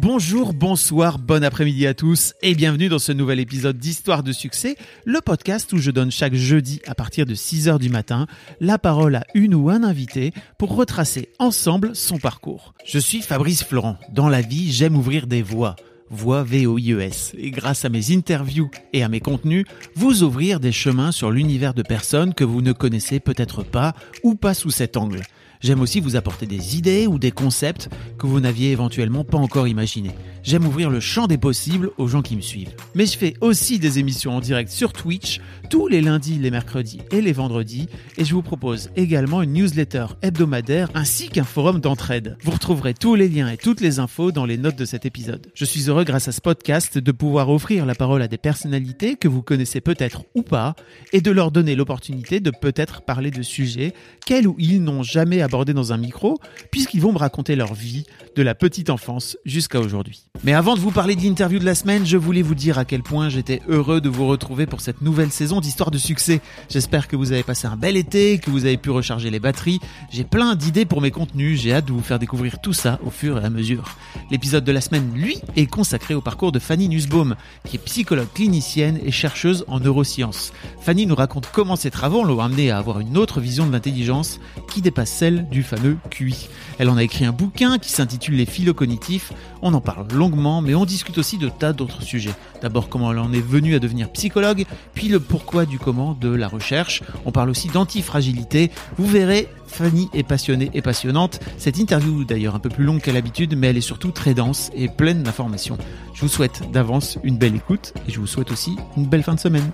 Bonjour, 0.00 0.52
bonsoir, 0.52 1.18
bon 1.18 1.42
après-midi 1.42 1.84
à 1.84 1.92
tous 1.92 2.32
et 2.40 2.54
bienvenue 2.54 2.88
dans 2.88 3.00
ce 3.00 3.10
nouvel 3.10 3.40
épisode 3.40 3.78
d'Histoire 3.78 4.22
de 4.22 4.30
succès, 4.30 4.76
le 5.04 5.20
podcast 5.20 5.72
où 5.72 5.78
je 5.78 5.90
donne 5.90 6.12
chaque 6.12 6.34
jeudi 6.34 6.80
à 6.86 6.94
partir 6.94 7.26
de 7.26 7.34
6h 7.34 7.80
du 7.80 7.88
matin 7.88 8.28
la 8.60 8.78
parole 8.78 9.16
à 9.16 9.24
une 9.34 9.56
ou 9.56 9.70
un 9.70 9.82
invité 9.82 10.32
pour 10.56 10.76
retracer 10.76 11.30
ensemble 11.40 11.96
son 11.96 12.18
parcours. 12.18 12.74
Je 12.86 13.00
suis 13.00 13.22
Fabrice 13.22 13.64
Florent. 13.64 13.96
Dans 14.12 14.28
la 14.28 14.40
vie, 14.40 14.70
j'aime 14.70 14.96
ouvrir 14.96 15.26
des 15.26 15.42
voies. 15.42 15.74
Voix 16.10 16.44
V-O-I-E-S. 16.44 17.32
Et 17.36 17.50
grâce 17.50 17.84
à 17.84 17.88
mes 17.88 18.12
interviews 18.12 18.70
et 18.92 19.02
à 19.02 19.08
mes 19.08 19.20
contenus, 19.20 19.66
vous 19.96 20.22
ouvrir 20.22 20.60
des 20.60 20.70
chemins 20.70 21.10
sur 21.10 21.32
l'univers 21.32 21.74
de 21.74 21.82
personnes 21.82 22.34
que 22.34 22.44
vous 22.44 22.62
ne 22.62 22.72
connaissez 22.72 23.18
peut-être 23.18 23.64
pas 23.64 23.94
ou 24.22 24.36
pas 24.36 24.54
sous 24.54 24.70
cet 24.70 24.96
angle. 24.96 25.22
J'aime 25.60 25.80
aussi 25.80 25.98
vous 25.98 26.14
apporter 26.14 26.46
des 26.46 26.76
idées 26.76 27.08
ou 27.08 27.18
des 27.18 27.32
concepts 27.32 27.88
que 28.16 28.28
vous 28.28 28.38
n'aviez 28.38 28.70
éventuellement 28.70 29.24
pas 29.24 29.38
encore 29.38 29.66
imaginés. 29.66 30.14
J'aime 30.44 30.66
ouvrir 30.66 30.88
le 30.88 31.00
champ 31.00 31.26
des 31.26 31.36
possibles 31.36 31.90
aux 31.98 32.06
gens 32.06 32.22
qui 32.22 32.36
me 32.36 32.40
suivent. 32.40 32.72
Mais 32.94 33.06
je 33.06 33.18
fais 33.18 33.34
aussi 33.40 33.80
des 33.80 33.98
émissions 33.98 34.36
en 34.36 34.40
direct 34.40 34.70
sur 34.70 34.92
Twitch 34.92 35.40
tous 35.68 35.88
les 35.88 36.00
lundis, 36.00 36.38
les 36.38 36.50
mercredis 36.50 37.00
et 37.10 37.20
les 37.20 37.32
vendredis 37.32 37.88
et 38.16 38.24
je 38.24 38.34
vous 38.34 38.42
propose 38.42 38.90
également 38.96 39.42
une 39.42 39.52
newsletter 39.52 40.06
hebdomadaire 40.22 40.88
ainsi 40.94 41.28
qu'un 41.28 41.44
forum 41.44 41.80
d'entraide. 41.80 42.36
Vous 42.44 42.52
retrouverez 42.52 42.94
tous 42.94 43.16
les 43.16 43.28
liens 43.28 43.50
et 43.50 43.56
toutes 43.56 43.80
les 43.80 43.98
infos 43.98 44.30
dans 44.32 44.46
les 44.46 44.58
notes 44.58 44.78
de 44.78 44.84
cet 44.84 45.06
épisode. 45.06 45.48
Je 45.54 45.64
suis 45.64 45.90
heureux 45.90 46.04
grâce 46.04 46.28
à 46.28 46.32
ce 46.32 46.40
podcast 46.40 46.98
de 46.98 47.12
pouvoir 47.12 47.50
offrir 47.50 47.84
la 47.84 47.96
parole 47.96 48.22
à 48.22 48.28
des 48.28 48.38
personnalités 48.38 49.16
que 49.16 49.28
vous 49.28 49.42
connaissez 49.42 49.80
peut-être 49.80 50.22
ou 50.34 50.42
pas 50.42 50.76
et 51.12 51.20
de 51.20 51.30
leur 51.30 51.50
donner 51.50 51.74
l'opportunité 51.74 52.40
de 52.40 52.50
peut-être 52.50 53.02
parler 53.02 53.30
de 53.30 53.42
sujets 53.42 53.92
qu'elles 54.24 54.46
ou 54.46 54.54
ils 54.58 54.82
n'ont 54.82 55.02
jamais 55.02 55.42
abordés 55.42 55.47
dans 55.48 55.92
un 55.92 55.96
micro 55.96 56.38
puisqu'ils 56.70 57.00
vont 57.00 57.12
me 57.12 57.18
raconter 57.18 57.56
leur 57.56 57.74
vie 57.74 58.04
de 58.36 58.42
la 58.42 58.54
petite 58.54 58.90
enfance 58.90 59.36
jusqu'à 59.44 59.80
aujourd'hui. 59.80 60.24
Mais 60.44 60.52
avant 60.52 60.76
de 60.76 60.80
vous 60.80 60.92
parler 60.92 61.16
de 61.16 61.22
l'interview 61.22 61.58
de 61.58 61.64
la 61.64 61.74
semaine, 61.74 62.06
je 62.06 62.16
voulais 62.16 62.42
vous 62.42 62.54
dire 62.54 62.78
à 62.78 62.84
quel 62.84 63.02
point 63.02 63.28
j'étais 63.28 63.60
heureux 63.68 64.00
de 64.00 64.08
vous 64.08 64.26
retrouver 64.28 64.66
pour 64.66 64.80
cette 64.80 65.02
nouvelle 65.02 65.30
saison 65.30 65.60
d'Histoire 65.60 65.90
de 65.90 65.98
succès. 65.98 66.40
J'espère 66.68 67.08
que 67.08 67.16
vous 67.16 67.32
avez 67.32 67.42
passé 67.42 67.66
un 67.66 67.76
bel 67.76 67.96
été, 67.96 68.38
que 68.38 68.50
vous 68.50 68.64
avez 68.64 68.76
pu 68.76 68.90
recharger 68.90 69.30
les 69.30 69.40
batteries. 69.40 69.80
J'ai 70.10 70.24
plein 70.24 70.54
d'idées 70.54 70.84
pour 70.84 71.00
mes 71.00 71.10
contenus, 71.10 71.60
j'ai 71.60 71.72
hâte 71.72 71.86
de 71.86 71.92
vous 71.92 72.02
faire 72.02 72.18
découvrir 72.18 72.60
tout 72.60 72.72
ça 72.72 73.00
au 73.04 73.10
fur 73.10 73.40
et 73.40 73.44
à 73.44 73.50
mesure. 73.50 73.96
L'épisode 74.30 74.64
de 74.64 74.72
la 74.72 74.80
semaine, 74.80 75.10
lui, 75.14 75.40
est 75.56 75.66
consacré 75.66 76.14
au 76.14 76.20
parcours 76.20 76.52
de 76.52 76.58
Fanny 76.58 76.88
Nussbaum, 76.88 77.34
qui 77.64 77.76
est 77.76 77.84
psychologue 77.84 78.28
clinicienne 78.34 79.00
et 79.04 79.10
chercheuse 79.10 79.64
en 79.66 79.80
neurosciences. 79.80 80.52
Fanny 80.80 81.06
nous 81.06 81.14
raconte 81.14 81.48
comment 81.52 81.76
ses 81.76 81.90
travaux 81.90 82.24
l'ont 82.24 82.40
amené 82.40 82.70
à 82.70 82.78
avoir 82.78 83.00
une 83.00 83.16
autre 83.16 83.40
vision 83.40 83.66
de 83.66 83.72
l'intelligence 83.72 84.40
qui 84.70 84.82
dépasse 84.82 85.10
celle 85.10 85.37
du 85.38 85.62
fameux 85.62 85.96
QI. 86.10 86.48
Elle 86.78 86.90
en 86.90 86.96
a 86.96 87.02
écrit 87.02 87.24
un 87.24 87.32
bouquin 87.32 87.78
qui 87.78 87.90
s'intitule 87.90 88.36
Les 88.36 88.46
philo-cognitifs. 88.46 89.32
On 89.62 89.74
en 89.74 89.80
parle 89.80 90.06
longuement, 90.12 90.62
mais 90.62 90.74
on 90.74 90.84
discute 90.84 91.18
aussi 91.18 91.38
de 91.38 91.48
tas 91.48 91.72
d'autres 91.72 92.02
sujets. 92.02 92.34
D'abord 92.62 92.88
comment 92.88 93.12
elle 93.12 93.18
en 93.18 93.32
est 93.32 93.40
venue 93.40 93.74
à 93.74 93.78
devenir 93.78 94.10
psychologue, 94.12 94.64
puis 94.94 95.08
le 95.08 95.20
pourquoi 95.20 95.66
du 95.66 95.78
comment 95.78 96.16
de 96.20 96.28
la 96.28 96.48
recherche. 96.48 97.02
On 97.24 97.32
parle 97.32 97.50
aussi 97.50 97.68
d'antifragilité. 97.68 98.70
Vous 98.96 99.06
verrez, 99.06 99.48
Fanny 99.66 100.08
est 100.14 100.22
passionnée 100.22 100.70
et 100.74 100.82
passionnante. 100.82 101.40
Cette 101.56 101.78
interview 101.78 102.24
d'ailleurs 102.24 102.54
un 102.54 102.60
peu 102.60 102.70
plus 102.70 102.84
longue 102.84 103.00
qu'à 103.00 103.12
l'habitude, 103.12 103.56
mais 103.56 103.68
elle 103.68 103.76
est 103.76 103.82
surtout 103.82 104.10
très 104.10 104.34
dense 104.34 104.70
et 104.74 104.88
pleine 104.88 105.22
d'informations. 105.22 105.78
Je 106.14 106.22
vous 106.22 106.28
souhaite 106.28 106.70
d'avance 106.72 107.18
une 107.22 107.38
belle 107.38 107.54
écoute 107.54 107.92
et 108.08 108.12
je 108.12 108.18
vous 108.18 108.26
souhaite 108.26 108.50
aussi 108.50 108.76
une 108.96 109.06
belle 109.06 109.22
fin 109.22 109.34
de 109.34 109.40
semaine. 109.40 109.70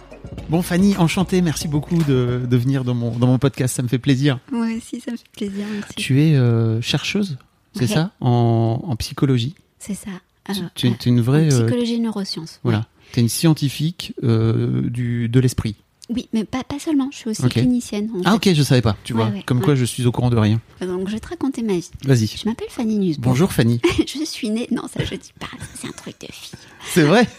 Bon 0.50 0.62
Fanny, 0.62 0.96
enchanté, 0.98 1.40
merci 1.42 1.68
beaucoup 1.68 2.02
de, 2.04 2.42
de 2.48 2.56
venir 2.56 2.84
dans 2.84 2.94
mon, 2.94 3.16
dans 3.16 3.26
mon 3.26 3.38
podcast, 3.38 3.74
ça 3.76 3.82
me 3.82 3.88
fait 3.88 3.98
plaisir. 3.98 4.38
Moi 4.52 4.66
aussi, 4.76 5.00
ça 5.00 5.10
me 5.12 5.16
fait 5.16 5.24
plaisir. 5.32 5.64
Merci. 5.72 5.94
Tu 5.96 6.22
es 6.22 6.34
euh, 6.36 6.80
chercheuse, 6.80 7.38
c'est 7.72 7.82
Ouais. 7.82 7.86
ça, 7.88 8.12
en, 8.20 8.80
en 8.86 8.96
psychologie 8.96 9.54
C'est 9.78 9.94
ça. 9.94 10.10
Tu- 10.44 10.58
Alors, 10.58 10.70
Tu 10.74 10.86
es 10.88 10.96
tu 10.96 11.08
es 11.08 11.12
une 11.12 11.20
vraie... 11.22 11.48
en 11.52 11.56
euh, 11.60 11.64
psychologie 11.64 11.94
et 11.94 11.98
neurosciences. 11.98 12.60
voilà, 12.62 12.86
tu 13.12 13.20
es 13.20 13.22
une 13.22 13.28
scientifique 13.30 14.12
euh, 14.22 14.82
du, 14.90 15.28
de 15.28 15.40
l'esprit. 15.40 15.76
Oui, 16.10 16.28
mais 16.34 16.44
pas, 16.44 16.62
pas 16.65 16.78
seulement. 16.78 17.09
Je 17.12 17.16
suis 17.16 17.31
aussi 17.31 17.42
Ok. 17.44 17.53
clinicienne. 17.53 18.10
en 18.15 18.20
Ah 18.26 18.34
ok, 18.34 18.50
je 18.53 18.62
savais 18.62 18.82
pas, 18.82 18.94
tu 19.04 19.15
Ouais, 19.15 19.22
vois, 19.25 19.31
ouais, 19.32 19.42
comme 19.47 19.59
ouais. 19.59 19.65
quoi 19.65 19.75
je 19.75 19.84
suis 19.87 20.04
au 20.06 20.12
courant 20.12 20.28
de 20.31 20.37
rien. 20.37 20.60
Donc, 20.82 21.09
je 21.09 21.15
vais 21.15 21.20
te 21.20 21.28
raconter 21.28 21.62
ma 21.62 21.75
vie. 21.75 21.91
Vas-y. 22.04 22.26
Je 22.26 22.47
m'appelle 22.47 22.69
Fanny 22.69 22.98
Nussbaum. 22.98 23.31
Bonjour 23.32 23.53
Fanny. 23.53 23.81
je 24.06 24.25
suis 24.25 24.50
née. 24.50 24.69
Non, 24.70 24.82
ça, 24.87 25.03
je 25.03 25.14
dis 25.14 25.32
pas. 25.41 25.47
C'est 25.75 25.88
un 25.88 25.93
truc 25.93 26.16
de 26.20 26.26
fille. 26.31 26.59
C'est 26.93 27.03
vrai 27.04 27.26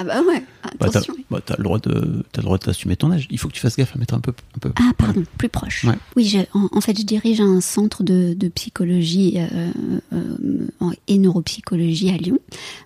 Ah, 0.00 0.04
bah 0.04 0.22
ouais. 0.26 0.42
Bah, 0.64 0.70
t'as 0.78 0.86
Attention. 1.00 1.14
bah, 1.30 1.40
t'as 1.44 1.56
le 1.58 1.62
droit 1.64 1.78
de 1.78 2.24
t'as 2.32 2.40
le 2.40 2.44
droit 2.46 2.56
d'assumer 2.56 2.96
ton 2.96 3.10
âge. 3.12 3.26
Il 3.30 3.38
faut 3.38 3.48
que 3.48 3.52
tu 3.52 3.60
fasses 3.60 3.76
gaffe 3.76 3.94
à 3.94 3.98
mettre 3.98 4.14
un 4.14 4.20
peu 4.20 4.32
un 4.56 4.58
peu. 4.58 4.72
Ah, 4.76 4.92
pardon, 4.96 5.22
plus 5.36 5.50
proche. 5.50 5.84
Oui, 6.16 6.24
je- 6.24 6.38
en, 6.54 6.68
en 6.72 6.80
fait, 6.80 6.98
je 6.98 7.04
dirige 7.04 7.42
un 7.42 7.60
centre 7.60 8.02
de, 8.02 8.32
de 8.32 8.48
psychologie 8.48 9.34
euh, 9.36 9.70
euh, 10.14 10.90
et 11.06 11.18
neuropsychologie 11.18 12.08
à 12.08 12.16
Lyon, 12.16 12.38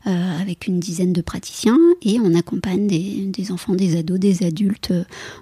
euh, 0.08 0.40
avec 0.40 0.66
une 0.66 0.80
dizaine 0.80 1.12
de 1.12 1.20
praticiens, 1.20 1.78
et 2.02 2.18
on 2.18 2.34
accompagne 2.34 2.88
des, 2.88 3.26
des 3.26 3.52
enfants, 3.52 3.74
des 3.76 3.96
ados, 3.96 4.18
des 4.18 4.42
adultes 4.44 4.92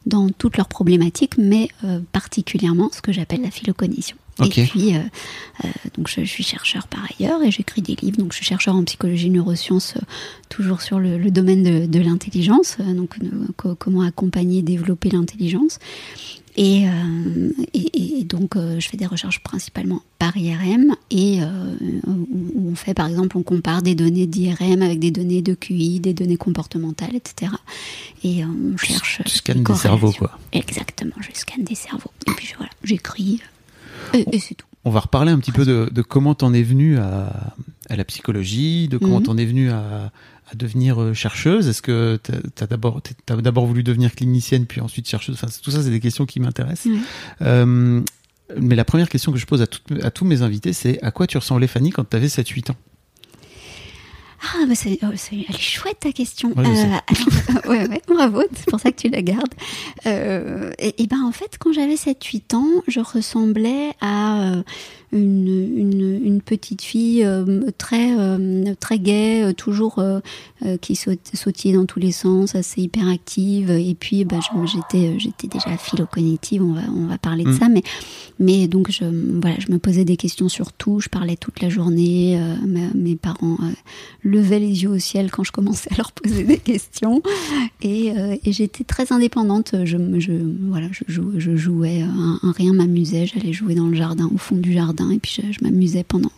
dans 0.07 0.29
toutes 0.31 0.57
leurs 0.57 0.69
problématiques, 0.69 1.39
mais 1.39 1.69
euh, 1.85 2.01
particulièrement 2.13 2.91
ce 2.93 3.01
que 3.01 3.13
j'appelle 3.13 3.43
la 3.43 3.51
phylocognition. 3.51 4.17
Ok. 4.39 4.57
Et 4.59 4.65
puis, 4.65 4.95
euh, 4.97 5.01
euh, 5.65 5.69
donc 5.97 6.09
je, 6.09 6.23
je 6.25 6.31
suis 6.31 6.43
chercheur 6.43 6.87
par 6.87 7.01
ailleurs 7.19 7.43
et 7.43 7.51
j'écris 7.51 7.83
des 7.83 7.95
livres. 7.97 8.17
Donc, 8.17 8.33
je 8.33 8.37
suis 8.37 8.47
chercheur 8.47 8.75
en 8.75 8.83
psychologie 8.85 9.29
neurosciences, 9.29 9.95
euh, 9.99 10.01
toujours 10.49 10.81
sur 10.81 10.99
le, 10.99 11.19
le 11.19 11.31
domaine 11.31 11.63
de, 11.63 11.87
de 11.87 11.99
l'intelligence. 12.01 12.79
donc, 12.79 13.17
co- 13.59 13.75
comment 13.75 14.01
accompagner, 14.03 14.63
développer 14.63 15.11
l'intelligence. 15.11 15.79
Et, 16.57 16.87
euh, 16.87 17.51
et, 17.73 18.19
et 18.21 18.25
donc, 18.25 18.57
euh, 18.57 18.79
je 18.79 18.89
fais 18.89 18.97
des 18.99 19.07
recherches 19.07 19.41
principalement 19.43 20.03
par 20.19 20.37
IRM 20.37 20.95
et 21.11 21.39
euh, 21.43 21.47
où 22.07 22.71
on 22.71 22.75
fait, 22.75 22.93
par 22.93 23.07
exemple, 23.07 23.39
on 23.39 23.43
compare 23.43 23.81
des 23.83 23.95
données 23.95 24.27
d'IRM 24.27 24.83
avec 24.83 24.99
des 24.99 25.11
données 25.11 25.41
de 25.41 25.55
QI, 25.55 25.99
des 26.01 26.13
données 26.13 26.37
comportementales, 26.37 27.15
etc. 27.17 27.53
Et 28.23 28.45
on 28.45 28.77
cherche. 28.77 29.23
tu 29.25 29.31
scannes 29.39 29.63
des 29.65 29.75
cerveaux, 29.75 30.13
quoi. 30.13 30.39
Exactement, 30.53 31.15
je 31.21 31.29
scanne 31.39 31.65
des 31.65 31.75
cerveaux. 31.75 32.11
Et 32.29 32.33
puis 32.33 32.47
je- 32.47 32.57
voilà, 32.57 32.71
j'écris. 32.85 33.41
Et, 34.13 34.27
et 34.37 34.39
c'est 34.39 34.55
tout. 34.55 34.67
On 34.85 34.91
va 34.91 35.01
reparler 35.01 35.31
un 35.33 35.39
petit 35.39 35.53
peu 35.53 35.65
de, 35.65 35.89
de 35.93 36.03
comment 36.03 36.35
t'en 36.35 36.53
es 36.53 36.63
venu 36.63 36.99
à, 36.99 37.55
à 37.89 37.97
la 37.97 38.05
psychologie, 38.05 38.89
de 38.89 38.99
comment 38.99 39.19
Mhm. 39.19 39.23
t'en 39.27 39.37
es 39.37 39.45
venu 39.45 39.71
à, 39.71 40.11
à 40.51 40.55
devenir 40.57 41.01
euh, 41.01 41.15
chercheuse. 41.15 41.69
Est-ce 41.69 41.83
que 41.83 42.19
t'as 42.23 42.65
as, 42.65 42.67
d'abord 42.67 43.01
t'as 43.27 43.37
d'abord 43.37 43.67
voulu 43.67 43.83
devenir 43.85 44.13
clinicienne 44.15 44.67
puis 44.67 44.81
ensuite 44.81 45.09
chercheuse? 45.09 45.37
Enfin, 45.37 45.47
tout 45.63 45.71
ça, 45.71 45.83
c'est 45.83 45.91
des 45.91 46.01
questions 46.01 46.27
qui 46.27 46.41
m'intéressent. 46.41 46.93
Euh, 47.43 48.01
mais 48.61 48.75
la 48.75 48.85
première 48.85 49.09
question 49.09 49.31
que 49.33 49.39
je 49.39 49.47
pose 49.47 49.63
à, 49.63 49.67
à 50.03 50.11
tous 50.11 50.25
mes 50.25 50.43
invités, 50.43 50.73
c'est 50.73 51.01
à 51.03 51.11
quoi 51.13 51.27
tu 51.29 51.39
ressemblais 51.39 51.69
Fanny 51.69 51.91
quand 51.91 52.09
tu 52.09 52.17
avais 52.17 52.27
7-8 52.27 52.73
ans? 52.73 52.77
Ah, 54.43 54.65
bah 54.67 54.75
c'est, 54.75 54.99
oh, 55.03 55.07
c'est- 55.15 55.45
elle 55.49 55.55
est 55.55 55.61
chouette 55.61 56.01
ta 56.01 56.11
question. 56.13 56.51
Ouais, 56.57 56.65
je 56.65 56.75
sais. 56.75 56.85
alors, 57.51 57.71
ouais, 57.71 57.89
ouais, 57.89 58.03
bravo, 58.09 58.43
c'est 58.55 58.67
pour 58.69 58.81
ça 58.81 58.91
que 58.91 58.97
tu 59.01 59.09
la 59.09 59.23
gardes. 59.23 59.55
Euh, 60.07 60.73
et, 60.79 61.03
et 61.03 61.07
ben 61.07 61.23
en 61.25 61.33
fait, 61.33 61.57
quand 61.61 61.73
j'avais 61.73 61.95
7-8 61.97 62.55
ans, 62.57 62.69
je 62.89 63.01
ressemblais 63.01 63.93
à 64.01 64.43
euh, 64.57 64.63
une, 65.13 65.49
une, 65.77 66.21
une 66.25 66.41
petite 66.41 66.83
fille 66.83 67.23
euh, 67.25 67.63
très, 67.79 68.17
euh, 68.19 68.75
très 68.81 68.99
gaie, 68.99 69.45
euh, 69.45 69.53
toujours 69.53 70.03
qui 70.81 70.95
saut- 70.95 71.11
sautillait 71.35 71.75
dans 71.75 71.87
tous 71.87 71.99
les 71.99 72.13
sens, 72.13 72.55
assez 72.55 72.83
hyperactive. 72.83 73.71
Et 73.71 73.95
puis, 73.95 74.25
je- 74.31 74.67
j'étais, 74.67 75.19
j'étais 75.19 75.49
déjà 75.49 75.77
philo-cognitive, 75.77 76.63
on 76.63 76.73
va, 76.73 76.83
on 76.95 77.07
va 77.07 77.19
parler 77.19 77.45
de 77.45 77.51
Mm. 77.51 77.59
ça, 77.59 77.69
mais, 77.69 77.83
mais 78.39 78.69
donc 78.69 78.91
je, 78.91 79.05
voilà, 79.41 79.57
je 79.59 79.71
me 79.73 79.79
posais 79.79 80.05
des 80.05 80.17
questions 80.17 80.49
sur 80.49 80.73
tout, 80.73 81.01
je 81.01 81.09
parlais 81.09 81.37
toute 81.37 81.61
la 81.61 81.69
journée, 81.69 82.41
mes, 82.67 82.89
mes 82.95 83.17
parents 83.17 83.59
levaient 84.23 84.61
les 84.61 84.83
yeux 84.85 84.91
au 84.91 84.99
ciel 84.99 85.31
quand 85.31 85.43
je 85.45 85.53
commençais 85.53 85.91
à 85.93 85.97
leur 85.97 86.13
poser 86.13 86.45
des 86.45 86.59
questions. 86.59 87.21
Et, 87.83 88.13
et 88.45 88.53
j'étais 88.53 88.85
très 88.85 89.13
indépendante. 89.13 89.75
Je, 89.85 89.97
je, 90.19 90.33
voilà, 90.69 90.87
je, 90.93 91.03
jou- 91.13 91.33
je 91.39 91.57
jouais, 91.57 92.03
un, 92.03 92.39
un 92.43 92.53
rien 92.53 92.73
m'amusait. 92.73 93.27
J'allais 93.27 93.53
jouer 93.53 93.75
dans 93.75 93.89
le 93.89 93.95
jardin, 93.97 94.31
au 94.33 94.39
fond 94.39 94.57
du 94.57 94.73
jardin, 94.73 95.02
et 95.11 95.19
puis 95.19 95.35
je, 95.43 95.53
je 95.53 95.59
m'amusais 95.65 96.05
pendant, 96.05 96.31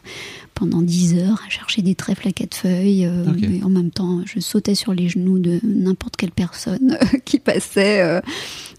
pendant 0.55 0.81
10 0.83 1.15
heures 1.19 1.43
à 1.47 1.51
chercher 1.51 1.83
des 1.83 1.95
trèfles 1.95 2.29
à 2.29 2.33
quatre 2.33 2.55
feuilles. 2.57 3.05
euh, 3.07 3.25
en 3.63 3.69
même 3.71 3.91
temps, 3.91 4.23
je 4.25 4.41
sautais 4.41 4.75
sur 4.75 4.95
les 4.95 5.09
genoux 5.09 5.39
de 5.39 5.61
n'importe 5.63 6.17
quelle 6.17 6.31
personne 6.31 6.97
qui 7.25 7.39
passait. 7.39 8.01
euh, 8.03 8.21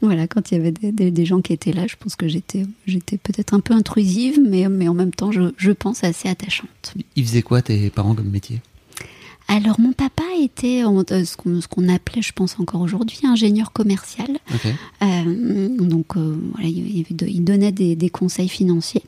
voilà, 0.02 0.28
quand 0.28 0.52
il 0.52 0.58
y 0.58 0.58
avait 0.60 0.72
des, 0.72 0.92
des- 0.92 1.12
des 1.12 1.26
gens 1.26 1.42
qui 1.42 1.54
étaient 1.54 1.72
là, 1.74 1.86
je 1.88 1.96
pense 1.98 2.16
que 2.16 2.28
j'étais, 2.28 2.66
j'étais 2.88 3.18
peut-être 3.18 3.54
un 3.54 3.60
peu 3.60 3.74
intrusive, 3.74 4.40
mais, 4.42 4.68
mais 4.70 4.88
en 4.88 4.94
même 4.94 5.12
temps, 5.14 5.32
je, 5.32 5.52
je 5.58 5.72
pense 5.72 6.04
assez 6.04 6.28
attachante. 6.30 6.94
Ils 7.16 7.26
faisaient 7.26 7.42
quoi 7.42 7.62
tes 7.62 7.90
parents 7.90 8.14
comme 8.16 8.30
métier? 8.30 8.62
Alors, 9.48 9.80
mon 9.80 9.94
papa 9.94 10.24
était 10.42 10.84
euh, 10.84 11.24
ce 11.24 11.38
qu'on, 11.38 11.62
ce 11.62 11.68
qu'on 11.68 11.88
appelait, 11.88 12.24
je 12.24 12.32
pense 12.34 12.60
encore 12.60 12.82
aujourd'hui, 12.82 13.20
ingénieur 13.24 13.72
commercial. 13.72 14.28
Euh, 15.04 15.68
donc, 15.78 16.16
voilà, 16.18 16.68
il, 16.68 17.06
donnait 17.44 17.72
des, 17.72 17.96
des 17.96 18.10
conseils 18.10 18.50
financiers. 18.50 19.04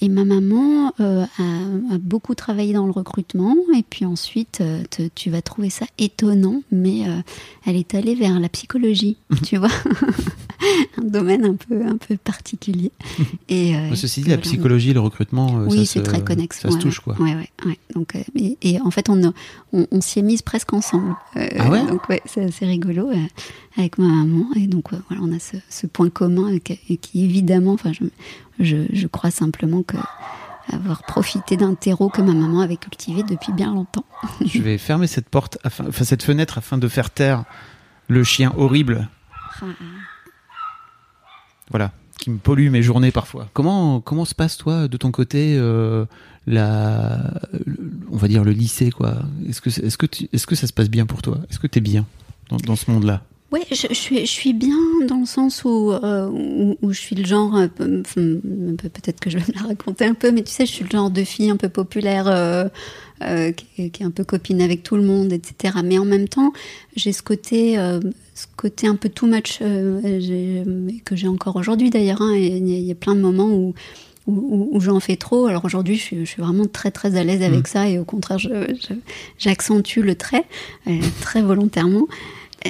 Et 0.00 0.08
ma 0.08 0.24
maman 0.24 0.92
euh, 1.00 1.24
a, 1.38 1.94
a 1.94 1.98
beaucoup 1.98 2.34
travaillé 2.34 2.72
dans 2.74 2.84
le 2.86 2.92
recrutement. 2.92 3.56
Et 3.76 3.82
puis 3.88 4.04
ensuite, 4.04 4.58
euh, 4.60 4.82
te- 4.90 5.08
tu 5.14 5.30
vas 5.30 5.42
trouver 5.42 5.70
ça 5.70 5.86
étonnant, 5.98 6.62
mais 6.70 7.08
euh, 7.08 7.20
elle 7.66 7.76
est 7.76 7.94
allée 7.94 8.14
vers 8.14 8.38
la 8.38 8.48
psychologie, 8.48 9.16
tu 9.44 9.56
vois. 9.56 9.70
un 10.98 11.04
domaine 11.04 11.44
un 11.44 11.54
peu, 11.54 11.84
un 11.86 11.96
peu 11.96 12.16
particulier. 12.16 12.90
Et, 13.48 13.76
euh, 13.76 13.94
Ceci 13.94 14.20
dit, 14.22 14.26
et 14.28 14.30
la 14.32 14.38
psychologie, 14.38 14.92
le 14.92 15.00
recrutement, 15.00 15.62
Oui, 15.68 15.86
c'est 15.86 16.02
très 16.02 16.22
connexe. 16.22 16.60
Ça 16.60 16.70
se 16.70 16.78
touche, 16.78 17.00
quoi. 17.00 17.14
Ouais, 17.20 17.34
ouais, 17.34 17.48
ouais. 17.64 17.78
Donc, 17.94 18.14
et, 18.34 18.56
et 18.62 18.80
en 18.80 18.90
fait, 18.90 19.08
on, 19.08 19.22
a- 19.28 19.32
on, 19.72 19.86
on 19.90 20.00
s'y 20.00 20.18
est 20.18 20.22
mise 20.22 20.42
presque 20.42 20.72
ensemble. 20.72 21.14
Ah 21.34 21.70
ouais? 21.70 21.86
Donc, 21.86 22.08
ouais, 22.08 22.20
c'est 22.26 22.44
assez 22.44 22.66
rigolo 22.66 23.10
avec 23.76 23.98
ma 23.98 24.06
maman. 24.08 24.46
Et 24.56 24.66
donc, 24.66 24.90
voilà, 24.90 25.22
on 25.22 25.32
a 25.32 25.38
ce, 25.38 25.56
ce 25.70 25.86
point 25.86 26.10
commun 26.10 26.48
et 26.52 26.60
qui, 26.60 26.78
et 26.90 26.96
qui, 26.96 27.24
évidemment, 27.24 27.72
enfin, 27.72 27.92
je, 27.92 28.04
je, 28.60 28.86
je 28.92 29.06
crois 29.06 29.30
simplement 29.30 29.82
que 29.82 29.96
avoir 30.72 31.04
profité 31.04 31.56
d'un 31.56 31.74
terreau 31.74 32.08
que 32.08 32.20
ma 32.22 32.32
maman 32.34 32.60
avait 32.60 32.76
cultivé 32.76 33.22
depuis 33.22 33.52
bien 33.52 33.72
longtemps. 33.72 34.04
Je 34.44 34.60
vais 34.60 34.78
fermer 34.78 35.06
cette 35.06 35.28
porte, 35.28 35.58
afin, 35.62 35.86
enfin 35.88 36.04
cette 36.04 36.24
fenêtre, 36.24 36.58
afin 36.58 36.76
de 36.76 36.88
faire 36.88 37.10
taire 37.10 37.44
le 38.08 38.24
chien 38.24 38.52
horrible, 38.56 39.08
Ah, 39.62 39.66
voilà, 41.70 41.92
qui 42.18 42.30
me 42.30 42.38
pollue 42.38 42.70
mes 42.70 42.82
journées 42.82 43.10
parfois. 43.12 43.48
Comment 43.52 44.00
comment 44.00 44.24
se 44.24 44.34
passe 44.34 44.56
toi 44.56 44.88
de 44.88 44.96
ton 44.96 45.10
côté 45.10 45.56
euh, 45.58 46.04
la, 46.46 47.32
le- 47.64 47.90
on 48.10 48.16
va 48.16 48.28
dire 48.28 48.44
le 48.44 48.52
lycée 48.52 48.90
quoi? 48.90 49.14
Est-ce 49.48 49.60
que 49.60 49.68
est-ce 49.70 49.96
que 49.98 50.06
tu- 50.06 50.28
est-ce 50.32 50.46
que 50.46 50.54
ça 50.54 50.66
se 50.66 50.72
passe 50.72 50.88
bien 50.90 51.06
pour 51.06 51.22
toi? 51.22 51.38
Est-ce 51.50 51.58
que 51.58 51.66
tu 51.66 51.78
es 51.78 51.82
bien 51.82 52.06
dans, 52.50 52.56
dans 52.56 52.76
ce 52.76 52.90
monde-là? 52.90 53.22
Ouais, 53.52 53.62
je, 53.70 53.86
je 53.88 53.94
suis, 53.94 54.20
je 54.20 54.30
suis 54.30 54.52
bien 54.52 54.76
dans 55.06 55.18
le 55.20 55.24
sens 55.26 55.62
où, 55.64 55.92
euh, 55.92 56.28
où, 56.28 56.76
où 56.82 56.92
je 56.92 56.98
suis 57.00 57.14
le 57.14 57.24
genre, 57.24 57.52
peut-être 57.76 59.20
que 59.20 59.30
je 59.30 59.38
vais 59.38 59.44
me 59.48 59.54
la 59.60 59.68
raconter 59.68 60.04
un 60.04 60.14
peu, 60.14 60.32
mais 60.32 60.42
tu 60.42 60.50
sais, 60.52 60.66
je 60.66 60.72
suis 60.72 60.82
le 60.84 60.90
genre 60.90 61.10
de 61.10 61.22
fille 61.22 61.48
un 61.50 61.56
peu 61.56 61.68
populaire, 61.68 62.26
euh, 62.26 62.64
euh, 63.22 63.52
qui, 63.52 63.66
est- 63.78 63.90
qui 63.90 64.02
est 64.02 64.06
un 64.06 64.10
peu 64.10 64.24
copine 64.24 64.60
avec 64.60 64.82
tout 64.82 64.96
le 64.96 65.02
monde, 65.02 65.32
etc. 65.32 65.76
Mais 65.84 65.96
en 65.98 66.04
même 66.04 66.26
temps, 66.28 66.52
j'ai 66.96 67.12
ce 67.12 67.22
côté, 67.22 67.76
ce 68.34 68.46
côté 68.56 68.88
un 68.88 68.96
peu 68.96 69.08
too 69.08 69.26
much, 69.28 69.60
que 69.60 71.14
j'ai 71.16 71.28
encore 71.28 71.54
aujourd'hui 71.56 71.90
d'ailleurs. 71.90 72.22
hein, 72.22 72.34
Il 72.36 72.68
y, 72.68 72.74
a- 72.74 72.78
il 72.78 72.84
y 72.84 72.90
a 72.92 72.96
plein 72.96 73.14
de 73.14 73.20
moments 73.20 73.48
où 73.48 73.74
où, 74.28 74.80
j'en 74.80 74.98
fais 74.98 75.14
trop. 75.14 75.46
Alors 75.46 75.64
aujourd'hui, 75.64 75.94
je 75.94 76.02
suis, 76.02 76.18
je 76.18 76.24
suis 76.24 76.42
vraiment 76.42 76.66
très 76.66 76.90
très 76.90 77.14
à 77.16 77.22
l'aise 77.22 77.42
avec 77.44 77.68
ça 77.68 77.88
et 77.88 78.00
au 78.00 78.04
contraire, 78.04 78.38
j'accentue 79.38 79.98
le 80.00 80.16
trait 80.16 80.42
très 81.20 81.42
volontairement 81.42 82.08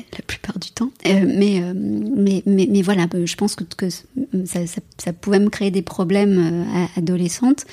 la 0.12 0.22
plupart 0.26 0.58
du 0.58 0.70
temps. 0.70 0.90
Euh, 1.06 1.25
mais, 1.26 1.62
euh, 1.62 1.72
mais, 1.75 2.43
mais, 2.46 2.66
mais 2.70 2.82
voilà, 2.82 3.06
euh, 3.14 3.26
je 3.26 3.37
pense 3.37 3.54
que, 3.54 3.88
ça, 3.88 5.12
pouvait 5.12 5.38
me 5.38 5.50
créer 5.50 5.70
des 5.70 5.82
problèmes 5.82 6.38
euh, 6.38 6.84
à- 6.84 6.98
adolescente. 6.98 7.64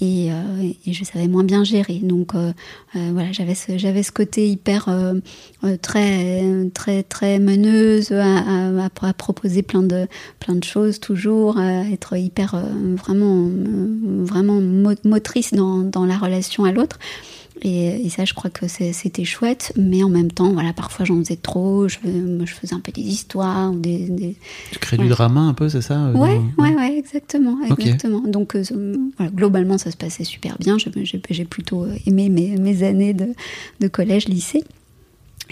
Et, 0.00 0.28
je 0.86 1.04
savais 1.04 1.28
moins 1.28 1.44
bien 1.44 1.62
gérer. 1.62 2.00
Donc 2.02 2.32
voilà, 2.92 3.30
j'avais 3.30 3.54
ce, 3.54 3.78
j'avais 3.78 4.02
ce 4.02 4.10
côté 4.10 4.48
hyper 4.48 4.88
très 5.80 6.42
très 6.74 7.04
très 7.04 7.38
meneuse 7.38 8.12
à, 8.12 8.90
proposer 9.16 9.62
plein 9.62 9.82
de 9.82 10.06
plein 10.40 10.56
de 10.56 10.64
choses 10.64 10.98
toujours, 10.98 11.58
à 11.58 11.88
être 11.88 12.16
hyper 12.16 12.60
vraiment 12.96 13.48
vraiment 14.24 14.60
mo- 14.60 14.96
motrice 15.04 15.54
dans, 15.54 15.78
dans 15.78 16.04
la 16.04 16.18
relation 16.18 16.64
à 16.64 16.72
l'autre. 16.72 16.98
Et, 17.64 18.04
et 18.06 18.10
ça, 18.10 18.24
je 18.26 18.34
crois 18.34 18.50
que 18.50 18.68
c'était 18.68 19.24
chouette, 19.24 19.72
mais 19.76 20.02
en 20.02 20.10
même 20.10 20.30
temps, 20.30 20.52
voilà, 20.52 20.72
parfois 20.74 21.04
j'en 21.06 21.16
faisais 21.18 21.36
trop. 21.36 21.88
Je, 21.88 21.96
je 22.44 22.52
faisais 22.52 22.74
un 22.74 22.80
peu 22.80 22.92
des 22.92 23.00
histoires 23.02 23.72
ou 23.72 23.78
des, 23.78 24.08
des- 24.10 24.36
Tu 24.70 24.78
crées 24.78 24.98
du 24.98 25.08
drama 25.08 25.40
un 25.40 25.54
peu, 25.54 25.68
c'est 25.70 25.80
ça 25.80 26.06
euh, 26.06 26.12
Ouais, 26.14 26.34
dans- 26.58 26.62
ouais, 26.64 26.74
ouais, 26.76 26.98
exactement, 26.98 27.56
exactement. 27.78 28.20
Donc, 28.20 28.54
euh, 28.54 28.62
voilà, 29.16 29.32
globalement, 29.32 29.78
ça 29.78 29.90
se 29.90 29.96
passait 29.96 30.24
super 30.24 30.58
bien. 30.58 30.76
J'ai 31.30 31.44
plutôt 31.46 31.86
aimé 32.06 32.28
mes, 32.28 32.56
mes 32.58 32.82
années 32.82 33.14
de, 33.14 33.28
de 33.80 33.88
collège, 33.88 34.28
lycée. 34.28 34.62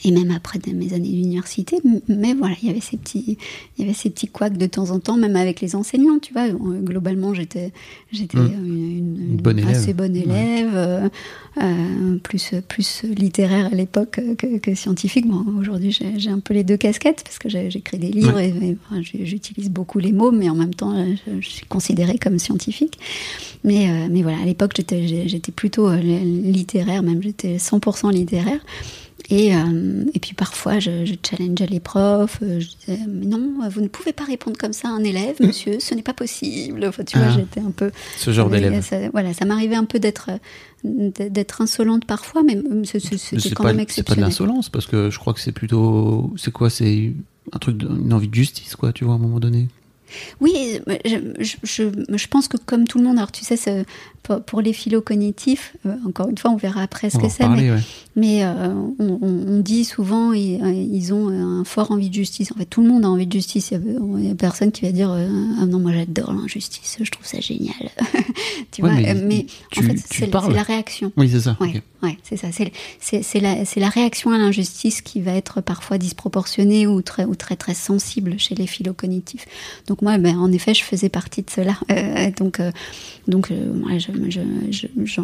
Et 0.04 0.10
même 0.10 0.30
après 0.30 0.58
mes 0.72 0.94
années 0.94 1.10
d'université, 1.10 1.76
mais 2.08 2.32
voilà, 2.32 2.54
il 2.62 2.68
y 2.68 2.70
avait 2.70 2.80
ces 2.80 2.96
petits, 2.96 3.36
il 3.76 3.84
y 3.84 3.84
avait 3.86 3.94
ces 3.94 4.08
petits 4.08 4.26
couacs 4.26 4.56
de 4.56 4.64
temps 4.66 4.90
en 4.90 4.98
temps, 4.98 5.18
même 5.18 5.36
avec 5.36 5.60
les 5.60 5.76
enseignants, 5.76 6.18
tu 6.18 6.32
vois. 6.32 6.46
Euh, 6.48 6.80
Globalement, 6.80 7.34
j'étais, 7.34 7.72
j'étais 8.10 8.38
Mm. 8.38 8.52
une, 8.54 8.66
une- 8.96 9.26
Une 9.32 9.36
bonne 9.36 9.58
élève. 9.58 9.76
assez 9.76 9.92
bonne 9.92 10.16
élève, 10.16 10.70
euh, 10.74 11.08
euh, 11.62 12.16
plus 12.22 12.54
plus 12.68 13.02
littéraire 13.04 13.66
à 13.66 13.74
l'époque 13.74 14.18
que, 14.38 14.56
que 14.58 14.74
scientifique. 14.74 15.26
Bon, 15.28 15.44
aujourd'hui, 15.60 15.96
j'ai 16.16 16.30
un 16.30 16.40
peu 16.40 16.54
les 16.54 16.64
deux 16.64 16.78
casquettes 16.78 17.22
parce 17.22 17.38
que 17.38 17.50
j'écris 17.50 17.98
des 17.98 18.10
livres 18.10 18.38
et, 18.40 18.48
et, 18.48 18.76
enfin, 18.90 19.02
j'ai- 19.02 19.26
j'utilise 19.26 19.68
beaucoup 19.70 19.98
les 19.98 20.12
mots, 20.12 20.32
mais 20.32 20.48
en 20.48 20.54
même 20.54 20.74
temps, 20.74 20.94
je, 21.26 21.40
je 21.40 21.48
suis 21.48 21.66
considérée 21.66 22.18
comme 22.18 22.38
scientifique. 22.38 22.98
Mais, 23.62 23.90
euh, 23.90 24.08
mais 24.10 24.22
voilà, 24.22 24.38
à 24.40 24.44
l'époque, 24.46 24.72
j'étais 24.74 25.52
plutôt 25.52 25.92
littéraire, 25.94 27.02
même 27.02 27.22
j'étais 27.22 27.58
100% 27.58 28.10
littéraire. 28.10 28.60
Et, 29.30 29.54
euh, 29.56 30.04
et 30.14 30.18
puis 30.18 30.34
parfois, 30.34 30.78
je, 30.78 31.04
je 31.06 31.14
challengeais 31.24 31.66
les 31.66 31.80
profs. 31.80 32.38
euh, 32.42 32.60
Je 32.60 32.66
disais, 32.68 32.98
mais 33.08 33.24
non, 33.26 33.52
vous 33.70 33.80
ne 33.80 33.88
pouvez 33.88 34.12
pas 34.12 34.24
répondre 34.24 34.58
comme 34.58 34.72
ça 34.72 34.88
à 34.88 34.90
un 34.90 35.04
élève, 35.04 35.36
monsieur, 35.40 35.78
ce 35.80 35.94
n'est 35.94 36.02
pas 36.02 36.12
possible. 36.12 36.84
Enfin, 36.86 37.04
tu 37.04 37.16
vois, 37.16 37.28
Ah. 37.30 37.36
j'étais 37.36 37.60
un 37.60 37.70
peu. 37.70 37.90
Ce 38.16 38.30
genre 38.32 38.50
d'élève. 38.50 38.84
Voilà, 39.12 39.32
ça 39.32 39.44
m'arrivait 39.44 39.76
un 39.76 39.84
peu 39.84 39.98
d'être 39.98 40.30
d'être 40.84 41.60
insolente 41.62 42.04
parfois, 42.06 42.42
mais 42.42 42.60
c'était 42.84 43.50
quand 43.50 43.62
pas, 43.62 43.72
même 43.72 43.86
c'est 43.88 44.02
pas 44.02 44.14
de 44.16 44.20
exceptionnel. 44.20 44.24
l'insolence 44.24 44.68
parce 44.68 44.86
que 44.86 45.10
je 45.10 45.18
crois 45.20 45.32
que 45.32 45.38
c'est 45.40 45.52
plutôt 45.52 46.32
c'est 46.36 46.50
quoi 46.50 46.70
c'est 46.70 47.12
un 47.52 47.58
truc 47.60 47.76
de- 47.76 47.86
une 47.88 48.12
envie 48.12 48.26
de 48.26 48.34
justice 48.34 48.74
quoi 48.74 48.92
tu 48.92 49.04
vois 49.04 49.12
à 49.14 49.16
un 49.16 49.20
moment 49.20 49.38
donné 49.38 49.68
Oui, 50.40 50.80
je, 51.04 51.16
je, 51.38 51.56
je- 51.62 52.16
je 52.16 52.26
pense 52.26 52.48
que 52.48 52.56
comme 52.56 52.86
tout 52.88 52.98
le 52.98 53.04
monde, 53.04 53.16
alors 53.16 53.30
tu 53.32 53.44
sais, 53.44 53.56
ce- 53.56 53.84
pour, 54.22 54.60
les 54.62 54.72
philo-cognitifs, 54.72 55.74
euh, 55.86 55.94
encore 56.06 56.28
une 56.28 56.38
fois, 56.38 56.50
on 56.50 56.56
verra 56.56 56.82
après 56.82 57.10
ce 57.10 57.16
on 57.16 57.20
que 57.20 57.28
c'est, 57.28 57.42
mais, 57.42 57.48
parler 57.48 57.70
ouais. 57.72 57.80
mais, 58.16 58.44
euh, 58.44 58.72
on, 58.98 59.18
on- 59.20 59.44
on 59.48 59.60
dit 59.60 59.84
souvent, 59.84 60.32
et, 60.32 60.60
euh, 60.62 60.70
ils 60.72 61.12
ont 61.12 61.28
un 61.28 61.64
fort 61.64 61.90
envie 61.90 62.08
de 62.08 62.14
justice. 62.14 62.52
En 62.52 62.56
fait, 62.58 62.66
tout 62.66 62.82
le 62.82 62.88
monde 62.88 63.04
a 63.04 63.08
envie 63.08 63.26
de 63.26 63.32
justice. 63.32 63.72
Il 63.72 64.24
y 64.26 64.30
a, 64.30 64.34
personne 64.34 64.70
qui 64.72 64.84
va 64.84 64.92
dire, 64.92 65.10
ah 65.10 65.66
non, 65.66 65.78
moi 65.80 65.92
j'adore 65.92 66.32
l'injustice, 66.32 66.98
je 67.00 67.10
trouve 67.10 67.26
ça 67.26 67.40
génial. 67.40 67.74
tu 68.70 68.82
Ouais, 68.82 68.90
vois, 68.90 69.00
mais 69.00 69.14
mais, 69.14 69.46
tu- 69.70 69.80
en 69.80 69.82
fait, 69.82 69.96
c'est 69.98 70.30
la 70.32 70.62
réaction. 70.62 71.12
oui 71.16 71.28
c'est 71.30 71.40
ça 71.40 71.56
Ouais, 72.02 72.18
c'est 72.24 72.36
ça. 72.36 72.48
C'est 73.00 73.40
la, 73.40 73.88
réaction 73.88 74.32
à 74.32 74.38
l'injustice 74.38 75.02
qui 75.02 75.20
va 75.20 75.34
être 75.34 75.60
parfois 75.60 75.98
disproportionnée 75.98 76.86
ou 76.88 77.00
très, 77.00 77.24
ou 77.24 77.36
très 77.36 77.54
très 77.54 77.74
sensible 77.74 78.34
chez 78.38 78.56
les 78.56 78.66
philo-cognitifs. 78.66 79.46
Donc 79.86 80.02
moi, 80.02 80.18
ben, 80.18 80.36
en 80.38 80.50
effet, 80.50 80.74
je 80.74 80.82
faisais 80.82 81.08
partie 81.08 81.42
de 81.42 81.50
cela. 81.50 81.74
Euh, 81.92 82.30
donc 82.36 82.58
euh, 82.58 82.72
donc 83.28 83.50
euh, 83.50 83.74
je- 83.98 84.11
je- 84.11 84.11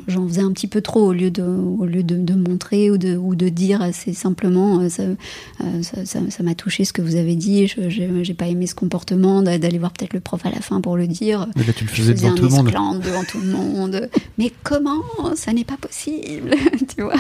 j'en 0.09 0.29
faisais 0.29 0.41
un 0.41 0.53
petit 0.53 0.67
peu 0.67 0.81
trop 0.81 1.03
au 1.09 1.13
lieu 1.13 1.31
de, 1.31 1.43
au 1.43 1.85
lieu 1.85 2.03
de, 2.03 2.17
de 2.17 2.35
montrer 2.35 2.91
ou 2.91 2.99
de, 2.99 3.17
ou 3.17 3.35
de 3.35 3.49
dire. 3.49 3.89
C'est 3.93 4.13
simplement, 4.13 4.81
euh, 4.81 4.89
ça 4.89 5.03
euh, 5.05 5.83
ça- 5.83 6.05
ça 6.05 6.21
ça 6.29 6.43
m'a 6.43 6.55
touché 6.55 6.85
ce 6.85 6.93
que 6.93 7.03
vous 7.03 7.17
avez 7.17 7.35
dit. 7.37 7.67
Je- 7.67 7.89
J'ai 7.89 8.09
j'ai 8.25 8.35
pas 8.35 8.47
aimé 8.47 8.67
ce 8.67 8.75
comportement 8.75 9.43
d'a- 9.43 9.59
d'aller 9.59 9.79
voir 9.79 9.93
peut-être 9.93 10.13
le 10.15 10.21
prof 10.21 10.45
à 10.47 10.51
la 10.51 10.61
fin 10.61 10.81
pour 10.81 10.97
le 10.97 11.07
dire. 11.07 11.47
mais 11.57 11.65
là 11.65 11.73
tu 11.73 11.85
le 11.85 11.91
Je 11.91 11.95
faisais 12.03 12.15
devant 12.15 12.35
tout 12.35 12.43
le 12.45 12.49
monde 12.51 13.01
devant 13.03 13.25
tout 13.25 13.41
le 13.41 13.47
monde. 13.53 14.09
Mais 14.39 14.53
comment? 14.63 15.03
Ça 15.35 15.53
n'est 15.53 15.65
pas 15.65 15.77
possible, 15.77 16.51
tu 16.97 17.03
vois. 17.03 17.15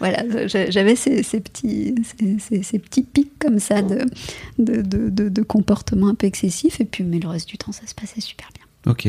voilà, 0.00 0.24
j'avais 0.46 0.96
ces, 0.96 1.22
ces 1.22 1.40
petits, 1.40 1.94
ces, 2.38 2.62
ces- 2.62 2.78
petits 2.78 3.02
pics 3.02 3.38
comme 3.38 3.58
ça 3.60 3.82
de, 3.82 4.04
de, 4.58 4.82
de, 4.82 5.08
de- 5.10 5.28
de 5.28 5.42
comportement 5.42 6.08
un 6.08 6.14
peu 6.14 6.26
excessif. 6.26 6.80
Et 6.80 6.84
puis, 6.84 7.04
mais 7.04 7.18
le 7.20 7.28
reste 7.28 7.48
du 7.48 7.56
temps, 7.58 7.72
ça 7.72 7.86
se 7.86 7.94
passait 7.94 8.20
super 8.20 8.48
bien. 8.54 8.92
ok 8.92 9.08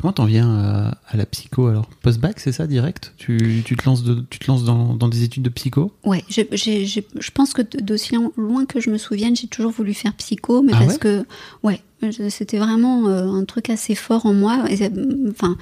comment 0.00 0.12
t'en 0.12 0.24
viens 0.24 0.48
à, 0.50 0.98
à 1.08 1.16
la 1.16 1.26
psycho 1.26 1.66
alors? 1.66 1.86
Post 2.02 2.20
bac 2.20 2.40
c'est 2.40 2.52
ça 2.52 2.66
direct? 2.66 3.12
Tu, 3.18 3.62
tu 3.64 3.76
te 3.76 3.84
lances 3.84 4.02
de- 4.02 4.24
tu 4.30 4.38
te 4.38 4.46
lances 4.50 4.64
dans, 4.64 4.94
dans 4.94 5.08
des 5.08 5.22
études 5.22 5.42
de 5.42 5.50
psycho? 5.50 5.92
Ouais, 6.04 6.24
j'ai- 6.28 6.48
j'ai- 6.52 6.86
j'ai- 6.86 7.06
je 7.18 7.30
pense 7.30 7.52
que 7.52 7.62
d'aussi 7.62 8.16
loin 8.36 8.64
que 8.66 8.80
je 8.80 8.90
me 8.90 8.98
souvienne, 8.98 9.36
j'ai 9.36 9.46
toujours 9.48 9.70
voulu 9.72 9.94
faire 9.94 10.14
psycho, 10.14 10.62
mais 10.62 10.72
Ah 10.74 10.78
parce 10.80 10.94
ouais? 10.94 10.98
que, 10.98 11.24
ouais, 11.62 11.80
c'était 12.30 12.58
vraiment 12.58 13.06
un 13.08 13.44
truc 13.44 13.70
assez 13.70 13.94
fort 13.94 14.26
en 14.26 14.32
moi. 14.32 14.64
Enfin, 15.30 15.56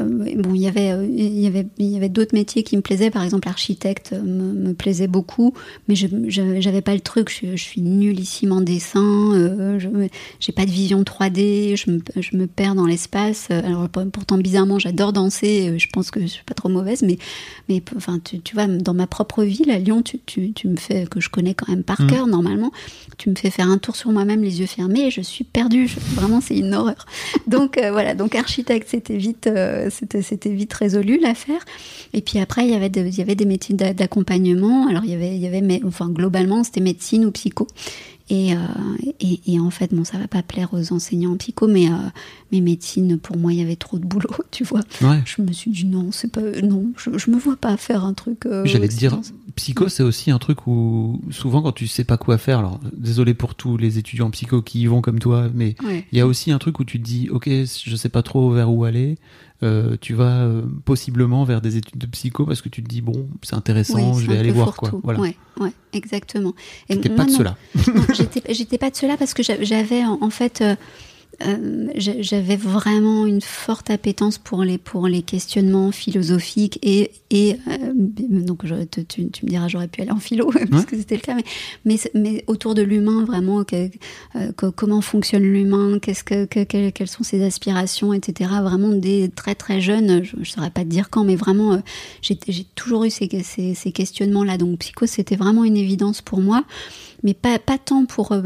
bon, 0.00 0.54
il 0.54 0.60
y 0.60 0.66
avait, 0.66 1.06
il 1.06 1.40
y 1.40 1.46
avait, 1.46 1.66
il 1.78 1.86
y 1.86 1.96
avait 1.96 2.08
d'autres 2.08 2.34
métiers 2.34 2.62
qui 2.62 2.76
me 2.76 2.82
plaisaient. 2.82 3.10
Par 3.10 3.22
exemple, 3.22 3.48
architecte 3.48 4.12
me, 4.12 4.52
me 4.52 4.74
plaisait 4.74 5.06
beaucoup, 5.06 5.54
mais 5.88 5.94
je 5.94 6.06
j'avais 6.28 6.80
pas 6.80 6.94
le 6.94 7.00
truc. 7.00 7.30
Je, 7.30 7.56
je, 7.56 7.62
suis 7.62 7.80
nullissime 7.82 8.52
en 8.52 8.60
dessin. 8.60 9.32
je 9.78 9.88
j'ai 10.40 10.52
pas 10.52 10.66
de 10.66 10.70
vision 10.70 11.02
3D. 11.02 11.76
Je 11.76 11.90
me, 11.90 12.00
je 12.16 12.36
me 12.36 12.46
perds 12.46 12.74
dans 12.74 12.86
l'espace. 12.86 13.50
Alors 13.50 13.88
pourtant, 13.88 14.38
bizarrement, 14.38 14.78
j'adore 14.78 15.12
danser. 15.12 15.78
Je 15.78 15.88
pense 15.92 16.10
que 16.10 16.20
je 16.20 16.26
suis 16.26 16.44
pas 16.44 16.54
trop 16.54 16.68
mauvaise, 16.68 17.02
mais, 17.02 17.18
mais 17.68 17.82
enfin, 17.96 18.18
tu, 18.22 18.40
tu 18.40 18.54
vois, 18.54 18.66
dans 18.66 18.94
ma 18.94 19.06
propre 19.06 19.42
ville 19.42 19.70
à 19.70 19.78
Lyon, 19.78 20.02
tu, 20.02 20.18
tu, 20.24 20.52
tu 20.52 20.68
me 20.68 20.76
fais 20.76 21.06
que 21.06 21.20
je 21.20 21.28
connais 21.28 21.54
quand 21.54 21.68
même 21.68 21.82
par 21.82 22.00
mm. 22.00 22.06
cœur 22.06 22.26
normalement. 22.26 22.72
Tu 23.18 23.30
me 23.30 23.34
fais 23.34 23.50
faire 23.50 23.68
un 23.68 23.78
tour 23.78 23.96
sur 23.96 24.10
moi-même 24.10 24.42
les 24.42 24.60
yeux 24.60 24.66
fermés 24.66 25.06
et 25.06 25.10
je 25.10 25.20
suis 25.20 25.44
perdue. 25.44 25.73
Vraiment, 26.14 26.40
c'est 26.40 26.56
une 26.56 26.74
horreur. 26.74 27.06
Donc 27.46 27.78
euh, 27.78 27.90
voilà, 27.90 28.14
donc 28.14 28.34
architecte, 28.34 28.88
c'était 28.90 29.16
vite, 29.16 29.46
euh, 29.46 29.90
c'était, 29.90 30.50
vite 30.50 30.72
résolu 30.72 31.18
l'affaire. 31.20 31.60
Et 32.12 32.20
puis 32.20 32.38
après, 32.38 32.64
il 32.64 32.70
y 32.70 32.74
avait, 32.74 32.88
il 32.88 33.14
y 33.14 33.22
avait 33.22 33.34
des 33.34 33.44
métiers 33.44 33.74
d'accompagnement. 33.74 34.88
Alors 34.88 35.04
il 35.04 35.10
y 35.10 35.14
avait, 35.14 35.34
il 35.34 35.42
y 35.42 35.46
avait, 35.46 35.60
mais, 35.60 35.80
enfin 35.84 36.08
globalement, 36.08 36.64
c'était 36.64 36.80
médecine 36.80 37.24
ou 37.24 37.30
psycho. 37.30 37.66
Et, 38.30 38.54
euh, 38.54 38.58
et, 39.20 39.40
et, 39.52 39.60
en 39.60 39.68
fait, 39.68 39.92
bon, 39.92 40.02
ça 40.04 40.16
va 40.16 40.28
pas 40.28 40.42
plaire 40.42 40.70
aux 40.72 40.92
enseignants 40.94 41.32
en 41.32 41.36
psycho, 41.36 41.68
mais, 41.68 41.90
euh, 41.90 41.96
mais 42.52 42.62
médecine, 42.62 43.18
pour 43.18 43.36
moi, 43.36 43.52
il 43.52 43.58
y 43.58 43.62
avait 43.62 43.76
trop 43.76 43.98
de 43.98 44.06
boulot, 44.06 44.30
tu 44.50 44.64
vois. 44.64 44.80
Ouais. 45.02 45.20
Je 45.26 45.42
me 45.42 45.52
suis 45.52 45.70
dit 45.70 45.84
non, 45.84 46.10
c'est 46.10 46.32
pas, 46.32 46.40
non, 46.62 46.86
je, 46.96 47.18
je 47.18 47.30
me 47.30 47.38
vois 47.38 47.56
pas 47.56 47.76
faire 47.76 48.02
un 48.02 48.14
truc. 48.14 48.46
Euh, 48.46 48.64
J'allais 48.64 48.88
te 48.88 48.96
dire, 48.96 49.20
psycho, 49.56 49.90
c'est 49.90 50.02
aussi 50.02 50.30
un 50.30 50.38
truc 50.38 50.66
où 50.66 51.20
souvent 51.30 51.60
quand 51.60 51.72
tu 51.72 51.86
sais 51.86 52.04
pas 52.04 52.16
quoi 52.16 52.38
faire, 52.38 52.60
alors 52.60 52.80
désolé 52.96 53.34
pour 53.34 53.54
tous 53.54 53.76
les 53.76 53.98
étudiants 53.98 54.28
en 54.28 54.30
psycho 54.30 54.62
qui 54.62 54.80
y 54.80 54.86
vont 54.86 55.02
comme 55.02 55.18
toi, 55.18 55.48
mais 55.52 55.76
il 55.82 55.86
ouais. 55.86 56.06
y 56.12 56.20
a 56.20 56.26
aussi 56.26 56.50
un 56.50 56.58
truc 56.58 56.80
où 56.80 56.84
tu 56.84 56.98
te 56.98 57.04
dis, 57.04 57.28
ok, 57.28 57.46
je 57.48 57.96
sais 57.96 58.08
pas 58.08 58.22
trop 58.22 58.50
vers 58.50 58.72
où 58.72 58.84
aller. 58.84 59.18
Euh, 59.64 59.96
tu 60.00 60.14
vas 60.14 60.42
euh, 60.42 60.62
possiblement 60.84 61.44
vers 61.44 61.60
des 61.60 61.76
études 61.76 61.98
de 61.98 62.06
psycho 62.06 62.44
parce 62.44 62.60
que 62.60 62.68
tu 62.68 62.82
te 62.82 62.88
dis 62.88 63.00
bon 63.00 63.28
c'est 63.42 63.54
intéressant 63.54 64.12
oui, 64.12 64.22
je 64.22 64.30
vais 64.30 64.38
aller 64.38 64.50
voir 64.50 64.76
quoi. 64.76 64.90
Voilà. 65.02 65.18
Ouais, 65.18 65.36
ouais 65.58 65.72
exactement. 65.92 66.54
Et 66.88 66.96
pas 66.96 67.24
de 67.24 67.30
cela. 67.30 67.56
J'étais 68.48 68.78
pas 68.78 68.90
de 68.90 68.96
cela 68.96 69.16
parce 69.16 69.32
que 69.32 69.42
j'avais 69.42 70.04
en, 70.04 70.18
en 70.20 70.30
fait 70.30 70.62
euh, 71.42 71.88
j'avais 71.96 72.56
vraiment 72.56 73.26
une 73.26 73.40
forte 73.40 73.90
appétence 73.90 74.38
pour 74.38 74.62
les 74.62 74.78
pour 74.78 75.08
les 75.08 75.22
questionnements 75.22 75.90
philosophiques 75.90 76.78
et 76.82 77.10
et 77.30 77.56
euh, 77.68 77.92
donc 77.94 78.64
je, 78.64 78.84
tu, 78.84 79.04
tu, 79.04 79.44
me 79.44 79.48
diras 79.50 79.68
j'aurais 79.68 79.88
pu 79.88 80.02
aller 80.02 80.10
en 80.10 80.18
philo 80.18 80.50
parce 80.70 80.84
que 80.84 80.96
c'était 80.96 81.16
le 81.16 81.20
cas 81.22 81.34
mais 81.34 81.44
mais, 81.84 81.96
mais 82.14 82.44
autour 82.46 82.74
de 82.74 82.82
l'humain 82.82 83.24
vraiment 83.24 83.64
que, 83.64 83.90
euh, 84.36 84.52
que, 84.52 84.66
comment 84.66 85.00
fonctionne 85.00 85.42
l'humain 85.42 85.98
qu'est-ce 86.00 86.24
que, 86.24 86.44
que, 86.44 86.64
que, 86.64 86.90
quelles 86.90 87.08
sont 87.08 87.24
ses 87.24 87.44
aspirations 87.44 88.12
etc 88.12 88.50
vraiment 88.62 88.90
des 88.90 89.28
très 89.28 89.54
très 89.54 89.80
jeunes 89.80 90.24
je, 90.24 90.36
je 90.40 90.50
saurais 90.50 90.70
pas 90.70 90.82
te 90.82 90.88
dire 90.88 91.10
quand 91.10 91.24
mais 91.24 91.36
vraiment 91.36 91.82
j'ai 92.22 92.36
toujours 92.74 93.04
eu 93.04 93.10
ces, 93.10 93.28
ces, 93.42 93.74
ces 93.74 93.92
questionnements 93.92 94.44
là 94.44 94.56
donc 94.56 94.78
psycho 94.78 95.06
c'était 95.06 95.36
vraiment 95.36 95.64
une 95.64 95.76
évidence 95.76 96.22
pour 96.22 96.40
moi 96.40 96.64
mais 97.24 97.34
pas, 97.34 97.58
pas 97.58 97.78
tant 97.78 98.04
pour 98.04 98.32
euh, 98.32 98.42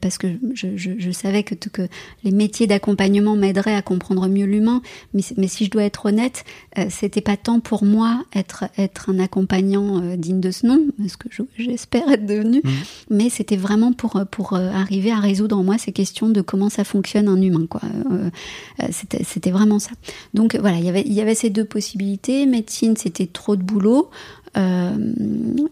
parce 0.00 0.18
que 0.18 0.28
je, 0.54 0.76
je, 0.76 0.90
je 0.98 1.10
savais 1.10 1.42
que, 1.42 1.54
que 1.54 1.88
les 2.22 2.30
métiers 2.30 2.66
d'accompagnement 2.66 3.34
m'aideraient 3.34 3.74
à 3.74 3.82
comprendre 3.82 4.28
mieux 4.28 4.44
l'humain, 4.44 4.82
mais, 5.14 5.22
mais 5.38 5.48
si 5.48 5.64
je 5.64 5.70
dois 5.70 5.84
être 5.84 6.06
honnête, 6.06 6.44
euh, 6.78 6.84
c'était 6.90 7.22
pas 7.22 7.36
tant 7.36 7.58
pour 7.58 7.84
moi 7.84 8.22
être 8.34 8.64
être 8.76 9.10
un 9.10 9.18
accompagnant 9.18 10.02
euh, 10.02 10.16
digne 10.16 10.40
de 10.40 10.50
ce 10.50 10.66
nom, 10.66 10.86
ce 11.08 11.16
que 11.16 11.28
j'espère 11.56 12.08
être 12.10 12.26
devenu, 12.26 12.60
mmh. 12.62 12.70
mais 13.10 13.30
c'était 13.30 13.56
vraiment 13.56 13.92
pour 13.92 14.20
pour 14.30 14.54
arriver 14.54 15.10
à 15.10 15.18
résoudre 15.18 15.56
en 15.56 15.64
moi 15.64 15.78
ces 15.78 15.92
questions 15.92 16.28
de 16.28 16.42
comment 16.42 16.68
ça 16.68 16.84
fonctionne 16.84 17.28
un 17.28 17.40
humain 17.40 17.66
quoi. 17.68 17.80
C'était 18.90 19.50
vraiment 19.50 19.78
ça. 19.78 19.92
Donc 20.34 20.56
voilà, 20.56 20.76
il 20.76 20.84
y 20.84 20.88
avait 20.88 21.02
il 21.06 21.12
y 21.14 21.20
avait 21.22 21.34
ces 21.34 21.48
deux 21.48 21.64
possibilités. 21.64 22.44
Médecine, 22.44 22.96
c'était 22.96 23.26
trop 23.26 23.56
de 23.56 23.62
boulot. 23.62 24.10
Euh, 24.56 24.96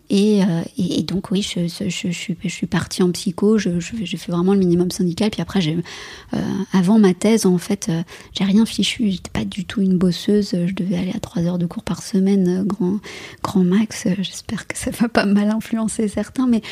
et, 0.09 0.43
euh, 0.43 0.63
et, 0.79 1.03
donc 1.03 1.31
oui, 1.31 1.43
je, 1.43 1.69
je, 1.69 1.89
je, 1.89 2.11
suis, 2.11 2.37
je 2.43 2.49
suis 2.49 2.67
partie 2.67 3.03
en 3.03 3.11
psycho, 3.11 3.59
j'ai 3.59 4.17
fait 4.17 4.33
vraiment 4.33 4.55
le 4.55 4.59
minimum 4.59 4.91
syndical, 4.91 5.31
puis 5.31 5.43
après, 5.43 5.61
euh, 5.69 6.39
avant 6.73 6.99
ma 6.99 7.13
thèse, 7.13 7.45
en 7.45 7.59
fait, 7.59 7.91
j'ai 8.33 8.45
rien 8.45 8.65
fichu, 8.65 9.11
j'étais 9.11 9.31
pas 9.31 9.45
du 9.45 9.65
tout 9.65 9.83
une 9.83 9.99
bosseuse, 9.99 10.57
je 10.67 10.73
devais 10.73 10.97
aller 10.97 11.13
à 11.15 11.21
trois 11.21 11.43
heures 11.43 11.59
de 11.59 11.67
cours 11.67 11.83
par 11.83 12.03
semaine, 12.03 12.65
grand, 12.65 12.99
grand 13.43 13.65
max, 13.65 14.07
j'espère 14.21 14.67
que 14.67 14.77
ça 14.77 14.91
va 14.93 15.09
pas 15.09 15.27
mal 15.27 15.51
influencer 15.51 16.09
certains, 16.09 16.47
mais, 16.47 16.63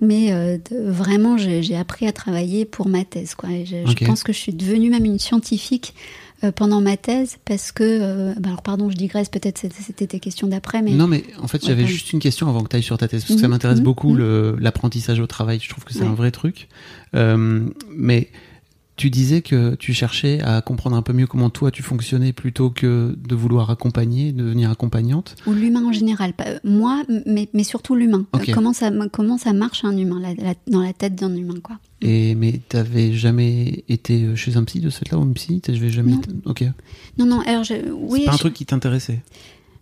mais 0.00 0.60
vraiment, 0.70 1.36
j'ai 1.36 1.76
appris 1.76 2.06
à 2.06 2.12
travailler 2.12 2.64
pour 2.64 2.88
ma 2.88 3.04
thèse. 3.04 3.34
Quoi. 3.34 3.50
Je, 3.64 3.90
okay. 3.90 3.96
je 4.00 4.06
pense 4.06 4.22
que 4.22 4.32
je 4.32 4.38
suis 4.38 4.52
devenue 4.52 4.90
même 4.90 5.04
une 5.04 5.18
scientifique 5.18 5.94
pendant 6.54 6.80
ma 6.80 6.96
thèse 6.96 7.38
parce 7.44 7.72
que 7.72 7.82
euh, 7.82 8.34
bah 8.38 8.50
alors 8.50 8.62
pardon 8.62 8.90
je 8.90 8.96
digresse 8.96 9.28
peut-être 9.28 9.58
c'était 9.58 10.06
tes 10.06 10.20
questions 10.20 10.46
d'après 10.46 10.82
mais 10.82 10.90
non 10.90 11.06
mais 11.06 11.24
en 11.40 11.48
fait 11.48 11.64
j'avais 11.64 11.82
ouais, 11.82 11.88
juste 11.88 12.12
une 12.12 12.18
question 12.18 12.48
avant 12.48 12.62
que 12.62 12.68
tu 12.68 12.76
ailles 12.76 12.82
sur 12.82 12.98
ta 12.98 13.08
thèse 13.08 13.22
parce 13.22 13.34
que 13.34 13.38
mmh, 13.38 13.42
ça 13.42 13.48
m'intéresse 13.48 13.80
mmh, 13.80 13.84
beaucoup 13.84 14.12
mmh. 14.12 14.58
l'apprentissage 14.60 15.18
au 15.18 15.26
travail 15.26 15.58
je 15.62 15.68
trouve 15.68 15.84
que 15.84 15.92
c'est 15.92 16.00
ouais. 16.00 16.06
un 16.06 16.14
vrai 16.14 16.30
truc 16.30 16.68
euh, 17.14 17.66
mais 17.90 18.28
tu 18.96 19.10
disais 19.10 19.42
que 19.42 19.74
tu 19.74 19.92
cherchais 19.92 20.40
à 20.40 20.62
comprendre 20.62 20.96
un 20.96 21.02
peu 21.02 21.12
mieux 21.12 21.26
comment 21.26 21.50
toi 21.50 21.70
tu 21.70 21.82
fonctionnais 21.82 22.32
plutôt 22.32 22.70
que 22.70 23.14
de 23.16 23.34
vouloir 23.34 23.70
accompagner, 23.70 24.32
de 24.32 24.42
devenir 24.42 24.70
accompagnante. 24.70 25.36
Ou 25.46 25.52
l'humain 25.52 25.84
en 25.84 25.92
général, 25.92 26.32
moi, 26.64 27.02
mais, 27.26 27.48
mais 27.52 27.64
surtout 27.64 27.94
l'humain. 27.94 28.24
Okay. 28.32 28.52
Comment 28.52 28.72
ça 28.72 28.90
comment 29.12 29.38
ça 29.38 29.52
marche 29.52 29.84
un 29.84 29.96
humain 29.96 30.18
la, 30.20 30.34
la, 30.34 30.54
dans 30.66 30.80
la 30.80 30.92
tête 30.92 31.14
d'un 31.14 31.34
humain 31.34 31.60
quoi? 31.62 31.78
Et 32.00 32.34
mais 32.34 32.60
t'avais 32.68 33.12
jamais 33.12 33.84
été 33.88 34.34
chez 34.34 34.56
un 34.56 34.64
psy 34.64 34.80
de 34.80 34.90
cette 34.90 35.10
là 35.10 35.18
ou 35.18 35.24
une 35.24 35.34
psy? 35.34 35.60
T'avais 35.60 35.90
jamais 35.90 36.12
non. 36.12 36.18
Été... 36.18 36.30
Ok. 36.46 36.64
Non 37.18 37.26
non 37.26 37.40
alors 37.40 37.64
je, 37.64 37.74
oui. 37.92 38.20
C'est 38.20 38.24
pas 38.26 38.30
je... 38.32 38.36
un 38.36 38.38
truc 38.38 38.54
qui 38.54 38.66
t'intéressait? 38.66 39.20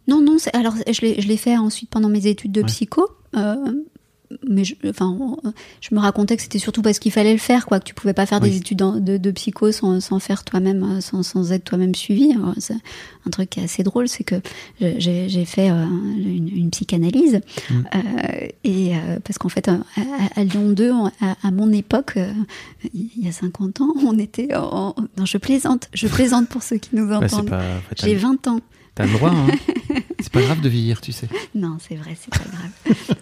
Non 0.09 0.21
non 0.21 0.37
alors 0.53 0.75
je 0.91 1.01
l'ai 1.01 1.21
je 1.21 1.29
l'ai 1.29 1.37
fait 1.37 1.57
ensuite 1.57 1.89
pendant 1.89 2.09
mes 2.09 2.27
études 2.27 2.53
de 2.53 2.61
ouais. 2.61 2.67
psycho. 2.67 3.07
Euh, 3.37 3.57
mais 4.49 4.65
je, 4.65 4.75
enfin, 4.89 5.17
je 5.81 5.95
me 5.95 6.01
racontais 6.01 6.37
que 6.37 6.43
c'était 6.43 6.59
surtout 6.59 6.83
parce 6.83 6.99
qu'il 6.99 7.13
fallait 7.13 7.33
le 7.33 7.39
faire, 7.39 7.67
quoi, 7.67 7.81
que 7.81 7.85
tu 7.85 7.95
pouvais 7.95 8.15
pas 8.15 8.27
faire 8.27 8.41
oui. 8.43 8.51
des 8.51 8.57
études 8.57 8.79
de, 8.79 9.17
de 9.17 9.31
psycho 9.31 9.73
sans, 9.73 10.01
sans 10.01 10.19
faire 10.19 10.45
toi-même, 10.45 11.01
sans, 11.01 11.23
sans 11.23 11.53
être 11.53 11.65
toi-même 11.65 11.95
suivi. 11.95 12.35
Un 13.27 13.31
truc 13.31 13.51
qui 13.51 13.61
est 13.61 13.65
assez 13.65 13.83
drôle, 13.83 14.09
c'est 14.09 14.25
que 14.25 14.37
j'ai 14.81 15.45
fait 15.45 15.71
euh, 15.71 15.85
une, 16.17 16.49
une, 16.49 16.71
psychanalyse 16.71 17.41
mmh. 17.71 17.75
euh, 17.95 18.49
et 18.65 18.97
euh, 18.97 19.19
parce 19.25 19.39
qu'en 19.39 19.49
fait, 19.49 19.69
à, 19.69 19.79
à, 20.37 20.45
Lyon 20.45 20.71
2, 20.71 20.93
à, 20.93 21.37
à, 21.43 21.51
mon 21.51 21.73
époque, 21.73 22.15
euh, 22.17 22.33
il 22.93 23.11
y 23.25 23.29
a 23.29 23.33
50 23.33 23.81
ans, 23.81 23.95
on 24.05 24.19
était 24.19 24.55
en, 24.55 24.95
non, 25.17 25.27
je 25.27 25.39
plaisante, 25.39 25.89
je 25.95 26.09
plaisante 26.09 26.49
pour 26.49 26.63
ceux 26.63 26.77
qui 26.77 26.91
nous 26.93 27.13
entendent. 27.13 27.51
Bah, 27.51 27.63
J'ai 27.97 28.15
20 28.15 28.47
ans. 28.49 28.61
T'as 28.95 29.07
le 29.07 29.13
droit, 29.13 29.31
hein 29.31 29.47
C'est 30.21 30.33
pas 30.33 30.41
grave 30.41 30.61
de 30.61 30.69
vieillir, 30.69 31.01
tu 31.01 31.13
sais. 31.13 31.29
Non, 31.55 31.77
c'est 31.87 31.97
vrai, 31.97 32.17
c'est 32.19 32.31
pas 32.31 32.45
grave. 32.51 33.17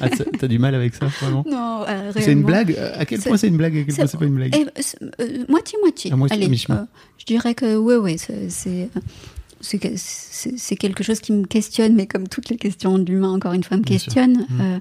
ah, 0.00 0.08
T'as 0.38 0.46
du 0.46 0.58
mal 0.58 0.74
avec 0.74 0.94
ça, 0.94 1.06
vraiment? 1.06 1.44
Non, 1.48 1.84
euh, 1.88 2.12
C'est 2.14 2.32
une 2.32 2.42
blague? 2.42 2.76
À 2.76 3.06
quel 3.06 3.20
point 3.20 3.36
c'est 3.36 3.48
une 3.48 3.56
blague? 3.56 3.78
À 3.78 3.84
quel 3.84 3.94
point 3.94 4.06
c'est 4.06 4.18
pas 4.18 4.26
une 4.26 4.34
blague? 4.34 4.54
Moitié-moitié. 5.48 6.12
Euh, 6.12 6.16
moitié, 6.16 6.36
Allez, 6.36 6.48
mi 6.48 6.62
euh, 6.68 6.74
je 7.16 7.24
dirais 7.24 7.54
que, 7.54 7.76
oui, 7.76 7.94
oui, 7.94 8.18
c'est 8.18 8.90
c'est 9.60 10.76
quelque 10.76 11.02
chose 11.02 11.20
qui 11.20 11.32
me 11.32 11.46
questionne, 11.46 11.94
mais 11.94 12.06
comme 12.06 12.28
toutes 12.28 12.50
les 12.50 12.56
questions 12.56 12.98
de 12.98 13.10
l'humain, 13.10 13.32
encore 13.32 13.52
une 13.52 13.64
fois, 13.64 13.76
me 13.76 13.82
questionne. 13.82 14.46
Mmh. 14.48 14.60
Euh, 14.60 14.78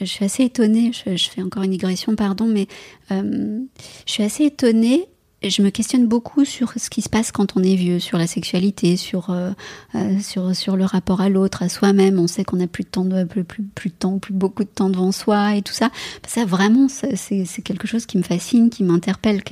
je 0.00 0.06
suis 0.06 0.24
assez 0.24 0.44
étonnée, 0.44 0.92
je, 0.92 1.16
je, 1.16 1.28
fais 1.28 1.42
encore 1.42 1.62
une 1.62 1.72
digression, 1.72 2.14
pardon, 2.14 2.46
mais 2.46 2.68
euh, 3.10 3.60
je 4.06 4.12
suis 4.12 4.22
assez 4.22 4.44
étonnée 4.44 5.06
je 5.42 5.62
me 5.62 5.70
questionne 5.70 6.06
beaucoup 6.06 6.44
sur 6.44 6.72
ce 6.76 6.90
qui 6.90 7.00
se 7.00 7.08
passe 7.08 7.30
quand 7.30 7.56
on 7.56 7.62
est 7.62 7.76
vieux, 7.76 8.00
sur 8.00 8.18
la 8.18 8.26
sexualité, 8.26 8.96
sur 8.96 9.30
euh, 9.30 9.50
euh, 9.94 10.18
sur 10.20 10.54
sur 10.54 10.76
le 10.76 10.84
rapport 10.84 11.20
à 11.20 11.28
l'autre, 11.28 11.62
à 11.62 11.68
soi-même. 11.68 12.18
On 12.18 12.26
sait 12.26 12.42
qu'on 12.42 12.60
a 12.60 12.66
plus 12.66 12.82
de 12.82 12.88
temps, 12.88 13.04
de, 13.04 13.22
plus, 13.24 13.44
plus 13.44 13.62
plus 13.62 13.90
de 13.90 13.94
temps, 13.94 14.18
plus 14.18 14.34
beaucoup 14.34 14.64
de 14.64 14.68
temps 14.68 14.90
devant 14.90 15.12
soi 15.12 15.54
et 15.54 15.62
tout 15.62 15.72
ça. 15.72 15.90
Ça 16.26 16.44
vraiment, 16.44 16.88
c'est 16.88 17.14
c'est 17.16 17.62
quelque 17.62 17.86
chose 17.86 18.04
qui 18.06 18.18
me 18.18 18.24
fascine, 18.24 18.68
qui 18.68 18.82
m'interpelle. 18.82 19.42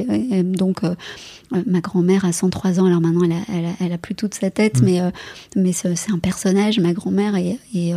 Donc 0.43 0.83
euh, 0.83 0.97
ma 1.67 1.81
grand-mère 1.81 2.25
a 2.25 2.33
103 2.33 2.81
ans, 2.81 2.87
alors 2.87 3.01
maintenant 3.01 3.23
elle 3.25 3.33
a, 3.33 3.45
elle 3.57 3.67
a, 3.67 3.73
elle 3.81 3.93
a 3.93 3.99
plus 3.99 4.17
toute 4.17 4.35
sa 4.35 4.51
tête, 4.51 4.83
mmh. 4.83 4.85
mais 4.85 5.01
mais 5.55 5.73
c'est 5.73 6.11
un 6.13 6.19
personnage, 6.19 6.81
ma 6.81 6.93
grand-mère 6.93 7.37
et, 7.37 7.59
et 7.73 7.95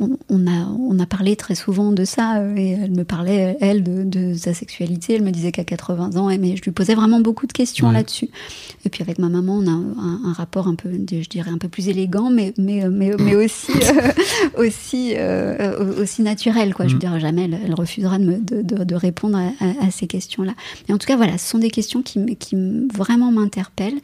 on, 0.00 0.18
on, 0.28 0.46
a, 0.46 0.66
on 0.66 0.98
a 0.98 1.06
parlé 1.06 1.36
très 1.36 1.54
souvent 1.54 1.92
de 1.92 2.04
ça 2.04 2.42
et 2.56 2.70
elle 2.70 2.90
me 2.90 3.04
parlait, 3.04 3.56
elle, 3.60 3.82
de, 3.82 4.04
de 4.04 4.34
sa 4.34 4.52
sexualité. 4.52 5.14
Elle 5.14 5.22
me 5.22 5.30
disait 5.30 5.52
qu'à 5.52 5.64
80 5.64 6.16
ans, 6.16 6.26
mais 6.38 6.56
je 6.56 6.62
lui 6.62 6.70
posais 6.70 6.94
vraiment 6.94 7.20
beaucoup 7.20 7.46
de 7.46 7.52
questions 7.52 7.88
ouais. 7.88 7.94
là-dessus. 7.94 8.28
Et 8.84 8.90
puis 8.90 9.02
avec 9.02 9.18
ma 9.18 9.28
maman, 9.28 9.58
on 9.58 9.66
a 9.66 9.70
un, 9.70 10.20
un, 10.24 10.32
rapport 10.32 10.68
un 10.68 10.74
peu, 10.74 10.90
je 10.92 11.28
dirais, 11.28 11.50
un 11.50 11.58
peu 11.58 11.68
plus 11.68 11.88
élégant, 11.88 12.30
mais, 12.30 12.52
mais, 12.58 12.88
mais, 12.88 13.12
mais 13.18 13.34
aussi, 13.36 13.72
euh, 14.56 14.66
aussi, 14.66 15.14
euh, 15.16 16.02
aussi 16.02 16.22
naturel. 16.22 16.74
Quoi. 16.74 16.86
Je 16.88 16.94
veux 16.94 16.98
dire, 16.98 17.18
jamais 17.18 17.44
elle, 17.44 17.58
elle 17.64 17.74
refusera 17.74 18.18
de, 18.18 18.24
me, 18.24 18.38
de, 18.38 18.62
de, 18.62 18.84
de 18.84 18.94
répondre 18.94 19.38
à, 19.38 19.64
à, 19.64 19.86
à 19.86 19.90
ces 19.90 20.06
questions-là. 20.06 20.52
Et 20.88 20.92
en 20.92 20.98
tout 20.98 21.06
cas, 21.06 21.16
voilà, 21.16 21.38
ce 21.38 21.48
sont 21.48 21.58
des 21.58 21.70
questions 21.70 22.02
qui, 22.02 22.36
qui 22.36 22.56
vraiment 22.94 23.32
m'interpellent. 23.32 24.00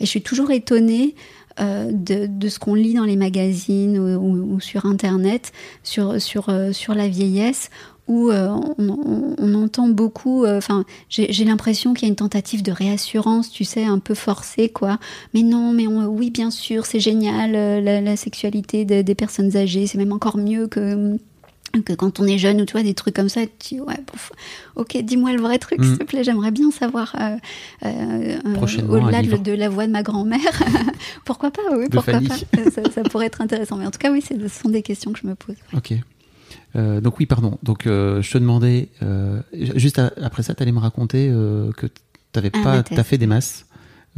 Et 0.00 0.04
je 0.04 0.10
suis 0.10 0.22
toujours 0.22 0.50
étonnée 0.50 1.14
euh, 1.60 1.90
de, 1.92 2.26
de, 2.26 2.48
ce 2.48 2.58
qu'on 2.58 2.74
lit 2.74 2.94
dans 2.94 3.04
les 3.04 3.16
magazines 3.16 3.98
ou, 3.98 4.60
sur 4.60 4.86
Internet 4.86 5.52
sur, 5.82 6.20
sur, 6.20 6.48
euh, 6.48 6.72
sur 6.72 6.94
la 6.94 7.08
vieillesse 7.08 7.70
où 8.06 8.30
on, 8.32 9.54
entend 9.54 9.86
beaucoup. 9.88 10.46
Enfin, 10.46 10.86
j'ai 11.10 11.44
l'impression 11.44 11.92
qu'il 11.92 12.04
y 12.04 12.06
a 12.06 12.08
une 12.08 12.16
tentative 12.16 12.62
de 12.62 12.72
réassurance, 12.72 13.50
tu 13.50 13.64
sais, 13.64 13.84
un 13.84 13.98
peu 13.98 14.14
forcée, 14.14 14.70
quoi. 14.70 14.98
Mais 15.34 15.42
non, 15.42 15.74
mais 15.74 15.86
oui, 15.86 16.30
bien 16.30 16.50
sûr, 16.50 16.86
c'est 16.86 17.00
génial 17.00 17.52
la, 17.52 18.16
sexualité 18.16 18.86
des 18.86 19.14
personnes 19.14 19.54
âgées, 19.58 19.86
c'est 19.86 19.98
même 19.98 20.14
encore 20.14 20.38
mieux 20.38 20.68
que 20.68 21.18
que 21.82 21.92
quand 21.92 22.20
on 22.20 22.26
est 22.26 22.38
jeune 22.38 22.60
ou 22.60 22.64
tu 22.64 22.72
vois 22.72 22.82
des 22.82 22.94
trucs 22.94 23.14
comme 23.14 23.28
ça 23.28 23.42
tu 23.58 23.74
dis 23.74 23.80
ouais 23.80 23.96
ok 24.76 24.98
dis-moi 25.02 25.32
le 25.32 25.40
vrai 25.40 25.58
truc 25.58 25.82
s'il 25.82 25.98
te 25.98 26.04
mm. 26.04 26.06
plaît. 26.06 26.24
J'aimerais 26.24 26.50
bien 26.50 26.70
savoir 26.70 27.14
euh, 27.20 27.36
euh, 27.84 28.38
euh 28.46 28.88
au-delà 28.88 29.22
de, 29.22 29.52
la 29.52 29.68
voix 29.68 29.86
de 29.86 29.92
ma 29.92 30.02
grand-mère. 30.02 30.40
Pourquoi 31.24 31.50
pas 31.50 31.62
oui 31.76 31.86
pourquoi 31.90 32.20
pas. 32.20 32.70
Ça, 32.70 33.02
pourrait 33.02 33.26
être 33.26 33.40
intéressant. 33.40 33.76
Mais 33.76 33.86
en 33.86 33.90
tout 33.90 33.98
cas 33.98 34.10
oui 34.10 34.22
ce 34.22 34.34
sont 34.48 34.68
des 34.68 34.82
questions 34.82 35.12
que 35.12 35.18
je 35.20 35.26
me 35.26 35.34
pose 35.34 35.56
ok. 35.74 35.94
Euh, 36.76 37.00
donc 37.00 37.18
oui 37.18 37.26
pardon. 37.26 37.58
Donc 37.62 37.82
je 37.84 38.30
te 38.30 38.38
demandais 38.38 38.88
juste 39.52 39.98
après 39.98 40.42
ça 40.42 40.54
tu 40.54 40.62
allais 40.62 40.72
me 40.72 40.80
raconter 40.80 41.28
que 41.76 41.86
tu 41.86 42.38
avais 42.38 42.50
ah, 42.54 42.82
pas 42.82 42.94
as 42.96 43.04
fait 43.04 43.18
des 43.18 43.26
masses 43.26 43.66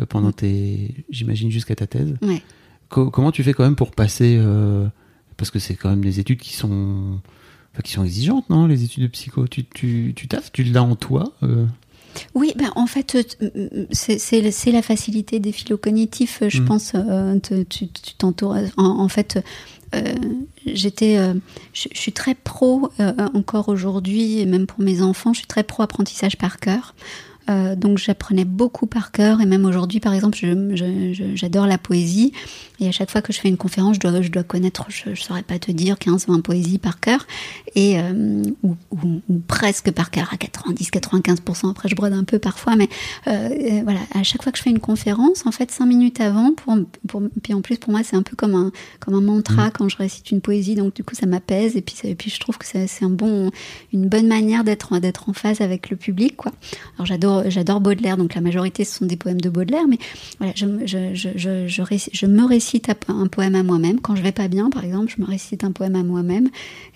pendant 0.08 0.28
mm. 0.28 0.34
tes 0.34 1.04
j'imagine 1.10 1.50
jusqu'à 1.50 1.74
ta 1.74 1.86
thèse. 1.86 2.14
Ouais. 2.22 2.42
comment 2.88 3.32
tu 3.32 3.42
fais 3.42 3.52
quand 3.52 3.64
même 3.64 3.76
pour 3.76 3.92
passer 3.92 4.40
parce 5.40 5.50
que 5.50 5.58
c'est 5.58 5.74
quand 5.74 5.88
même 5.88 6.04
des 6.04 6.20
études 6.20 6.38
qui 6.38 6.52
sont 6.52 7.18
qui 7.82 7.92
sont 7.92 8.04
exigeantes, 8.04 8.48
non 8.50 8.66
Les 8.66 8.84
études 8.84 9.04
de 9.04 9.08
psycho, 9.08 9.46
tu, 9.46 9.64
tu, 9.64 10.12
tu 10.14 10.28
taffes, 10.28 10.50
tu 10.52 10.64
l'as 10.64 10.82
en 10.82 10.96
toi 10.96 11.32
euh 11.42 11.66
Oui, 12.34 12.52
ben, 12.56 12.70
en 12.74 12.86
fait, 12.86 13.36
euh, 13.42 13.86
c'est 13.92 14.70
la 14.72 14.82
facilité 14.82 15.40
des 15.40 15.52
phylocognitifs, 15.52 16.42
je 16.48 16.60
mm. 16.60 16.64
pense. 16.64 16.92
Euh, 16.94 17.38
tu 17.68 17.88
t'entoures. 18.18 18.56
En, 18.76 19.08
fait, 19.08 19.42
j'étais, 20.66 21.18
je, 21.72 21.88
suis 21.92 22.12
très 22.12 22.34
pro 22.34 22.90
encore 23.34 23.68
aujourd'hui, 23.68 24.40
et 24.40 24.46
même 24.46 24.66
pour 24.66 24.80
mes 24.80 25.02
enfants, 25.02 25.32
je 25.32 25.38
suis 25.38 25.48
très 25.48 25.62
pro 25.62 25.82
apprentissage 25.82 26.36
par 26.36 26.58
cœur. 26.58 26.94
donc 27.76 27.98
j'apprenais 27.98 28.44
beaucoup 28.44 28.86
par 28.86 29.12
cœur 29.12 29.40
et 29.40 29.46
même 29.46 29.64
aujourd'hui 29.64 29.98
par 29.98 30.14
exemple 30.14 30.38
j'adore 31.34 31.66
la 31.66 31.78
poésie 31.78 32.32
et 32.80 32.88
à 32.88 32.92
chaque 32.92 33.10
fois 33.10 33.20
que 33.20 33.32
je 33.32 33.38
fais 33.38 33.48
une 33.48 33.56
conférence, 33.58 33.96
je 33.96 34.00
dois, 34.00 34.22
je 34.22 34.30
dois 34.30 34.42
connaître, 34.42 34.86
je 34.88 35.10
ne 35.10 35.14
saurais 35.14 35.42
pas 35.42 35.58
te 35.58 35.70
dire, 35.70 35.98
15, 35.98 36.26
20 36.28 36.40
poésies 36.40 36.78
par 36.78 36.98
cœur, 36.98 37.26
et, 37.74 38.00
euh, 38.00 38.42
ou, 38.62 38.76
presque 39.46 39.90
par 39.90 40.10
cœur, 40.10 40.30
à 40.32 40.36
90, 40.36 40.90
95%. 40.90 41.70
Après, 41.70 41.88
je 41.88 41.94
brode 41.94 42.14
un 42.14 42.24
peu 42.24 42.38
parfois, 42.38 42.76
mais 42.76 42.88
euh, 43.26 43.80
voilà, 43.84 44.00
à 44.14 44.22
chaque 44.22 44.42
fois 44.42 44.50
que 44.50 44.58
je 44.58 44.62
fais 44.62 44.70
une 44.70 44.80
conférence, 44.80 45.46
en 45.46 45.52
fait, 45.52 45.70
5 45.70 45.84
minutes 45.84 46.20
avant, 46.20 46.52
pour, 46.54 46.76
pour, 47.06 47.22
puis 47.42 47.52
en 47.52 47.60
plus, 47.60 47.76
pour 47.76 47.90
moi, 47.90 48.00
c'est 48.02 48.16
un 48.16 48.22
peu 48.22 48.34
comme 48.34 48.54
un, 48.54 48.72
comme 48.98 49.14
un 49.14 49.20
mantra 49.20 49.68
mmh. 49.68 49.72
quand 49.72 49.88
je 49.90 49.96
récite 49.98 50.30
une 50.30 50.40
poésie, 50.40 50.74
donc 50.74 50.94
du 50.94 51.04
coup, 51.04 51.14
ça 51.14 51.26
m'apaise, 51.26 51.76
et 51.76 51.82
puis, 51.82 51.96
et 52.04 52.14
puis 52.14 52.30
je 52.30 52.40
trouve 52.40 52.56
que 52.56 52.66
c'est 52.66 52.88
un 53.02 53.10
bon, 53.10 53.50
une 53.92 54.08
bonne 54.08 54.26
manière 54.26 54.64
d'être 54.64 54.92
en 54.92 55.32
phase 55.34 55.60
avec 55.60 55.90
le 55.90 55.96
public, 55.96 56.36
quoi. 56.36 56.52
Alors, 56.96 57.06
j'adore, 57.06 57.44
j'adore 57.48 57.80
Baudelaire, 57.80 58.16
donc 58.16 58.34
la 58.34 58.40
majorité, 58.40 58.84
ce 58.84 58.98
sont 58.98 59.06
des 59.06 59.16
poèmes 59.16 59.40
de 59.40 59.50
Baudelaire, 59.50 59.86
mais 59.86 59.98
voilà, 60.38 60.54
je, 60.56 60.66
je, 60.86 61.14
je, 61.14 61.28
je, 61.36 61.82
je 62.12 62.26
me 62.26 62.44
récite 62.44 62.69
un 63.08 63.26
poème 63.26 63.54
à 63.54 63.62
moi-même. 63.62 64.00
Quand 64.00 64.16
je 64.16 64.22
vais 64.22 64.32
pas 64.32 64.48
bien, 64.48 64.70
par 64.70 64.84
exemple, 64.84 65.12
je 65.14 65.22
me 65.22 65.26
récite 65.26 65.64
un 65.64 65.72
poème 65.72 65.96
à 65.96 66.02
moi-même 66.02 66.48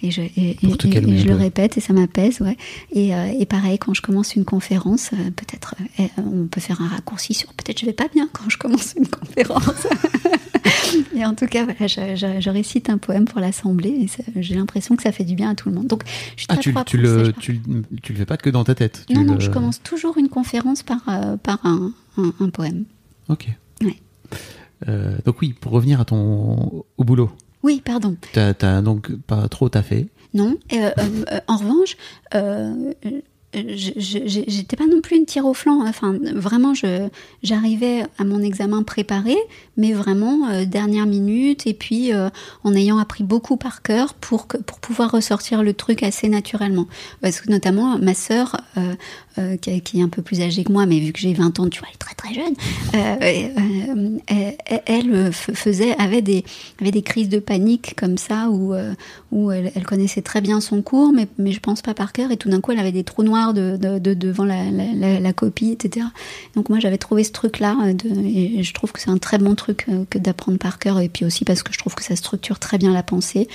et 0.02 0.10
je, 0.10 0.22
je 0.22 1.26
le 1.26 1.34
répète 1.34 1.76
et 1.76 1.80
ça 1.80 1.92
m'apaise. 1.92 2.40
Ouais. 2.40 2.56
Et, 2.92 3.14
euh, 3.14 3.26
et, 3.38 3.46
pareil, 3.46 3.78
quand 3.78 3.94
je 3.94 4.02
commence 4.02 4.36
une 4.36 4.44
conférence, 4.44 5.10
euh, 5.12 5.30
peut-être 5.30 5.74
euh, 6.00 6.04
on 6.18 6.46
peut 6.46 6.60
faire 6.60 6.80
un 6.80 6.88
raccourci 6.88 7.34
sur 7.34 7.52
peut-être 7.54 7.80
je 7.80 7.86
vais 7.86 7.92
pas 7.92 8.08
bien 8.12 8.28
quand 8.32 8.48
je 8.48 8.58
commence 8.58 8.94
une 8.96 9.08
conférence. 9.08 9.86
et 11.16 11.24
en 11.24 11.34
tout 11.34 11.46
cas, 11.46 11.64
voilà, 11.64 11.86
je, 11.86 12.50
récite 12.50 12.90
un 12.90 12.98
poème 12.98 13.24
pour 13.24 13.40
l'assemblée 13.40 14.06
et 14.06 14.42
j'ai 14.42 14.54
l'impression 14.54 14.96
que 14.96 15.02
ça 15.02 15.12
fait 15.12 15.24
du 15.24 15.34
bien 15.34 15.50
à 15.50 15.54
tout 15.54 15.68
le 15.68 15.74
monde. 15.74 15.86
Donc, 15.86 16.02
je 16.36 16.46
ah, 16.48 16.56
tu, 16.56 16.74
tu, 16.86 16.98
le, 16.98 17.32
tu, 17.32 17.60
tu, 18.02 18.12
le 18.12 18.18
fais 18.18 18.26
pas 18.26 18.36
que 18.36 18.50
dans 18.50 18.64
ta 18.64 18.74
tête. 18.74 19.04
non, 19.10 19.24
non, 19.24 19.40
je 19.40 19.50
commence 19.50 19.82
toujours 19.82 20.18
une 20.18 20.28
conférence 20.28 20.82
par, 20.82 21.02
par 21.42 21.58
un, 21.64 21.92
un, 22.16 22.48
poème. 22.50 22.84
Ok. 23.28 23.48
Euh, 24.88 25.16
donc 25.24 25.40
oui, 25.40 25.54
pour 25.58 25.72
revenir 25.72 26.00
à 26.00 26.04
ton 26.04 26.84
au 26.96 27.04
boulot. 27.04 27.30
Oui, 27.62 27.80
pardon. 27.84 28.16
T'as 28.32 28.82
donc 28.82 29.10
pas 29.26 29.48
trop 29.48 29.68
taffé 29.68 30.08
Non. 30.34 30.56
Euh, 30.72 30.90
euh, 30.98 31.40
en 31.46 31.56
revanche, 31.56 31.96
j'étais 33.54 34.76
pas 34.76 34.86
non 34.86 35.00
plus 35.00 35.16
une 35.16 35.24
tire 35.24 35.46
au 35.46 35.54
flanc. 35.54 35.82
Enfin, 35.86 36.18
vraiment, 36.34 36.74
j'arrivais 37.42 38.02
à 38.18 38.24
mon 38.24 38.42
examen 38.42 38.82
préparé, 38.82 39.36
mais 39.78 39.94
vraiment 39.94 40.64
dernière 40.66 41.06
minute, 41.06 41.66
et 41.66 41.72
puis 41.72 42.12
en 42.64 42.74
ayant 42.74 42.98
appris 42.98 43.24
beaucoup 43.24 43.56
par 43.56 43.80
cœur 43.80 44.12
pour, 44.12 44.46
pour 44.46 44.80
pouvoir 44.80 45.10
ressortir 45.10 45.62
le 45.62 45.72
truc 45.72 46.02
assez 46.02 46.28
naturellement. 46.28 46.86
Parce 47.22 47.40
que 47.40 47.50
notamment, 47.50 47.98
ma 47.98 48.12
sœur 48.12 48.60
euh, 48.76 48.94
qui, 49.60 49.98
est 49.98 50.02
un 50.02 50.08
peu 50.08 50.22
plus 50.22 50.40
âgée 50.40 50.64
que 50.64 50.72
moi, 50.72 50.86
mais 50.86 50.98
vu 51.00 51.12
que 51.12 51.18
j'ai 51.18 51.32
20 51.32 51.58
ans, 51.60 51.68
tu 51.68 51.80
vois, 51.80 51.88
elle 51.88 51.94
est 51.94 51.98
très 51.98 52.14
très 52.14 52.34
jeune, 52.34 52.54
euh, 52.94 54.18
euh, 54.30 54.50
elle, 54.86 55.32
faisait, 55.32 55.96
avait 55.98 56.22
des, 56.22 56.44
avait 56.80 56.90
des 56.90 57.02
crises 57.02 57.28
de 57.28 57.38
panique 57.38 57.94
comme 57.96 58.18
ça, 58.18 58.48
où, 58.50 58.74
où 59.32 59.50
elle, 59.50 59.84
connaissait 59.84 60.22
très 60.22 60.40
bien 60.40 60.60
son 60.60 60.82
cours, 60.82 61.12
mais, 61.12 61.26
mais 61.38 61.52
je 61.52 61.60
pense 61.60 61.82
pas 61.82 61.94
par 61.94 62.12
cœur, 62.12 62.30
et 62.30 62.36
tout 62.36 62.48
d'un 62.48 62.60
coup, 62.60 62.72
elle 62.72 62.78
avait 62.78 62.92
des 62.92 63.04
trous 63.04 63.22
noirs 63.22 63.54
de, 63.54 63.76
de, 63.76 64.14
devant 64.14 64.44
la, 64.44 64.70
la, 64.70 65.32
copie, 65.32 65.72
etc. 65.72 66.06
Donc 66.54 66.68
moi, 66.68 66.78
j'avais 66.78 66.98
trouvé 66.98 67.24
ce 67.24 67.32
truc-là, 67.32 67.76
et 68.24 68.62
je 68.62 68.72
trouve 68.72 68.92
que 68.92 69.00
c'est 69.00 69.10
un 69.10 69.18
très 69.18 69.38
bon 69.38 69.54
truc 69.54 69.86
que 70.10 70.18
d'apprendre 70.18 70.58
par 70.58 70.78
cœur, 70.78 71.00
et 71.00 71.08
puis 71.08 71.24
aussi 71.24 71.44
parce 71.44 71.62
que 71.62 71.72
je 71.72 71.78
trouve 71.78 71.94
que 71.94 72.04
ça 72.04 72.16
structure 72.16 72.58
très 72.58 72.78
bien 72.78 72.92
la 72.92 73.02
pensée 73.02 73.48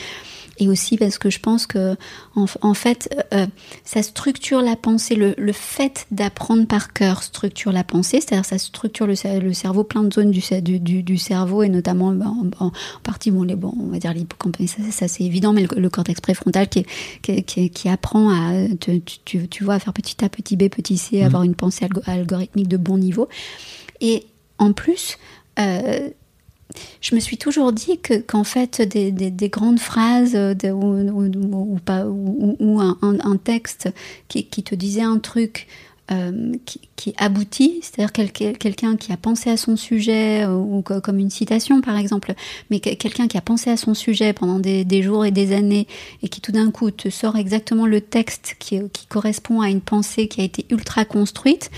et 0.60 0.68
aussi 0.68 0.98
parce 0.98 1.18
que 1.18 1.30
je 1.30 1.40
pense 1.40 1.66
que 1.66 1.96
en, 2.36 2.74
fait 2.74 3.10
euh, 3.34 3.48
ça 3.84 4.04
structure 4.04 4.62
la 4.62 4.76
pensée. 4.76 5.16
Le, 5.16 5.52
fait 5.52 6.06
d'apprendre 6.12 6.68
par 6.68 6.94
cœur 6.94 7.24
structure 7.24 7.72
la 7.72 7.84
pensée. 7.84 8.22
C'est-à-dire 8.22 8.46
ça 8.46 8.58
structure 8.58 9.08
le, 9.08 9.16
le, 9.40 9.54
cerveau 9.54 9.84
plein 9.84 10.04
de 10.04 10.14
zones 10.14 10.32
du, 10.32 10.42
du, 10.62 11.04
du 11.04 11.18
cerveau 11.18 11.64
et 11.64 11.70
notamment 11.70 12.12
bah, 12.12 12.32
en, 12.60 12.72
partie 13.04 13.32
bon 13.32 13.44
les 13.44 13.56
bon 13.56 13.74
on 13.80 13.88
va 13.88 14.00
dire 14.00 14.14
l'hippocampe 14.14 14.58
ça, 14.92 15.08
c'est 15.08 15.24
évident 15.24 15.54
mais 15.54 15.66
le, 15.76 15.90
cortex 15.90 16.22
préfrontal 16.22 16.70
qui, 16.70 16.86
qui, 17.22 17.70
qui, 17.70 17.90
apprend 17.90 18.30
à 18.30 18.68
tu, 18.80 19.02
tu, 19.02 19.48
tu, 19.48 19.64
vois 19.64 19.76
à 19.76 19.80
faire 19.80 19.94
petit 19.94 20.24
A 20.24 20.30
petit 20.30 20.56
B 20.56 20.70
petit 20.70 20.98
C 20.98 21.22
mmh. 21.22 21.26
avoir 21.26 21.44
une 21.44 21.56
pensée 21.56 21.88
algorithmique 22.06 22.68
de 22.68 22.78
bon 22.78 22.98
niveau. 22.98 23.28
Et 24.02 24.26
en 24.58 24.74
plus 24.74 25.18
euh, 25.60 26.10
je 27.02 27.16
me 27.16 27.20
suis 27.20 27.38
toujours 27.38 27.72
dit 27.72 28.00
que 28.00 28.20
qu'en 28.20 28.44
fait 28.44 28.82
des, 28.82 29.12
des, 29.12 29.50
grandes 29.50 29.80
phrases 29.80 30.34
de, 30.34 30.70
ou, 30.72 31.74
ou, 31.74 31.80
pas, 31.84 32.06
ou, 32.06 32.80
un, 32.80 32.98
un, 33.02 33.38
texte 33.38 33.90
qui, 34.28 34.46
qui, 34.46 34.64
te 34.64 34.76
disait 34.76 35.02
un 35.02 35.18
truc 35.18 35.68
euh, 36.12 36.54
qui, 36.66 36.82
qui, 36.96 37.14
aboutit, 37.18 37.82
c'est-à-dire 37.84 38.12
quelqu'un 38.58 38.98
qui 38.98 39.12
a 39.12 39.18
pensé 39.18 39.52
à 39.52 39.58
son 39.58 39.76
sujet, 39.76 40.44
euh, 40.44 40.56
ou 40.56 40.82
comme 40.82 41.20
une 41.20 41.30
citation 41.30 41.82
par 41.82 41.98
exemple, 41.98 42.34
mais 42.72 42.80
quelqu'un 42.80 43.28
qui 43.28 43.38
a 43.38 43.42
pensé 43.42 43.70
à 43.70 43.78
son 43.78 43.94
sujet 43.94 44.34
pendant 44.34 44.60
des, 44.60 44.86
des, 44.86 45.04
jours 45.04 45.24
et 45.24 45.32
des 45.32 45.54
années 45.54 45.88
et 46.24 46.30
qui 46.30 46.42
tout 46.42 46.52
d'un 46.52 46.72
coup 46.72 46.90
te 46.90 47.10
sort 47.10 47.36
exactement 47.36 47.86
le 47.86 48.02
texte 48.02 48.56
qui, 48.58 48.80
qui 48.92 49.06
correspond 49.06 49.62
à 49.62 49.70
une 49.70 49.82
pensée 49.82 50.28
qui 50.28 50.42
a 50.42 50.44
été 50.44 50.66
ultra 50.72 51.06
construite, 51.06 51.70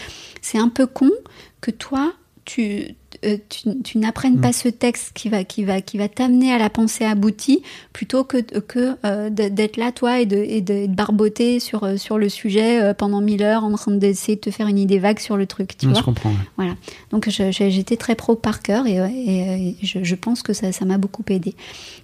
c'est 0.41 0.57
un 0.57 0.69
peu 0.69 0.87
con 0.87 1.11
que 1.59 1.71
toi, 1.71 2.13
tu, 2.45 2.95
euh, 3.23 3.37
tu, 3.83 3.99
n'apprennes 3.99 4.41
pas 4.41 4.49
mm. 4.49 4.53
ce 4.53 4.67
texte 4.67 5.11
qui 5.13 5.29
va, 5.29 5.43
qui 5.43 5.63
va, 5.63 5.81
qui 5.81 5.97
va 5.99 6.07
t'amener 6.07 6.51
à 6.51 6.57
la 6.57 6.69
pensée 6.71 7.05
aboutie, 7.05 7.61
plutôt 7.93 8.23
que, 8.23 8.37
que 8.37 8.95
euh, 9.05 9.29
d'être 9.29 9.77
là, 9.77 9.91
toi, 9.91 10.19
et 10.19 10.25
de, 10.25 10.37
et 10.37 10.61
de, 10.61 10.87
barboter 10.87 11.59
sur, 11.59 11.83
euh, 11.83 11.97
sur 11.97 12.17
le 12.17 12.29
sujet 12.29 12.93
pendant 12.95 13.21
mille 13.21 13.43
heures 13.43 13.63
en 13.63 13.71
train 13.73 13.91
d'essayer 13.91 14.35
de 14.35 14.41
te 14.41 14.49
faire 14.49 14.67
une 14.67 14.79
idée 14.79 14.97
vague 14.97 15.19
sur 15.19 15.37
le 15.37 15.45
truc. 15.45 15.77
Tu 15.77 15.87
vois 15.87 15.99
je 15.99 16.03
comprends. 16.03 16.33
Voilà. 16.57 16.75
Donc 17.11 17.29
j'étais 17.29 17.97
très 17.97 18.15
pro 18.15 18.35
par 18.35 18.61
cœur 18.61 18.87
et, 18.87 18.97
et, 18.97 19.75
je, 19.83 20.03
je, 20.03 20.15
pense 20.15 20.41
que 20.41 20.53
ça 20.53 20.71
m'a 20.85 20.97
beaucoup 20.97 21.23
aidé. 21.29 21.55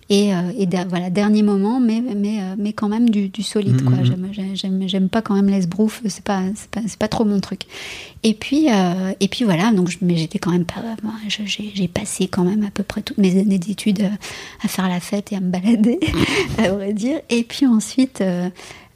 Et, 0.09 0.29
et 0.29 0.67
voilà, 0.87 1.09
dernier 1.09 1.43
moment, 1.43 1.79
mais, 1.79 2.01
mais, 2.01 2.39
mais 2.57 2.71
quand 2.71 2.87
même 2.87 3.09
du, 3.09 3.27
du 3.27 3.43
solide. 3.43 3.83
quoi. 3.83 3.97
Mm, 3.97 4.29
mm, 4.31 4.87
j'aime 4.87 5.09
pas 5.09 5.21
quand 5.21 5.35
même 5.35 5.49
l'esbrouf, 5.49 6.01
c'est 6.05 6.23
pas, 6.23 6.43
pas, 6.71 6.79
pas 6.97 7.07
trop 7.09 7.25
mon 7.25 7.41
truc. 7.41 7.63
Et 8.23 8.33
puis, 8.33 8.67
et 9.19 9.27
puis 9.27 9.43
voilà, 9.43 9.71
donc, 9.73 9.89
mais 10.01 10.15
j'étais 10.15 10.39
quand 10.39 10.51
même 10.51 10.65
pas 10.65 10.81
j'ai 11.45 11.87
passé 11.87 12.27
quand 12.27 12.43
même 12.43 12.63
à 12.63 12.71
peu 12.71 12.83
près 12.83 13.01
toutes 13.01 13.17
mes 13.17 13.39
années 13.39 13.59
d'études 13.59 14.01
euh, 14.01 14.09
à 14.63 14.67
faire 14.67 14.87
la 14.87 14.99
fête 14.99 15.31
et 15.31 15.35
à 15.35 15.39
me 15.39 15.49
balader, 15.49 15.99
à 16.57 16.69
vrai 16.69 16.93
dire. 16.93 17.19
Et 17.29 17.43
puis 17.43 17.65
ensuite, 17.65 18.21
euh, 18.21 18.49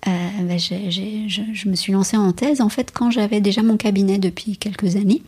euh, 0.08 0.28
bah, 0.42 0.58
je, 0.58 1.70
me 1.70 1.76
suis 1.76 1.94
lancée 1.94 2.18
en 2.18 2.32
thèse, 2.32 2.62
en 2.62 2.70
fait, 2.70 2.92
quand 2.94 3.12
j'avais 3.12 3.42
déjà 3.42 3.62
mon 3.62 3.78
cabinet 3.78 4.18
depuis 4.18 4.58
quelques 4.58 4.96
années. 4.96 5.22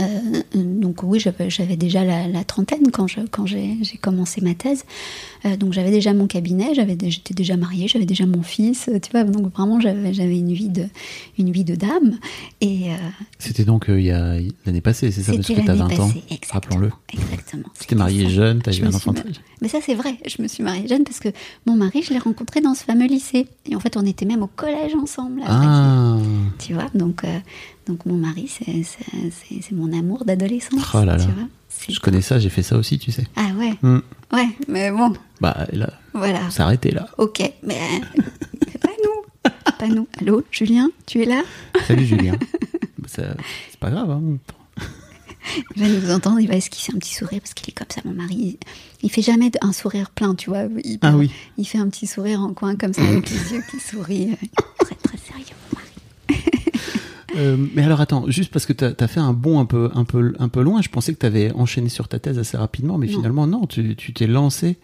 Euh, 0.00 0.42
donc 0.54 1.02
oui, 1.02 1.20
j'avais 1.20 1.76
déjà 1.76 2.04
la, 2.04 2.44
trentaine 2.44 2.90
quand 2.90 3.06
j'ai 3.06 3.24
quand 3.30 3.46
commencé 4.00 4.40
ma 4.40 4.54
thèse. 4.54 4.84
Euh, 5.44 5.56
donc 5.56 5.72
j'avais 5.72 5.90
déjà 5.90 6.12
mon 6.12 6.26
cabinet, 6.26 6.72
j'étais 6.74 7.34
déjà 7.34 7.56
mariée, 7.56 7.88
j'avais 7.88 8.06
déjà 8.06 8.26
mon 8.26 8.42
fils, 8.42 8.88
tu 9.02 9.10
vois. 9.10 9.24
Donc 9.24 9.52
vraiment, 9.52 9.80
j'avais 9.80 10.38
une 10.38 10.52
vie 10.52 10.68
de 10.68 10.86
une 11.38 11.50
vie 11.50 11.64
de 11.64 11.74
dame. 11.74 12.18
Et 12.60 12.90
euh, 12.90 12.96
c'était 13.38 13.64
donc 13.64 13.86
il 13.88 14.00
y 14.00 14.10
a 14.10 14.36
l'année 14.66 14.80
passée, 14.80 15.10
c'est 15.10 15.22
ça, 15.22 15.32
parce 15.34 15.46
que 15.46 15.52
tu 15.52 15.70
as 15.70 15.74
20 15.74 16.00
ans. 16.00 16.12
Rappelons-le. 16.50 16.90
Exactement. 17.12 17.68
Tu 17.82 17.88
t'es 17.88 17.96
mariée 17.96 18.30
jeune, 18.30 18.62
tu 18.62 18.70
as 18.70 18.78
eu 18.78 18.84
un 18.84 18.94
enfant. 18.94 19.12
Mais 19.60 19.68
ça 19.68 19.78
c'est 19.84 19.94
vrai, 19.94 20.16
je 20.24 20.40
me 20.40 20.46
suis 20.46 20.62
mariée 20.62 20.86
jeune 20.86 21.02
parce 21.02 21.18
que 21.18 21.28
mon 21.66 21.74
mari, 21.74 22.02
je 22.02 22.12
l'ai 22.12 22.18
rencontré 22.18 22.60
dans 22.60 22.74
ce 22.74 22.84
fameux 22.84 23.06
lycée. 23.06 23.48
Et 23.68 23.74
en 23.74 23.80
fait, 23.80 23.96
on 23.96 24.06
était 24.06 24.24
même 24.24 24.42
au 24.42 24.46
collège 24.46 24.94
ensemble. 24.94 25.42
Ah. 25.46 26.18
Tu 26.58 26.74
vois, 26.74 26.86
donc 26.94 27.24
donc 27.86 28.06
mon 28.06 28.16
mari, 28.16 28.48
c'est 28.48 29.72
mon 29.72 29.92
amour 29.92 30.24
d'adolescence. 30.24 30.82
Oh 30.94 31.04
là 31.04 31.16
là. 31.16 31.26
Je 31.88 31.98
connais 32.00 32.22
ça, 32.22 32.38
j'ai 32.38 32.48
fait 32.48 32.62
ça 32.62 32.76
aussi, 32.76 32.98
tu 32.98 33.10
sais. 33.10 33.26
Ah 33.34 33.48
ouais 33.58 33.74
hmm. 33.82 34.00
Ouais, 34.32 34.48
mais 34.68 34.90
bon. 34.90 35.12
Bah 35.40 35.66
là, 35.72 35.92
voilà. 36.14 36.50
s'arrêter 36.50 36.90
là. 36.90 37.08
Ok, 37.18 37.40
mais 37.62 37.80
pas 38.80 38.90
nous. 39.04 39.50
Pas 39.78 39.88
nous. 39.88 40.06
Allô, 40.20 40.44
Julien, 40.50 40.90
tu 41.06 41.22
es 41.22 41.24
là? 41.24 41.42
Salut 41.86 42.06
Julien. 42.06 42.34
c'est 43.06 43.78
pas 43.80 43.90
grave. 43.90 44.10
Hein. 44.10 44.38
Il 45.76 45.82
va 45.82 45.88
nous 45.88 46.10
entendre, 46.12 46.40
il 46.40 46.48
va 46.48 46.54
esquisser 46.54 46.92
un 46.94 46.98
petit 46.98 47.14
sourire 47.14 47.40
parce 47.40 47.54
qu'il 47.54 47.68
est 47.68 47.72
comme 47.72 47.88
ça, 47.92 48.00
mon 48.04 48.14
mari. 48.14 48.58
Il 49.02 49.10
fait 49.10 49.22
jamais 49.22 49.50
un 49.60 49.72
sourire 49.72 50.10
plein, 50.10 50.34
tu 50.34 50.50
vois. 50.50 50.64
Il, 50.84 50.98
ah 51.02 51.16
oui. 51.16 51.30
Il 51.58 51.66
fait 51.66 51.78
un 51.78 51.88
petit 51.88 52.06
sourire 52.06 52.40
en 52.40 52.54
coin 52.54 52.76
comme 52.76 52.92
ça, 52.92 53.02
avec 53.02 53.28
les 53.28 53.52
yeux 53.54 53.62
qui 53.68 53.80
sourient. 53.80 54.36
Très, 54.78 54.94
très 54.94 55.18
sérieux. 55.18 55.56
Euh, 57.36 57.56
mais 57.74 57.82
alors 57.82 58.00
attends, 58.00 58.24
juste 58.28 58.52
parce 58.52 58.66
que 58.66 58.72
tu 58.72 58.84
as, 58.84 59.08
fait 59.08 59.20
un 59.20 59.32
bond 59.32 59.58
un 59.60 59.64
peu, 59.64 59.90
un, 59.94 60.04
peu, 60.04 60.34
un 60.38 60.48
peu 60.48 60.62
loin, 60.62 60.82
je 60.82 60.88
pensais 60.88 61.14
que 61.14 61.18
tu 61.18 61.26
avais 61.26 61.52
enchaîné 61.52 61.88
sur 61.88 62.08
ta 62.08 62.18
thèse 62.18 62.38
assez 62.38 62.56
rapidement, 62.56 62.98
mais 62.98 63.06
finalement 63.06 63.46
non, 63.46 63.66
tu 63.66 63.94
t'es 63.96 64.26
lancé 64.26 64.78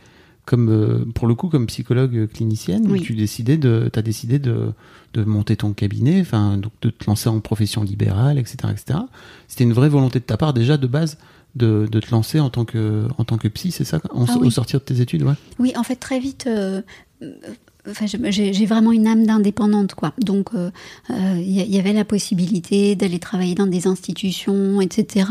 comme, 0.48 0.70
euh, 0.70 1.04
pour 1.14 1.26
le 1.26 1.34
coup 1.34 1.48
comme 1.48 1.66
psychologue 1.66 2.26
clinicienne, 2.32 2.90
oui. 2.90 3.02
tu 3.02 3.14
décidais 3.14 3.58
de, 3.58 3.90
as 3.94 4.02
décidé 4.02 4.38
de, 4.38 4.72
de 5.12 5.24
monter 5.24 5.56
ton 5.56 5.74
cabinet, 5.74 6.22
enfin 6.22 6.56
donc 6.56 6.72
de 6.80 6.88
te 6.88 7.04
lancer 7.06 7.28
en 7.28 7.40
profession 7.40 7.82
libérale, 7.82 8.38
etc. 8.38 8.56
etc. 8.70 9.00
C'était 9.46 9.64
une 9.64 9.74
vraie 9.74 9.90
volonté 9.90 10.20
de 10.20 10.24
ta 10.24 10.38
part 10.38 10.54
déjà 10.54 10.78
de 10.78 10.86
base 10.86 11.18
de, 11.54 11.86
de, 11.90 12.00
te 12.00 12.10
lancer 12.10 12.40
en 12.40 12.48
tant 12.48 12.64
que, 12.64 13.08
en 13.18 13.24
tant 13.24 13.36
que 13.36 13.48
psy, 13.48 13.72
c'est 13.72 13.84
ça, 13.84 14.00
ah 14.04 14.38
au 14.38 14.50
sortir 14.50 14.80
de 14.80 14.84
tes 14.84 15.00
études 15.00 15.22
ouais 15.22 15.34
Oui, 15.58 15.72
en 15.76 15.82
fait, 15.82 15.96
très 15.96 16.20
vite, 16.20 16.46
euh, 16.46 16.80
J'ai 18.30 18.66
vraiment 18.66 18.92
une 18.92 19.06
âme 19.06 19.26
d'indépendante, 19.26 19.94
quoi. 19.94 20.12
Donc, 20.18 20.50
il 20.52 20.58
euh, 20.58 20.70
euh, 21.10 21.40
y, 21.40 21.78
avait 21.78 21.92
la 21.92 22.04
possibilité 22.04 22.96
d'aller 22.96 23.18
travailler 23.18 23.54
dans 23.54 23.66
des 23.66 23.86
institutions, 23.86 24.80
etc. 24.80 25.30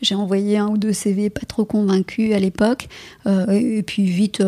J'ai 0.00 0.14
envoyé 0.14 0.58
un 0.58 0.68
ou 0.68 0.78
deux 0.78 0.92
CV 0.92 1.30
pas 1.30 1.46
trop 1.46 1.64
convaincus 1.64 2.34
à 2.34 2.38
l'époque. 2.38 2.88
Euh, 3.26 3.46
et 3.50 3.82
puis, 3.82 4.04
vite, 4.04 4.42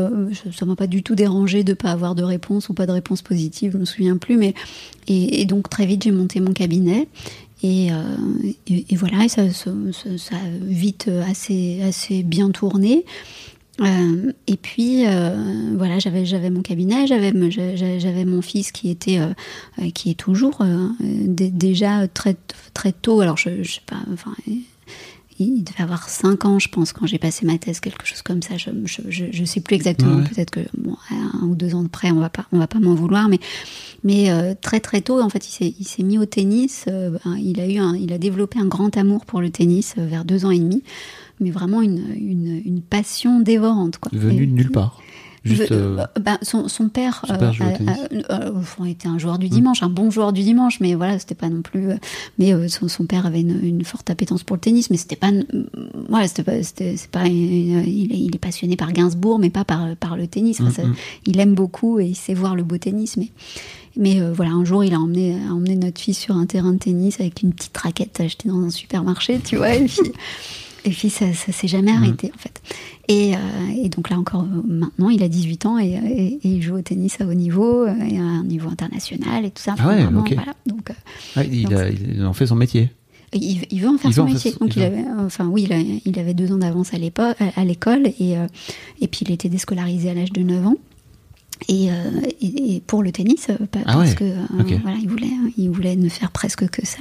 ça 0.52 0.66
m'a 0.66 0.76
pas 0.76 0.86
du 0.86 1.02
tout 1.02 1.14
dérangé 1.14 1.64
de 1.64 1.74
pas 1.74 1.90
avoir 1.90 2.14
de 2.14 2.22
réponse 2.22 2.68
ou 2.68 2.74
pas 2.74 2.86
de 2.86 2.92
réponse 2.92 3.22
positive, 3.22 3.72
je 3.72 3.78
me 3.78 3.84
souviens 3.84 4.16
plus. 4.16 4.36
Mais, 4.36 4.54
et, 5.06 5.44
donc, 5.44 5.68
très 5.68 5.86
vite, 5.86 6.04
j'ai 6.04 6.12
monté 6.12 6.40
mon 6.40 6.52
cabinet. 6.52 7.08
Et, 7.62 7.90
voilà, 8.92 9.28
ça, 9.28 9.42
a 9.42 10.36
vite 10.62 11.10
assez, 11.28 11.80
assez 11.82 12.22
bien 12.22 12.50
tourné. 12.50 13.04
Euh, 13.80 14.32
et 14.46 14.56
puis 14.56 15.06
euh, 15.06 15.74
voilà, 15.76 15.98
j'avais 15.98 16.24
j'avais 16.24 16.50
mon 16.50 16.62
cabinet, 16.62 17.06
j'avais 17.06 17.32
j'avais 17.50 18.24
mon 18.24 18.40
fils 18.40 18.70
qui 18.70 18.88
était 18.88 19.18
euh, 19.18 19.90
qui 19.90 20.10
est 20.10 20.14
toujours 20.14 20.64
déjà 21.00 22.06
très 22.08 22.36
très 22.72 22.92
tôt. 22.92 23.20
Alors 23.20 23.36
je, 23.36 23.62
je 23.62 23.74
sais 23.74 23.80
pas, 23.84 23.98
enfin 24.12 24.32
il 25.40 25.64
devait 25.64 25.82
avoir 25.82 26.08
5 26.08 26.44
ans, 26.44 26.60
je 26.60 26.68
pense, 26.68 26.92
quand 26.92 27.06
j'ai 27.06 27.18
passé 27.18 27.44
ma 27.44 27.58
thèse, 27.58 27.80
quelque 27.80 28.06
chose 28.06 28.22
comme 28.22 28.40
ça. 28.40 28.56
Je 28.56 28.70
je, 28.84 29.24
je, 29.32 29.44
sais 29.44 29.60
plus 29.60 29.74
exactement. 29.74 30.22
Peut-être 30.22 30.52
que 30.52 30.60
bon, 30.78 30.96
un 31.10 31.44
ou 31.44 31.56
deux 31.56 31.74
ans 31.74 31.82
de 31.82 31.88
près, 31.88 32.12
on 32.12 32.20
va 32.20 32.28
pas 32.28 32.46
on 32.52 32.58
va 32.58 32.68
pas 32.68 32.78
m'en 32.78 32.94
vouloir, 32.94 33.28
mais 33.28 33.40
mais 34.04 34.54
très 34.60 34.78
très 34.78 35.00
tôt, 35.00 35.20
en 35.20 35.28
fait, 35.28 35.60
il 35.60 35.84
s'est 35.84 36.02
mis 36.04 36.18
au 36.18 36.26
tennis. 36.26 36.84
Ben, 36.86 37.36
il 37.38 37.58
a 37.60 37.66
eu 37.66 37.78
un, 37.78 37.96
il 37.96 38.12
a 38.12 38.18
développé 38.18 38.60
un 38.60 38.66
grand 38.66 38.96
amour 38.96 39.26
pour 39.26 39.40
le 39.40 39.50
tennis 39.50 39.94
vers 39.96 40.24
deux 40.24 40.44
ans 40.44 40.52
et 40.52 40.60
demi 40.60 40.84
mais 41.40 41.50
vraiment 41.50 41.82
une, 41.82 42.04
une, 42.16 42.62
une 42.64 42.80
passion 42.82 43.40
dévorante. 43.40 43.98
Quoi. 43.98 44.10
Venu 44.14 44.46
de 44.46 44.52
nulle 44.52 44.70
part. 44.70 45.00
Juste, 45.44 45.72
euh, 45.72 45.98
euh, 45.98 46.06
ben, 46.20 46.38
son, 46.40 46.68
son, 46.68 46.88
père, 46.88 47.22
son 47.28 47.36
père 47.36 47.52
euh, 48.30 48.84
était 48.86 49.08
un 49.08 49.18
joueur 49.18 49.38
du 49.38 49.50
dimanche, 49.50 49.82
un 49.82 49.90
bon 49.90 50.10
joueur 50.10 50.32
du 50.32 50.42
dimanche, 50.42 50.80
mais 50.80 50.94
voilà, 50.94 51.18
c'était 51.18 51.34
pas 51.34 51.50
non 51.50 51.60
plus. 51.60 51.88
mais 52.38 52.68
son, 52.68 52.88
son, 52.88 53.04
père 53.04 53.26
avait 53.26 53.42
une, 53.42 53.62
une, 53.62 53.84
forte 53.84 54.08
appétence 54.08 54.42
pour 54.42 54.56
le 54.56 54.60
tennis, 54.60 54.88
mais 54.88 54.96
c'était 54.96 55.16
pas. 55.16 55.30
Voilà, 56.08 56.28
c'était 56.28 56.44
pas. 56.44 56.62
c'est 56.62 57.10
pas 57.10 57.26
il, 57.26 57.76
est, 57.76 57.84
il, 57.86 58.34
est, 58.34 58.38
passionné 58.38 58.76
par 58.76 58.92
Gainsbourg, 58.92 59.38
mais 59.38 59.50
pas 59.50 59.64
par, 59.64 59.94
par 59.96 60.16
le 60.16 60.26
tennis. 60.26 60.60
Mm, 60.60 60.68
mm. 60.68 60.94
il 61.26 61.40
aime 61.40 61.54
beaucoup 61.54 62.00
et 62.00 62.06
il 62.06 62.16
sait 62.16 62.34
voir 62.34 62.56
le 62.56 62.62
beau 62.62 62.78
tennis, 62.78 63.16
mais. 63.16 63.30
Mais 63.96 64.20
voilà, 64.32 64.50
un 64.50 64.64
jour, 64.64 64.82
il 64.82 64.92
a 64.92 64.98
emmené, 64.98 65.36
a 65.48 65.52
emmené 65.52 65.76
notre 65.76 66.00
fille 66.00 66.14
sur 66.14 66.34
un 66.34 66.46
terrain 66.46 66.72
de 66.72 66.78
tennis 66.78 67.20
avec 67.20 67.42
une 67.42 67.52
petite 67.52 67.78
raquette 67.78 68.18
achetée 68.18 68.48
dans 68.48 68.60
un 68.60 68.70
supermarché, 68.70 69.38
tu 69.38 69.56
vois. 69.56 69.72
Et 69.72 69.84
puis, 69.84 70.10
et 70.84 70.90
puis 70.90 71.10
ça, 71.10 71.32
ça 71.32 71.52
s'est 71.52 71.68
jamais 71.68 71.92
mm. 71.92 71.96
arrêté 71.96 72.32
en 72.34 72.38
fait. 72.38 72.62
Et, 73.08 73.34
euh, 73.34 73.38
et, 73.82 73.88
donc 73.88 74.10
là 74.10 74.18
encore 74.18 74.46
maintenant, 74.66 75.10
il 75.10 75.22
a 75.22 75.28
18 75.28 75.66
ans 75.66 75.78
et, 75.78 75.92
et, 75.92 76.38
il 76.42 76.62
joue 76.62 76.76
au 76.76 76.82
tennis 76.82 77.20
à 77.20 77.26
haut 77.26 77.34
niveau, 77.34 77.82
euh, 77.82 77.94
et 78.08 78.18
à 78.18 78.22
un 78.22 78.44
niveau 78.44 78.68
international 78.68 79.44
et 79.44 79.50
tout 79.50 79.62
ça. 79.62 79.74
Ah 79.78 79.88
ouais, 79.88 80.04
ok. 80.04 80.36
Donc, 80.66 80.90
euh, 80.90 80.94
ah, 81.36 81.44
il, 81.44 81.68
il, 82.16 82.24
en 82.24 82.32
fait 82.32 82.46
son 82.46 82.56
métier. 82.56 82.90
Il, 83.32 83.66
il 83.70 83.80
veut 83.80 83.88
en 83.88 83.98
faire 83.98 84.12
son 84.12 84.24
métier. 84.24 84.52
donc 84.60 84.76
il 84.76 84.82
avait, 84.82 85.04
enfin 85.18 85.46
oui, 85.46 85.68
il, 86.04 86.18
avait 86.18 86.34
deux 86.34 86.52
ans 86.52 86.58
d'avance 86.58 86.94
à 86.94 86.98
l'époque, 86.98 87.36
à 87.56 87.64
l'école 87.64 88.06
et, 88.20 88.34
et 89.00 89.08
puis 89.08 89.22
il 89.22 89.32
était 89.32 89.48
déscolarisé 89.48 90.10
à 90.10 90.14
l'âge 90.14 90.32
de 90.32 90.42
9 90.42 90.66
ans. 90.68 90.76
Et, 91.68 91.90
euh, 91.90 91.94
et, 92.40 92.82
pour 92.86 93.02
le 93.02 93.12
tennis, 93.12 93.48
euh, 93.48 93.54
ah 93.86 93.94
parce 93.94 94.14
que 94.14 94.24
euh, 94.24 94.36
voilà, 94.82 94.98
il 95.00 95.08
voulait, 95.08 95.30
il 95.56 95.70
voulait 95.70 95.96
ne 95.96 96.08
faire 96.08 96.30
presque 96.30 96.68
que 96.68 96.84
ça. 96.84 96.98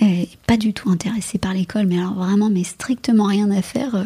Et 0.00 0.28
pas 0.46 0.56
du 0.56 0.72
tout 0.72 0.90
intéressé 0.90 1.38
par 1.38 1.52
l'école, 1.52 1.86
mais 1.86 1.98
alors 1.98 2.14
vraiment, 2.14 2.50
mais 2.50 2.64
strictement 2.64 3.24
rien 3.24 3.50
à 3.50 3.62
faire. 3.62 4.04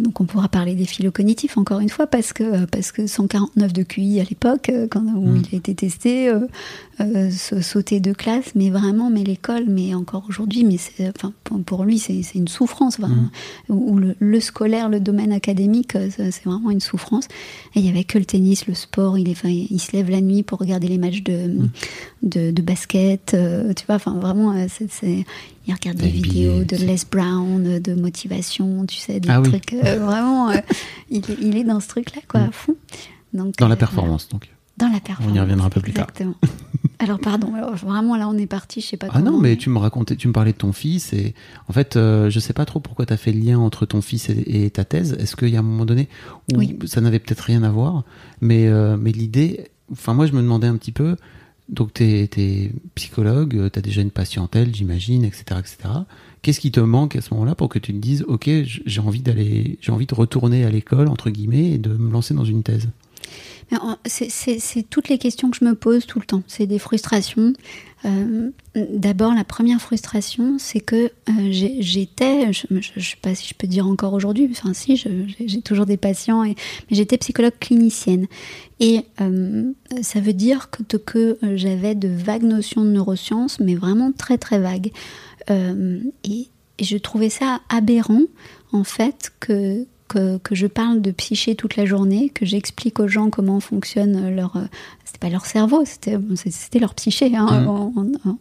donc 0.00 0.20
on 0.20 0.24
pourra 0.24 0.48
parler 0.48 0.74
des 0.74 0.86
philo-cognitifs 0.86 1.58
encore 1.58 1.80
une 1.80 1.88
fois, 1.88 2.06
parce 2.06 2.32
que 2.32 2.64
parce 2.66 2.92
que 2.92 3.06
149 3.06 3.72
de 3.72 3.82
QI 3.82 4.20
à 4.20 4.24
l'époque, 4.24 4.70
quand 4.90 5.02
où 5.02 5.26
hmm. 5.26 5.42
il 5.50 5.54
a 5.54 5.58
été 5.58 5.74
testé, 5.74 6.32
sauter 7.60 8.00
de 8.00 8.12
classe, 8.12 8.52
mais 8.54 8.70
vraiment, 8.70 9.10
mais 9.10 9.24
l'école, 9.24 9.64
mais 9.68 9.94
encore 9.94 10.24
aujourd'hui, 10.28 10.64
mais 10.64 10.78
enfin 11.14 11.32
pour, 11.66 11.84
lui 11.84 11.98
c'est 11.98 12.22
une 12.34 12.48
souffrance. 12.48 12.98
Hmm. 12.98 13.28
Ou 13.68 13.98
le, 14.18 14.40
scolaire, 14.40 14.88
le 14.88 15.00
domaine 15.00 15.32
académique, 15.32 15.96
c'est 16.10 16.44
vraiment 16.44 16.70
une 16.70 16.80
souffrance. 16.80 17.26
Et 17.74 17.80
il 17.80 17.86
y 17.86 17.88
avait 17.88 18.04
que 18.04 18.18
le 18.18 18.24
tennis, 18.24 18.66
le 18.66 18.74
sport 18.74 18.99
il, 19.16 19.28
est, 19.28 19.44
il 19.44 19.80
se 19.80 19.92
lève 19.92 20.10
la 20.10 20.20
nuit 20.20 20.42
pour 20.42 20.58
regarder 20.58 20.88
les 20.88 20.98
matchs 20.98 21.22
de, 21.22 21.46
mm. 21.46 22.52
de, 22.52 22.62
basket. 22.62 23.34
Euh, 23.34 23.72
tu 23.74 23.86
vois, 23.86 23.96
enfin, 23.96 24.18
vraiment, 24.18 24.52
euh, 24.52 24.66
c'est, 24.68 25.24
il 25.66 25.74
regarde 25.74 25.98
des 25.98 26.08
vidéos 26.08 26.64
de 26.64 26.76
Les 26.76 26.96
Brown, 27.10 27.78
de 27.78 27.94
motivation, 27.94 28.86
tu 28.86 28.96
sais, 28.96 29.20
des 29.20 29.28
ah 29.30 29.40
trucs. 29.42 29.72
Euh, 29.72 29.98
vraiment, 29.98 30.50
il, 31.10 31.22
il, 31.40 31.56
est 31.56 31.64
dans 31.64 31.80
ce 31.80 31.88
truc-là, 31.88 32.22
quoi, 32.28 32.40
à 32.40 32.46
mm. 32.48 32.52
fond. 32.52 32.76
Donc, 33.32 33.56
dans 33.56 33.68
la 33.68 33.76
performance, 33.76 34.28
donc. 34.28 34.48
Dans 34.80 34.88
la 34.88 35.00
performance. 35.00 35.32
On 35.32 35.36
y 35.36 35.40
reviendra 35.40 35.66
un 35.66 35.70
peu 35.70 35.80
plus 35.80 35.92
tard. 35.92 36.08
Alors 37.00 37.18
pardon, 37.18 37.54
alors, 37.54 37.74
vraiment 37.76 38.14
là 38.14 38.28
on 38.28 38.36
est 38.36 38.46
parti, 38.46 38.82
je 38.82 38.88
sais 38.88 38.96
pas. 38.98 39.08
Ah 39.10 39.22
non, 39.22 39.38
mais, 39.38 39.56
tu 39.56 39.70
me 39.70 39.78
racontais, 39.78 40.16
tu 40.16 40.28
me 40.28 40.34
parlais 40.34 40.52
de 40.52 40.58
ton 40.58 40.72
fils 40.72 41.14
et 41.14 41.34
en 41.66 41.72
fait 41.72 41.96
euh, 41.96 42.28
je 42.28 42.38
sais 42.38 42.52
pas 42.52 42.66
trop 42.66 42.78
pourquoi 42.78 43.06
tu 43.06 43.14
as 43.14 43.16
fait 43.16 43.32
le 43.32 43.40
lien 43.40 43.58
entre 43.58 43.86
ton 43.86 44.02
fils 44.02 44.28
et, 44.28 44.68
ta 44.68 44.84
thèse. 44.84 45.14
Est-ce 45.18 45.34
qu'il 45.34 45.48
y 45.48 45.56
a 45.56 45.60
un 45.60 45.62
moment 45.62 45.86
donné 45.86 46.10
où 46.52 46.86
ça 46.86 47.00
n'avait 47.00 47.18
peut-être 47.18 47.40
rien 47.40 47.62
à 47.62 47.70
voir, 47.70 48.04
mais 48.42 48.68
euh, 48.68 48.98
mais 48.98 49.12
l'idée, 49.12 49.68
enfin 49.90 50.12
moi 50.12 50.26
je 50.26 50.32
me 50.32 50.42
demandais 50.42 50.66
un 50.66 50.76
petit 50.76 50.92
peu. 50.92 51.16
Donc 51.70 51.94
tu 51.94 52.04
es, 52.04 52.72
psychologue, 52.96 53.70
tu 53.72 53.78
as 53.78 53.82
déjà 53.82 54.02
une 54.02 54.10
patientèle, 54.10 54.74
j'imagine, 54.74 55.24
etc., 55.24 55.44
etc. 55.58 55.76
Qu'est-ce 56.42 56.60
qui 56.60 56.72
te 56.72 56.80
manque 56.80 57.16
à 57.16 57.22
ce 57.22 57.32
moment-là 57.32 57.54
pour 57.54 57.68
que 57.70 57.78
tu 57.78 57.94
te 57.94 57.98
dises, 57.98 58.24
ok, 58.26 58.50
j'ai 58.64 59.00
envie 59.00 59.22
d'aller, 59.22 59.78
j'ai 59.80 59.92
envie 59.92 60.06
de 60.06 60.14
retourner 60.14 60.64
à 60.64 60.70
l'école 60.70 61.08
entre 61.08 61.30
guillemets 61.30 61.70
et 61.70 61.78
de 61.78 61.90
me 61.90 62.12
lancer 62.12 62.34
dans 62.34 62.44
une 62.44 62.62
thèse? 62.62 62.88
C'est 64.06 64.88
toutes 64.88 65.08
les 65.08 65.18
questions 65.18 65.50
que 65.50 65.56
je 65.56 65.64
me 65.64 65.74
pose 65.74 66.06
tout 66.06 66.18
le 66.18 66.26
temps. 66.26 66.42
C'est 66.46 66.66
des 66.66 66.78
frustrations. 66.78 67.52
Euh, 68.06 68.50
d'abord, 68.74 69.34
la 69.34 69.44
première 69.44 69.80
frustration, 69.80 70.56
c'est 70.58 70.80
que 70.80 71.06
euh, 71.06 71.10
j'étais, 71.50 72.52
je 72.52 72.66
ne 72.70 72.80
sais 72.80 73.16
pas 73.20 73.34
si 73.34 73.48
je 73.48 73.54
peux 73.54 73.66
dire 73.66 73.86
encore 73.86 74.14
aujourd'hui, 74.14 74.48
enfin 74.50 74.72
si, 74.72 74.96
j'ai 74.96 75.60
toujours 75.60 75.86
des 75.86 75.98
patients, 75.98 76.44
et, 76.44 76.54
mais 76.90 76.96
j'étais 76.96 77.18
psychologue 77.18 77.58
clinicienne. 77.60 78.26
Et 78.80 79.04
euh, 79.20 79.70
ça 80.02 80.20
veut 80.20 80.32
dire 80.32 80.70
que, 80.70 81.36
j'avais 81.54 81.94
de 81.94 82.08
vagues 82.08 82.44
notions 82.44 82.84
de 82.84 82.90
neurosciences, 82.90 83.60
mais 83.60 83.74
vraiment 83.74 84.12
très 84.12 84.38
très 84.38 84.58
vagues. 84.58 84.92
Et, 85.48 86.48
je 86.80 86.96
trouvais 86.96 87.28
ça 87.28 87.60
aberrant, 87.68 88.22
en 88.72 88.84
fait, 88.84 89.32
que 89.38 89.86
que, 90.10 90.38
que, 90.38 90.54
je 90.54 90.66
parle 90.66 91.00
de 91.00 91.10
psyché 91.12 91.54
toute 91.54 91.76
la 91.76 91.86
journée, 91.86 92.28
que 92.28 92.44
j'explique 92.44 92.98
aux 93.00 93.08
gens 93.08 93.30
comment 93.30 93.60
fonctionne 93.60 94.34
leur. 94.34 94.54
C'était 95.04 95.18
pas 95.18 95.30
leur 95.30 95.46
cerveau, 95.46 95.84
c'était, 95.84 96.18
c'était 96.50 96.80
leur 96.80 96.94
psyché. 96.94 97.34
Hein. 97.36 97.62
Mm. 97.62 97.92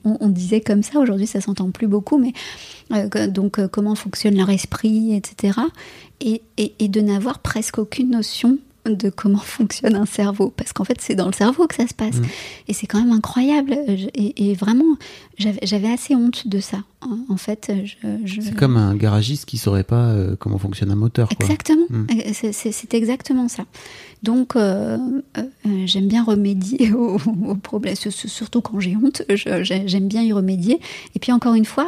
On, 0.05 0.17
on, 0.19 0.29
disait 0.29 0.61
comme 0.61 0.83
ça, 0.83 0.99
aujourd'hui 0.99 1.27
ça 1.27 1.41
s'entend 1.41 1.71
plus 1.71 1.87
beaucoup, 1.87 2.17
mais 2.17 2.33
donc 3.27 3.65
comment 3.67 3.95
fonctionne 3.95 4.35
leur 4.35 4.49
esprit, 4.49 5.15
etc. 5.15 5.59
Et, 6.21 6.41
et, 6.57 6.73
et 6.79 6.87
de 6.87 7.01
n'avoir 7.01 7.39
presque 7.39 7.77
aucune 7.77 8.09
notion 8.09 8.57
de 8.85 9.09
comment 9.09 9.37
fonctionne 9.43 9.95
un 9.95 10.05
cerveau, 10.05 10.53
parce 10.55 10.73
qu'en 10.73 10.83
fait 10.83 10.99
c'est 11.01 11.15
dans 11.15 11.27
le 11.27 11.33
cerveau 11.33 11.67
que 11.67 11.75
ça 11.75 11.87
se 11.87 11.93
passe. 11.93 12.15
Mm. 12.15 12.25
Et 12.67 12.73
c'est 12.73 12.87
quand 12.87 12.99
même 12.99 13.11
incroyable. 13.11 13.77
Et, 14.13 14.53
vraiment, 14.53 14.97
j'avais 15.37 15.91
assez 15.91 16.15
honte 16.15 16.47
de 16.47 16.59
ça. 16.59 16.79
En, 17.29 17.37
fait, 17.37 17.71
je, 18.25 18.41
c'est 18.41 18.55
comme 18.55 18.75
un 18.75 18.95
garagiste 18.95 19.45
qui 19.45 19.57
saurait 19.57 19.85
pas 19.85 20.09
euh, 20.09 20.35
comment 20.37 20.57
fonctionne 20.57 20.91
un 20.91 20.95
moteur. 20.95 21.29
Exactement. 21.39 21.85
Mm. 21.89 22.07
Euh, 22.11 22.49
c'est 22.51 22.93
exactement 22.93 23.47
ça. 23.47 23.63
Donc, 24.21 24.55
euh, 24.55 24.97
j'aime 25.85 26.07
bien 26.07 26.23
remédier 26.23 26.91
aux, 26.93 27.17
problèmes, 27.55 27.95
surtout 27.95 28.61
quand 28.61 28.79
j'ai 28.79 28.97
honte. 28.97 29.23
J'aime 29.29 30.07
bien 30.07 30.23
y 30.23 30.33
remédier. 30.33 30.79
Et 31.15 31.19
puis 31.19 31.31
encore 31.31 31.53
une 31.53 31.65
fois, 31.65 31.87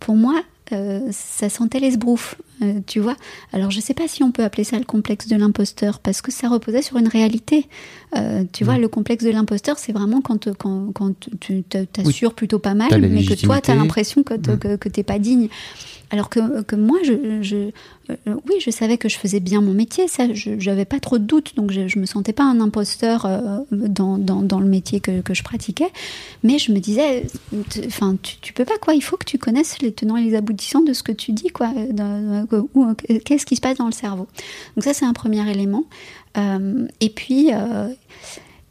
pour 0.00 0.16
moi, 0.16 0.42
euh, 0.72 1.00
ça 1.10 1.48
sentait 1.48 1.80
l'esbrouf, 1.80 2.36
euh, 2.62 2.80
tu 2.86 3.00
vois. 3.00 3.16
Alors 3.52 3.70
je 3.70 3.80
sais 3.80 3.94
pas 3.94 4.08
si 4.08 4.22
on 4.22 4.32
peut 4.32 4.44
appeler 4.44 4.64
ça 4.64 4.78
le 4.78 4.84
complexe 4.84 5.28
de 5.28 5.36
l'imposteur, 5.36 5.98
parce 5.98 6.22
que 6.22 6.30
ça 6.32 6.48
reposait 6.48 6.82
sur 6.82 6.96
une 6.96 7.08
réalité. 7.08 7.68
Euh, 8.16 8.44
tu 8.52 8.64
vois, 8.64 8.78
mm. 8.78 8.82
le 8.82 8.88
complexe 8.88 9.24
de 9.24 9.30
l'imposteur, 9.30 9.78
c'est 9.78 9.92
vraiment 9.92 10.20
quand, 10.20 10.52
quand, 10.54 10.92
quand 10.92 11.14
tu 11.40 11.62
t'assures 11.62 12.34
plutôt 12.34 12.58
pas 12.58 12.74
mal, 12.74 13.00
mais 13.00 13.24
que 13.24 13.34
toi, 13.34 13.60
tu 13.60 13.70
as 13.70 13.74
l'impression 13.74 14.22
que, 14.22 14.34
mm. 14.34 14.58
que, 14.58 14.76
que 14.76 14.88
t'es 14.88 15.02
pas 15.02 15.18
digne. 15.18 15.48
Alors 16.12 16.28
que, 16.28 16.60
que 16.60 16.76
moi, 16.76 16.98
je, 17.02 17.14
euh, 17.14 17.70
oui, 18.26 18.56
je 18.60 18.70
savais 18.70 18.98
que 18.98 19.08
je 19.08 19.16
faisais 19.16 19.40
bien 19.40 19.62
mon 19.62 19.72
métier, 19.72 20.08
ça, 20.08 20.32
je 20.34 20.50
n'avais 20.50 20.84
pas 20.84 21.00
trop 21.00 21.16
de 21.16 21.24
doutes, 21.24 21.56
donc 21.56 21.72
je, 21.72 21.80
ne 21.80 22.00
me 22.00 22.04
sentais 22.04 22.34
pas 22.34 22.44
un 22.44 22.60
imposteur 22.60 23.24
euh, 23.24 23.60
dans, 23.70 24.18
dans, 24.18 24.60
le 24.60 24.66
métier 24.66 25.00
que, 25.00 25.22
que, 25.22 25.32
je 25.32 25.42
pratiquais, 25.42 25.88
mais 26.42 26.58
je 26.58 26.70
me 26.70 26.80
disais, 26.80 27.24
enfin, 27.86 28.18
tu, 28.20 28.52
peux 28.52 28.66
pas 28.66 28.76
quoi, 28.78 28.94
il 28.94 29.02
faut 29.02 29.16
que 29.16 29.24
tu 29.24 29.38
connaisses 29.38 29.80
les 29.80 29.90
tenants 29.90 30.18
et 30.18 30.22
les 30.22 30.36
aboutissants 30.36 30.82
de 30.82 30.92
ce 30.92 31.02
que 31.02 31.12
tu 31.12 31.32
dis, 31.32 31.48
quoi, 31.48 31.72
qu'est-ce 33.24 33.46
qui 33.46 33.56
se 33.56 33.62
passe 33.62 33.78
dans 33.78 33.86
le 33.86 33.92
cerveau. 33.92 34.28
Donc 34.76 34.84
ça, 34.84 34.92
c'est 34.92 35.06
un 35.06 35.14
premier 35.14 35.50
élément. 35.50 35.84
Euh, 36.36 36.86
et 37.00 37.08
puis, 37.08 37.52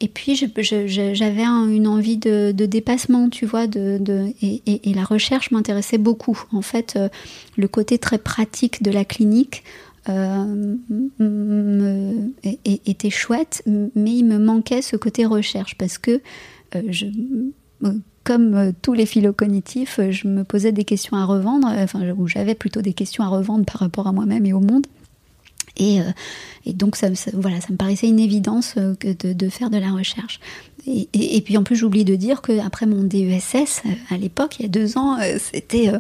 et 0.02 0.08
puis 0.08 0.36
j'avais 0.36 1.44
une 1.44 1.88
envie 1.88 2.18
de, 2.18 2.52
dépassement, 2.52 3.30
tu 3.30 3.46
vois, 3.46 3.68
de, 3.68 4.02
et, 4.42 4.94
la 4.94 5.04
recherche 5.04 5.52
m'intéressait 5.52 6.00
beaucoup. 6.00 6.44
En 6.52 6.64
fait, 6.64 6.96
euh, 6.96 7.08
le 7.56 7.68
côté 7.68 8.00
très 8.00 8.18
pratique 8.18 8.82
de 8.82 8.90
la 8.90 9.06
clinique 9.06 9.64
euh, 10.10 10.76
était 12.66 13.12
chouette, 13.12 13.64
mais 13.68 14.16
il 14.16 14.26
me 14.26 14.40
manquait 14.40 14.82
ce 14.82 14.96
côté 14.96 15.26
recherche 15.26 15.78
parce 15.78 16.00
que 16.00 16.20
euh, 16.76 17.94
comme 18.24 18.74
tous 18.82 18.94
les 18.94 19.06
philocognitifs, 19.06 20.00
je 20.10 20.28
me 20.28 20.44
posais 20.44 20.72
des 20.72 20.84
questions 20.84 21.16
à 21.16 21.26
revendre, 21.26 21.68
enfin, 21.68 22.02
ou 22.18 22.28
j'avais 22.28 22.56
plutôt 22.56 22.82
des 22.82 22.94
questions 22.94 23.24
à 23.24 23.28
revendre 23.28 23.66
par 23.66 23.82
rapport 23.82 24.08
à 24.08 24.12
moi-même 24.12 24.48
et 24.48 24.54
au 24.54 24.62
monde. 24.62 24.88
Et, 25.78 26.00
euh, 26.00 26.04
et 26.66 26.74
donc, 26.74 26.96
ça, 26.96 27.08
voilà, 27.34 27.62
ça 27.62 27.68
me 27.72 27.78
paraissait 27.78 28.08
une 28.08 28.20
évidence 28.20 28.76
euh, 28.78 28.96
que 28.96 29.10
de, 29.14 29.34
de 29.34 29.50
faire 29.50 29.70
de 29.70 29.78
la 29.78 29.92
recherche. 29.92 30.40
Et, 30.88 31.08
et, 31.14 31.42
puis 31.42 31.58
en 31.58 31.64
plus, 31.64 31.76
j'oublie 31.76 32.06
de 32.06 32.16
dire 32.16 32.42
qu'après 32.42 32.88
mon 32.88 33.04
DESS, 33.04 33.84
euh, 33.86 33.90
à 34.10 34.18
l'époque, 34.18 34.56
il 34.60 34.64
y 34.64 34.66
a 34.66 34.68
deux 34.68 34.98
ans, 34.98 35.18
c'était 35.38 35.92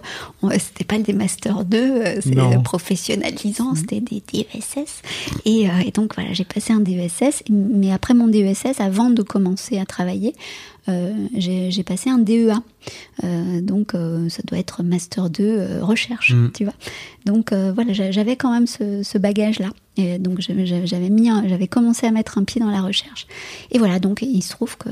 c'était 0.57 0.83
pas 0.83 0.97
des 0.97 1.13
Master 1.13 1.65
2, 1.65 2.21
c'était 2.21 2.57
professionnalisant, 2.63 3.75
c'était 3.75 4.01
des 4.01 4.23
DESS. 4.33 5.03
Et, 5.45 5.67
et 5.85 5.91
donc 5.91 6.15
voilà, 6.15 6.33
j'ai 6.33 6.45
passé 6.45 6.73
un 6.73 6.79
DESS, 6.79 7.43
mais 7.51 7.91
après 7.91 8.15
mon 8.15 8.27
DESS, 8.27 8.79
avant 8.79 9.11
de 9.11 9.21
commencer 9.21 9.77
à 9.77 9.85
travailler, 9.85 10.33
j'ai 11.35 11.83
passé 11.83 12.09
un 12.09 12.17
DEA. 12.17 12.53
Euh, 13.23 13.61
donc 13.61 13.93
euh, 13.93 14.27
ça 14.29 14.41
doit 14.47 14.57
être 14.57 14.81
Master 14.81 15.29
2 15.29 15.79
recherche, 15.81 16.33
mm. 16.33 16.51
tu 16.53 16.63
vois. 16.63 16.73
Donc 17.25 17.53
voilà, 17.53 17.93
j'avais 17.93 18.35
quand 18.35 18.51
même 18.51 18.67
ce, 18.67 19.17
bagage-là. 19.17 19.69
Et 19.97 20.17
donc 20.17 20.39
j'avais 20.39 21.09
mis, 21.09 21.29
j'avais 21.47 21.67
commencé 21.67 22.07
à 22.07 22.11
mettre 22.11 22.37
un 22.37 22.43
pied 22.43 22.61
dans 22.61 22.71
la 22.71 22.81
recherche. 22.81 23.27
Et 23.71 23.77
voilà, 23.77 23.99
donc 23.99 24.21
il 24.21 24.41
se 24.41 24.51
trouve 24.51 24.77
que, 24.77 24.89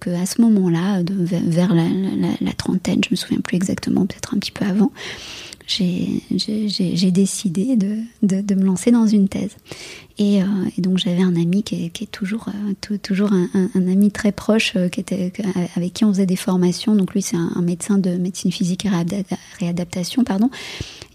que, 0.00 0.10
à 0.10 0.26
ce 0.26 0.40
moment-là, 0.40 1.02
vers 1.04 1.74
la, 1.74 1.84
la, 2.40 2.52
trentaine, 2.52 3.00
je 3.04 3.10
me 3.10 3.16
souviens 3.16 3.40
plus 3.40 3.56
exactement, 3.56 4.06
peut-être 4.06 4.34
un 4.34 4.38
petit 4.38 4.50
peu 4.50 4.64
avant, 4.64 4.90
j'ai 5.66 7.10
décidé 7.10 7.76
de, 7.76 8.54
me 8.54 8.64
lancer 8.64 8.90
dans 8.90 9.06
une 9.06 9.28
thèse. 9.28 9.56
Et, 10.18 10.42
euh, 10.42 10.46
donc 10.78 10.98
j'avais 10.98 11.22
un 11.22 11.36
ami 11.36 11.62
qui 11.62 11.86
est, 11.86 12.10
toujours, 12.10 12.48
euh, 12.48 13.46
un, 13.74 13.88
ami 13.88 14.10
très 14.10 14.32
proche 14.32 14.74
euh, 14.76 14.88
avec 15.76 15.94
qui 15.94 16.04
on 16.04 16.12
faisait 16.12 16.26
des 16.26 16.36
formations. 16.36 16.94
Donc 16.94 17.14
lui 17.14 17.22
c'est 17.22 17.36
un, 17.36 17.62
médecin 17.62 17.98
de 17.98 18.10
médecine 18.16 18.52
physique 18.52 18.84
et 18.84 18.90
réadaptation. 19.58 20.24
Pardon. 20.24 20.50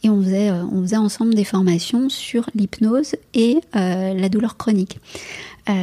Et 0.04 0.10
on 0.10 0.22
faisait 0.22 0.98
ensemble 0.98 1.34
des 1.34 1.44
formations 1.44 2.10
sur 2.10 2.50
l'hypnose 2.56 3.16
et 3.34 3.58
la 3.74 4.30
douleur 4.30 4.58
chronique. 4.58 5.00
Euh, 5.70 5.74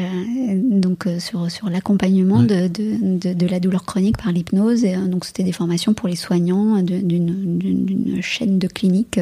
donc 0.57 1.07
euh, 1.07 1.18
sur, 1.18 1.51
sur 1.51 1.68
l'accompagnement 1.68 2.42
de, 2.42 2.68
de, 2.68 3.35
de, 3.35 3.47
la 3.47 3.61
douleur 3.61 3.85
chronique 3.85 4.16
par 4.16 4.33
l'hypnose. 4.33 4.85
Et, 4.85 4.94
euh, 4.94 5.07
donc 5.07 5.25
c'était 5.25 5.42
des 5.42 5.53
formations 5.53 5.92
pour 5.92 6.09
les 6.09 6.16
soignants 6.16 6.81
d'une 6.81 8.18
chaîne 8.23 8.59
de 8.59 8.66
cliniques 8.66 9.20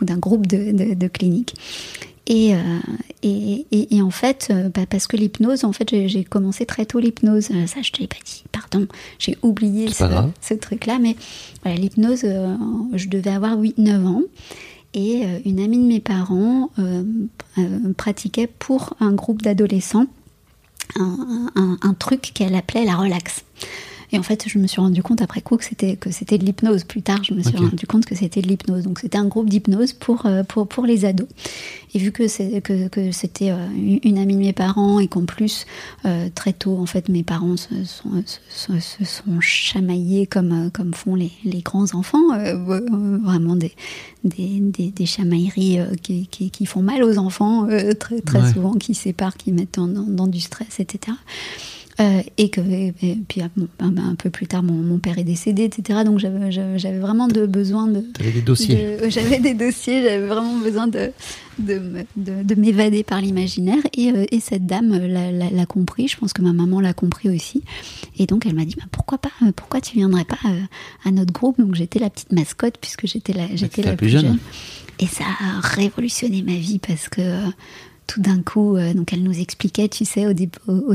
ou 0.00 0.04
d'un 0.04 0.18
groupe 0.18 0.46
de, 0.46 0.94
de, 0.94 1.08
cliniques. 1.08 1.54
Et, 2.28 2.54
et, 3.22 3.66
et, 3.70 4.02
en 4.02 4.10
fait, 4.10 4.52
bah, 4.74 4.84
parce 4.90 5.06
que 5.06 5.16
l'hypnose, 5.16 5.62
en 5.62 5.72
fait, 5.72 6.08
j'ai 6.08 6.24
commencé 6.24 6.66
très 6.66 6.84
tôt 6.84 6.98
l'hypnose. 6.98 7.50
Ça, 7.66 7.82
je 7.82 7.92
te 7.92 8.00
l'ai 8.00 8.08
pas 8.08 8.16
dit, 8.24 8.42
pardon, 8.50 8.88
j'ai 9.20 9.38
oublié 9.42 9.88
ce, 9.92 10.04
ce 10.40 10.54
truc-là. 10.54 10.98
Mais 11.00 11.14
voilà, 11.62 11.78
l'hypnose, 11.78 12.26
je 12.94 13.08
devais 13.08 13.30
avoir 13.30 13.56
8-9 13.60 14.06
ans. 14.06 14.22
Et 14.94 15.24
euh, 15.24 15.38
une 15.44 15.60
amie 15.60 15.78
de 15.78 15.86
mes 15.86 16.00
parents 16.00 16.70
euh, 16.78 17.04
euh, 17.58 17.92
pratiquait 17.96 18.46
pour 18.46 18.94
un 19.00 19.12
groupe 19.12 19.42
d'adolescents 19.42 20.06
un, 20.98 21.94
truc 21.98 22.32
qu'elle 22.32 22.54
appelait 22.54 22.84
la 22.84 22.96
relax. 22.96 23.44
Et 24.12 24.18
en 24.18 24.22
fait, 24.22 24.44
je 24.48 24.58
me 24.58 24.66
suis 24.66 24.80
rendu 24.80 25.02
compte 25.02 25.22
après 25.22 25.40
coup 25.40 25.56
que 25.56 25.64
c'était 25.64 25.96
que 25.96 26.10
c'était 26.10 26.38
de 26.38 26.44
l'hypnose. 26.44 26.84
Plus 26.84 27.02
tard, 27.02 27.22
je 27.24 27.34
me 27.34 27.42
suis 27.42 27.56
rendu 27.56 27.86
compte 27.86 28.04
que 28.06 28.14
c'était 28.14 28.40
de 28.40 28.48
l'hypnose. 28.48 28.84
Donc, 28.84 29.00
c'était 29.00 29.18
un 29.18 29.26
groupe 29.26 29.48
d'hypnose 29.48 29.92
pour, 29.92 30.26
pour 30.48 30.68
pour 30.68 30.86
les 30.86 31.04
ados. 31.04 31.28
Et 31.94 31.98
vu 31.98 32.12
que 32.12 32.28
c'est 32.28 32.60
que, 32.60 32.88
que 32.88 33.10
c'était 33.12 33.50
une 33.50 34.18
amie 34.18 34.34
de 34.34 34.40
mes 34.40 34.52
parents 34.52 35.00
et 35.00 35.08
qu'en 35.08 35.24
plus 35.24 35.66
très 36.34 36.52
tôt, 36.52 36.76
en 36.78 36.86
fait, 36.86 37.08
mes 37.08 37.22
parents 37.22 37.56
se 37.56 37.84
sont, 37.84 38.22
se, 38.48 39.04
sont 39.04 39.40
chamaillés 39.40 40.26
comme 40.26 40.70
comme 40.72 40.94
font 40.94 41.14
les, 41.14 41.32
les 41.44 41.62
grands 41.62 41.94
enfants, 41.94 42.28
vraiment 43.24 43.56
des 43.56 43.72
des, 44.26 44.90
des, 44.90 45.06
chamailleries 45.06 45.80
euh, 45.80 45.94
qui, 46.02 46.26
qui, 46.26 46.66
font 46.66 46.82
mal 46.82 47.02
aux 47.02 47.18
enfants 47.18 47.68
euh, 47.68 47.92
très, 47.92 48.20
très 48.20 48.52
souvent, 48.52 48.74
qui 48.74 48.94
séparent, 48.94 49.36
qui 49.36 49.52
mettent 49.52 49.74
dans, 49.74 49.86
dans, 49.86 50.26
du 50.26 50.40
stress, 50.40 50.80
etc. 50.80 51.16
Euh, 51.98 52.20
et 52.36 52.50
que 52.50 52.60
puis 52.60 53.40
ben, 53.56 53.66
ben, 53.78 54.04
un 54.10 54.16
peu 54.16 54.28
plus 54.28 54.46
tard 54.46 54.62
mon, 54.62 54.74
mon, 54.74 54.98
père 54.98 55.16
est 55.18 55.24
décédé 55.24 55.62
etc 55.64 56.00
donc 56.04 56.18
j'avais 56.18 56.98
vraiment 56.98 57.26
de 57.26 57.46
besoin 57.46 57.86
de 57.86 58.04
des 58.18 58.42
dossiers. 58.42 58.98
j'avais 59.08 59.38
des 59.38 59.54
dossiers 59.54 60.02
j'avais 60.02 60.26
vraiment 60.26 60.58
besoin 60.58 60.88
de 60.88 61.12
de, 61.58 61.80
de, 62.16 62.42
de 62.42 62.54
m'évader 62.54 63.02
par 63.02 63.22
l'imaginaire. 63.22 63.78
Et, 63.96 64.12
et, 64.30 64.40
cette 64.40 64.66
dame 64.66 64.94
l'a 64.94 65.64
compris. 65.64 66.06
Je 66.06 66.18
pense 66.18 66.34
que 66.34 66.42
ma 66.42 66.52
maman 66.52 66.80
l'a 66.80 66.92
compris 66.92 67.30
aussi. 67.30 67.62
Et 68.18 68.26
donc 68.26 68.44
elle 68.44 68.54
m'a 68.54 68.66
dit 68.66 68.74
bah, 68.76 68.84
pourquoi 68.92 69.16
pas 69.16 69.30
pourquoi 69.56 69.80
tu 69.80 69.96
viendrais 69.96 70.26
pas 70.26 70.38
à 71.06 71.10
notre 71.10 71.32
groupe? 71.32 71.58
Donc 71.58 71.74
j'étais 71.74 71.98
la 71.98 72.10
petite 72.10 72.32
mascotte 72.32 72.76
puisque 72.78 73.06
j'étais 73.06 73.32
la 73.32 73.46
j'étais 73.54 73.80
la, 73.80 73.96
plus 73.96 74.10
jeune. 74.10 74.38
et 74.98 75.06
ça 75.06 75.24
a 75.24 75.60
révolutionné 75.66 76.42
ma 76.42 76.56
vie 76.56 76.78
parce 76.78 77.08
que 77.08 77.22
tout 78.06 78.20
d'un 78.20 78.42
coup, 78.42 78.76
donc 78.94 79.14
elle 79.14 79.22
nous 79.22 79.40
expliquait, 79.40 79.88
tu 79.88 80.04
sais, 80.04 80.26
au, 80.26 80.32
au, 80.68 80.94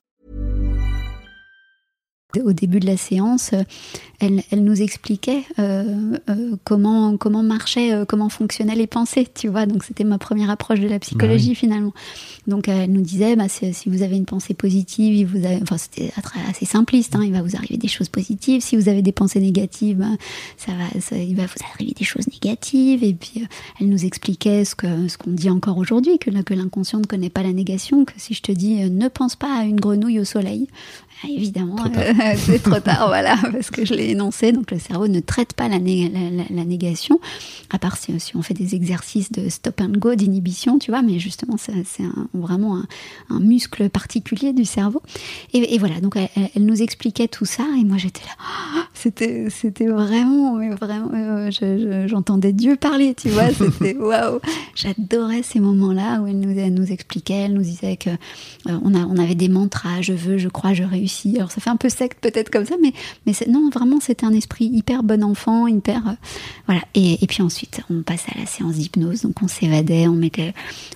Au 2.43 2.53
début 2.53 2.79
de 2.79 2.85
la 2.85 2.97
séance, 2.97 3.51
elle, 4.19 4.41
elle 4.51 4.63
nous 4.63 4.81
expliquait 4.81 5.43
euh, 5.59 6.17
euh, 6.29 6.55
comment 6.63 7.17
comment 7.17 7.43
marchaient, 7.43 7.93
euh, 7.93 8.05
comment 8.05 8.29
fonctionnaient 8.29 8.75
les 8.75 8.87
pensées, 8.87 9.27
tu 9.33 9.47
vois. 9.49 9.65
Donc 9.65 9.83
c'était 9.83 10.03
ma 10.03 10.17
première 10.17 10.49
approche 10.49 10.79
de 10.79 10.87
la 10.87 10.99
psychologie 10.99 11.47
Bah 11.47 11.51
oui. 11.51 11.55
finalement. 11.55 11.93
Donc 12.47 12.67
elle 12.67 12.91
nous 12.91 13.01
disait, 13.01 13.35
bah, 13.35 13.47
si, 13.49 13.71
vous 13.87 14.01
avez 14.01 14.15
une 14.15 14.25
pensée 14.25 14.53
positive, 14.53 15.13
il 15.13 15.25
vous 15.25 15.45
a- 15.45 15.61
enfin 15.61 15.77
c'était 15.77 16.11
assez 16.49 16.65
simpliste, 16.65 17.15
hein, 17.15 17.21
il 17.23 17.31
va 17.33 17.41
vous 17.41 17.55
arriver 17.55 17.77
des 17.77 17.87
choses 17.87 18.09
positives. 18.09 18.61
Si 18.61 18.75
vous 18.77 18.87
avez 18.89 19.01
des 19.01 19.11
pensées 19.11 19.39
négatives, 19.39 19.97
bah, 19.97 20.05
ça 20.57 20.71
va, 20.73 21.01
ça- 21.01 21.17
il 21.17 21.35
va 21.35 21.43
vous 21.45 21.65
arriver 21.73 21.93
des 21.97 22.05
choses 22.05 22.27
négatives. 22.29 23.03
Et 23.03 23.13
puis 23.13 23.45
elle 23.79 23.89
nous 23.89 24.05
expliquait 24.05 24.63
ce 24.65 24.75
qu'on 24.75 25.31
dit 25.31 25.49
encore 25.49 25.77
aujourd'hui, 25.77 26.17
que, 26.19 26.29
que 26.41 26.53
l'inconscient 26.53 26.99
ne 26.99 27.05
connaît 27.05 27.29
pas 27.29 27.43
la 27.43 27.53
négation, 27.53 28.05
que 28.05 28.13
si 28.17 28.33
je 28.33 28.41
te 28.41 28.51
dis 28.51 28.75
ne 28.89 29.07
pense 29.07 29.35
pas 29.35 29.59
à 29.59 29.63
une 29.63 29.79
grenouille 29.79 30.19
au 30.19 30.25
soleil, 30.25 30.67
ah, 31.23 31.27
évidemment, 31.29 31.75
euh, 31.85 32.13
c'est 32.37 32.61
trop 32.63 32.79
tard, 32.83 33.07
voilà, 33.07 33.35
parce 33.51 33.69
que 33.71 33.85
je 33.85 33.93
l'ai 33.93 34.09
énoncé. 34.09 34.51
Donc 34.51 34.71
le 34.71 34.79
cerveau 34.79 35.07
ne 35.07 35.19
traite 35.19 35.53
pas 35.53 35.67
la, 35.67 35.79
né- 35.79 36.09
la- 36.13 36.29
la- 36.29 36.49
la 36.49 36.65
négation, 36.65 37.19
à 37.69 37.79
part 37.79 37.97
si, 37.97 38.19
si 38.19 38.35
on 38.35 38.41
fait 38.41 38.53
des 38.53 38.75
exercices 38.75 39.31
de 39.31 39.47
stop 39.49 39.81
and 39.81 39.97
go, 39.97 40.15
d'inhibition, 40.15 40.79
tu 40.79 40.91
vois. 40.91 41.01
Mais 41.01 41.19
justement, 41.19 41.57
c'est 41.57 41.73
vraiment 42.33 42.77
un, 42.77 42.85
un 43.29 43.39
muscle 43.39 43.89
particulier 43.89 44.53
du 44.53 44.65
cerveau. 44.65 45.01
Et, 45.53 45.75
et 45.75 45.77
voilà, 45.77 45.99
donc 46.01 46.15
elle, 46.15 46.63
nous 46.65 46.81
expliquait 46.81 47.27
tout 47.27 47.45
ça, 47.45 47.63
et 47.79 47.83
moi 47.83 47.97
j'étais 47.97 48.21
là. 48.25 48.31
Ah, 48.39 48.87
C'était, 48.93 49.49
c'était 49.49 49.87
vraiment, 49.87 50.53
mais 50.55 50.69
vraiment, 50.69 51.11
euh, 51.13 51.51
je- 51.51 51.77
je- 51.79 52.07
j'entendais 52.07 52.53
Dieu 52.53 52.75
parler, 52.75 53.13
tu 53.15 53.29
vois. 53.29 53.49
C'était 53.57 53.95
waouh. 53.95 54.39
J'adorais 54.75 55.43
ces 55.43 55.59
moments-là 55.59 56.21
où 56.21 56.27
elle 56.27 56.39
nous, 56.39 56.57
elle 56.57 56.73
nous 56.73 56.91
expliquait, 56.91 57.33
elle 57.45 57.53
nous 57.53 57.61
disait 57.61 57.97
que 57.97 58.09
euh, 58.09 58.79
on, 58.83 58.93
a, 58.95 58.99
on 59.05 59.17
avait 59.17 59.35
des 59.35 59.49
mantras, 59.49 60.01
je 60.01 60.13
veux, 60.13 60.37
je 60.37 60.47
crois, 60.49 60.73
je 60.73 60.83
réussis. 60.83 61.10
Alors 61.35 61.51
ça 61.51 61.61
fait 61.61 61.69
un 61.69 61.75
peu 61.75 61.89
secte 61.89 62.19
peut-être 62.21 62.49
comme 62.49 62.65
ça, 62.65 62.75
mais, 62.81 62.93
non, 63.47 63.69
vraiment 63.69 63.99
c'était 63.99 64.25
un 64.25 64.33
esprit 64.33 64.65
hyper 64.65 65.03
bon 65.03 65.23
enfant, 65.23 65.67
hyper 65.67 66.07
euh, 66.07 66.11
voilà. 66.67 66.81
Et, 66.95 67.23
et 67.23 67.27
puis 67.27 67.41
ensuite 67.41 67.81
on 67.89 68.01
passe 68.01 68.25
à 68.35 68.39
la 68.39 68.45
séance 68.45 68.73
d'hypnose, 68.75 69.21
donc 69.21 69.41
on 69.41 69.47
s'évadait, 69.47 70.07
on 70.07 70.13
mettait, 70.13 70.53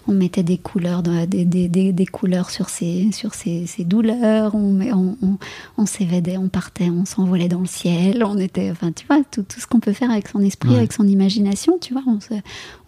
on 0.07 0.11
mettait 0.13 0.43
des 0.43 0.57
couleurs, 0.57 1.03
dans- 1.03 1.25
des, 1.25 1.45
des, 1.45 1.67
des, 1.67 1.91
des 1.91 2.05
couleurs 2.05 2.49
sur 2.49 2.69
ces 2.69 3.09
douleurs, 3.79 4.55
on, 4.55 4.71
met- 4.73 4.93
on, 4.93 5.17
on, 5.21 5.37
on 5.77 5.85
s'évadait, 5.85 6.37
on 6.37 6.47
partait, 6.49 6.89
on 6.89 7.05
s'envolait 7.05 7.47
dans 7.47 7.59
le 7.61 7.65
ciel, 7.67 8.23
on 8.23 8.37
était, 8.37 8.71
enfin 8.71 8.91
tu 8.91 9.05
vois, 9.07 9.21
tout, 9.31 9.43
tout 9.43 9.59
ce 9.59 9.67
qu'on 9.67 9.79
peut 9.79 9.93
faire 9.93 10.11
avec 10.11 10.27
son 10.27 10.39
esprit, 10.41 10.69
Ouais. 10.69 10.77
avec 10.77 10.93
son 10.93 11.07
imagination, 11.07 11.77
tu 11.79 11.93
vois, 11.93 12.03
on 12.07 12.19
se, 12.19 12.33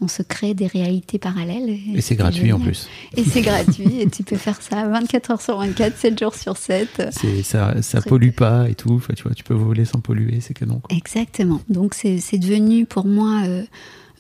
on 0.02 0.08
se 0.08 0.22
crée 0.24 0.54
des 0.54 0.68
réalités 0.68 1.20
parallèles. 1.20 1.70
Et 1.94 2.02
c'est 2.02 2.16
gratuit 2.16 2.52
en 2.52 2.60
plus. 2.60 2.88
Et 3.16 3.24
c'est 3.24 3.42
gratuit, 3.42 4.02
et 4.02 4.10
tu 4.10 4.24
peux 4.24 4.36
faire 4.38 4.62
ça 4.62 4.88
24 4.88 5.32
heures 5.32 5.42
sur 5.42 5.58
24, 5.58 5.96
7 5.98 6.20
jours 6.20 6.36
sur 6.36 6.58
7. 6.58 7.10
Ça, 7.44 7.82
ça 7.82 8.02
pollue 8.02 8.32
pas 8.32 8.70
et 8.70 8.76
tout. 8.76 8.94
Enfin, 8.94 9.14
tu 9.16 9.24
vois, 9.24 9.34
tu 9.34 9.44
peux 9.44 9.54
voler 9.54 9.86
sans 9.86 10.00
polluer, 10.00 10.40
c'est 10.42 10.54
canon. 10.54 10.80
quoi. 10.80 10.96
Exactement. 10.96 11.62
Donc 11.70 11.94
c'est 11.94 12.38
devenu 12.38 12.86
pour 12.86 13.06
moi, 13.06 13.42
euh, 13.46 13.64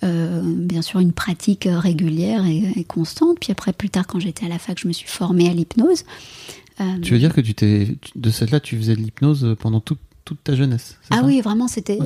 euh, 0.03 0.41
bien 0.43 0.81
sûr, 0.81 0.99
une 0.99 1.13
pratique 1.13 1.67
régulière 1.71 2.45
et, 2.45 2.63
et 2.75 2.83
constante. 2.83 3.37
Puis 3.39 3.51
après, 3.51 3.73
plus 3.73 3.89
tard, 3.89 4.07
quand 4.07 4.19
j'étais 4.19 4.45
à 4.45 4.49
la 4.49 4.59
fac, 4.59 4.79
je 4.79 4.87
me 4.87 4.93
suis 4.93 5.07
formée 5.07 5.49
à 5.49 5.53
l'hypnose. 5.53 6.03
Euh, 6.79 6.83
Tu 7.01 7.13
veux 7.13 7.19
dire 7.19 7.33
que 7.33 7.41
tu 7.41 7.53
t'es 7.55 7.97
de 8.15 8.29
cette 8.29 8.51
là, 8.51 8.59
tu 8.59 8.77
faisais 8.77 8.95
de 8.95 9.01
l'hypnose 9.01 9.55
pendant 9.59 9.79
toute 9.79 9.99
toute 10.27 10.43
ta 10.43 10.55
jeunesse 10.55 10.97
Ah 11.09 11.17
ça 11.19 11.23
oui, 11.25 11.39
vraiment, 11.41 11.67
c'était. 11.67 11.97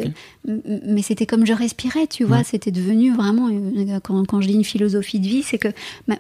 Mais 0.48 1.02
c'était 1.02 1.26
comme 1.26 1.46
je 1.46 1.54
respirais, 1.54 2.08
tu 2.08 2.24
vois. 2.24 2.38
Ouais. 2.38 2.44
C'était 2.44 2.72
devenu 2.72 3.14
vraiment. 3.14 3.50
une- 3.50 4.00
Quand, 4.04 4.24
quand 4.26 4.42
je 4.42 4.48
dis 4.48 4.54
une 4.54 4.64
philosophie 4.64 5.20
de 5.20 5.28
vie, 5.28 5.44
c'est 5.44 5.58
que 5.58 5.68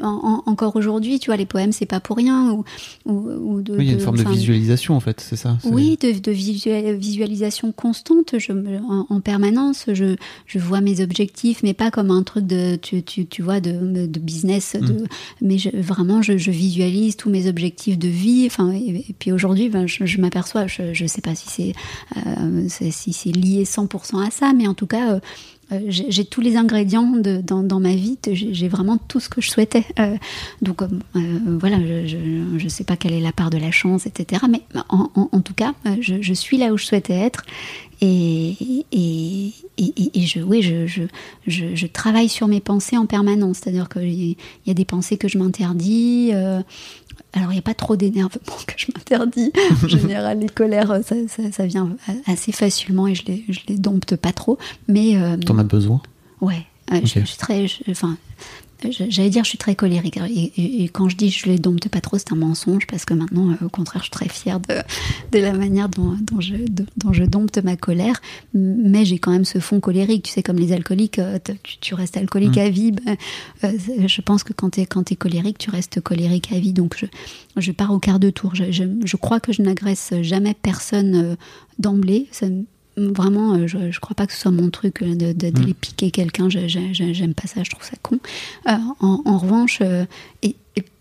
en- 0.01 0.43
encore 0.45 0.75
aujourd'hui, 0.75 1.19
tu 1.19 1.27
vois, 1.27 1.37
les 1.37 1.45
poèmes, 1.45 1.71
c'est 1.71 1.85
pas 1.85 1.99
pour 1.99 2.17
rien. 2.17 2.51
Ou, 2.51 2.63
ou, 3.05 3.13
ou 3.13 3.61
de, 3.61 3.73
Oui, 3.73 3.79
il 3.81 3.85
y 3.85 3.89
a 3.89 3.93
une 3.93 3.99
de- 3.99 4.03
forme 4.03 4.17
de 4.17 4.27
visualisation 4.27 4.95
en 4.95 4.99
fait, 4.99 5.21
c'est 5.21 5.35
ça. 5.35 5.57
Oui, 5.63 5.97
de, 6.01 6.17
de 6.19 6.31
visu- 6.31 6.97
visualisation 6.97 7.71
constante. 7.71 8.35
Je, 8.39 8.51
en, 8.51 9.05
en 9.09 9.21
permanence, 9.21 9.85
je, 9.93 10.15
je 10.47 10.59
vois 10.59 10.81
mes 10.81 11.01
objectifs, 11.01 11.61
mais 11.63 11.73
pas 11.73 11.91
comme 11.91 12.11
un 12.11 12.23
truc 12.23 12.45
de, 12.47 12.75
tu, 12.75 13.03
tu, 13.03 13.25
tu 13.25 13.41
vois, 13.41 13.59
de, 13.59 14.05
de 14.07 14.19
business. 14.19 14.75
Mm. 14.79 14.85
De, 14.85 15.03
mais 15.41 15.57
je, 15.57 15.69
vraiment, 15.75 16.21
je, 16.21 16.37
je 16.37 16.51
visualise 16.51 17.15
tous 17.15 17.29
mes 17.29 17.47
objectifs 17.47 17.97
de 17.97 18.07
vie. 18.07 18.43
Enfin, 18.47 18.71
et, 18.71 19.05
et 19.09 19.15
puis 19.17 19.31
aujourd'hui, 19.31 19.69
ben, 19.69 19.87
je, 19.87 20.05
je 20.05 20.19
m'aperçois, 20.21 20.67
je, 20.67 20.93
je 20.93 21.05
sais 21.05 21.21
pas 21.21 21.35
si 21.35 21.47
euh, 21.47 21.51
c'est- 21.73 21.73
si 22.69 23.13
c'est 23.13 23.31
lié 23.31 23.63
100% 23.63 24.25
à 24.25 24.31
ça, 24.31 24.53
mais 24.53 24.67
en 24.67 24.73
tout 24.73 24.87
cas. 24.87 25.13
euh, 25.13 25.19
euh, 25.71 25.79
j'ai 25.87 26.25
tous 26.25 26.41
les 26.41 26.57
ingrédients 26.57 27.13
dans, 27.43 27.79
ma 27.79 27.95
vie, 27.95 28.17
j'ai 28.31 28.67
vraiment 28.67 28.97
tout 28.97 29.19
ce 29.19 29.29
que 29.29 29.41
je 29.41 29.49
souhaitais. 29.49 29.85
Euh, 29.99 30.15
donc 30.61 30.81
euh, 30.81 30.87
euh, 31.15 31.57
voilà, 31.59 31.77
je 32.05 32.17
ne 32.63 32.69
sais 32.69 32.83
pas 32.83 32.97
quelle 32.97 33.13
est 33.13 33.21
la 33.21 33.31
part 33.31 33.49
de 33.49 33.57
la 33.57 33.71
chance, 33.71 34.05
etc. 34.05 34.43
Mais 34.49 34.61
en, 34.89 35.41
tout 35.41 35.53
cas, 35.53 35.73
euh, 35.85 35.95
je, 36.01 36.33
suis 36.33 36.57
là 36.57 36.73
où 36.73 36.77
je 36.77 36.85
souhaitais 36.85 37.13
être. 37.13 37.45
Et, 38.03 38.55
je, 38.91 40.41
oui, 40.41 40.61
je, 40.61 41.87
travaille 41.87 42.29
sur 42.29 42.47
mes 42.47 42.59
pensées 42.59 42.97
en 42.97 43.05
permanence. 43.05 43.59
C'est-à-dire 43.59 43.87
qu'il 43.89 44.35
y 44.65 44.71
a 44.71 44.73
des 44.73 44.85
pensées 44.85 45.17
que 45.17 45.27
je 45.27 45.37
m'interdis. 45.37 46.31
euh, 46.33 46.61
alors, 47.33 47.51
il 47.51 47.53
n'y 47.53 47.59
a 47.59 47.63
pas 47.63 47.73
trop 47.73 47.95
d'énervement 47.95 48.57
que 48.67 48.73
je 48.77 48.87
m'interdis. 48.95 49.51
En 49.83 49.87
général, 49.87 50.39
les 50.39 50.49
colères, 50.49 50.99
ça, 51.05 51.15
ça, 51.29 51.51
ça 51.51 51.65
vient 51.65 51.95
assez 52.27 52.51
facilement 52.51 53.07
et 53.07 53.15
je 53.15 53.25
les, 53.25 53.45
je 53.49 53.61
les 53.67 53.77
dompte 53.77 54.15
pas 54.17 54.33
trop. 54.33 54.57
Mais 54.87 55.15
euh, 55.15 55.37
T'en 55.37 55.57
as 55.57 55.63
besoin? 55.63 56.01
Ouais, 56.41 56.65
euh, 56.91 56.97
Ok. 56.97 57.05
je, 57.05 57.19
je 57.21 57.25
suis 57.25 57.37
très. 57.37 57.67
je- 57.67 57.83
Enfin, 57.89 58.17
je- 58.70 58.70
j'allais 58.89 59.29
dire, 59.29 59.43
je 59.43 59.49
suis 59.49 59.57
très 59.57 59.75
colérique. 59.75 60.17
Et, 60.17 60.51
et- 60.57 60.83
et 60.83 60.89
quand 60.89 61.09
je 61.09 61.15
dis 61.15 61.29
je 61.29 61.45
les 61.47 61.57
dompte 61.59 61.87
pas 61.89 62.01
trop, 62.01 62.17
c'est 62.17 62.31
un 62.31 62.35
mensonge 62.35 62.87
parce 62.87 63.05
que 63.05 63.13
maintenant, 63.13 63.51
euh, 63.51 63.65
au 63.65 63.69
contraire, 63.69 64.01
je 64.01 64.05
suis 64.05 64.11
très 64.11 64.29
fière 64.29 64.59
de, 64.59 64.75
de 65.31 65.39
la 65.39 65.53
manière 65.53 65.89
dont, 65.89 66.15
dont 66.21 66.41
je, 66.41 66.55
de- 66.55 66.85
dont 66.97 67.13
je 67.13 67.23
dompte 67.23 67.57
ma 67.63 67.75
colère. 67.75 68.21
Mais 68.53 69.05
j'ai 69.05 69.19
quand 69.19 69.31
même 69.31 69.45
ce 69.45 69.59
fond 69.59 69.79
colérique. 69.79 70.23
Tu 70.23 70.31
sais, 70.31 70.43
comme 70.43 70.57
les 70.57 70.71
alcooliques, 70.73 71.19
euh, 71.19 71.37
tu, 71.63 71.77
tu 71.79 71.93
restes 71.93 72.17
alcoolique 72.17 72.57
à 72.57 72.69
vie. 72.69 72.91
Ben, 72.91 73.17
euh, 73.63 73.71
je 74.07 74.21
pense 74.21 74.43
que 74.43 74.53
quand 74.53 74.71
tu 74.71 74.81
es, 74.81 75.15
colérique, 75.15 75.57
tu 75.57 75.69
restes 75.69 76.01
colérique 76.01 76.51
à 76.51 76.59
vie. 76.59 76.73
Donc, 76.73 76.95
je, 76.97 77.05
je 77.57 77.71
pars 77.71 77.91
au 77.91 77.99
quart 77.99 78.19
de 78.19 78.29
tour. 78.29 78.55
Je, 78.55 78.71
je, 78.71 78.83
je 79.03 79.17
crois 79.17 79.39
que 79.39 79.53
je 79.53 79.61
n'agresse 79.61 80.13
jamais 80.21 80.53
personne 80.53 81.37
d'emblée. 81.79 82.27
Vraiment, 82.97 83.53
euh, 83.55 83.67
je, 83.67 83.89
je 83.91 83.99
crois 83.99 84.15
pas 84.15 84.27
que 84.27 84.33
ce 84.33 84.39
soit 84.39 84.51
mon 84.51 84.69
truc 84.69 85.01
euh, 85.01 85.15
de, 85.15 85.31
de- 85.33 85.49
d'aller 85.49 85.73
piquer 85.73 86.11
quelqu'un. 86.11 86.49
J'aime 86.49 87.33
pas 87.33 87.47
ça, 87.47 87.63
je 87.63 87.69
trouve 87.69 87.83
ça 87.85 87.95
con. 88.01 88.19
Euh, 88.67 88.71
en, 88.99 89.21
en 89.25 89.37
revanche, 89.37 89.79
euh, 89.81 90.05
et 90.43 90.55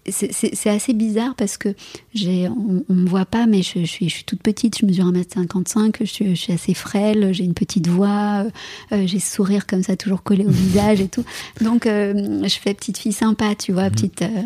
c'est- 0.09 0.69
assez 0.71 0.93
bizarre 0.95 1.35
parce 1.37 1.57
que 1.57 1.69
j'ai, 2.15 2.49
on, 2.49 2.83
on 2.89 2.95
me 2.95 3.09
voit 3.09 3.27
pas, 3.27 3.47
mais 3.47 3.63
je, 3.63 3.81
je 3.81 3.85
suis, 3.85 4.09
je 4.09 4.15
suis 4.17 4.25
toute 4.25 4.43
petite. 4.43 4.79
Je 4.79 4.87
mesure 4.87 5.07
1m55, 5.13 5.97
je 6.01 6.05
suis, 6.05 6.29
je 6.31 6.35
suis 6.41 6.53
assez 6.53 6.75
frêle, 6.75 7.33
j'ai 7.33 7.45
une 7.45 7.55
petite 7.55 7.87
voix, 7.87 8.45
euh, 8.45 8.51
euh, 8.93 9.07
j'ai 9.07 9.21
ce 9.21 9.33
sourire 9.35 9.67
comme 9.67 9.83
ça 9.83 9.97
toujours 9.97 10.23
collé 10.23 10.45
au 10.47 10.51
visage 10.51 11.01
et 11.01 11.09
tout. 11.09 11.25
Donc, 11.61 11.87
euh, 11.87 12.43
je 12.43 12.55
fais 12.59 12.75
petite 12.75 12.99
fille 12.99 13.13
sympa, 13.13 13.55
tu 13.55 13.73
vois, 13.73 13.91
petite. 13.91 14.23
euh, 14.23 14.43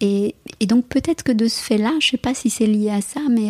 et, 0.00 0.34
et 0.60 0.66
donc 0.66 0.86
peut-être 0.86 1.22
que 1.22 1.32
de 1.32 1.48
ce 1.48 1.60
fait-là, 1.60 1.92
je 2.00 2.08
sais 2.08 2.16
pas 2.18 2.34
si 2.34 2.50
c'est 2.50 2.66
lié 2.66 2.90
à 2.90 3.00
ça, 3.00 3.20
mais 3.30 3.48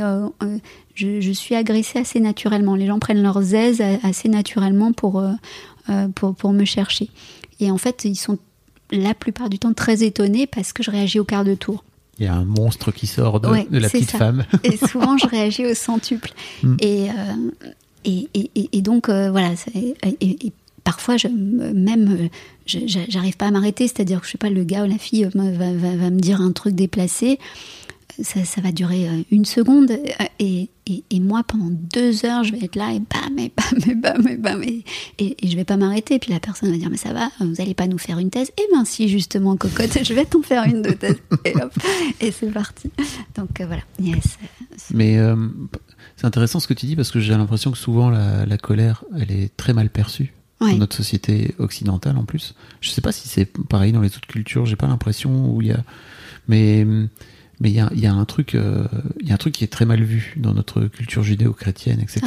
je, 0.94 1.20
je 1.20 1.32
suis 1.32 1.54
agressée 1.56 1.98
assez 1.98 2.20
naturellement. 2.20 2.74
Les 2.76 2.86
gens 2.86 2.98
prennent 3.00 3.22
leurs 3.22 3.52
aises 3.54 3.82
assez 4.04 4.28
naturellement 4.28 4.92
pour, 4.92 5.22
pour, 6.14 6.34
pour 6.36 6.52
me 6.52 6.64
chercher. 6.64 7.08
Et 7.58 7.70
en 7.70 7.78
fait, 7.78 8.04
ils 8.04 8.14
sont 8.16 8.38
la 8.92 9.14
plupart 9.14 9.48
du 9.48 9.58
temps 9.58 9.72
très 9.72 10.02
étonnés 10.04 10.46
parce 10.46 10.72
que 10.72 10.82
je 10.82 10.90
réagis 10.90 11.18
au 11.18 11.24
quart 11.24 11.44
de 11.44 11.54
tour. 11.54 11.84
Il 12.18 12.24
y 12.24 12.28
a 12.28 12.34
un 12.34 12.44
monstre 12.44 12.92
qui 12.92 13.06
sort 13.06 13.40
de, 13.40 13.48
Ouais, 13.48 13.66
de 13.70 13.78
la 13.78 13.90
petite 13.90 14.10
ça. 14.10 14.18
femme. 14.18 14.44
Et 14.64 14.76
souvent, 14.76 15.18
je 15.18 15.26
réagis 15.26 15.66
au 15.66 15.74
centuple. 15.74 16.32
Mm. 16.62 16.76
Et, 16.80 17.10
euh, 17.10 17.12
et, 18.04 18.28
et, 18.34 18.50
et- 18.54 18.68
et 18.72 18.80
donc, 18.82 19.08
euh, 19.08 19.30
voilà. 19.30 19.50
Et, 19.74 20.52
parfois, 20.82 21.16
je, 21.18 21.28
même, 21.28 22.28
j'arrive 22.64 23.36
pas 23.36 23.46
à 23.46 23.50
m'arrêter. 23.50 23.86
C'est-à-dire 23.88 24.20
que, 24.20 24.26
je 24.26 24.32
sais 24.32 24.38
pas, 24.38 24.48
le 24.50 24.64
gars 24.64 24.84
ou 24.84 24.88
la 24.88 24.96
fille 24.98 25.24
euh, 25.26 25.30
va, 25.34 25.72
va 25.72 26.10
me 26.10 26.18
dire 26.20 26.40
un 26.40 26.52
truc 26.52 26.74
déplacé. 26.74 27.38
Ça, 28.22 28.44
ça 28.44 28.60
va 28.60 28.72
durer 28.72 29.08
euh, 29.08 29.22
une 29.30 29.44
seconde. 29.44 29.90
euh, 29.90 30.24
Et, 30.38 30.68
et, 30.86 31.02
et 31.10 31.20
moi, 31.20 31.42
pendant 31.42 31.68
deux 31.70 32.24
heures, 32.24 32.44
je 32.44 32.52
vais 32.52 32.64
être 32.64 32.76
là 32.76 32.92
et 32.92 33.00
bam, 33.00 33.38
et 33.38 33.52
bam, 33.56 33.90
et 33.90 33.94
bam, 33.94 34.28
et 34.28 34.36
bam. 34.36 34.62
Et, 34.62 35.36
je 35.42 35.54
vais 35.56 35.64
pas 35.64 35.76
m'arrêter. 35.76 36.14
Et 36.14 36.18
puis 36.18 36.32
la 36.32 36.40
personne 36.40 36.70
va 36.70 36.76
dire, 36.78 36.88
mais 36.90 36.96
ça 36.96 37.12
va, 37.12 37.30
vous 37.40 37.60
allez 37.60 37.74
pas 37.74 37.86
nous 37.86 37.98
faire 37.98 38.18
une 38.18 38.30
thèse 38.30 38.50
Eh 38.58 38.74
ben 38.74 38.84
si, 38.84 39.08
justement, 39.08 39.56
cocotte, 39.56 39.98
je 40.04 40.14
vais 40.14 40.24
t'en 40.24 40.42
faire 40.42 40.64
une 40.64 40.82
de 40.82 40.90
thèse. 40.92 41.16
Et 41.44 41.54
hop, 41.56 41.72
et 42.20 42.30
c'est 42.30 42.50
parti. 42.52 42.90
Donc 43.36 43.60
euh, 43.60 43.66
voilà. 43.66 43.82
Yes. 44.00 44.38
Mais 44.94 45.18
euh, 45.18 45.36
c'est 46.16 46.26
intéressant 46.26 46.60
ce 46.60 46.68
que 46.68 46.74
tu 46.74 46.86
dis 46.86 46.96
parce 46.96 47.10
que 47.10 47.20
j'ai 47.20 47.34
l'impression 47.34 47.70
que 47.70 47.78
souvent 47.78 48.08
la, 48.10 48.46
la 48.46 48.56
colère, 48.58 49.04
elle 49.18 49.30
est 49.30 49.54
très 49.56 49.72
mal 49.72 49.90
perçue 49.90 50.32
Ouais. 50.58 50.72
dans 50.72 50.78
notre 50.78 50.96
société 50.96 51.54
occidentale 51.58 52.16
en 52.16 52.24
plus. 52.24 52.54
Je 52.80 52.88
sais 52.88 53.02
pas 53.02 53.12
si 53.12 53.28
c'est 53.28 53.44
pareil 53.68 53.92
dans 53.92 54.00
les 54.00 54.08
autres 54.08 54.26
cultures. 54.26 54.64
J'ai 54.64 54.74
pas 54.76 54.86
l'impression 54.86 55.54
où 55.54 55.60
il 55.60 55.68
y 55.68 55.70
a, 55.72 55.84
mais 56.48 56.86
mais 57.60 57.70
il 57.70 57.74
y 57.74 57.80
a, 57.80 57.90
y 57.94 58.06
a 58.06 58.12
un 58.12 58.24
truc, 58.24 58.54
euh, 58.54 58.86
il 59.20 59.28
y 59.28 59.30
a 59.30 59.34
un 59.34 59.38
truc 59.38 59.54
qui 59.54 59.64
est 59.64 59.72
très 59.72 59.86
mal 59.86 60.02
vu 60.02 60.34
dans 60.36 60.52
notre 60.54 60.82
culture 60.82 61.22
judéo-chrétienne, 61.22 62.00
etc. 62.00 62.20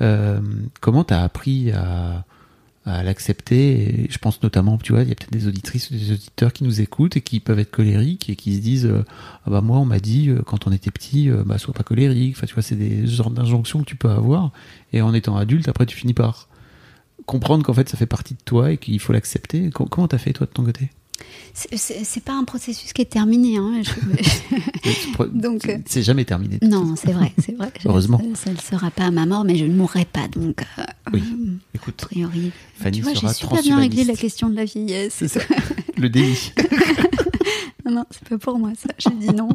Euh, 0.00 0.40
comment 0.80 1.02
t'as 1.04 1.22
appris 1.22 1.72
à, 1.72 2.24
à 2.86 3.02
l'accepter? 3.02 4.06
Je 4.10 4.18
pense 4.18 4.42
notamment, 4.42 4.78
tu 4.78 4.92
vois, 4.92 5.02
il 5.02 5.08
y 5.08 5.12
a 5.12 5.14
peut-être 5.14 5.32
des 5.32 5.48
auditrices 5.48 5.90
ou 5.90 5.94
des 5.94 6.12
auditeurs 6.12 6.52
qui 6.52 6.62
nous 6.64 6.80
écoutent 6.80 7.16
et 7.16 7.20
qui 7.20 7.40
peuvent 7.40 7.58
être 7.58 7.70
colériques 7.70 8.30
et 8.30 8.36
qui 8.36 8.54
se 8.56 8.60
disent, 8.60 8.86
euh, 8.86 9.04
ah 9.46 9.50
bah 9.50 9.60
moi 9.60 9.78
on 9.78 9.84
m'a 9.86 9.98
dit 10.00 10.28
euh, 10.30 10.42
quand 10.46 10.66
on 10.68 10.72
était 10.72 10.90
petit, 10.90 11.28
bah 11.46 11.58
sois 11.58 11.74
pas 11.74 11.82
colérique. 11.82 12.34
Enfin 12.36 12.46
tu 12.46 12.54
vois, 12.54 12.62
c'est 12.62 12.76
des 12.76 13.06
genres 13.06 13.30
d'injonctions 13.30 13.80
que 13.80 13.86
tu 13.86 13.96
peux 13.96 14.10
avoir. 14.10 14.52
Et 14.92 15.02
en 15.02 15.14
étant 15.14 15.36
adulte, 15.36 15.68
après 15.68 15.86
tu 15.86 15.96
finis 15.96 16.14
par 16.14 16.48
comprendre 17.26 17.64
qu'en 17.64 17.72
fait 17.74 17.88
ça 17.88 17.96
fait 17.96 18.06
partie 18.06 18.34
de 18.34 18.40
toi 18.44 18.70
et 18.72 18.76
qu'il 18.76 19.00
faut 19.00 19.12
l'accepter. 19.12 19.70
Com- 19.70 19.88
Comment 19.88 20.06
t'as 20.08 20.18
fait 20.18 20.32
toi 20.32 20.46
de 20.46 20.52
ton 20.52 20.62
côté? 20.64 20.90
C'est- 21.52 22.24
pas 22.24 22.32
un 22.32 22.44
processus 22.44 22.92
qui 22.92 23.02
est 23.02 23.06
terminé. 23.06 23.56
Hein. 23.58 23.82
Je- 23.82 25.24
Donc, 25.32 25.62
C'est- 25.64 25.74
euh, 25.74 25.78
c'est 25.86 26.02
jamais 26.02 26.24
terminé. 26.24 26.58
non, 26.62 26.94
c'est 26.96 27.12
vrai, 27.12 27.32
c'est 27.44 27.54
vrai. 27.56 27.70
Heureusement. 27.84 28.20
Ça, 28.34 28.50
ne 28.50 28.56
sera 28.56 28.90
pas 28.90 29.04
à 29.04 29.10
ma 29.10 29.24
mort, 29.26 29.44
mais 29.44 29.56
je 29.56 29.64
ne 29.64 29.74
mourrai 29.74 30.04
pas. 30.04 30.26
Donc, 30.28 30.62
euh, 30.78 30.82
Oui. 31.12 31.22
euh, 31.22 31.52
Écoute, 31.74 32.00
a 32.02 32.06
priori. 32.06 32.50
Fanny 32.76 32.98
tu 32.98 33.02
vois, 33.04 33.14
j'ai 33.14 33.28
super 33.34 33.62
bien 33.62 33.76
réglé 33.78 34.04
la 34.04 34.14
question 34.14 34.48
de 34.50 34.56
la 34.56 34.64
vieillesse. 34.64 35.14
C'est 35.16 35.28
ça. 35.28 35.40
le 35.96 36.08
déni. 36.08 36.52
Non, 37.84 37.92
non, 37.92 38.04
c'est 38.10 38.28
pas 38.28 38.38
pour 38.38 38.58
moi 38.58 38.72
ça. 38.76 38.88
J'ai 38.98 39.10
dit 39.10 39.34
non 39.34 39.50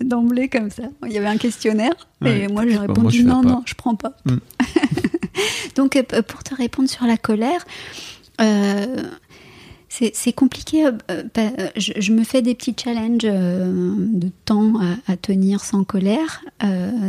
d'emblée 0.00 0.48
comme 0.48 0.70
ça. 0.70 0.84
Il 1.06 1.12
y 1.12 1.18
avait 1.18 1.26
un 1.26 1.38
questionnaire 1.38 1.92
Ouais. 2.20 2.42
et 2.42 2.48
moi 2.48 2.66
j'ai 2.68 2.76
répondu 2.76 3.00
moi, 3.00 3.10
je 3.10 3.16
fais 3.18 3.22
non, 3.24 3.42
non, 3.42 3.62
je 3.66 3.74
prends 3.74 3.94
pas. 3.96 4.12
Mm. 4.26 4.36
Donc 5.74 5.96
euh, 5.96 6.02
pour 6.22 6.42
te 6.44 6.54
répondre 6.54 6.88
sur 6.88 7.06
la 7.06 7.16
colère, 7.16 7.64
euh, 8.40 9.02
c'est 10.12 10.32
compliqué. 10.32 10.86
euh, 10.86 10.92
euh, 11.10 11.22
euh, 11.38 11.68
je, 11.76 12.12
me 12.12 12.24
fais 12.24 12.42
des 12.42 12.54
petits 12.54 12.74
challenges 12.76 13.22
de 13.22 14.28
temps 14.44 14.74
à, 15.06 15.16
tenir 15.16 15.64
sans 15.64 15.84
colère. 15.84 16.44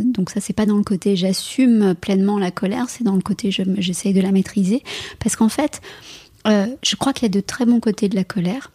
Donc 0.04 0.30
ça 0.30 0.40
c'est 0.40 0.54
pas 0.54 0.66
dans 0.66 0.78
le 0.78 0.84
côté 0.84 1.16
j'assume 1.16 1.96
pleinement 1.96 2.40
la 2.40 2.52
colère, 2.52 2.90
c'est 2.90 3.04
dans 3.04 3.16
le 3.16 3.22
côté 3.22 3.52
j'essaye 3.52 4.14
de 4.14 4.22
la 4.22 4.32
maîtriser 4.32 4.84
parce 5.20 5.36
qu'en 5.36 5.50
fait, 5.50 5.82
je 6.46 6.96
crois 6.96 7.14
qu'il 7.14 7.24
y 7.24 7.32
a 7.32 7.34
de 7.34 7.42
très 7.42 7.66
bons 7.66 7.80
côtés 7.80 8.10
de 8.10 8.16
la 8.16 8.24
colère. 8.24 8.72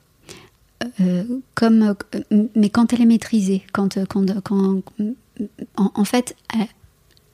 Mais 0.99 2.69
quand 2.71 2.93
elle 2.93 3.03
est 3.03 3.07
maîtrisée, 3.07 3.63
quand, 3.73 3.99
quand, 4.07 4.83
en, 5.77 6.05
fait, 6.05 6.37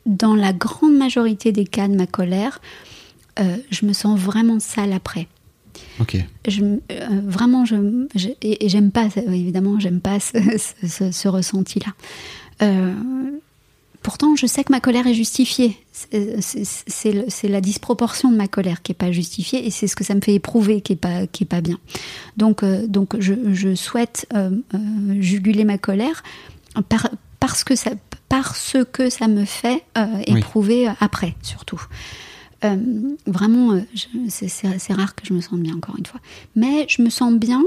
dans 0.06 0.34
la 0.34 0.52
grande 0.52 0.96
majorité 0.96 1.50
des 1.50 1.64
cas 1.64 1.88
de 1.88 1.96
ma 1.96 2.06
colère, 2.06 2.60
je 3.38 3.86
me 3.86 3.92
sens 3.92 4.18
vraiment 4.18 4.60
sale 4.60 4.92
après. 4.92 5.28
Ok. 6.00 6.16
Je, 6.46 6.62
euh, 6.64 6.78
vraiment, 7.24 7.64
je, 7.64 8.06
je- 8.14 8.28
et, 8.42 8.64
et 8.64 8.68
j'aime 8.68 8.90
pas, 8.90 9.10
ça, 9.10 9.20
évidemment, 9.22 9.78
j'aime 9.80 10.00
pas 10.00 10.20
ce, 10.20 10.38
ce- 10.58 10.86
ce- 10.88 11.10
ce 11.10 11.28
ressenti-là. 11.28 11.92
Euh, 12.62 12.94
pourtant, 14.02 14.36
je 14.36 14.46
sais 14.46 14.64
que 14.64 14.72
ma 14.72 14.80
colère 14.80 15.06
est 15.06 15.14
justifiée. 15.14 15.76
C'est- 15.92 17.48
la 17.48 17.60
disproportion 17.60 18.30
de 18.30 18.36
ma 18.36 18.48
colère 18.48 18.82
qui 18.82 18.92
est 18.92 18.94
pas 18.94 19.12
justifiée, 19.12 19.66
et 19.66 19.70
c'est 19.70 19.86
ce 19.86 19.96
que 19.96 20.04
ça 20.04 20.14
me 20.14 20.20
fait 20.20 20.34
éprouver 20.34 20.80
qui 20.80 20.92
est 20.94 20.96
pas 20.96 21.26
qui 21.26 21.44
est 21.44 21.46
pas 21.46 21.60
bien. 21.60 21.78
Donc, 22.36 22.62
euh, 22.62 22.86
donc, 22.86 23.18
je, 23.20 23.34
je 23.52 23.74
souhaite 23.74 24.26
euh, 24.34 24.50
euh, 24.74 24.78
juguler 25.20 25.64
ma 25.64 25.78
colère 25.78 26.22
par, 26.88 27.10
parce 27.40 27.64
que 27.64 27.74
ça 27.76 27.90
parce 28.28 28.76
que 28.92 29.08
ça 29.08 29.26
me 29.26 29.44
fait 29.46 29.82
euh, 29.96 30.06
Oui. 30.28 30.38
éprouver 30.38 30.86
après, 31.00 31.34
surtout. 31.42 31.80
Euh, 32.64 32.76
vraiment, 33.26 33.72
euh, 33.72 33.80
c'est- 34.28 34.92
rare 34.92 35.14
que 35.14 35.24
je 35.26 35.32
me 35.32 35.40
sente 35.40 35.60
bien, 35.60 35.76
encore 35.76 35.96
une 35.98 36.06
fois. 36.06 36.20
Mais 36.56 36.86
je 36.88 37.02
me 37.02 37.10
sens 37.10 37.32
bien 37.34 37.62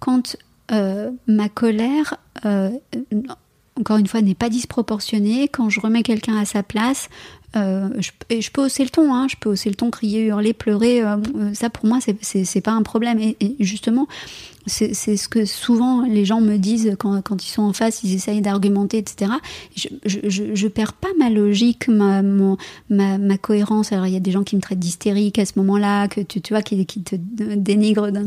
quand 0.00 0.36
euh, 0.72 1.10
ma 1.26 1.48
colère, 1.48 2.16
encore 3.78 3.96
une 3.98 4.06
fois, 4.06 4.22
n'est 4.22 4.34
pas 4.34 4.48
disproportionnée, 4.48 5.48
quand 5.48 5.68
je 5.70 5.78
remets 5.80 6.02
quelqu'un 6.02 6.36
à 6.36 6.44
sa 6.44 6.62
place. 6.62 7.08
je, 7.54 8.10
et 8.30 8.40
je 8.40 8.50
peux 8.50 8.64
hausser 8.64 8.82
le 8.82 8.90
ton, 8.90 9.14
hein, 9.14 9.28
je 9.28 9.36
peux 9.36 9.50
hausser 9.50 9.68
le 9.68 9.76
ton, 9.76 9.90
crier, 9.90 10.24
hurler, 10.26 10.52
pleurer. 10.52 11.02
ça, 11.52 11.70
pour 11.70 11.86
moi, 11.86 11.98
c'est- 12.00 12.60
pas 12.60 12.72
un 12.72 12.82
problème. 12.82 13.18
Et 13.20 13.36
justement, 13.60 14.08
c'est 14.66 14.94
c'est 14.94 15.16
ce 15.16 15.28
que 15.28 15.44
souvent 15.44 16.02
les 16.02 16.24
gens 16.24 16.40
me 16.40 16.56
disent 16.56 16.94
quand, 16.98 17.20
quand 17.22 17.44
ils 17.44 17.50
sont 17.50 17.62
en 17.62 17.72
face, 17.72 18.02
ils 18.02 18.14
essayent 18.14 18.40
d'argumenter, 18.40 18.98
etc. 18.98 19.32
Je, 19.76 19.88
je, 20.04 20.18
je, 20.24 20.54
je 20.54 20.68
perds 20.68 20.94
pas 20.94 21.08
ma 21.18 21.30
logique, 21.30 21.88
ma, 21.88 22.22
mon, 22.22 22.56
ma, 22.90 23.18
ma 23.18 23.38
cohérence. 23.38 23.92
Alors, 23.92 24.06
il 24.06 24.12
y 24.12 24.16
a 24.16 24.20
des 24.20 24.30
gens 24.30 24.42
qui 24.44 24.56
me 24.56 24.60
traitent 24.60 24.78
d'hystérique 24.78 25.38
à 25.38 25.44
ce 25.44 25.52
moment-là, 25.56 26.08
que 26.08 26.20
tu, 26.20 26.40
tu 26.40 26.52
vois, 26.54 26.62
qui, 26.62 26.84
qui 26.86 27.02
te 27.02 27.16
dénigrent. 27.16 28.10
d'un-. 28.10 28.24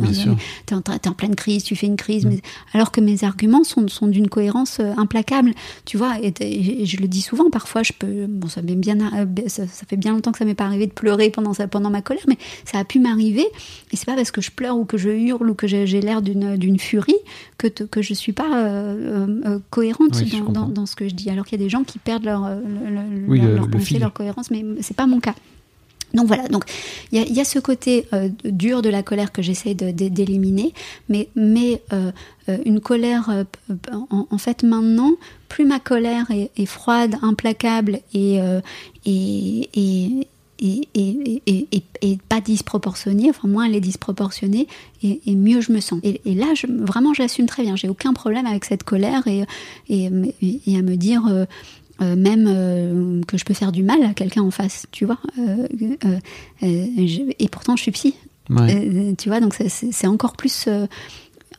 T'es 0.65 0.75
en, 0.75 0.79
en 0.79 1.13
pleine 1.13 1.35
crise, 1.35 1.63
tu 1.63 1.75
fais 1.75 1.88
une 1.88 1.95
crise, 1.95 2.25
mais, 2.25 2.41
alors 2.73 2.91
que 2.91 3.01
mes 3.01 3.23
arguments 3.23 3.63
sont, 3.63 3.88
sont 3.88 4.07
d'une 4.07 4.27
cohérence 4.29 4.79
euh, 4.79 4.93
implacable, 4.97 5.53
tu 5.85 5.97
vois. 5.97 6.15
Et, 6.21 6.33
et 6.39 6.85
je 6.85 6.97
le 6.97 7.07
dis 7.07 7.21
souvent, 7.21 7.49
parfois, 7.49 7.83
je 7.83 7.93
peux. 7.97 8.27
Bon, 8.27 8.47
ça, 8.47 8.61
m'est 8.61 8.75
bien, 8.75 8.97
euh, 8.99 9.25
ça, 9.47 9.67
ça 9.67 9.85
fait 9.88 9.97
bien 9.97 10.11
longtemps 10.11 10.31
que 10.31 10.38
ça 10.38 10.45
m'est 10.45 10.55
pas 10.55 10.65
arrivé 10.65 10.88
de 10.88 10.93
pleurer 10.93 11.29
pendant, 11.29 11.53
ça, 11.53 11.67
pendant 11.67 11.89
ma 11.89 12.01
colère, 12.01 12.23
mais 12.27 12.38
ça 12.65 12.79
a 12.79 12.83
pu 12.83 12.99
m'arriver. 12.99 13.45
Et 13.91 13.95
c'est 13.95 14.05
pas 14.05 14.15
parce 14.15 14.31
que 14.31 14.41
je 14.41 14.51
pleure 14.51 14.77
ou 14.77 14.85
que 14.85 14.97
je 14.97 15.09
hurle 15.09 15.49
ou 15.49 15.53
que 15.55 15.67
j'ai 15.67 15.88
j'ai 15.88 16.01
l'air 16.01 16.21
d'une 16.36 16.80
furie 16.80 17.15
que, 17.57 17.67
te- 17.67 17.84
que 17.84 18.01
je 18.01 18.13
suis 18.13 18.34
pas 18.34 18.57
euh, 18.65 19.28
euh, 19.28 19.41
euh, 19.45 19.59
cohérente 19.69 20.11
Oui, 20.15 20.32
dans, 20.45 20.51
dans, 20.51 20.67
dans 20.69 20.86
ce 20.86 20.95
que 20.95 21.07
je 21.07 21.13
dis. 21.15 21.30
Alors 21.30 21.45
qu'il 21.45 21.59
y 21.59 21.61
a 21.61 21.65
des 21.65 21.69
gens 21.69 21.84
qui 21.84 21.99
perdent 21.99 22.25
leur, 22.25 22.41
Oui, 23.28 23.39
leur, 23.39 23.47
le- 23.49 23.55
leur 23.55 23.65
le 23.65 23.71
pensée, 23.71 23.99
leur 23.99 24.13
cohérence, 24.13 24.51
mais 24.51 24.63
c'est 24.82 24.95
pas 24.97 25.07
mon 25.07 25.19
cas. 25.19 25.36
Donc 26.13 26.28
voilà, 26.28 26.47
donc 26.47 26.63
il 27.11 27.21
y, 27.21 27.34
y 27.34 27.41
a 27.41 27.43
ce 27.43 27.59
côté 27.59 28.05
euh, 28.13 28.30
dur 28.45 28.82
de 28.82 28.88
la 28.88 29.03
colère 29.03 29.34
que 29.34 29.41
j'essaie 29.41 29.73
d'éliminer, 29.73 30.73
mais, 31.09 31.28
mais 31.36 31.82
euh, 31.91 32.11
une 32.65 32.80
colère, 32.80 33.30
euh, 33.30 33.43
en, 33.91 34.25
en 34.32 34.38
fait 34.38 34.63
maintenant, 34.63 35.11
plus 35.49 35.65
ma 35.65 35.82
colère 35.82 36.32
est, 36.32 36.49
est 36.55 36.65
froide, 36.65 37.15
implacable 37.21 37.99
et, 38.13 38.39
et, 39.05 39.69
et, 39.73 40.15
et, 40.16 40.16
disproportionnée, 42.57 43.29
enfin 43.29 43.47
moins 43.47 43.65
elle 43.67 43.75
est 43.75 43.81
disproportionnée, 43.91 44.67
et, 45.03 45.21
et 45.29 45.35
mieux 45.35 45.61
je 45.61 45.71
me 45.71 45.79
sens. 45.79 45.99
Et, 46.03 46.21
et 46.25 46.33
là, 46.33 46.47
je, 46.55 46.65
vraiment, 46.67 47.13
je 47.13 47.21
l'assume 47.21 47.45
très 47.45 47.63
bien. 47.63 47.75
J'ai 47.75 47.89
aucun 47.89 48.13
problème 48.13 48.45
avec 48.45 48.65
cette 48.65 48.83
colère 48.83 49.27
et, 49.27 49.43
et, 49.89 50.07
à 50.07 50.81
me 50.81 50.95
dire... 50.95 51.21
euh, 51.29 51.45
euh, 51.99 52.15
même 52.15 52.45
euh, 52.47 53.23
que 53.27 53.39
je 53.39 53.43
peux 53.43 53.55
faire 53.55 53.71
du 53.71 53.81
mal 53.81 54.03
à 54.03 54.13
quelqu'un 54.13 54.43
en 54.43 54.51
face, 54.51 54.85
tu 54.91 55.03
vois. 55.05 55.17
Je- 56.61 57.33
et 57.39 57.47
pourtant, 57.49 57.75
je 57.75 57.81
suis 57.81 57.91
psy, 57.91 58.13
Ouais. 58.51 59.15
tu 59.17 59.29
vois. 59.29 59.39
Donc 59.39 59.55
c'est- 59.55 60.05
encore 60.07 60.33
plus 60.37 60.69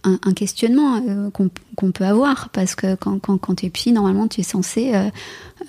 un, 0.05 0.33
questionnement 0.33 1.03
euh, 1.07 1.31
qu'on 1.31 1.91
peut 1.91 2.05
avoir 2.05 2.49
parce 2.51 2.75
que 2.75 2.95
quand, 2.95 3.19
quand, 3.19 3.39
quand 3.39 3.55
tu 3.57 3.67
es 3.67 3.71
psy, 3.71 3.93
normalement, 3.93 4.29
tu 4.29 4.41
es 4.41 4.45
censé 4.45 4.95
euh, 4.95 5.09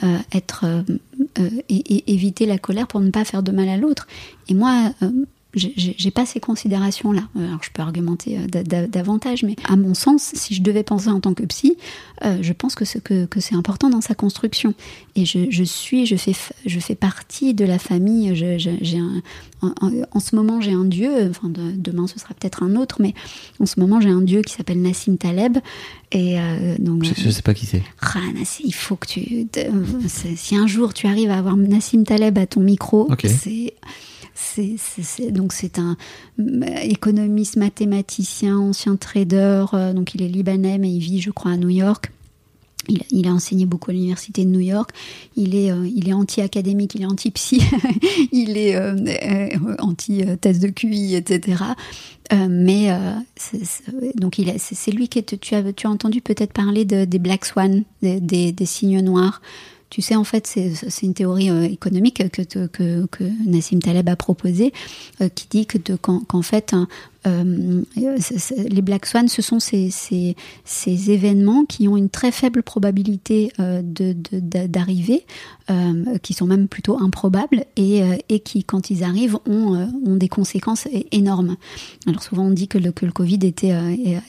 euh, 0.03 0.17
être 0.34 0.65
et 1.38 2.11
éviter 2.13 2.45
la 2.45 2.57
colère 2.57 2.88
pour 2.88 2.99
ne 2.99 3.09
pas 3.09 3.25
faire 3.25 3.43
de 3.43 3.51
mal 3.51 3.69
à 3.69 3.77
l'autre. 3.77 4.07
Et 4.47 4.53
moi. 4.53 4.91
Euh, 5.56 5.60
j'ai- 5.76 6.12
pas 6.12 6.26
ces 6.26 6.39
considérations-là. 6.39 7.24
Alors, 7.36 7.60
je 7.64 7.70
peux 7.72 7.82
argumenter 7.82 8.38
euh, 8.38 8.47
da- 8.47 8.64
da- 8.64 8.88
davantage, 8.88 9.43
mais 9.43 9.56
à 9.68 9.76
mon 9.76 9.93
sens, 9.93 10.32
si 10.36 10.54
je 10.54 10.62
devais 10.62 10.84
penser 10.84 11.10
en 11.10 11.20
tant 11.20 11.34
que 11.34 11.43
psy, 11.43 11.76
euh, 12.24 12.38
je 12.41 12.54
pense 12.54 12.76
que 12.76 12.86
c'est 12.86 13.02
que, 13.02 13.26
que 13.26 13.39
c'est 13.39 13.56
important 13.56 13.89
dans 13.89 14.02
sa 14.02 14.14
construction. 14.16 14.74
Et 15.16 15.26
je, 15.26 15.50
je 15.50 15.64
suis, 15.64 16.06
je 16.06 16.16
fais, 16.16 16.34
je 16.66 16.80
fais 16.80 16.95
partie 16.95 17.54
de 17.54 17.66
la 17.66 17.80
famille. 17.80 18.36
Je- 18.36 18.70
un, 19.62 19.72
en, 20.12 20.20
ce 20.20 20.36
moment, 20.36 20.62
j'ai 20.62 20.72
un 20.74 20.86
dieu. 20.86 21.30
Enfin, 21.30 21.50
de- 21.50 21.72
demain, 21.76 22.08
ce 22.08 22.20
sera 22.20 22.34
peut-être 22.34 22.64
un 22.64 22.76
autre, 22.76 22.97
mais 23.02 23.14
en 23.60 23.66
ce 23.66 23.80
moment, 23.80 24.00
j'ai 24.00 24.10
un 24.10 24.22
dieu 24.22 24.41
qui 24.41 24.54
s'appelle 24.54 24.82
Nassim 24.82 25.18
Taleb. 25.18 25.58
Et 26.12 26.39
euh, 26.39 26.76
donc, 26.80 27.04
Je, 27.04 27.14
je 27.16 27.30
sais 27.30 27.41
pas 27.41 27.54
qui 27.54 27.66
c'est. 27.66 27.84
ah, 28.02 28.20
Nassim, 28.36 28.64
il 28.66 28.74
faut 28.74 28.95
que 28.95 29.08
tu. 29.08 29.47
si 30.38 30.56
un 30.56 30.68
jour 30.68 30.93
tu 30.93 31.08
arrives 31.08 31.30
à 31.32 31.38
avoir 31.38 31.58
Nassim 31.58 32.04
Taleb 32.04 32.38
à 32.38 32.45
ton 32.47 32.62
micro, 32.62 33.08
c'est. 33.30 33.74
C'est- 34.40 35.32
donc 35.32 35.54
c'est 35.54 35.80
un 35.80 35.98
économiste, 36.84 37.58
mathématicien, 37.58 38.58
ancien 38.58 38.96
trader. 38.96 39.66
euh, 39.74 39.94
donc 39.94 40.16
il 40.16 40.22
est 40.22 40.28
libanais, 40.28 40.78
mais 40.78 40.92
il 40.92 41.00
vit, 41.00 41.20
je 41.22 41.32
crois, 41.32 41.52
à 41.52 41.58
New 41.58 41.70
York. 41.70 42.12
Il, 43.12 43.28
a 43.28 43.32
enseigné 43.34 43.68
beaucoup 43.68 43.92
à 43.92 43.94
l'université 43.94 44.46
de 44.46 44.50
New 44.50 44.62
York. 44.62 44.90
Il 45.36 45.54
est, 45.54 45.70
euh, 45.72 45.88
il 45.94 46.10
est 46.10 46.14
anti-académique, 46.14 46.96
il 46.96 47.04
est 47.04 47.06
anti-psy, 47.06 47.62
il 48.32 48.58
est 48.58 48.76
euh, 48.76 48.96
anti-test 49.78 50.60
de 50.62 50.70
QI, 50.70 51.14
etc. 51.16 51.64
Mais 52.50 52.90
c'est- 53.36 53.62
donc 54.16 54.42
c'est 54.58 54.92
lui 54.92 55.08
qui 55.08 55.20
est, 55.20 55.40
tu 55.40 55.54
as, 55.56 55.74
tu 55.74 55.86
as 55.86 55.90
entendu 55.90 56.22
peut-être 56.22 56.54
parler 56.54 56.86
de- 56.86 57.06
des 57.06 57.20
black 57.20 57.46
swans, 57.46 57.82
des, 58.02 58.20
des- 58.22 58.52
des 58.54 58.66
signes 58.66 59.02
noirs. 59.02 59.42
Tu 59.90 60.02
sais, 60.02 60.16
en 60.16 60.24
fait, 60.24 60.46
c'est 60.46 61.02
une 61.06 61.16
théorie 61.16 61.50
euh, 61.50 61.64
économique 61.64 62.30
que, 62.30 62.44
que, 62.68 63.06
que 63.08 63.24
Nassim 63.46 63.80
Taleb 63.80 64.08
a 64.08 64.16
proposée, 64.16 64.72
euh, 65.22 65.30
qui 65.30 65.48
dit 65.50 65.66
que 65.66 65.78
qu'en 65.96 66.20
qu'en 66.20 66.42
fait, 66.44 66.76
un- 67.26 67.84
les 67.95 68.82
black 68.82 69.05
swans, 69.05 69.28
ce 69.28 69.41
sont 69.41 69.59
ces, 69.59 69.89
ces, 69.89 70.36
ces, 70.65 71.11
événements 71.11 71.65
qui 71.65 71.88
ont 71.88 71.97
une 71.97 72.09
très 72.09 72.32
faible 72.32 72.63
probabilité 72.63 73.51
d'arriver, 73.57 75.26
de, 75.70 76.17
qui 76.20 76.34
sont 76.34 76.45
même 76.45 76.67
plutôt 76.67 76.99
improbables 76.99 77.65
et, 77.76 78.01
et 78.30 78.39
qui, 78.39 78.63
quand 78.63 78.89
ils 78.89 79.03
arrivent, 79.03 79.38
ont, 79.47 79.89
ont 80.05 80.15
des 80.15 80.30
conséquences 80.30 80.88
énormes. 81.11 81.55
Alors 82.07 82.24
souvent 82.24 82.45
on 82.45 82.51
dit 82.51 82.67
que 82.67 82.78
le, 82.78 82.91
que 82.91 83.05
le 83.05 83.11
Covid 83.11 83.39
était, 83.43 83.74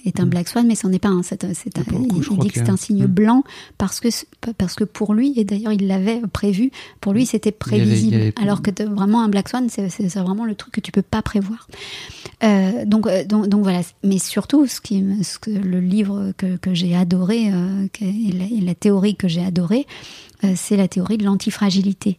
est 0.05 0.21
un 0.21 0.27
mm. 0.27 0.29
black 0.29 0.49
swan, 0.49 0.67
mais 0.67 0.75
ce 0.75 0.87
n'est 0.87 0.99
pas 0.99 1.09
un. 1.09 1.23
C'est, 1.23 1.45
il, 1.45 2.39
dit 2.39 2.49
que 2.49 2.55
c'est 2.55 2.71
un 2.71 2.77
signe 2.77 3.05
mm. 3.05 3.07
blanc 3.07 3.45
parce 3.79 4.01
que, 4.01 4.09
parce 4.57 4.75
que 4.75 4.85
pour 4.85 5.15
lui, 5.15 5.35
et 5.37 5.45
d'ailleurs 5.45 5.73
il 5.73 5.87
l'avait 5.87 6.21
prévu, 6.33 6.71
pour 7.01 7.13
lui 7.13 7.27
c'était 7.27 7.53
prévisible. 7.53 8.33
Alors 8.41 8.63
que 8.63 8.71
vraiment 8.85 9.23
un 9.23 9.29
black 9.29 9.49
swan, 9.49 9.69
c'est, 9.69 9.89
vraiment 10.21 10.45
le 10.45 10.55
truc 10.55 10.75
que 10.75 10.81
tu 10.81 10.93
peux 10.93 11.03
pas 11.03 11.23
prévoir. 11.23 11.67
Euh, 12.43 12.80
donc, 12.85 13.07
euh, 13.07 13.25
donc, 13.25 13.49
donc, 13.49 13.63
voilà. 13.63 13.81
Mais 14.03 14.19
surtout, 14.19 14.67
ce, 14.67 14.81
que 14.81 15.51
le 15.51 15.81
livre 15.81 16.33
que, 16.37 16.75
j'ai 16.75 16.95
adoré 16.95 17.53
euh, 17.53 17.87
et, 18.01 18.61
la, 18.61 18.75
théorie 18.75 19.17
que 19.17 19.29
j'ai 19.29 19.45
adorée, 19.45 19.87
c'est 20.55 20.77
la 20.77 20.89
théorie 20.89 21.19
de 21.19 21.25
l'antifragilité. 21.25 22.19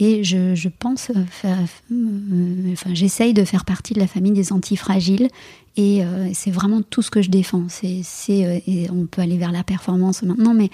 Et 0.00 0.24
je, 0.24 0.68
pense, 0.68 1.12
enfin, 1.44 2.94
j'essaye 2.94 3.34
de 3.34 3.44
faire 3.44 3.64
partie 3.64 3.94
de 3.94 4.00
la 4.00 4.08
famille 4.08 4.32
des 4.32 4.52
antifragiles. 4.52 5.28
Et 5.76 6.02
c'est 6.32 6.50
vraiment 6.50 6.82
tout 6.82 7.02
ce 7.02 7.10
que 7.10 7.22
je 7.22 7.30
défends. 7.30 7.66
C'est, 7.68 8.90
on 8.90 9.06
peut 9.06 9.22
aller 9.22 9.38
vers 9.38 9.52
la 9.52 9.62
performance 9.62 10.22
maintenant, 10.22 10.54
mais 10.54 10.70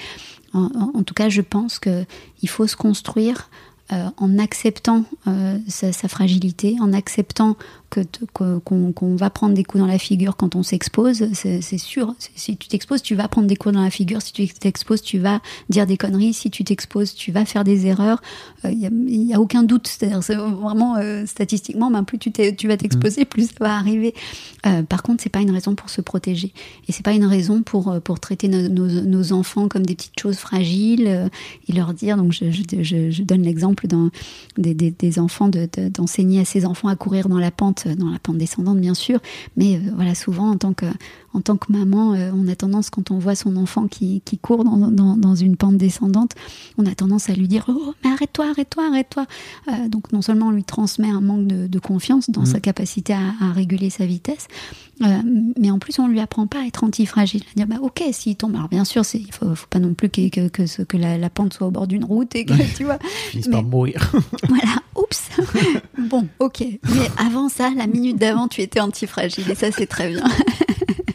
en, 0.54 1.02
tout 1.02 1.12
cas, 1.12 1.28
je 1.28 1.42
pense 1.42 1.78
qu'il 1.78 2.48
faut 2.48 2.66
se 2.66 2.76
construire 2.76 3.50
euh, 3.90 4.10
en 4.18 4.38
acceptant 4.38 5.04
euh, 5.28 5.58
sa, 5.66 6.08
fragilité, 6.08 6.76
en 6.78 6.92
acceptant 6.92 7.56
que 7.90 8.00
qu'on 8.34 9.16
va 9.16 9.30
prendre 9.30 9.54
des 9.54 9.64
coups 9.64 9.80
dans 9.80 9.86
la 9.86 9.98
figure 9.98 10.36
quand 10.36 10.56
on 10.56 10.62
s'expose, 10.62 11.32
c'est 11.32 11.78
sûr. 11.78 12.14
Si 12.34 12.56
tu 12.56 12.68
t'exposes, 12.68 13.02
tu 13.02 13.14
vas 13.14 13.28
prendre 13.28 13.46
des 13.46 13.56
coups 13.56 13.74
dans 13.74 13.82
la 13.82 13.90
figure. 13.90 14.22
Si 14.22 14.32
tu 14.32 14.46
t'exposes, 14.48 15.02
tu 15.02 15.18
vas 15.18 15.40
dire 15.68 15.86
des 15.86 15.96
conneries. 15.96 16.32
Si 16.32 16.50
tu 16.50 16.64
t'exposes, 16.64 17.14
tu 17.14 17.32
vas 17.32 17.44
faire 17.44 17.64
des 17.64 17.86
erreurs. 17.86 18.20
Il 18.64 18.86
euh, 18.86 18.90
n'y 18.90 19.34
a, 19.34 19.40
aucun 19.40 19.62
doute. 19.62 19.86
C'est-à-dire, 19.88 20.20
vraiment 20.48 20.96
statistiquement, 21.26 21.90
ben, 21.90 22.04
plus 22.04 22.18
tu, 22.18 22.32
tu 22.32 22.68
vas 22.68 22.76
t'exposer, 22.76 23.22
mm. 23.22 23.26
plus 23.26 23.46
ça 23.48 23.54
va 23.60 23.76
arriver. 23.76 24.14
par 24.88 25.02
contre, 25.02 25.22
c'est 25.22 25.30
pas 25.30 25.40
une 25.40 25.50
raison 25.50 25.74
pour 25.74 25.90
se 25.90 26.00
protéger, 26.00 26.52
et 26.88 26.92
c'est 26.92 27.04
pas 27.04 27.12
une 27.12 27.24
raison 27.24 27.62
pour 27.62 28.00
pour 28.02 28.20
traiter 28.20 28.48
nos, 28.48 28.68
nos, 28.68 29.32
enfants 29.32 29.68
comme 29.68 29.84
des 29.84 29.94
petites 29.94 30.18
choses 30.18 30.38
fragiles 30.38 31.30
et 31.68 31.72
leur 31.72 31.94
dire. 31.94 32.16
Donc, 32.16 32.32
je, 32.32 32.50
je, 32.50 32.62
je, 32.82 33.10
je 33.10 33.22
donne 33.22 33.42
l'exemple 33.42 33.86
des, 34.56 35.18
enfants, 35.18 35.48
d'enseigner 35.48 36.40
à 36.40 36.44
ses 36.44 36.64
enfants 36.64 36.88
à 36.88 36.96
courir 36.96 37.28
dans 37.28 37.38
la 37.38 37.50
pente, 37.50 37.77
dans 37.86 38.10
la 38.10 38.18
pente 38.18 38.38
descendante 38.38 38.78
bien 38.78 38.94
sûr, 38.94 39.20
mais 39.56 39.76
euh, 39.76 39.80
voilà 39.94 40.14
souvent 40.14 40.50
en 40.50 40.56
tant 40.56 40.72
que 40.72 40.86
en 41.34 41.40
tant 41.40 41.56
que 41.56 41.70
maman, 41.70 42.14
euh, 42.14 42.30
on 42.34 42.48
a 42.48 42.56
tendance 42.56 42.90
quand 42.90 43.10
on 43.10 43.18
voit 43.18 43.34
son 43.34 43.56
enfant 43.56 43.86
qui, 43.86 44.22
court 44.40 44.64
dans, 44.64 45.34
une 45.34 45.56
pente 45.56 45.76
descendante, 45.76 46.32
on 46.78 46.86
a 46.86 46.94
tendance 46.94 47.28
à 47.28 47.34
lui 47.34 47.48
dire 47.48 47.66
oh 47.68 47.94
mais 48.02 48.10
arrête-toi, 48.10 48.46
arrête-toi, 48.50 48.86
arrête-toi. 48.88 49.26
Euh, 49.68 49.88
donc 49.88 50.12
non 50.12 50.22
seulement 50.22 50.48
on 50.48 50.50
lui 50.50 50.64
transmet 50.64 51.08
un 51.08 51.20
manque 51.20 51.46
de, 51.46 51.78
confiance 51.78 52.28
dans 52.28 52.42
mmh. 52.42 52.46
sa 52.46 52.60
capacité 52.60 53.12
à, 53.12 53.52
réguler 53.52 53.88
sa 53.88 54.04
vitesse, 54.04 54.48
mais 55.00 55.70
en 55.70 55.78
plus 55.78 55.98
on 55.98 56.08
lui 56.08 56.20
apprend 56.20 56.46
pas 56.46 56.60
à 56.60 56.66
être 56.66 56.84
antifragile, 56.84 57.42
à 57.52 57.54
dire 57.54 57.66
bah 57.66 57.76
ok 57.82 58.02
s'il 58.12 58.36
tombe. 58.36 58.54
Alors 58.56 58.68
bien 58.68 58.84
sûr 58.84 59.02
il 59.14 59.32
faut, 59.32 59.54
faut 59.54 59.66
pas 59.68 59.78
non 59.78 59.94
plus 59.94 60.08
que, 60.08 60.48
que, 60.48 60.82
que, 60.82 60.96
la, 60.96 61.30
pente 61.30 61.54
soit 61.54 61.66
au 61.66 61.70
bord 61.70 61.86
d'une 61.86 62.04
route 62.04 62.34
et 62.34 62.44
que 62.44 62.54
tu 62.76 62.84
vois 62.84 62.98
mourir. 63.62 64.12
voilà, 64.48 64.76
oups. 64.96 65.30
bon, 65.98 66.26
ok. 66.38 66.60
Mais 66.60 67.10
avant 67.18 67.48
ça, 67.48 67.70
la 67.76 67.86
minute 67.86 68.16
d'avant, 68.16 68.48
tu 68.48 68.60
étais 68.60 68.80
antifragile 68.80 69.50
et 69.50 69.54
ça, 69.54 69.70
c'est 69.70 69.86
très 69.86 70.08
bien. 70.08 70.24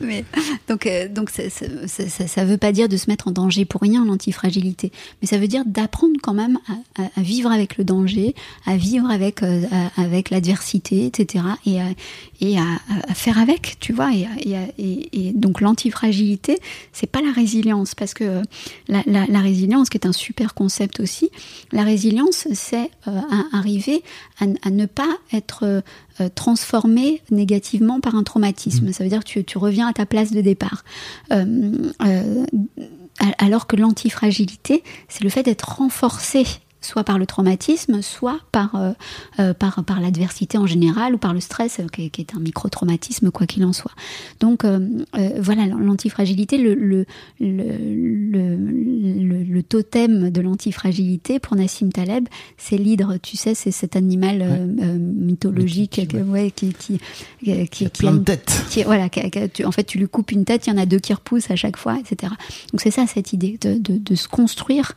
donc, 0.68 0.86
euh, 0.86 1.08
donc 1.08 1.30
ça, 1.30 1.42
ça, 1.48 2.44
veut 2.44 2.56
pas 2.56 2.72
dire 2.72 2.88
de 2.88 2.96
se 2.96 3.10
mettre 3.10 3.28
en 3.28 3.30
danger 3.30 3.64
pour 3.64 3.80
rien 3.80 4.04
l'antifragilité, 4.04 4.92
mais 5.20 5.28
ça 5.28 5.38
veut 5.38 5.48
dire 5.48 5.64
d'apprendre 5.66 6.14
quand 6.22 6.34
même 6.34 6.58
à, 6.96 7.20
vivre 7.20 7.50
avec 7.50 7.76
le 7.76 7.84
danger, 7.84 8.34
à 8.66 8.76
vivre 8.76 9.10
avec 9.10 9.42
euh, 9.42 9.62
avec 9.96 10.30
l'adversité, 10.30 11.06
etc. 11.06 11.44
Et, 11.66 11.80
à, 11.80 11.86
et 12.40 12.58
à, 12.58 13.14
faire 13.14 13.38
avec, 13.38 13.76
tu 13.80 13.92
vois. 13.92 14.10
Et, 14.12 14.56
et 14.78 15.32
donc 15.32 15.60
l'antifragilité, 15.60 16.58
c'est 16.92 17.06
pas 17.06 17.20
la 17.20 17.32
résilience, 17.32 17.94
parce 17.94 18.14
que 18.14 18.42
la, 18.88 19.02
la, 19.06 19.40
résilience, 19.40 19.88
qui 19.88 19.98
est 19.98 20.06
un 20.06 20.12
super 20.12 20.54
concept 20.54 21.00
aussi, 21.00 21.30
la 21.72 21.82
résilience, 21.82 22.46
c'est 22.52 22.90
euh, 23.08 23.20
arriver 23.52 24.02
à, 24.40 24.70
ne 24.70 24.86
pas 24.86 25.18
être 25.32 25.82
euh, 26.20 26.28
transformé 26.34 27.22
négativement 27.30 28.00
par 28.00 28.14
un 28.16 28.22
traumatisme. 28.22 28.88
Mm. 28.88 28.92
Ça 28.92 29.04
veut 29.04 29.10
dire 29.10 29.20
que 29.20 29.28
tu, 29.28 29.44
tu, 29.44 29.58
reviens 29.58 29.88
à 29.88 29.92
ta 29.92 30.04
place 30.04 30.30
de 30.30 30.40
départ. 30.40 30.84
Euh, 31.32 31.72
euh, 32.04 32.44
alors 33.38 33.66
que 33.66 33.76
l'antifragilité, 33.76 34.82
c'est 35.08 35.24
le 35.24 35.30
fait 35.30 35.42
d'être 35.42 35.76
renforcé 35.78 36.44
soit 36.82 37.04
par 37.04 37.18
le 37.18 37.26
traumatisme, 37.26 38.02
soit 38.02 38.40
par, 38.50 38.74
euh, 38.74 38.92
euh, 39.40 39.54
par, 39.54 39.82
par 39.84 40.00
l'adversité 40.00 40.58
en 40.58 40.66
général 40.66 41.14
ou 41.14 41.18
par 41.18 41.32
le 41.32 41.40
stress, 41.40 41.80
euh, 41.80 41.86
qui, 41.86 42.20
est 42.20 42.34
un 42.34 42.40
micro-traumatisme, 42.40 43.30
quoi 43.30 43.46
qu'il 43.46 43.64
en 43.64 43.72
soit. 43.72 43.92
Donc 44.40 44.64
voilà, 45.38 45.66
l'antifragilité, 45.66 46.58
le, 46.58 46.74
le, 46.74 47.06
le, 47.40 48.56
le, 49.44 49.62
totem 49.62 50.30
de 50.30 50.40
l'antifragilité 50.40 51.38
pour 51.38 51.56
Nassim 51.56 51.90
Taleb, 51.90 52.28
c'est 52.58 52.76
l'hydre, 52.76 53.16
tu 53.22 53.36
sais, 53.36 53.54
c'est 53.54 53.70
cet 53.70 53.96
animal 53.96 54.66
mythologique 54.98 56.00
ouais, 56.26 56.50
qui, 56.50 56.72
qui, 56.74 56.98
qui, 57.42 57.68
qui, 57.68 57.86
a 57.86 57.90
plein 57.90 58.14
de 58.14 58.24
têtes. 58.24 58.64
voilà, 58.84 59.08
en 59.64 59.72
fait, 59.72 59.84
tu 59.84 59.98
lui 59.98 60.08
coupes 60.08 60.32
une 60.32 60.44
tête, 60.44 60.66
il 60.66 60.70
y 60.70 60.72
en 60.72 60.78
a 60.78 60.86
deux 60.86 60.98
qui 60.98 61.14
repoussent 61.14 61.50
à 61.50 61.56
chaque 61.56 61.76
fois, 61.76 61.98
etc. 61.98 62.32
Donc 62.72 62.80
c'est 62.80 62.90
ça 62.90 63.06
cette 63.06 63.32
idée 63.32 63.58
de, 63.60 63.74
de, 63.78 63.98
de 63.98 64.14
se 64.14 64.28
construire 64.28 64.92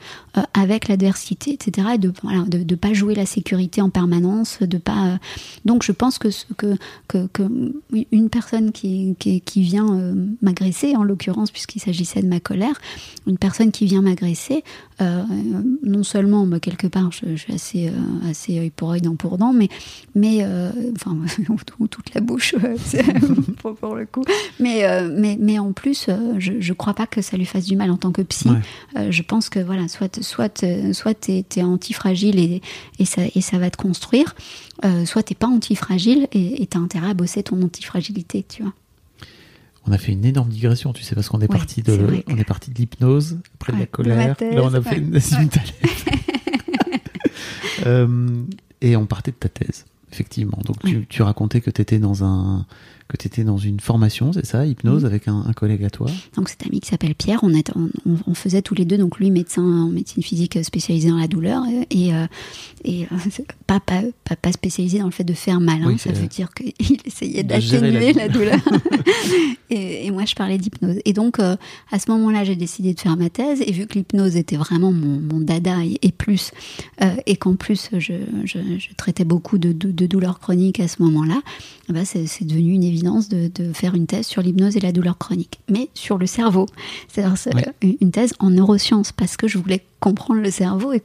avec 0.54 0.88
l'adversité, 0.88 1.54
etc 1.54 1.88
et 1.94 1.98
de 1.98 2.12
ne 2.58 2.76
pas 2.76 2.94
jouer 2.94 3.16
la 3.16 3.26
sécurité 3.26 3.82
en 3.82 3.90
permanence, 3.90 4.60
de 4.62 4.78
pas. 4.78 5.08
Euh, 5.08 5.18
donc 5.66 5.84
je 5.84 5.92
pense 5.92 6.18
que, 6.18 6.30
que, 6.58 6.78
que, 7.08 7.72
une 8.12 8.30
personne 8.30 8.72
qui, 8.72 9.16
qui, 9.20 9.42
qui 9.42 9.62
vient 9.62 9.88
euh, 9.94 10.14
m'agresser, 10.42 10.96
en 10.96 11.04
l'occurrence 11.04 11.52
puisqu'il 11.52 11.80
s'agissait 11.80 12.22
de 12.22 12.28
ma 12.28 12.40
colère, 12.40 12.80
une 13.28 13.38
personne 13.38 13.72
qui 13.72 13.86
vient 13.86 14.02
m'agresser, 14.02 14.64
euh, 15.02 15.24
non 15.84 16.04
seulement 16.04 16.46
bah, 16.46 16.60
quelque 16.60 16.88
part 16.88 17.12
je, 17.12 17.36
suis 17.36 17.54
assez 17.54 17.92
assez 18.30 18.60
œil 18.60 18.70
pour 18.70 18.92
œil, 18.92 19.02
dent 19.02 19.16
pour 19.16 19.38
dent, 19.38 19.54
mais 19.54 19.70
mais 20.16 20.46
enfin 20.96 21.18
toute 21.90 22.14
la 22.14 22.22
bouche 22.22 22.56
pour, 23.62 23.76
pour, 23.76 23.96
le 23.96 24.06
coup, 24.06 24.24
mais 24.60 24.84
mais 25.10 25.38
mais 25.40 25.60
en 25.60 25.74
plus 25.74 26.10
je 26.38 26.54
je 26.60 26.74
crois 26.74 26.94
pas 26.94 27.08
que 27.08 27.22
ça 27.22 27.38
lui 27.38 27.46
fasse 27.46 27.66
du 27.66 27.76
mal 27.76 27.92
en 27.92 27.98
tant 27.98 28.12
que 28.12 28.22
psy. 28.22 28.50
je 29.10 29.22
pense 29.22 29.50
que 29.50 29.60
voilà 29.60 29.88
soit 29.88 30.24
soit 30.24 30.66
soit 30.94 31.14
t'es 31.14 31.64
antifragile 31.64 32.40
et, 32.40 32.62
et, 33.00 33.06
ça, 33.06 33.22
et 33.34 33.42
ça 33.42 33.58
va 33.58 33.70
te 33.70 33.78
construire, 33.78 34.36
euh, 34.84 35.06
soit 35.06 35.24
t'es 35.24 35.36
pas 35.36 35.48
antifragile 35.48 36.28
et 36.32 36.68
tu 36.68 36.78
as 36.78 36.82
intérêt 36.82 37.10
à 37.10 37.14
bosser 37.14 37.44
ton 37.44 37.62
antifragilité, 37.62 38.46
tu 38.48 38.64
vois. 38.64 38.74
On 39.88 39.92
a 39.92 39.98
fait 39.98 40.14
une 40.14 40.26
énorme 40.26 40.50
digression, 40.50 40.94
tu 40.94 41.04
sais, 41.04 41.14
parce 41.14 41.30
qu'on 41.30 41.42
est, 41.42 41.48
parti 41.48 41.84
de, 41.84 42.24
on 42.28 42.38
est 42.38 42.44
parti 42.44 42.72
de 42.72 42.76
l'hypnose, 42.76 43.38
après 43.54 43.74
de 43.74 43.80
la 43.80 43.86
colère, 43.86 44.36
là 44.40 44.62
on 44.64 44.74
a 44.74 44.82
fait 44.82 44.98
une 44.98 45.20
euh, 47.86 48.44
et 48.82 48.96
on 48.96 49.06
partait 49.06 49.32
de 49.32 49.36
ta 49.36 49.50
thèse, 49.50 49.86
effectivement. 50.12 50.58
Donc 50.66 50.80
tu, 50.84 51.06
tu 51.08 51.22
racontais 51.22 51.62
que 51.62 51.70
tu 51.70 51.82
étais 51.82 52.00
dans 52.00 52.24
un 52.24 52.66
que 53.08 53.18
tu 53.18 53.28
étais 53.28 53.44
dans 53.44 53.58
une 53.58 53.80
formation, 53.80 54.34
c'est 54.34 54.46
ça, 54.46 54.66
hypnose, 54.66 55.04
mm. 55.04 55.06
avec 55.06 55.28
un, 55.28 55.44
un, 55.48 55.54
collègue 55.54 55.84
à 55.84 55.92
toi? 55.92 56.10
Donc 56.36 56.50
cet 56.50 56.66
ami 56.66 56.80
qui 56.80 56.90
s'appelle 56.90 57.14
Pierre, 57.14 57.44
on, 57.44 57.52
on, 57.54 57.90
on, 58.26 58.34
faisait 58.34 58.64
tous 58.64 58.74
les 58.74 58.86
deux, 58.86 58.98
donc 58.98 59.20
lui 59.20 59.30
médecin 59.30 59.62
en 59.62 59.90
médecine 59.90 60.24
physique 60.24 60.58
spécialisé 60.64 61.10
dans 61.10 61.18
la 61.18 61.28
douleur, 61.28 61.64
et, 61.92 62.16
euh, 62.16 62.26
et 62.84 63.04
euh, 63.04 63.44
pas, 63.68 63.80
pas, 63.80 64.02
pas, 64.36 64.52
spécialisé 64.52 65.00
dans 65.00 65.06
le 65.06 65.12
fait 65.12 65.24
de 65.24 65.34
faire 65.34 65.60
mal, 65.60 65.84
hein, 65.84 65.96
ça 66.00 66.12
veut 66.12 66.28
dire 66.28 66.50
qu'il 66.56 66.74
essayait 67.06 67.44
d'atténuer 67.44 68.14
la, 68.14 68.28
douleur. 68.28 68.58
et, 69.70 70.08
et, 70.08 70.12
moi 70.12 70.26
je 70.26 70.34
parlais 70.34 70.58
d'hypnose. 70.58 70.98
Et 71.06 71.14
donc 71.14 71.38
euh, 71.40 71.56
à 71.92 72.00
ce 72.00 72.10
moment-là 72.10 72.44
j'ai 72.44 72.56
décidé 72.56 72.96
de 72.96 73.00
faire 73.00 73.18
ma 73.18 73.30
thèse, 73.30 73.62
et 73.62 73.72
vu 73.72 73.86
que 73.86 73.94
l'hypnose 73.94 74.36
était 74.36 74.58
vraiment 74.58 74.92
mon, 74.92 75.20
mon 75.20 75.40
dada 75.42 75.78
et, 76.02 76.12
plus, 76.12 76.52
et 77.28 77.36
qu'en 77.36 77.56
plus 77.56 77.90
je, 77.94 78.14
je, 78.46 78.58
je, 78.80 78.88
traitais 78.98 79.26
beaucoup 79.26 79.60
de, 79.60 79.74
de, 79.74 79.92
de 79.92 80.06
douleurs 80.08 80.40
chroniques 80.40 80.80
à 80.80 80.88
ce 80.88 81.04
moment-là, 81.04 81.42
bah 81.90 82.04
c'est 82.04 82.44
devenu 82.44 82.74
une 82.74 82.84
évidence 82.84 82.95
de, 83.04 83.74
faire 83.74 83.96
une 83.96 84.08
thèse 84.08 84.28
sur 84.28 84.42
l'hypnose 84.42 84.78
et 84.78 84.80
la 84.80 84.92
douleur 84.92 85.18
chronique, 85.18 85.60
mais 85.70 85.90
sur 85.94 86.18
le 86.18 86.26
cerveau. 86.26 86.66
C'est-à-dire 87.08 87.74
une 87.82 88.12
thèse 88.12 88.34
en 88.40 88.50
neurosciences 88.50 89.12
parce 89.12 89.38
que 89.38 89.48
je 89.48 89.58
voulais 89.58 89.84
comprendre 90.00 90.42
le 90.42 90.52
cerveau 90.52 90.94
et, 90.94 91.02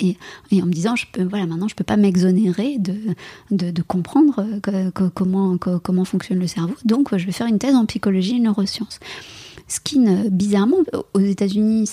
et, 0.00 0.16
et 0.50 0.62
en 0.62 0.66
me 0.66 0.72
disant, 0.72 0.94
je 0.96 1.06
peux, 1.10 1.22
voilà, 1.22 1.46
maintenant 1.46 1.68
je 1.68 1.74
peux 1.74 1.84
pas 1.84 1.96
m'exonérer 1.96 2.78
de, 2.78 2.94
de, 3.50 3.82
comprendre 3.82 4.44
comment, 5.14 5.56
comment 5.56 6.04
fonctionne 6.04 6.38
le 6.38 6.46
cerveau, 6.46 6.74
donc 6.84 7.16
je 7.16 7.24
vais 7.24 7.32
faire 7.32 7.46
une 7.46 7.58
thèse 7.58 7.74
en 7.74 7.86
psychologie 7.86 8.36
et 8.36 8.40
neurosciences. 8.40 9.00
skin, 9.68 10.24
bizarrement, 10.30 10.78
aux 11.14 11.20
États-Unis, 11.20 11.88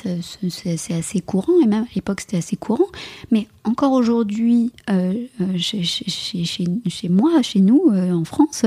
c'est 0.50 0.94
assez 0.94 1.22
courant, 1.22 1.60
et 1.64 1.66
même 1.66 1.84
à 1.84 1.94
l'époque, 1.96 2.22
c'était 2.22 2.38
assez 2.38 2.58
courant. 2.58 2.88
Mais 3.32 3.48
encore 3.64 3.94
aujourd'hui, 3.94 4.72
chez, 5.58 5.84
chez, 5.84 6.44
chez, 6.44 7.10
moi, 7.10 7.42
chez 7.42 7.62
nous, 7.62 7.90
en 7.90 8.26
France, 8.26 8.66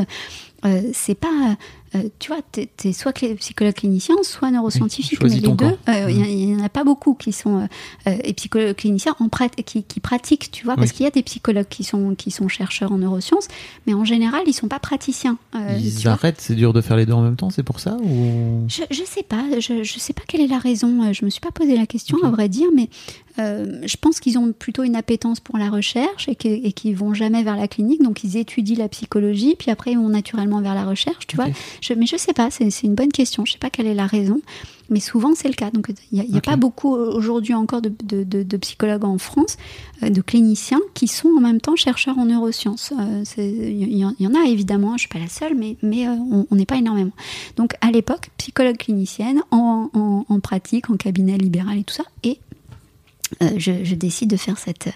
c'est 0.93 1.15
pas 1.15 1.57
euh, 1.95 2.09
tu 2.19 2.33
vois, 2.33 2.41
tu 2.53 2.89
es, 2.89 2.93
soit 2.93 3.13
psychologue 3.13 3.75
clinicien, 3.75 4.15
soit 4.23 4.51
neuroscientifique, 4.51 5.23
mais 5.23 5.29
les 5.29 5.41
deux, 5.41 5.77
euh, 5.89 6.11
il 6.11 6.47
n'y 6.47 6.57
en 6.57 6.65
a 6.65 6.71
pas 6.71 6.85
beaucoup 6.85 7.15
qui 7.15 7.33
sont 7.33 7.69
euh, 8.07 8.17
et 8.25 8.33
psychologues 8.33 8.75
cliniciens 8.75 9.15
en 9.21 9.29
qui, 9.65 9.83
qui, 9.83 10.01
pratiquent, 10.01 10.51
tu 10.51 10.65
vois, 10.65 10.77
parce 10.77 10.93
qu'il 10.93 11.05
y 11.05 11.07
a 11.07 11.11
des 11.11 11.23
psychologues 11.23 11.69
qui 11.69 11.85
sont, 11.85 12.15
qui 12.15 12.31
sont 12.31 12.49
chercheurs 12.49 12.93
en 12.93 12.99
neurosciences, 12.99 13.49
mais 13.87 13.95
en 13.95 14.05
général, 14.05 14.43
ils 14.47 14.55
sont 14.55 14.69
pas 14.69 14.79
praticiens. 14.79 15.37
ils 15.55 16.09
arrêtent, 16.09 16.41
c'est 16.41 16.55
dur 16.55 16.73
de 16.73 16.81
faire 16.81 16.97
les 16.97 17.05
deux 17.05 17.13
en 17.13 17.23
même 17.23 17.37
temps, 17.37 17.51
c'est 17.51 17.63
pour 17.63 17.81
ça 17.81 17.97
ou... 18.03 18.65
je, 18.69 18.83
je 18.91 19.03
sais 19.05 19.23
pas, 19.23 19.45
je, 19.59 19.83
je 19.83 19.99
sais 19.99 20.13
pas 20.13 20.23
quelle 20.27 20.41
est 20.41 20.47
la 20.47 20.59
raison, 20.59 21.13
je 21.13 21.25
me 21.25 21.31
suis 21.31 21.41
pas 21.41 21.51
posé 21.51 21.77
la 21.77 21.87
question, 21.87 22.17
à 22.23 22.31
vrai 22.31 22.49
dire, 22.49 22.69
mais 22.75 22.89
je 23.37 23.97
pense 23.97 24.21
qu'ils 24.21 24.39
ont 24.39 24.53
plutôt 24.53 24.83
une 24.83 24.97
appétence 24.97 25.41
pour 25.41 25.59
la 25.59 25.69
recherche 25.69 26.29
et 26.29 26.35
qu'ils 26.73 26.97
vont 26.97 27.13
jamais 27.13 27.43
vers 27.43 27.57
la 27.57 27.69
clinique, 27.69 28.03
donc 28.03 28.25
ils 28.25 28.37
étudient 28.37 28.79
la 28.79 28.89
psychologie, 28.89 29.57
puis 29.59 29.71
après 29.71 29.93
ils 29.93 29.99
vont 29.99 30.09
naturellement 30.09 30.61
vers 30.61 30.75
la 30.75 30.85
recherche, 30.85 31.27
tu 31.27 31.37
vois. 31.37 31.47
Je, 31.83 31.95
mais 31.95 32.07
je 32.07 32.17
sais 32.17 32.33
pas, 32.33 32.51
c'est 32.51 32.71
une 32.85 32.95
bonne 32.95 33.11
question. 33.11 33.45
Je 33.45 33.53
sais 33.53 33.59
pas 33.59 33.69
quelle 33.69 33.89
est 33.89 33.95
la 33.95 34.07
raison, 34.07 34.41
mais 34.89 35.01
souvent 35.01 35.35
c'est 35.35 35.49
le 35.49 35.55
cas. 35.55 35.71
Donc 35.71 35.93
il 36.13 36.23
n'y 36.23 36.39
a, 36.39 36.41
pas 36.41 36.57
beaucoup 36.57 36.95
aujourd'hui 36.95 37.55
encore 37.55 37.83
de, 37.83 37.91
de, 37.91 38.57
psychologues 38.57 39.05
en 39.05 39.19
France, 39.19 39.57
euh, 40.03 40.09
de 40.09 40.21
cliniciens 40.21 40.81
qui 40.95 41.09
sont 41.09 41.29
en 41.37 41.41
même 41.41 41.61
temps 41.61 41.75
chercheurs 41.75 42.19
en 42.19 42.27
neurosciences. 42.27 42.93
Euh, 42.99 43.25
il 43.37 43.97
y, 43.99 44.27
en 44.27 44.35
a 44.35 44.47
évidemment, 44.47 44.97
je 44.97 45.01
suis 45.01 45.09
pas 45.09 45.19
la 45.19 45.29
seule, 45.29 45.57
mais, 45.57 45.77
mais 45.83 46.07
euh, 46.07 46.15
on 46.51 46.55
n'est 46.55 46.67
pas 46.67 46.77
énormément. 46.77 47.13
Donc 47.57 47.75
à 47.81 47.91
l'époque, 47.91 48.31
psychologue 48.39 48.77
clinicienne 48.77 49.43
en, 49.51 49.91
en, 50.29 50.41
pratique, 50.41 50.89
en 50.89 50.97
cabinet 50.97 51.37
libéral 51.37 51.79
et 51.79 51.85
tout 51.85 51.95
ça, 51.95 52.05
et 52.23 52.39
je, 53.57 53.95
décide 53.95 54.31
de 54.31 54.37
faire 54.37 54.59
cette, 54.59 54.91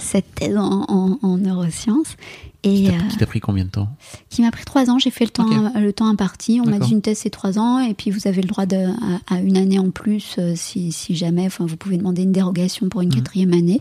cette 0.00 0.34
thèse 0.34 0.56
en, 0.56 1.18
en 1.20 1.36
neurosciences. 1.36 2.16
Et, 2.64 2.88
qui 3.10 3.16
t'a 3.18 3.26
pris 3.26 3.40
combien 3.40 3.64
de 3.64 3.70
temps 3.70 3.88
Qui 4.30 4.42
m'a 4.42 4.50
pris 4.50 4.64
trois 4.64 4.90
ans. 4.90 4.98
J'ai 4.98 5.10
fait 5.10 5.24
le 5.24 5.30
temps, 5.30 5.72
le 5.78 5.92
temps 5.92 6.06
imparti. 6.06 6.60
On 6.64 6.68
m'a 6.68 6.78
dit 6.78 6.92
une 6.92 7.02
thèse 7.02 7.18
c'est 7.18 7.30
trois 7.30 7.58
ans, 7.58 7.78
et 7.78 7.94
puis 7.94 8.10
vous 8.10 8.26
avez 8.26 8.42
le 8.42 8.48
droit 8.48 8.66
de, 8.66 8.86
à, 9.28 9.40
une 9.40 9.56
année 9.56 9.78
en 9.78 9.90
plus 9.90 10.36
euh, 10.38 10.54
si, 10.56 10.90
si, 10.92 11.14
jamais. 11.14 11.46
Enfin, 11.46 11.66
vous 11.66 11.76
pouvez 11.76 11.96
demander 11.96 12.22
une 12.22 12.32
dérogation 12.32 12.88
pour 12.88 13.02
une 13.02 13.08
mmh. 13.08 13.14
quatrième 13.14 13.52
année. 13.52 13.80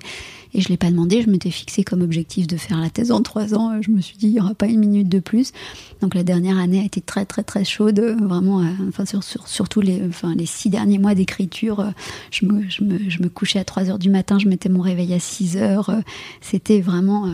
Et 0.56 0.62
je 0.62 0.70
l'ai 0.70 0.78
pas 0.78 0.92
demandé. 0.92 1.22
Je 1.22 1.30
m'étais 1.30 1.50
fixé 1.50 1.84
comme 1.84 2.02
objectif 2.02 2.46
de 2.46 2.58
faire 2.58 2.80
la 2.80 2.90
thèse 2.90 3.12
en 3.12 3.22
trois 3.22 3.56
ans. 3.56 3.82
Je 3.82 3.90
me 3.90 4.02
suis 4.02 4.18
dit 4.18 4.28
il 4.28 4.34
y 4.34 4.40
aura 4.40 4.54
pas 4.54 4.68
une 4.68 4.80
minute 4.80 5.10
de 5.10 5.20
plus. 5.20 5.52
Donc 6.02 6.14
la 6.14 6.24
dernière 6.24 6.60
année 6.60 6.80
a 6.80 6.84
été 6.84 7.02
très 7.02 7.26
très 7.26 7.44
très 7.44 7.66
chaude. 7.66 8.00
Vraiment, 8.00 8.62
euh, 8.62 8.66
enfin 8.88 9.06
sur, 9.06 9.24
sur, 9.24 9.48
surtout 9.48 9.82
les, 9.82 10.02
enfin 10.08 10.36
les 10.36 10.46
six 10.46 10.70
derniers 10.70 11.00
mois 11.00 11.16
d'écriture, 11.16 11.80
euh, 11.80 11.90
je 12.30 12.46
me, 12.46 12.70
je, 12.70 12.84
me, 12.84 13.10
je 13.10 13.24
me 13.24 13.30
couchais 13.30 13.60
à 13.60 13.64
3 13.64 13.90
heures 13.90 14.00
du 14.00 14.10
matin. 14.10 14.38
Je 14.38 14.48
mettais 14.48 14.70
mon 14.70 14.82
réveil 14.82 15.14
à 15.14 15.20
6 15.20 15.58
heures. 15.58 15.90
C'était 16.42 16.82
vraiment 16.82 17.32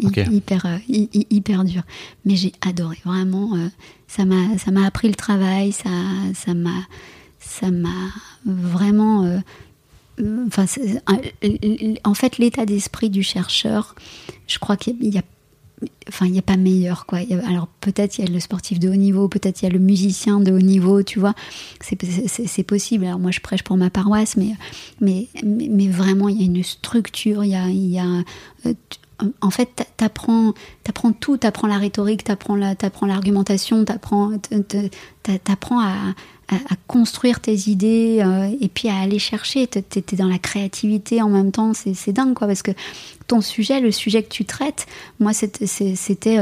hyper 0.00 0.66
hyper 0.88 1.64
dur. 1.64 1.82
Mais 2.24 2.36
j'ai 2.36 2.52
adoré, 2.60 2.98
vraiment. 3.04 3.54
Euh, 3.56 3.68
ça 4.06 4.24
m'a, 4.24 4.86
appris 4.86 5.08
le 5.08 5.14
travail, 5.14 5.72
ça, 5.72 6.54
m'a, 6.54 6.86
ça 7.38 7.66
vraiment. 8.44 9.24
Euh, 9.24 9.38
enfin, 10.46 10.64
en 12.04 12.14
fait, 12.14 12.38
l'état 12.38 12.66
d'esprit 12.66 13.10
du 13.10 13.22
chercheur, 13.22 13.94
je 14.46 14.58
crois 14.58 14.76
qu'il 14.76 15.04
y 15.04 15.18
a 15.18 15.22
enfin 16.08 16.26
n'y 16.26 16.38
a 16.38 16.42
pas 16.42 16.56
meilleur 16.56 17.06
quoi 17.06 17.18
alors 17.46 17.68
peut-être 17.80 18.18
il 18.18 18.24
y 18.24 18.28
a 18.28 18.30
le 18.30 18.40
sportif 18.40 18.78
de 18.78 18.88
haut 18.88 18.96
niveau 18.96 19.28
peut-être 19.28 19.62
il 19.62 19.66
y 19.66 19.68
a 19.68 19.72
le 19.72 19.78
musicien 19.78 20.40
de 20.40 20.50
haut 20.50 20.58
niveau 20.58 21.02
tu 21.02 21.18
vois 21.18 21.34
c'est 21.80 22.62
possible 22.64 23.04
alors 23.04 23.18
moi 23.18 23.30
je 23.30 23.40
prêche 23.40 23.62
pour 23.62 23.76
ma 23.76 23.90
paroisse 23.90 24.36
mais 24.36 24.54
mais 25.00 25.28
mais, 25.44 25.88
vraiment 25.88 26.28
il 26.28 26.40
y 26.40 26.42
a 26.42 26.46
une 26.46 26.64
structure 26.64 27.44
il 27.44 27.50
y 27.50 27.54
a, 27.54 27.68
il 27.68 27.90
y 27.90 27.98
a 27.98 28.24
euh, 28.66 28.74
en 29.40 29.50
fait, 29.50 29.86
t'apprends, 29.96 30.52
apprends 30.88 31.12
tout, 31.12 31.36
t'apprends 31.36 31.66
la 31.66 31.78
rhétorique, 31.78 32.24
t'apprends 32.24 32.56
la, 32.56 32.74
apprends 32.80 33.06
l'argumentation, 33.06 33.84
t'apprends, 33.84 34.32
t'apprends 35.44 35.80
à, 35.80 36.14
construire 36.86 37.40
tes 37.40 37.68
idées 37.68 38.22
euh, 38.24 38.48
et 38.60 38.68
puis 38.68 38.88
à 38.88 38.96
aller 38.96 39.18
chercher. 39.18 39.66
T'es 39.66 40.16
dans 40.16 40.28
la 40.28 40.38
créativité 40.38 41.20
en 41.20 41.28
même 41.28 41.52
temps, 41.52 41.72
c'est 41.74 42.12
dingue 42.12 42.34
quoi, 42.34 42.46
parce 42.46 42.62
que 42.62 42.70
ton 43.26 43.42
sujet, 43.42 43.80
le 43.80 43.92
sujet 43.92 44.22
que 44.22 44.30
tu 44.30 44.46
traites, 44.46 44.86
moi 45.20 45.32
c'était 45.34 46.38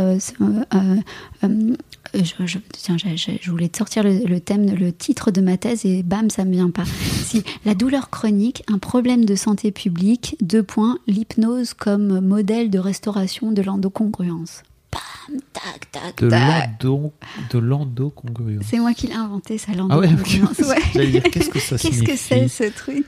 je, 2.24 2.58
tiens, 2.72 2.96
je, 2.96 3.50
voulais 3.50 3.70
sortir 3.74 4.02
le, 4.02 4.38
thème, 4.38 4.74
le 4.74 4.92
titre 4.92 5.30
de 5.30 5.40
ma 5.40 5.56
thèse 5.56 5.84
et 5.84 6.02
bam, 6.02 6.30
ça 6.30 6.44
me 6.44 6.52
vient 6.52 6.70
pas. 6.70 6.84
La 7.64 7.74
douleur 7.74 8.10
chronique, 8.10 8.62
un 8.68 8.78
problème 8.78 9.24
de 9.24 9.34
santé 9.34 9.70
publique, 9.72 10.36
deux 10.40 10.62
points, 10.62 10.98
l'hypnose 11.06 11.74
comme 11.74 12.20
modèle 12.20 12.70
de 12.70 12.78
restauration 12.78 13.52
de 13.52 13.62
l'endocongruence. 13.62 14.62
Bam, 14.96 15.40
tac, 15.52 15.90
tac, 15.90 16.16
tac. 16.16 16.78
De 16.78 17.58
l'endocongruence. 17.58 18.64
C'est 18.68 18.78
moi 18.78 18.94
qui 18.94 19.08
l'ai 19.08 19.14
inventé, 19.14 19.58
ça, 19.58 19.72
l'endocongruence. 19.72 20.60
Ah 20.60 20.98
ouais, 20.98 21.06
dire, 21.10 21.22
qu'est-ce 21.24 21.50
que 21.50 21.58
ça 21.58 21.76
Qu'est-ce 21.76 22.02
que 22.02 22.16
c'est 22.16 22.48
ce 22.48 22.64
truc 22.64 23.06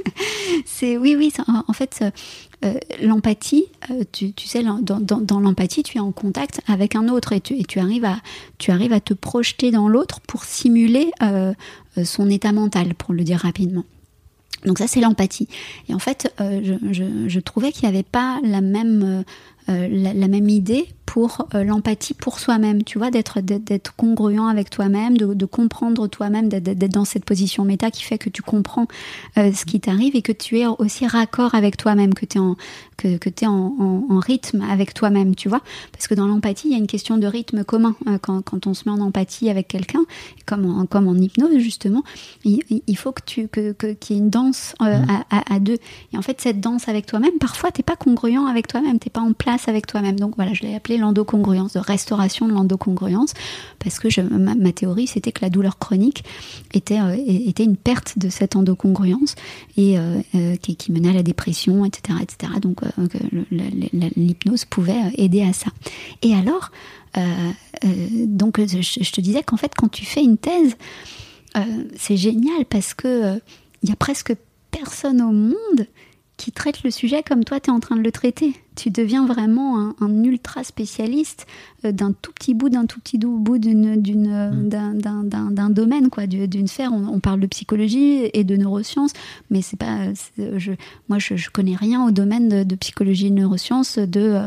C'est 0.64 0.96
oui, 0.96 1.14
oui. 1.16 1.32
en 1.46 1.72
fait, 1.72 2.02
euh, 2.64 2.74
l'empathie, 3.00 3.64
euh, 3.90 4.04
tu, 4.12 4.32
sais, 4.46 4.62
dans, 4.62 5.40
l'empathie, 5.40 5.82
tu 5.82 5.98
es 5.98 6.00
en 6.00 6.12
contact 6.12 6.60
avec 6.66 6.94
un 6.94 7.08
autre 7.08 7.32
et 7.32 7.40
tu, 7.40 7.58
et 7.58 7.64
tu, 7.64 7.80
arrives, 7.80 8.04
à, 8.04 8.18
tu 8.58 8.70
arrives 8.70 8.92
à 8.92 9.00
te 9.00 9.14
projeter 9.14 9.70
dans 9.70 9.88
l'autre 9.88 10.20
pour 10.20 10.44
simuler 10.44 11.10
euh, 11.22 11.54
son 12.04 12.30
état 12.30 12.52
mental, 12.52 12.94
pour 12.94 13.14
le 13.14 13.24
dire 13.24 13.38
rapidement. 13.38 13.84
Donc 14.64 14.78
ça, 14.78 14.86
c'est 14.86 15.00
l'empathie. 15.00 15.48
Et 15.88 15.94
en 15.94 15.98
fait, 15.98 16.32
je, 16.38 17.40
trouvais 17.40 17.72
qu'il 17.72 17.88
n'y 17.88 17.94
avait 17.94 18.04
pas 18.04 18.38
la 18.44 18.60
même, 18.60 19.24
la, 19.66 20.28
même 20.28 20.48
idée 20.48 20.86
pour 21.12 21.46
euh, 21.54 21.62
l'empathie 21.62 22.14
pour 22.14 22.38
soi-même, 22.38 22.84
tu 22.84 22.96
vois, 22.96 23.10
d'être 23.10 23.40
d'être 23.42 23.94
congruent 23.96 24.48
avec 24.48 24.70
toi-même, 24.70 25.18
de, 25.18 25.44
comprendre 25.44 26.06
toi-même, 26.06 26.48
d'être 26.48 26.90
dans 26.90 27.04
cette 27.04 27.26
position 27.26 27.66
méta 27.66 27.90
qui 27.90 28.02
fait 28.02 28.16
que 28.16 28.30
tu 28.30 28.40
comprends 28.40 28.86
euh, 29.36 29.52
ce 29.52 29.66
qui 29.66 29.78
t'arrive 29.78 30.16
et 30.16 30.22
que 30.22 30.32
tu 30.32 30.58
es 30.58 30.66
aussi 30.66 31.06
raccord 31.06 31.54
avec 31.54 31.76
toi-même, 31.76 32.14
que 32.14 32.24
tu 32.24 32.38
es 32.38 32.40
en 32.40 32.56
que, 32.96 33.18
que 33.18 33.28
es 33.28 33.46
en, 33.46 34.06
en, 34.08 34.18
rythme 34.20 34.62
avec 34.62 34.94
toi-même, 34.94 35.34
tu 35.34 35.50
vois, 35.50 35.60
parce 35.92 36.08
que 36.08 36.14
dans 36.14 36.26
l'empathie, 36.26 36.68
il 36.68 36.72
y 36.72 36.76
a 36.76 36.78
une 36.78 36.86
question 36.86 37.18
de 37.18 37.26
rythme 37.26 37.62
commun 37.62 37.94
euh, 38.06 38.16
quand, 38.16 38.40
quand, 38.40 38.66
on 38.66 38.72
se 38.72 38.88
met 38.88 38.94
en 38.98 39.00
empathie 39.02 39.50
avec 39.50 39.68
quelqu'un, 39.68 40.04
comme 40.46 40.64
en, 40.64 40.86
comme 40.86 41.08
en 41.08 41.14
hypnose 41.14 41.58
justement, 41.58 42.04
il, 42.44 42.62
il 42.70 42.96
faut 42.96 43.12
que 43.12 43.22
tu 43.26 43.48
que 43.48 43.72
qu'il 43.72 44.16
y 44.16 44.18
ait 44.18 44.22
une 44.22 44.30
danse 44.30 44.74
mmh. 44.80 44.84
à, 45.28 45.54
à, 45.54 45.60
deux. 45.60 45.76
Et 46.14 46.16
en 46.16 46.22
fait, 46.22 46.40
cette 46.40 46.60
danse 46.60 46.88
avec 46.88 47.04
toi-même, 47.04 47.36
parfois 47.38 47.70
t'es 47.70 47.82
pas 47.82 47.96
congruent 47.96 48.48
avec 48.48 48.66
toi-même, 48.66 48.98
t'es 48.98 49.10
pas 49.10 49.20
en 49.20 49.34
place 49.34 49.68
avec 49.68 49.86
toi-même. 49.86 50.18
Donc 50.18 50.36
voilà, 50.36 50.54
je 50.54 50.62
l'ai 50.62 50.74
appelé 50.74 51.01
l'endocongruence, 51.02 51.74
de 51.74 51.78
restauration 51.78 52.48
de 52.48 52.52
l'endocongruence, 52.52 53.34
parce 53.78 53.98
que 53.98 54.20
ma, 54.20 54.72
théorie, 54.72 55.06
c'était 55.06 55.32
que 55.32 55.42
la 55.42 55.50
douleur 55.50 55.78
chronique 55.78 56.24
était, 56.72 57.00
euh, 57.00 57.14
était 57.26 57.64
une 57.64 57.76
perte 57.76 58.18
de 58.18 58.28
cette 58.28 58.56
endocongruence 58.56 59.34
et 59.76 59.98
euh, 59.98 60.20
euh, 60.34 60.56
qui, 60.56 60.76
qui, 60.76 60.92
menait 60.92 61.10
à 61.10 61.12
la 61.12 61.22
dépression, 61.22 61.84
etc. 61.84 62.18
etc. 62.22 62.52
Donc 62.60 62.80
l'hypnose 64.16 64.64
pouvait 64.64 65.12
aider 65.16 65.42
à 65.42 65.52
ça. 65.52 65.70
Et 66.22 66.34
alors, 66.34 66.70
donc 68.26 68.58
je, 68.58 69.10
te 69.10 69.20
disais 69.20 69.42
qu'en 69.42 69.56
fait, 69.56 69.72
quand 69.76 69.88
tu 69.88 70.04
fais 70.04 70.22
une 70.22 70.38
thèse, 70.38 70.76
c'est 71.96 72.16
génial 72.16 72.64
parce 72.68 72.94
que 72.94 73.40
il 73.82 73.88
y 73.88 73.92
a 73.92 73.96
presque 73.96 74.34
personne 74.70 75.20
au 75.20 75.32
monde 75.32 75.86
qui 76.36 76.52
traite 76.52 76.82
le 76.82 76.90
sujet 76.90 77.22
comme 77.22 77.44
toi 77.44 77.60
tu 77.60 77.70
es 77.70 77.72
en 77.72 77.80
train 77.80 77.96
de 77.96 78.02
le 78.02 78.10
traiter 78.10 78.54
tu 78.74 78.90
deviens 78.90 79.26
vraiment 79.26 79.92
un, 80.00 80.24
ultra 80.24 80.64
spécialiste 80.64 81.46
euh, 81.84 81.92
d'un 81.92 82.12
tout 82.12 82.32
petit 82.32 82.54
bout, 82.54 82.68
d'un 82.68 82.86
tout 82.86 83.00
petit 83.00 83.18
bout 83.18 83.58
d'une, 83.58 84.00
d'une, 84.00 84.28
mm. 84.50 84.68
d'un, 84.68 85.70
domaine, 85.70 86.08
quoi, 86.10 86.26
d'une 86.26 86.66
sphère. 86.66 86.92
On, 86.92 87.20
parle 87.20 87.40
de 87.40 87.46
psychologie 87.46 88.30
et 88.32 88.44
de 88.44 88.56
neurosciences, 88.56 89.12
mais 89.50 89.62
c'est 89.62 89.76
pas, 89.76 90.12
je, 90.38 90.72
moi, 91.08 91.18
je, 91.18 91.36
je, 91.36 91.50
connais 91.50 91.76
rien 91.76 92.04
au 92.04 92.10
domaine 92.10 92.64
de, 92.64 92.74
psychologie 92.74 93.26
et 93.26 93.30
de 93.30 93.36
neurosciences 93.36 93.98
de 93.98 94.40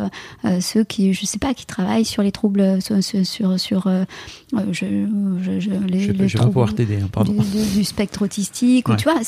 euh, 0.43 0.59
ceux 0.59 0.84
qui, 0.84 1.13
je 1.13 1.26
sais 1.26 1.39
pas, 1.39 1.53
qui 1.53 1.65
travaillent 1.65 2.05
sur 2.05 2.21
les 2.21 2.32
troubles, 2.32 2.82
sur, 2.82 3.01
sur, 3.03 3.59
sur 3.59 3.89
je, 4.71 4.86
je, 5.41 5.69
les, 5.88 6.07
les 6.07 6.28
troubles 6.30 6.51
pouvoir 6.51 6.73
t'aider, 6.73 6.97
hein, 7.01 7.09
pardon. 7.11 7.34
Du, 7.76 7.84
spectre 7.84 8.23
autistique, 8.23 8.89
ou, 8.89 8.95
tu 8.95 9.05
vois. 9.05 9.21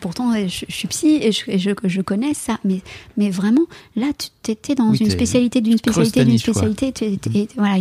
pourtant, 0.00 0.32
je, 0.46 0.64
suis 0.68 0.88
psy 0.88 1.18
et 1.20 1.32
je, 1.32 1.74
je, 1.84 2.00
connais 2.00 2.34
ça, 2.34 2.58
mais, 2.64 2.80
mais 3.16 3.30
vraiment, 3.30 3.66
là, 3.96 4.06
tu 4.16 4.27
étais 4.48 4.74
dans 4.74 4.92
une 4.92 5.10
spécialité 5.10 5.60
d'une 5.60 5.78
spécialité 5.78 6.24
d'une 6.24 6.38
spécialité, 6.38 7.18
et, 7.34 7.48
voilà, 7.56 7.78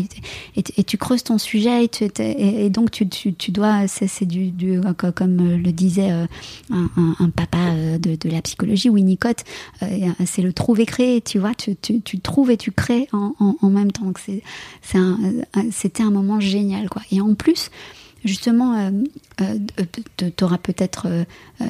et, 0.56 0.84
tu 0.84 0.98
creuses 0.98 1.24
ton 1.24 1.38
sujet, 1.38 1.90
et, 2.20 2.70
donc 2.70 2.92
tu, 2.92 3.08
tu, 3.08 3.52
dois, 3.52 3.88
c'est 3.88 4.26
du, 4.26 4.52
du, 4.52 4.82
comme 5.16 5.58
le 5.58 5.72
disait 5.72 6.12
euh, 6.12 6.26
un, 6.72 7.30
papa 7.30 7.58
euh, 7.58 7.98
de, 7.98 8.30
la 8.30 8.42
psychologie, 8.42 8.90
Winnicott, 8.90 9.44
euh, 9.84 9.88
c'est 10.26 10.42
le 10.42 10.54
trouver-créer, 10.54 11.22
tu 11.22 11.40
vois, 11.40 11.54
tu, 11.56 11.76
tu, 11.76 12.20
trouves 12.20 12.52
et 12.52 12.58
tu 12.58 12.72
crées 12.72 13.08
en, 13.12 13.34
en, 13.40 13.70
même 13.70 13.92
temps. 13.92 14.12
C'était 15.72 16.04
un, 16.04 16.08
un 16.08 16.12
moment 16.12 16.40
génial, 16.40 16.90
quoi. 16.90 17.02
Et 17.12 17.22
en 17.22 17.34
plus, 17.36 17.70
justement, 18.26 18.78
euh, 18.78 18.92
euh, 19.42 19.58
peut-être, 20.64 21.08
euh, 21.08 21.24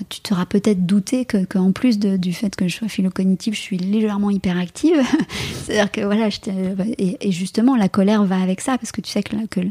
tu 0.10 0.22
t'auras 0.22 0.45
peut-être 0.45 0.86
douté 0.86 1.26
que, 1.26 1.45
qu'en 1.45 1.72
plus 1.72 2.00
du 2.00 2.34
fait 2.34 2.56
que 2.56 2.68
je 2.68 2.76
sois 2.76 2.88
philocognitive, 2.88 3.54
je 3.54 3.60
suis 3.60 3.78
légèrement 3.78 4.30
hyperactive. 4.30 5.02
C'est-à-dire 5.64 5.91
que 5.91 6.02
voilà, 6.02 6.30
et, 6.98 7.32
justement, 7.32 7.76
la 7.76 7.89
colère 7.89 8.24
va 8.24 8.39
avec 8.39 8.62
ça, 8.62 8.78
parce 8.78 8.91
que 8.91 9.02
tu 9.02 9.12
sais 9.12 9.24
que, 9.24 9.36
que 9.48 9.62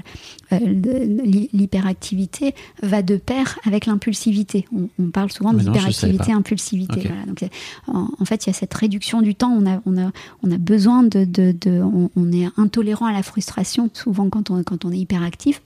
l'hyperactivité 1.52 2.54
va 2.82 3.02
de 3.02 3.16
pair 3.16 3.58
avec 3.64 3.86
l'impulsivité. 3.86 4.66
On, 4.98 5.10
parle 5.10 5.30
souvent 5.30 5.52
d'hyperactivité-impulsivité. 5.52 7.08
donc, 7.26 7.44
en, 7.86 8.24
fait, 8.24 8.46
il 8.46 8.48
y 8.48 8.50
a 8.50 8.54
cette 8.54 8.74
réduction 8.74 9.22
du 9.22 9.34
temps. 9.34 9.50
On 9.50 9.66
a, 9.66 9.80
on 9.86 9.96
a, 9.98 10.10
on 10.42 10.50
a 10.50 10.58
besoin 10.58 11.02
de, 11.02 11.24
de, 11.24 11.54
on, 11.82 12.10
on, 12.16 12.32
est 12.32 12.48
intolérant 12.56 13.06
à 13.06 13.12
la 13.12 13.22
frustration 13.22 13.88
souvent 13.92 14.28
quand 14.28 14.50
on, 14.50 14.62
quand 14.62 14.84
on 14.84 14.92
est 14.92 14.98
hyperactif 14.98 15.62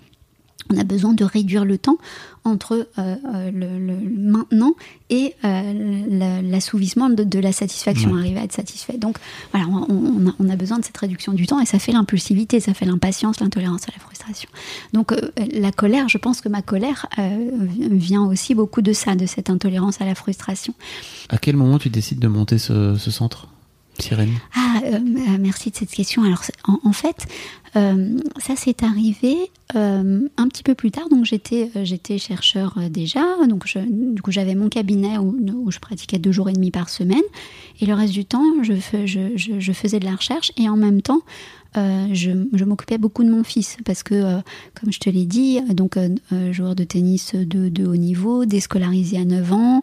on 0.71 0.79
a 0.79 0.85
besoin 0.85 1.12
de 1.12 1.25
réduire 1.25 1.64
le 1.64 1.79
temps 1.79 1.99
entre 2.45 2.89
euh, 2.99 3.16
euh, 3.35 3.51
le, 3.51 3.95
maintenant 4.16 4.75
et 5.11 5.35
euh, 5.45 6.41
l'assouvissement 6.43 7.11
de, 7.11 7.39
la 7.39 7.53
satisfaction, 7.53 8.16
arriver 8.16 8.41
à 8.41 8.45
être 8.45 8.53
satisfait. 8.53 8.97
Donc 8.97 9.18
voilà, 9.53 9.66
on, 9.68 10.49
a, 10.49 10.57
besoin 10.57 10.79
de 10.79 10.85
cette 10.85 10.97
réduction 10.97 11.33
du 11.33 11.47
temps 11.47 11.61
et 11.61 11.66
ça 11.66 11.79
fait 11.79 11.93
l'impulsivité, 11.93 12.61
ça 12.61 12.73
fait 12.73 12.87
l'impatience, 12.87 13.41
l'intolérance 13.41 13.83
à 13.89 13.93
la 13.93 13.99
frustration. 13.99 14.49
Donc 14.93 15.14
la 15.55 15.73
colère, 15.73 16.09
je 16.09 16.18
pense 16.18 16.41
que 16.41 16.49
ma 16.49 16.62
colère 16.62 17.07
vient 17.91 18.25
aussi 18.25 18.55
beaucoup 18.55 18.83
de 18.83 18.93
ça, 18.93 19.14
de 19.14 19.27
cette 19.27 19.51
intolérance 19.51 20.01
à 20.01 20.05
la 20.05 20.14
frustration. 20.14 20.75
À 21.29 21.39
quel 21.39 21.57
moment 21.57 21.79
tu 21.79 21.91
décides 21.91 22.21
de 22.21 22.29
monter 22.29 22.59
ce, 22.59 22.97
centre? 22.97 23.49
Ah, 24.55 24.80
merci 25.38 25.70
de 25.70 25.76
cette 25.76 25.90
question. 25.90 26.22
Alors, 26.22 26.42
en 26.66 26.92
fait, 26.92 27.26
euh, 27.76 28.18
ça 28.38 28.57
s'est 28.57 28.82
arrivé 28.82 29.36
euh, 29.76 30.28
un 30.36 30.48
petit 30.48 30.64
peu 30.64 30.74
plus 30.74 30.90
tard, 30.90 31.09
donc 31.09 31.24
j'étais 31.24 31.70
euh, 31.76 31.84
j'étais 31.84 32.18
chercheur 32.18 32.74
déjà, 32.90 33.22
donc 33.46 33.64
du 33.86 34.22
coup 34.22 34.32
j'avais 34.32 34.57
mon 34.57 34.68
cabinet 34.68 35.18
où, 35.18 35.70
je 35.70 35.78
pratiquais 35.78 36.18
deux 36.18 36.32
jours 36.32 36.48
et 36.48 36.53
demi 36.53 36.72
par 36.72 36.88
semaine, 36.88 37.22
et 37.80 37.86
le 37.86 37.94
reste 37.94 38.12
du 38.12 38.24
temps 38.24 38.42
je, 38.62 38.74
je 39.07 39.72
faisais 39.72 40.01
de 40.01 40.05
la 40.05 40.16
recherche. 40.16 40.51
Et 40.57 40.68
en 40.68 40.76
même 40.76 41.01
temps 41.01 41.20
euh, 41.77 42.09
je, 42.12 42.33
je 42.53 42.64
m'occupais 42.64 42.99
beaucoup 42.99 43.23
de 43.23 43.31
mon 43.31 43.45
fils 43.45 43.77
parce 43.85 44.03
que, 44.03 44.14
euh, 44.14 44.39
comme 44.79 44.93
je 44.93 44.99
te 44.99 45.09
l'ai 45.09 45.25
dit, 45.25 45.61
donc 45.73 45.97
euh, 45.97 46.09
joueur 46.53 46.75
de 46.75 46.85
tennis 46.85 47.35
de, 47.35 47.68
de, 47.68 47.87
haut 47.87 47.97
niveau, 47.97 48.45
déscolarisé 48.45 49.18
à 49.18 49.25
9 49.25 49.53
ans, 49.53 49.83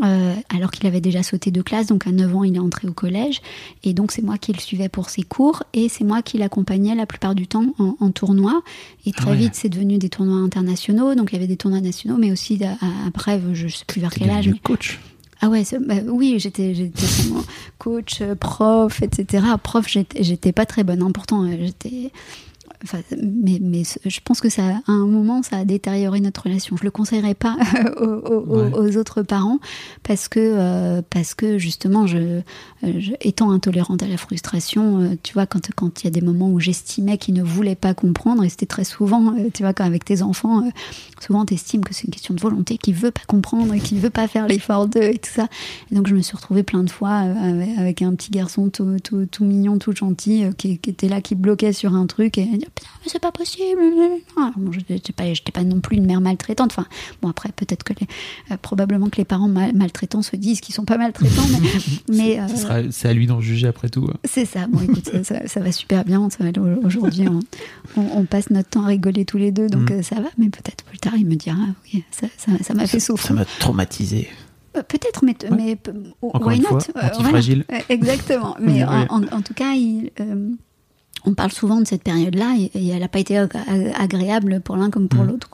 alors 0.00 0.70
qu'il 0.70 0.86
avait 0.86 1.00
déjà 1.00 1.22
sauté 1.22 1.50
de 1.50 1.62
classe, 1.62 1.86
donc 1.86 2.06
à 2.06 2.12
9 2.12 2.36
ans 2.36 2.44
il 2.44 2.56
est 2.56 2.60
entré 2.60 2.88
au 2.88 2.92
collège, 2.92 3.40
et 3.82 3.94
donc 3.94 4.12
c'est 4.12 4.22
moi 4.22 4.38
qui 4.38 4.52
le 4.52 4.60
suivais 4.60 4.88
pour 4.88 5.10
ses 5.10 5.22
cours, 5.22 5.62
et 5.72 5.88
c'est 5.88 6.04
moi 6.04 6.22
qui 6.22 6.38
l'accompagnais 6.38 6.94
la 6.94 7.06
plupart 7.06 7.34
du 7.34 7.46
temps 7.46 7.74
en, 7.78 7.96
en 7.98 8.10
tournoi, 8.10 8.62
et 9.06 9.12
très 9.12 9.32
ah 9.32 9.34
vite 9.34 9.54
c'est 9.54 9.68
devenu 9.68 9.98
des 9.98 10.08
tournois 10.08 10.38
internationaux, 10.38 11.14
donc 11.14 11.30
il 11.32 11.34
y 11.34 11.38
avait 11.38 11.46
des 11.46 11.56
tournois 11.56 11.80
nationaux, 11.80 12.16
mais 12.16 12.30
aussi 12.32 12.60
après, 13.06 13.40
je 13.52 13.68
sais 13.68 13.84
plus 13.86 14.00
vers 14.00 14.12
quel 14.12 14.30
âge. 14.30 14.48
Mais... 14.48 14.58
coach 14.62 15.00
ah 15.44 15.50
ouais, 15.50 15.62
bah 15.78 15.96
oui, 16.06 16.38
j'étais, 16.38 16.74
j'étais 16.74 17.04
coach, 17.78 18.22
prof, 18.40 19.02
etc. 19.02 19.44
Prof, 19.62 19.86
j'étais 19.86 20.52
pas 20.52 20.64
très 20.64 20.84
bonne. 20.84 21.02
Hein. 21.02 21.10
Pourtant, 21.12 21.44
euh, 21.44 21.68
mais, 23.22 23.58
mais 23.60 23.82
je 24.04 24.20
pense 24.22 24.40
que 24.40 24.48
ça, 24.48 24.62
à 24.86 24.92
un 24.92 25.06
moment, 25.06 25.42
ça 25.42 25.58
a 25.58 25.64
détérioré 25.64 26.20
notre 26.20 26.44
relation. 26.44 26.76
Je 26.76 26.84
le 26.84 26.90
conseillerais 26.90 27.34
pas 27.34 27.56
aux, 28.00 28.96
autres 28.96 29.22
parents 29.22 29.58
parce 30.02 30.28
que, 30.28 30.40
euh, 30.40 31.02
parce 31.08 31.34
que 31.34 31.58
justement, 31.58 32.06
je, 32.06 32.40
étant 33.20 33.50
intolérante 33.50 34.02
à 34.02 34.06
la 34.06 34.16
frustration, 34.16 35.00
euh, 35.00 35.14
tu 35.22 35.32
vois, 35.34 35.46
quand 35.46 35.64
quand 35.74 36.02
il 36.02 36.04
y 36.04 36.08
a 36.08 36.10
des 36.10 36.20
moments 36.20 36.50
où 36.50 36.60
j'estimais 36.60 37.16
qu'ils 37.16 37.34
ne 37.34 37.42
voulaient 37.42 37.74
pas 37.74 37.94
comprendre, 37.94 38.44
et 38.44 38.48
c'était 38.48 38.66
très 38.66 38.84
souvent, 38.84 39.34
euh, 39.34 39.48
tu 39.52 39.62
vois, 39.62 39.72
quand 39.72 39.84
avec 39.84 40.04
tes 40.04 40.22
enfants, 40.22 40.62
souvent 41.20 41.44
estimes 41.46 41.84
que 41.84 41.94
c'est 41.94 42.04
une 42.04 42.12
question 42.12 42.34
de 42.34 42.40
volonté, 42.40 42.76
qu'ils 42.76 42.94
veut 42.94 43.10
pas 43.10 43.22
comprendre, 43.26 43.74
qu'ils 43.76 43.98
veut 43.98 44.10
pas 44.10 44.28
faire 44.28 44.46
l'effort 44.46 44.88
d'eux 44.88 45.02
et 45.02 45.18
tout 45.18 45.30
ça. 45.30 45.48
Et 45.90 45.94
donc 45.94 46.06
je 46.06 46.14
me 46.14 46.20
suis 46.20 46.36
retrouvée 46.36 46.62
plein 46.62 46.82
de 46.82 46.90
fois 46.90 47.10
avec, 47.78 48.02
un 48.02 48.14
petit 48.14 48.30
garçon 48.30 48.68
tout, 48.68 48.98
tout, 49.02 49.26
tout 49.26 49.44
mignon, 49.44 49.78
tout 49.78 49.92
gentil, 49.92 50.44
qui, 50.58 50.78
qui, 50.78 50.90
était 50.90 51.08
là, 51.08 51.20
qui 51.20 51.34
bloquait 51.34 51.72
sur 51.72 51.94
un 51.94 52.06
truc 52.06 52.38
et 52.38 52.48
mais 52.80 53.10
c'est 53.10 53.20
pas 53.20 53.32
possible. 53.32 53.80
Ah, 54.36 54.52
je 54.70 54.80
n'étais 54.92 55.12
pas, 55.12 55.24
pas, 55.52 55.64
non 55.64 55.80
plus 55.80 55.96
une 55.96 56.06
mère 56.06 56.20
maltraitante. 56.20 56.72
Enfin, 56.72 56.86
bon, 57.22 57.28
après, 57.28 57.50
peut-être 57.54 57.84
que 57.84 57.92
les, 58.00 58.06
euh, 58.50 58.56
probablement 58.60 59.08
que 59.08 59.16
les 59.16 59.24
parents 59.24 59.48
maltraitants 59.48 60.22
se 60.22 60.36
disent 60.36 60.60
qu'ils 60.60 60.74
sont 60.74 60.84
pas 60.84 60.98
maltraitants, 60.98 61.42
mais. 62.08 62.40
Euh, 62.44 62.88
c'est 62.90 63.08
à 63.08 63.12
lui 63.12 63.26
d'en 63.26 63.40
juger 63.40 63.66
après 63.66 63.88
tout. 63.88 64.08
Hein. 64.10 64.16
C'est 64.24 64.44
ça. 64.44 64.66
Bon, 64.66 64.80
écoute, 64.80 65.10
ça, 65.24 65.60
va 65.60 65.72
super 65.72 66.04
bien. 66.04 66.26
Aujourd'hui, 66.84 67.26
on, 67.96 68.24
passe 68.24 68.50
notre 68.50 68.70
temps 68.70 68.84
à 68.84 68.88
rigoler 68.88 69.24
tous 69.24 69.38
les 69.38 69.52
deux, 69.52 69.68
donc 69.68 69.90
mm. 69.90 69.94
euh, 69.94 70.02
ça 70.02 70.16
va, 70.16 70.28
mais 70.38 70.48
peut-être 70.48 70.84
plus 70.84 70.98
tard, 70.98 71.14
il 71.16 71.26
me 71.26 71.36
dira 71.36 71.56
oui, 71.92 72.02
ça 72.10 72.74
m'a 72.74 72.86
fait 72.86 73.00
souffrir. 73.00 73.28
Ça 73.28 73.34
m'a 73.34 73.44
traumatisé. 73.44 74.28
Peut-être, 74.72 75.24
mais, 75.24 75.36
mais 75.50 75.78
why 76.22 76.60
not? 76.60 76.80
fragile 77.28 77.64
Exactement. 77.88 78.56
Mais 78.60 78.84
en, 78.84 79.22
en, 79.22 79.42
tout 79.42 79.54
cas, 79.54 79.72
il, 79.74 80.10
on 81.26 81.34
parle 81.34 81.52
souvent 81.52 81.80
de 81.80 81.86
cette 81.86 82.02
période-là 82.02 82.54
et, 82.58 82.88
elle 82.88 83.00
n'a 83.00 83.08
pas 83.08 83.18
été 83.18 83.36
agréable 83.36 84.60
pour 84.60 84.76
l'un 84.76 84.90
comme 84.90 85.08
pour 85.08 85.24
mm. 85.24 85.28
l'autre. 85.28 85.48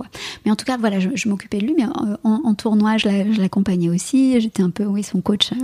Mais 0.45 0.51
en 0.51 0.57
tout 0.57 0.65
cas, 0.65 0.77
voilà, 0.77 0.99
je, 1.01 1.29
m'occupais 1.29 1.59
de 1.59 1.67
lui, 1.67 1.75
mais 1.77 1.85
en, 2.25 2.55
tournoi, 2.55 2.97
je 2.97 3.41
l'accompagnais 3.41 3.89
aussi. 3.89 4.41
J'étais 4.41 4.63
un 4.63 4.71
peu, 4.71 4.85
oui, 4.85 5.03
son 5.03 5.21
coach, 5.21 5.53
euh, 5.53 5.57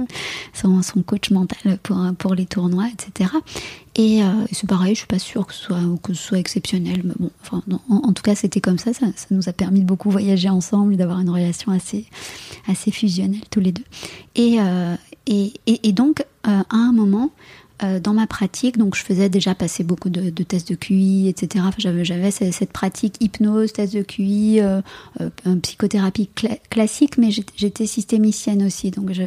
son, 0.53 0.83
son, 0.83 1.03
coach 1.03 1.31
mental 1.31 1.79
pour, 1.83 1.99
pour 2.19 2.35
les 2.35 2.47
tournois, 2.47 2.89
etc. 2.93 3.31
Et 3.95 4.23
euh, 4.23 4.27
c'est 4.53 4.69
pareil, 4.69 4.95
je 4.95 4.99
suis 4.99 5.07
pas 5.07 5.19
sûre 5.19 5.47
que 5.47 5.55
ce 5.55 5.65
soit, 5.65 5.81
que 6.03 6.13
ce 6.13 6.23
soit 6.23 6.39
exceptionnel, 6.39 7.01
mais 7.03 7.15
bon, 7.19 7.31
enfin, 7.43 7.63
en, 7.89 8.13
tout 8.13 8.23
cas, 8.23 8.35
c'était 8.35 8.61
comme 8.61 8.79
ça, 8.79 8.93
ça, 8.93 9.07
nous 9.31 9.49
a 9.49 9.53
permis 9.53 9.81
de 9.81 9.87
beaucoup 9.87 10.11
voyager 10.11 10.51
ensemble 10.51 10.95
et 10.95 10.97
d'avoir 10.97 11.19
une 11.21 11.31
relation 11.31 11.73
assez, 11.73 12.05
assez 12.69 12.91
fusionnelle 12.91 13.41
tous 13.51 13.61
les 13.61 13.73
deux. 13.73 13.85
Et, 14.35 14.61
euh, 14.61 14.95
et, 15.27 15.53
et, 15.67 15.93
donc, 15.93 16.25
à 16.45 16.65
un 16.71 16.93
moment, 16.93 17.31
euh, 17.83 18.01
dans 18.01 18.15
ma 18.15 18.27
pratique, 18.27 18.79
donc 18.79 18.97
je 18.97 19.03
faisais 19.03 19.29
déjà 19.29 19.55
passer 19.55 19.85
beaucoup 19.85 20.09
de, 20.09 20.31
tests 20.31 20.71
de 20.71 20.75
QI, 20.75 21.29
etc. 21.29 21.63
j'avais, 21.77 22.31
cette 22.31 22.73
pratique 22.73 23.17
hypnose, 23.21 23.75
test 23.75 23.95
de 23.95 24.01
QI, 24.01 24.61
euh, 24.61 24.81
euh, 25.21 25.57
psychothérapie 25.57 26.31
classique, 26.71 27.19
mais 27.19 27.29
j'étais 27.31 27.87
systémicienne 27.87 28.65
aussi. 28.65 28.91
Donc 28.93 29.13
je, 29.13 29.25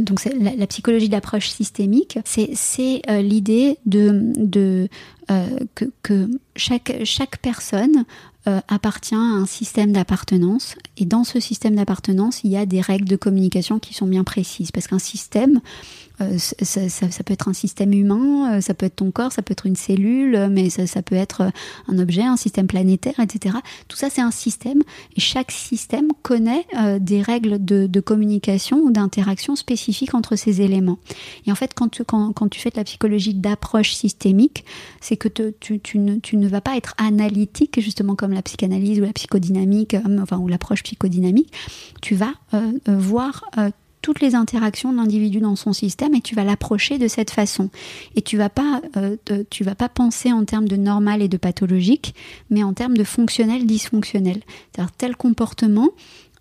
donc 0.00 0.24
la, 0.40 0.66
psychologie 0.66 1.10
d'approche 1.10 1.50
systémique, 1.50 2.18
c'est, 2.24 3.02
l'idée 3.20 3.76
de, 3.84 4.88
que, 5.74 6.30
chaque, 6.56 7.04
chaque 7.04 7.36
personne 7.42 8.06
appartient 8.46 9.14
à 9.14 9.18
un 9.18 9.44
système 9.44 9.92
d'appartenance. 9.92 10.74
Et 10.96 11.04
dans 11.04 11.24
ce 11.24 11.38
système 11.38 11.74
d'appartenance, 11.76 12.40
il 12.44 12.50
y 12.50 12.56
a 12.56 12.64
des 12.64 12.80
règles 12.80 13.06
de 13.06 13.16
communication 13.16 13.78
qui 13.78 13.92
sont 13.92 14.06
bien 14.06 14.24
précises. 14.24 14.72
Parce 14.72 14.86
qu'un 14.86 14.98
système, 14.98 15.60
euh, 16.20 16.38
ça, 16.38 17.24
peut 17.24 17.32
être 17.32 17.48
un 17.48 17.52
système 17.52 17.92
humain, 17.92 18.56
euh, 18.56 18.60
ça 18.60 18.74
peut 18.74 18.86
être 18.86 18.96
ton 18.96 19.10
corps, 19.10 19.32
ça 19.32 19.42
peut 19.42 19.52
être 19.52 19.66
une 19.66 19.76
cellule, 19.76 20.48
mais 20.50 20.70
ça, 20.70 21.02
peut 21.02 21.14
être 21.14 21.50
un 21.88 21.98
objet, 21.98 22.22
un 22.22 22.36
système 22.36 22.66
planétaire, 22.66 23.18
etc. 23.20 23.56
Tout 23.88 23.96
ça, 23.96 24.10
c'est 24.10 24.20
un 24.20 24.30
système. 24.30 24.80
Et 25.16 25.20
chaque 25.20 25.50
système 25.50 26.08
connaît 26.22 26.66
euh, 26.78 26.98
des 26.98 27.22
règles 27.22 27.64
de, 27.64 28.00
communication 28.00 28.78
ou 28.78 28.90
d'interaction 28.90 29.56
spécifiques 29.56 30.14
entre 30.14 30.34
ces 30.34 30.62
éléments. 30.62 30.98
Et 31.46 31.52
en 31.52 31.54
fait, 31.54 31.74
quand 31.74 31.88
tu, 31.90 32.60
fais 32.60 32.70
de 32.70 32.76
la 32.76 32.84
psychologie 32.84 33.34
d'approche 33.34 33.92
systémique, 33.92 34.64
c'est 35.00 35.16
que 35.16 35.28
tu, 35.28 35.98
ne, 35.98 36.48
vas 36.48 36.60
pas 36.60 36.76
être 36.76 36.94
analytique, 36.96 37.78
justement 37.80 38.14
comme 38.14 38.32
la 38.32 38.42
psychanalyse 38.42 39.00
ou 39.00 39.04
la 39.04 39.12
psychodynamique, 39.12 39.96
enfin, 40.20 40.38
ou 40.38 40.48
l'approche 40.48 40.82
psychodynamique. 40.82 41.52
Tu 42.00 42.14
vas 42.14 42.32
voir 42.86 43.44
toutes 44.02 44.20
les 44.20 44.34
interactions 44.34 44.92
de 44.92 44.96
l'individu 44.96 45.40
dans 45.40 45.56
son 45.56 45.72
système 45.72 46.14
et 46.14 46.20
tu 46.20 46.34
vas 46.34 46.44
l'approcher 46.44 46.98
de 46.98 47.08
cette 47.08 47.30
façon. 47.30 47.70
Et 48.16 48.22
tu 48.22 48.36
vas 48.36 48.48
pas, 48.48 48.80
euh, 48.96 49.16
tu 49.50 49.64
vas 49.64 49.74
pas 49.74 49.88
penser 49.88 50.32
en 50.32 50.44
termes 50.44 50.68
de 50.68 50.76
normal 50.76 51.22
et 51.22 51.28
de 51.28 51.36
pathologique, 51.36 52.14
mais 52.50 52.62
en 52.62 52.72
termes 52.72 52.96
de 52.96 53.04
fonctionnel, 53.04 53.66
dysfonctionnel. 53.66 54.40
C'est-à-dire 54.72 54.92
tel 54.92 55.16
comportement 55.16 55.90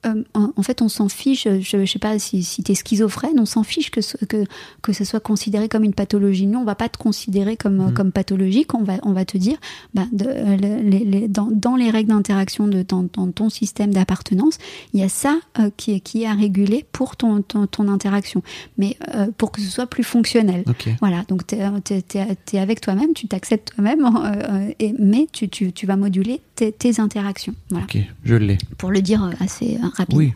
euh, 0.06 0.24
en, 0.34 0.64
fait, 0.64 0.82
on 0.82 0.88
s'en 0.88 1.10
fiche, 1.10 1.45
je 1.60 1.78
ne 1.78 1.86
sais 1.86 2.00
pas 2.00 2.18
si, 2.20 2.41
si 2.43 2.64
tu 2.64 2.72
es 2.72 2.76
schizophrène, 2.76 3.38
on 3.38 3.45
s'en 3.45 3.64
fiche 3.64 3.91
que, 3.91 4.00
que, 4.26 4.45
que 4.82 4.93
ce 4.93 5.04
soit 5.04 5.20
considéré 5.20 5.68
comme 5.68 5.84
une 5.84 5.93
pathologie. 5.93 6.47
Nous, 6.47 6.58
on 6.58 6.64
va 6.64 6.76
pas 6.76 6.88
te 6.88 6.97
considérer 6.97 7.58
comme, 7.58 7.89
mm. 7.89 7.93
comme 7.93 8.14
pathologique, 8.14 8.74
on 8.74 8.84
va, 8.84 8.93
on 9.04 9.12
va 9.12 9.26
te 9.26 9.38
dire, 9.38 9.58
bah, 9.93 10.06
de, 10.14 10.26
les, 10.58 11.28
dans, 11.28 11.50
dans, 11.52 11.76
les 11.76 11.89
règles 11.89 12.12
d'interaction 12.12 12.68
de 12.68 12.82
dans, 12.82 13.08
ton 13.08 13.50
système 13.50 13.93
d'appartenance, 13.93 14.58
il 14.93 15.02
y 15.02 15.04
a 15.04 15.10
ça 15.10 15.38
euh, 15.60 15.70
qui, 15.76 15.91
est, 15.91 16.00
qui 16.00 16.24
est 16.24 16.28
à 16.28 16.34
réguler 16.34 16.86
pour 16.93 17.18
ton, 17.18 17.41
ton, 17.41 17.88
interaction, 17.89 18.41
mais 18.78 18.95
euh, 19.16 19.28
pour 19.38 19.52
que 19.52 19.60
ce 19.60 19.70
soit 19.70 19.88
plus 19.88 20.04
fonctionnel. 20.04 20.64
Voilà, 21.02 21.24
donc 21.28 21.45
tu 21.45 21.56
es, 21.56 22.60
avec 22.60 22.80
toi-même, 22.80 23.14
tu 23.14 23.28
t'acceptes 23.28 23.74
toi-même, 23.76 24.00
et, 24.80 24.93
mais 24.97 25.28
tu, 25.34 25.50
tu, 25.50 25.74
tu, 25.74 25.86
vas 25.86 25.97
moduler 25.97 26.39
tes, 26.56 26.72
tes 26.72 27.02
interactions. 27.02 27.56
Voilà. 27.70 27.86
Ok, 27.86 27.97
je 28.24 28.36
l'ai. 28.36 28.58
Pour 28.78 28.91
le 28.91 29.02
dire 29.02 29.30
assez 29.41 29.78
rapide. 29.94 30.32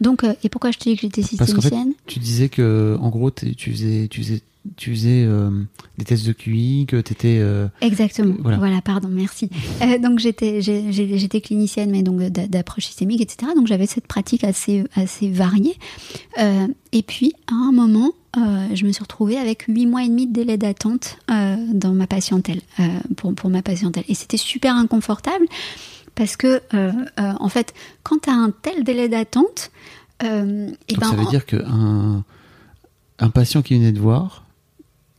Donc, 0.00 0.24
euh, 0.24 0.34
et 0.42 0.48
pourquoi 0.48 0.70
je 0.70 0.78
te 0.78 0.84
dis 0.84 0.96
que 0.96 1.02
j'étais 1.02 1.22
systémicienne 1.22 1.92
tu 2.06 2.18
disais 2.18 2.48
que, 2.48 2.96
en 3.00 3.08
gros, 3.10 3.30
tu 3.30 3.72
faisais, 3.72 4.08
tu 4.08 4.22
faisais 4.22 4.42
tu 4.76 4.90
faisais 4.90 5.24
euh, 5.24 5.50
des 5.96 6.04
tests 6.04 6.26
de 6.26 6.32
QI, 6.32 6.84
que 6.86 7.00
tu 7.00 7.12
étais. 7.12 7.42
Exactement. 7.80 8.34
Voilà. 8.40 8.82
pardon, 8.82 9.08
merci. 9.08 9.48
donc 10.02 10.18
j'étais 10.18 10.60
j'étais 10.60 11.40
clinicienne, 11.40 11.90
mais 11.90 12.02
donc 12.02 12.20
d'approche 12.20 12.86
systémique, 12.86 13.22
etc. 13.22 13.52
Donc 13.56 13.66
j'avais 13.66 13.86
cette 13.86 14.06
pratique 14.06 14.44
assez 14.44 14.84
assez 14.94 15.30
variée. 15.30 15.76
et 16.36 17.02
puis 17.02 17.32
à 17.46 17.54
un 17.54 17.72
moment, 17.72 18.12
je 18.36 18.84
me 18.84 18.92
suis 18.92 19.02
retrouvée 19.02 19.38
avec 19.38 19.62
huit 19.68 19.86
mois 19.86 20.04
et 20.04 20.08
demi 20.08 20.26
de 20.26 20.32
délai 20.32 20.58
d'attente 20.58 21.16
dans 21.28 21.92
ma 21.92 22.06
patientèle, 22.06 22.60
pour, 23.16 23.34
pour 23.34 23.48
ma 23.48 23.62
patientèle. 23.62 24.04
Et 24.08 24.14
c'était 24.14 24.36
super 24.36 24.74
inconfortable 24.74 25.46
parce 26.18 26.36
que, 26.36 26.60
en 27.16 27.48
fait, 27.48 27.72
quand 28.02 28.22
tu 28.24 28.30
as 28.30 28.34
un 28.34 28.50
tel 28.50 28.84
délai 28.84 29.08
d'attente, 29.08 29.70
euh, 30.22 30.70
et 30.88 30.96
ben, 30.96 31.08
ça 31.08 31.16
veut 31.16 31.26
dire 31.26 31.46
qu'un 31.46 32.24
un 33.18 33.30
patient 33.30 33.62
qui 33.62 33.74
venait 33.74 33.92
de 33.92 34.00
voir. 34.00 34.44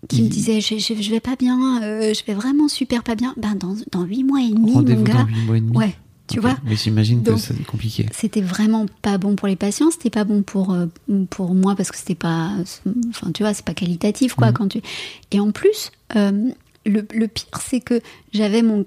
Qui 0.08 0.24
me 0.24 0.30
disait 0.30 0.62
je, 0.62 0.78
je, 0.78 1.12
vais 1.12 1.20
pas 1.20 1.36
bien, 1.36 1.84
euh, 1.84 2.14
je 2.14 2.24
vais 2.24 2.34
vraiment 2.34 2.70
super 2.70 3.04
pas 3.04 3.16
bien. 3.16 3.34
Ben 3.36 3.56
dans, 3.56 3.76
dans 3.92 4.04
8 4.04 4.24
mois 4.24 4.42
et 4.42 4.50
demi, 4.50 4.72
mon 4.72 4.82
gars. 4.82 5.14
Dans 5.14 5.26
8 5.26 5.46
mois 5.46 5.58
et 5.58 5.62
demi. 5.62 5.78
Ouais, 5.78 5.96
tu 6.28 6.40
vois. 6.40 6.58
Mais 6.64 6.78
j'imagine 6.78 7.22
que 7.22 7.36
c'est 7.36 7.66
compliqué. 7.66 8.06
C'était 8.14 8.42
vraiment 8.42 8.86
pas 9.02 9.18
bon 9.18 9.36
pour 9.36 9.50
les 9.50 9.58
patients, 9.58 9.92
c'était 9.92 10.10
pas 10.10 10.24
bon 10.24 10.42
pour, 10.42 10.72
euh, 10.74 10.86
pour 11.30 11.54
moi 11.54 11.76
parce 11.76 11.92
que 11.92 11.98
c'était 11.98 12.16
pas. 12.16 12.52
Enfin, 13.10 13.32
tu 13.34 13.44
vois, 13.44 13.54
c'est 13.54 13.66
pas 13.66 13.74
qualitatif 13.74 14.36
quoi. 14.36 14.52
Mm. 14.52 14.54
Quand 14.54 14.68
tu... 14.70 14.82
Et 15.32 15.40
en 15.42 15.52
plus, 15.52 15.92
euh, 16.16 16.50
le, 16.90 17.28
pire, 17.28 17.62
c'est 17.62 17.80
que 17.80 18.02
j'avais 18.34 18.62
mon, 18.62 18.86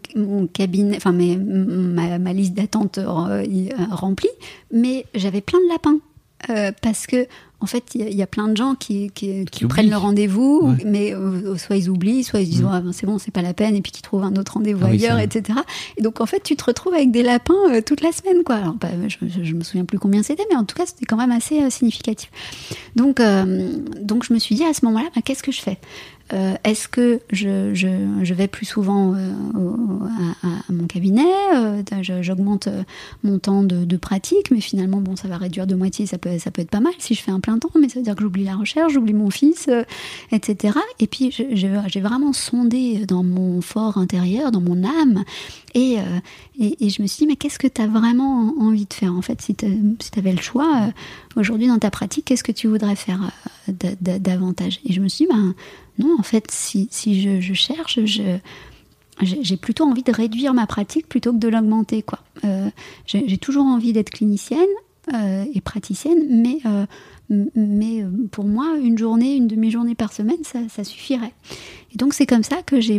cabinet, 0.53 0.97
enfin 0.97 1.13
ma, 1.13 2.33
liste 2.33 2.55
d'attente 2.55 2.99
euh, 2.99 3.45
remplie, 3.91 4.29
mais 4.73 5.07
j'avais 5.15 5.41
plein 5.41 5.61
de 5.61 5.69
lapins. 5.69 5.99
Euh, 6.51 6.73
parce 6.83 7.07
que 7.07 7.29
en 7.61 7.67
fait, 7.67 7.95
il 7.95 8.13
y, 8.13 8.23
a 8.23 8.27
plein 8.27 8.49
de 8.49 8.57
gens 8.57 8.75
qui, 8.75 9.13
prennent 9.69 9.89
le 9.89 9.97
rendez-vous, 9.97 10.75
mais 10.85 11.15
euh, 11.15 11.57
soit 11.57 11.77
ils 11.77 11.89
oublient, 11.89 12.25
soit 12.25 12.41
ils 12.41 12.49
disent 12.49 12.63
mm. 12.63 12.71
ah, 12.73 12.81
ben, 12.81 12.93
c'est 12.93 13.07
bon, 13.07 13.19
c'est 13.19 13.31
pas 13.31 13.41
la 13.41 13.55
peine, 13.55 13.77
et 13.77 13.81
puis 13.81 13.93
qu'ils 13.93 14.03
trouvent 14.03 14.25
un 14.25 14.35
autre 14.35 14.55
rendez-vous 14.55 14.85
ah 14.85 14.89
ailleurs, 14.89 15.21
etc. 15.21 15.61
Et 15.97 16.03
donc 16.03 16.21
en 16.21 16.27
fait, 16.27 16.43
tu 16.43 16.57
te 16.57 16.65
retrouves 16.65 16.93
avec 16.93 17.13
des 17.13 17.23
lapins 17.23 17.81
toute 17.87 18.01
la 18.01 18.11
semaine, 18.11 18.43
quoi. 18.43 18.57
Alors, 18.57 18.75
bah, 18.75 18.89
je, 19.07 19.55
me 19.55 19.63
souviens 19.63 19.85
plus 19.85 20.01
combien 20.01 20.25
c'était, 20.25 20.43
mais 20.51 20.57
en 20.57 20.65
tout 20.65 20.75
cas, 20.75 20.87
c'était 20.87 21.05
quand 21.05 21.17
même 21.17 21.31
assez 21.31 21.71
significatif. 21.71 22.33
Donc, 22.97 23.23
donc 24.01 24.25
je 24.25 24.35
me 24.35 24.41
suis 24.41 24.57
dit 24.57 24.65
à 24.65 24.75
ce 24.75 24.85
moment-là, 24.87 25.11
bah, 25.15 25.23
qu'est-ce 25.25 25.45
que 25.45 25.53
je 25.53 25.61
fais? 25.61 25.79
Euh, 26.33 26.55
est-ce 26.65 26.89
que 26.89 27.21
je, 27.31 28.33
vais 28.33 28.49
plus 28.49 28.65
souvent 28.65 29.15
euh, 29.15 29.33
à, 30.43 30.73
mon 30.73 30.87
cabinet 30.87 31.31
euh, 31.55 31.83
J'augmente 32.01 32.69
mon 33.23 33.39
temps 33.39 33.63
de, 33.63 33.97
pratique, 33.97 34.51
mais 34.51 34.61
finalement, 34.61 35.01
bon, 35.01 35.15
ça 35.15 35.29
va 35.29 35.37
réduire 35.37 35.67
de 35.67 35.75
moitié, 35.75 36.07
ça 36.07 36.19
peut, 36.19 36.39
ça 36.39 36.51
peut 36.51 36.63
être 36.63 36.71
pas 36.71 36.81
mal 36.81 36.93
si 36.99 37.15
je 37.15 37.23
fais 37.23 37.31
un 37.31 37.41
plein 37.41 37.59
temps, 37.59 37.71
mais 37.79 37.89
ça 37.89 37.99
veut 37.99 38.05
dire 38.05 38.15
que 38.15 38.23
j'oublie 38.23 38.45
la 38.45 38.57
recherche, 38.57 38.95
j'oublie 38.95 39.13
mon 39.13 39.31
fils, 39.31 39.69
etc. 40.33 40.79
Et 40.99 41.07
puis, 41.07 41.31
j'ai 41.31 42.01
vraiment 42.01 42.33
sondé 42.33 43.05
dans 43.07 43.23
mon 43.23 43.61
fort 43.61 43.99
intérieur, 43.99 44.51
dans 44.51 44.61
mon 44.61 44.83
âme, 44.85 45.25
et, 45.75 45.97
et, 46.59 46.91
je 46.91 47.01
me 47.03 47.07
suis 47.07 47.21
dit, 47.21 47.27
mais 47.27 47.37
qu'est-ce 47.37 47.59
que 47.59 47.67
tu 47.67 47.81
as 47.81 47.87
vraiment 47.87 48.55
envie 48.59 48.87
de 48.87 48.93
faire 48.93 49.15
En 49.15 49.23
fait, 49.23 49.41
si 49.41 49.55
tu 49.55 49.67
avais 50.17 50.33
le 50.33 50.41
choix, 50.41 50.91
aujourd'hui 51.37 51.69
dans 51.69 51.79
ta 51.79 51.91
pratique, 51.91 52.25
qu'est-ce 52.27 52.45
que 52.45 52.53
tu 52.53 52.67
voudrais 52.67 52.97
faire 52.97 53.31
davantage? 53.69 54.81
Et 54.85 54.93
je 54.93 55.01
me 55.01 55.09
suis 55.09 55.27
dit, 55.27 55.33
ben, 55.33 55.55
non, 55.99 56.17
en 56.19 56.23
fait, 56.23 56.51
si, 56.51 56.89
je, 56.93 57.53
cherche, 57.53 57.99
j'ai 59.21 59.57
plutôt 59.57 59.85
envie 59.85 60.03
de 60.03 60.13
réduire 60.13 60.55
ma 60.55 60.67
pratique 60.67 61.09
plutôt 61.09 61.33
que 61.33 61.39
de 61.39 61.49
l'augmenter. 61.49 62.05
Euh, 62.45 62.71
j'ai 63.07 63.39
toujours 63.39 63.67
envie 63.67 63.93
d'être 63.93 64.11
clinicienne 64.11 64.61
euh, 65.15 65.45
et 65.53 65.61
praticienne, 65.61 66.27
mais, 66.29 66.59
euh, 66.67 66.87
mais 67.55 68.05
pour 68.31 68.45
moi, 68.45 68.77
une 68.83 68.99
journée, 68.99 69.37
une 69.37 69.49
demi-journée 69.49 69.95
par 69.95 70.13
semaine, 70.13 70.39
ça 70.45 70.85
suffirait. 70.85 71.33
Et 71.95 71.99
donc 71.99 72.15
c'est 72.15 72.27
comme 72.27 72.43
ça 72.43 72.63
que 72.63 72.81
j'ai 72.81 72.99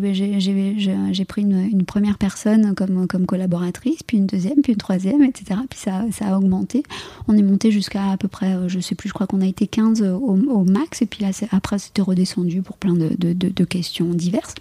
pris 1.25 1.41
une, 1.41 1.83
première 1.85 2.17
personne 2.17 2.75
comme, 2.75 3.07
comme 3.07 3.25
collaboratrice, 3.25 4.03
puis 4.03 4.17
une 4.17 4.27
deuxième, 4.27 4.61
puis 4.61 4.73
une 4.73 4.77
troisième, 4.77 5.23
etc. 5.23 5.59
Puis 5.67 5.79
ça, 5.79 6.05
ça 6.11 6.27
a 6.27 6.37
augmenté. 6.37 6.83
On 7.27 7.35
est 7.35 7.41
monté 7.41 7.71
jusqu'à 7.71 8.11
à 8.11 8.17
peu 8.17 8.27
près, 8.27 8.53
euh, 8.53 8.69
je 8.69 8.79
sais 8.79 8.93
plus, 8.93 9.09
je 9.09 9.13
crois 9.13 9.25
qu'on 9.25 9.41
a 9.41 9.47
été 9.47 9.65
15 9.65 10.03
au, 10.03 10.63
max, 10.63 11.01
et 11.01 11.05
puis 11.07 11.23
là 11.23 11.31
après 11.51 11.79
c'était 11.79 12.01
redescendu 12.01 12.61
pour 12.61 12.77
plein 12.77 12.93
de, 12.93 13.15
de, 13.17 13.65
questions 13.65 14.13
diverses. 14.13 14.55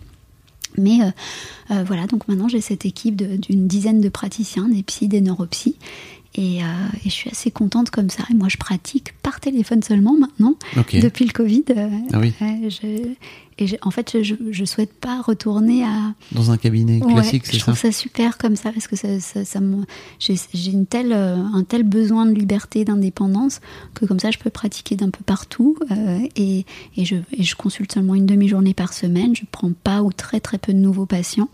Mais 0.79 1.03
euh, 1.03 1.11
euh, 1.71 1.85
voilà, 1.85 2.07
donc 2.07 2.27
maintenant 2.29 2.49
j'ai 2.49 2.63
cette 2.63 2.87
équipe 2.87 3.17
d'une 3.17 3.67
dizaine 3.67 4.01
de 4.01 4.09
praticiens, 4.09 4.69
des 4.69 4.83
psys, 4.83 5.09
des 5.09 5.21
neuropsies, 5.21 5.77
et, 6.35 6.59
et, 6.59 6.63
je 7.05 7.11
suis 7.11 7.31
assez 7.31 7.51
contente 7.51 7.91
comme 7.91 8.11
ça. 8.11 8.25
Et 8.31 8.35
moi, 8.35 8.49
je 8.49 8.57
pratique 8.57 9.15
par 9.23 9.41
téléphone 9.41 9.83
seulement 9.83 10.17
maintenant, 10.17 10.55
depuis 10.77 11.25
le 11.25 11.33
Covid. 11.33 11.65
ah 12.13 12.19
oui. 12.19 12.33
je, 12.41 13.15
et 13.59 13.79
en 13.83 13.91
fait, 13.91 14.23
je, 14.23 14.35
je 14.51 14.65
souhaite 14.65 14.93
pas 14.93 15.21
retourner 15.21 15.85
à. 15.85 16.15
Dans 16.33 16.51
un 16.51 16.57
cabinet 16.57 17.01
classique, 17.01 17.47
c'est 17.47 17.53
ça 17.53 17.59
Je 17.59 17.63
trouve 17.63 17.79
ça 17.79 17.93
super 17.93 18.39
comme 18.39 18.57
ça, 18.57 18.73
parce 18.73 18.89
que 18.89 18.97
ça, 18.97 19.21
ça, 19.21 19.61
j'ai 20.19 20.71
une 20.71 20.87
telle, 20.87 21.13
euh, 21.13 21.37
un 21.37 21.63
tel 21.65 21.83
besoin 21.83 22.27
de 22.27 22.33
liberté, 22.33 22.85
d'indépendance, 22.85 23.61
que 23.95 24.07
comme 24.07 24.21
ça, 24.21 24.31
je 24.31 24.39
peux 24.39 24.51
pratiquer 24.51 24.97
d'un 24.97 25.11
peu 25.11 25.23
partout. 25.25 25.77
Euh, 25.91 26.21
et, 26.37 26.65
et, 26.97 27.05
je, 27.05 27.17
et 27.37 27.43
je 27.43 27.55
consulte 27.55 27.93
seulement 27.93 28.15
une 28.15 28.27
demi-journée 28.27 28.75
par 28.75 28.93
semaine. 28.93 29.37
Je 29.37 29.43
prends 29.51 29.73
pas 29.73 30.03
ou 30.03 30.13
très 30.13 30.41
très 30.41 30.59
peu 30.59 30.73
de 30.73 30.79
nouveaux 30.79 31.07
patients. 31.07 31.49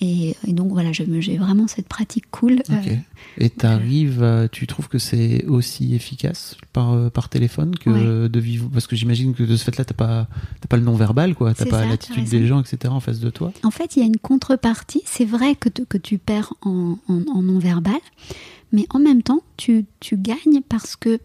Et, 0.00 0.36
donc 0.48 0.72
voilà, 0.72 0.92
j'ai 0.92 1.36
vraiment 1.38 1.66
cette 1.66 1.88
pratique 1.88 2.30
cool. 2.30 2.62
Euh, 2.70 2.96
et 3.38 3.48
t'arrives, 3.48 4.48
tu 4.52 4.66
trouves 4.66 4.88
que 4.88 4.98
c'est 4.98 5.46
aussi 5.46 5.94
efficace 5.94 6.56
par, 6.72 6.92
euh, 6.92 7.08
par 7.08 7.30
téléphone 7.30 7.74
que 7.76 8.26
de 8.26 8.40
vivre? 8.40 8.68
Parce 8.72 8.86
que 8.86 8.94
j'imagine 8.94 9.34
que 9.34 9.42
de 9.42 9.56
ce 9.56 9.64
fait-là, 9.64 9.84
t'as 9.84 9.94
pas, 9.94 10.28
pas 10.68 10.76
le 10.76 10.82
non-verbal, 10.82 11.34
quoi. 11.34 11.54
T'as 11.54 11.66
pas 11.66 11.86
l'attitude 11.86 12.28
des 12.28 12.46
gens, 12.46 12.60
etc. 12.60 12.92
en 12.92 13.00
face 13.00 13.20
de 13.20 13.30
toi. 13.30 13.52
En 13.62 13.70
fait, 13.70 13.96
il 13.96 14.00
y 14.00 14.02
a 14.02 14.06
une 14.06 14.18
contrepartie. 14.18 15.02
C'est 15.06 15.24
vrai 15.24 15.54
que, 15.54 15.68
que 15.68 15.98
tu 15.98 16.18
perds 16.18 16.52
en, 16.60 16.98
en, 17.08 17.42
non-verbal, 17.42 18.00
mais 18.72 18.86
en 18.90 18.98
même 18.98 19.22
temps, 19.22 19.42
tu, 19.56 19.86
tu 20.00 20.18
gagnes 20.18 20.60
parce 20.68 20.96
que 20.96 21.20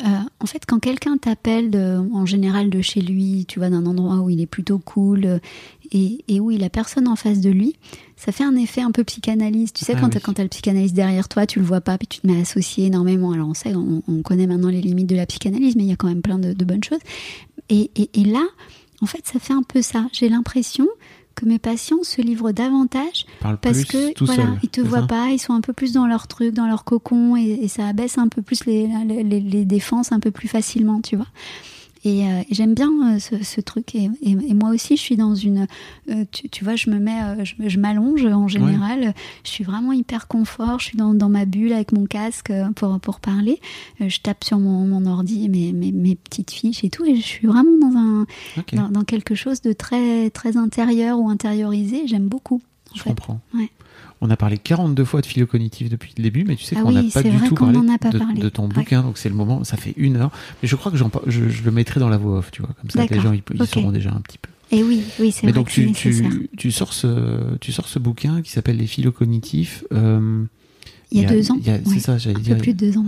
euh, 0.00 0.06
en 0.38 0.46
fait, 0.46 0.62
quand 0.64 0.78
quelqu'un 0.78 1.16
t'appelle 1.18 1.76
en 2.12 2.24
général 2.24 2.70
de 2.70 2.80
chez 2.80 3.00
lui, 3.00 3.46
tu 3.48 3.58
vois, 3.58 3.68
d'un 3.68 3.84
endroit 3.84 4.16
où 4.18 4.30
il 4.30 4.40
est 4.40 4.46
plutôt 4.46 4.78
cool 4.78 5.40
et, 5.92 6.40
où 6.40 6.50
il 6.50 6.64
a 6.64 6.70
personne 6.70 7.08
en 7.08 7.16
face 7.16 7.40
de 7.40 7.50
lui, 7.50 7.76
ça 8.18 8.32
fait 8.32 8.44
un 8.44 8.56
effet 8.56 8.82
un 8.82 8.90
peu 8.90 9.04
psychanalyse. 9.04 9.72
Tu 9.72 9.84
sais, 9.84 9.94
ah 9.96 10.00
quand 10.00 10.34
tu 10.34 10.40
as 10.40 10.44
le 10.44 10.48
psychanalyste 10.48 10.94
derrière 10.94 11.28
toi, 11.28 11.46
tu 11.46 11.60
le 11.60 11.64
vois 11.64 11.80
pas, 11.80 11.96
puis 11.98 12.08
tu 12.08 12.20
te 12.20 12.26
mets 12.26 12.36
à 12.36 12.40
associer 12.40 12.86
énormément. 12.86 13.30
Alors 13.30 13.48
on 13.48 13.54
sait, 13.54 13.72
on, 13.74 14.22
connaît 14.22 14.48
maintenant 14.48 14.70
les 14.70 14.80
limites 14.80 15.06
de 15.06 15.14
la 15.14 15.24
psychanalyse, 15.24 15.76
mais 15.76 15.84
il 15.84 15.88
y 15.88 15.92
a 15.92 15.96
quand 15.96 16.08
même 16.08 16.20
plein 16.20 16.38
de, 16.38 16.64
bonnes 16.64 16.82
choses. 16.82 16.98
Et, 17.70 17.90
là, 18.16 18.44
en 19.00 19.06
fait, 19.06 19.24
ça 19.24 19.38
fait 19.38 19.52
un 19.52 19.62
peu 19.62 19.82
ça. 19.82 20.06
J'ai 20.12 20.28
l'impression 20.28 20.88
que 21.36 21.44
mes 21.44 21.60
patients 21.60 22.02
se 22.02 22.20
livrent 22.20 22.50
davantage 22.50 23.24
parce 23.62 23.84
que 23.84 24.12
voilà, 24.24 24.56
ils 24.64 24.68
te 24.68 24.80
voient 24.80 25.06
pas, 25.06 25.28
ils 25.28 25.38
sont 25.38 25.54
un 25.54 25.60
peu 25.60 25.72
plus 25.72 25.92
dans 25.92 26.08
leur 26.08 26.26
truc, 26.26 26.52
dans 26.52 26.66
leur 26.66 26.82
cocon, 26.82 27.36
et, 27.36 27.68
ça 27.68 27.86
abaisse 27.86 28.18
un 28.18 28.26
peu 28.26 28.42
plus 28.42 28.64
les, 28.64 28.88
les 28.88 29.64
défenses 29.64 30.10
un 30.10 30.18
peu 30.18 30.32
plus 30.32 30.48
facilement, 30.48 31.00
tu 31.00 31.14
vois. 31.14 31.28
Euh, 32.06 32.42
et, 32.48 32.54
j'aime 32.54 32.74
bien 32.74 33.16
euh, 33.16 33.18
ce, 33.18 33.60
truc. 33.60 33.94
Et, 33.94 34.08
moi 34.54 34.70
aussi, 34.70 34.96
je 34.96 35.02
suis 35.02 35.16
dans 35.16 35.34
une. 35.34 35.66
Euh, 36.10 36.24
tu, 36.30 36.64
vois, 36.64 36.76
je 36.76 36.90
me 36.90 36.98
mets, 36.98 37.44
je, 37.44 37.78
m'allonge 37.78 38.24
en 38.26 38.48
général. 38.48 39.14
Je 39.44 39.50
suis 39.50 39.64
vraiment 39.64 39.92
hyper 39.92 40.28
confort. 40.28 40.78
Je 40.78 40.86
suis 40.86 40.98
dans, 40.98 41.28
ma 41.28 41.44
bulle 41.44 41.72
avec 41.72 41.92
mon 41.92 42.06
casque 42.06 42.52
pour, 42.76 42.98
pour 43.00 43.20
parler. 43.20 43.60
je 44.00 44.18
tape 44.20 44.44
sur 44.44 44.58
mon, 44.58 44.86
mon 44.86 45.06
ordi 45.06 45.48
mes, 45.48 45.72
mes, 45.72 45.92
mes, 45.92 46.14
petites 46.14 46.50
fiches 46.50 46.84
et 46.84 46.90
tout. 46.90 47.04
Et 47.04 47.16
je 47.16 47.22
suis 47.22 47.46
vraiment 47.46 47.76
dans, 47.78 47.96
un, 47.96 48.90
dans, 48.90 49.04
quelque 49.04 49.34
chose 49.34 49.60
de 49.60 49.72
très, 49.72 50.30
très 50.30 50.56
intérieur 50.56 51.18
ou 51.18 51.28
intériorisé. 51.28 52.06
J'aime 52.06 52.28
beaucoup. 52.28 52.62
Je 52.94 53.02
comprends. 53.02 53.40
Ouais. 53.54 53.70
On 54.20 54.30
a 54.30 54.36
parlé 54.36 54.58
42 54.58 55.04
fois 55.04 55.20
de 55.20 55.26
philo-cognitif 55.26 55.88
depuis 55.88 56.12
le 56.16 56.22
début, 56.22 56.44
mais 56.44 56.56
tu 56.56 56.64
sais 56.64 56.76
ah 56.76 56.82
qu'on 56.82 56.90
n'a 56.90 57.02
pas 57.02 57.22
du 57.22 57.30
tout 57.48 57.54
parlé, 57.54 57.78
de, 58.40 58.48
ton 58.48 58.66
bouquin, 58.66 59.02
donc 59.02 59.18
c'est 59.18 59.28
le 59.28 59.34
moment, 59.34 59.62
ça 59.64 59.76
fait 59.76 59.94
une 59.96 60.16
heure. 60.16 60.30
Mais 60.62 60.68
je 60.68 60.74
crois 60.76 60.90
que 60.90 60.98
je, 60.98 61.04
je, 61.48 61.62
le 61.62 61.70
mettrai 61.70 62.00
dans 62.00 62.08
la 62.08 62.18
voix 62.18 62.38
off, 62.38 62.50
tu 62.50 62.62
vois, 62.62 62.70
comme 62.80 62.90
ça 62.90 63.06
les 63.06 63.20
gens 63.20 63.32
ils, 63.32 63.42
ils 63.54 63.66
sauront 63.66 63.92
déjà 63.92 64.10
un 64.10 64.20
petit 64.20 64.38
peu. 64.38 64.50
Et 64.70 64.82
oui, 64.82 65.02
oui, 65.18 65.32
c'est 65.32 65.46
vrai. 65.46 65.52
donc 65.52 65.68
tu, 65.70 65.92
tu, 65.92 66.48
tu, 66.56 66.70
sors 66.70 66.92
ce, 66.92 67.56
tu 67.58 67.72
sors 67.72 67.88
ce 67.88 67.98
bouquin 67.98 68.42
qui 68.42 68.50
s'appelle 68.50 68.76
Les 68.76 68.86
philo-cognitifs. 68.86 69.84
Euh, 69.92 70.44
il 71.10 71.22
y 71.22 71.24
a, 71.24 71.28
deux 71.28 71.50
ans. 71.50 71.58
C'est 71.86 72.00
ça, 72.00 72.18
j'allais 72.18 72.40
dire. 72.40 72.58
plus 72.58 72.74
de 72.74 72.78
deux 72.78 72.98
ans. 72.98 73.06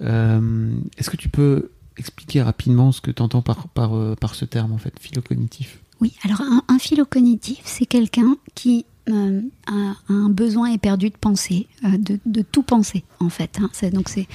Euh, 0.00 0.72
est-ce 0.96 1.08
que 1.08 1.16
tu 1.16 1.28
peux 1.28 1.70
expliquer 1.96 2.42
rapidement 2.42 2.90
ce 2.90 3.00
que 3.00 3.10
tu 3.10 3.22
entends 3.22 3.42
par, 3.42 3.68
par, 3.68 3.94
euh, 3.96 4.16
par 4.16 4.34
ce 4.34 4.44
terme, 4.44 4.72
en 4.72 4.78
fait, 4.78 4.94
philo-cognitif 5.00 5.80
Oui, 6.00 6.14
alors 6.24 6.40
un, 6.40 6.62
un 6.66 6.78
philo-cognitif, 6.78 7.60
c'est 7.64 7.86
quelqu'un 7.86 8.36
qui 8.56 8.84
euh, 9.08 9.40
un, 9.66 10.28
besoin 10.28 10.72
éperdu 10.72 11.10
de 11.10 11.16
penser, 11.16 11.66
euh, 11.84 11.96
de, 11.98 12.42
tout 12.42 12.62
penser. 12.62 13.04
en 13.20 13.28
fait. 13.28 13.58
Hein. 13.60 13.70
Donc 13.90 14.08
c'est 14.08 14.26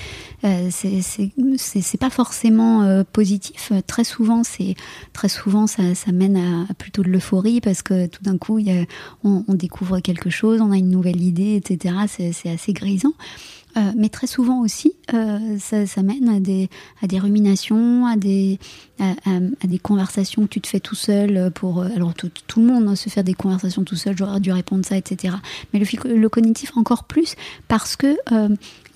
euh, 0.43 0.69
c'est 0.71 1.99
pas 1.99 2.09
forcément 2.09 3.03
positif. 3.11 3.71
Très 3.87 4.03
souvent, 4.03 4.43
c'est 4.43 4.75
très 5.13 5.29
souvent 5.29 5.67
ça, 5.67 5.95
ça, 5.95 6.11
mène 6.11 6.37
à, 6.37 6.73
plutôt 6.73 7.03
de 7.03 7.09
l'euphorie 7.09 7.61
parce 7.61 7.81
que 7.81 8.07
tout 8.07 8.23
d'un 8.23 8.37
coup, 8.37 8.59
on, 9.23 9.43
découvre 9.53 9.99
quelque 9.99 10.29
chose, 10.29 10.61
on 10.61 10.71
a 10.71 10.77
une 10.77 10.89
nouvelle 10.89 11.21
idée, 11.21 11.55
etc. 11.55 11.95
C'est 12.07 12.49
assez 12.49 12.73
grisant. 12.73 13.13
Euh, 13.75 13.91
mais 13.95 14.09
très 14.09 14.27
souvent 14.27 14.61
aussi, 14.61 14.93
euh, 15.13 15.57
ça, 15.59 16.03
mène 16.03 16.29
à 16.29 16.39
des, 16.39 16.69
à 17.01 17.07
des 17.07 17.19
ruminations, 17.19 18.05
à 18.05 18.15
des, 18.15 18.59
à, 18.99 19.67
des 19.67 19.79
conversations 19.79 20.43
que 20.43 20.47
tu 20.47 20.61
te 20.61 20.67
fais 20.67 20.79
tout 20.79 20.95
seul. 20.95 21.51
Pour, 21.51 21.81
alors 21.81 22.13
tout, 22.13 22.29
le 22.57 22.63
monde 22.63 22.87
hein, 22.87 22.95
se 22.95 23.09
fait 23.09 23.23
des 23.23 23.33
conversations 23.33 23.83
tout 23.83 23.95
seul, 23.95 24.15
j'aurais 24.17 24.39
dû 24.39 24.51
répondre 24.51 24.85
ça, 24.85 24.95
etc. 24.97 25.35
Mais 25.73 25.79
le, 25.79 26.15
le 26.15 26.29
cognitif 26.29 26.77
encore 26.77 27.05
plus 27.05 27.35
parce 27.67 27.95
que 27.95 28.15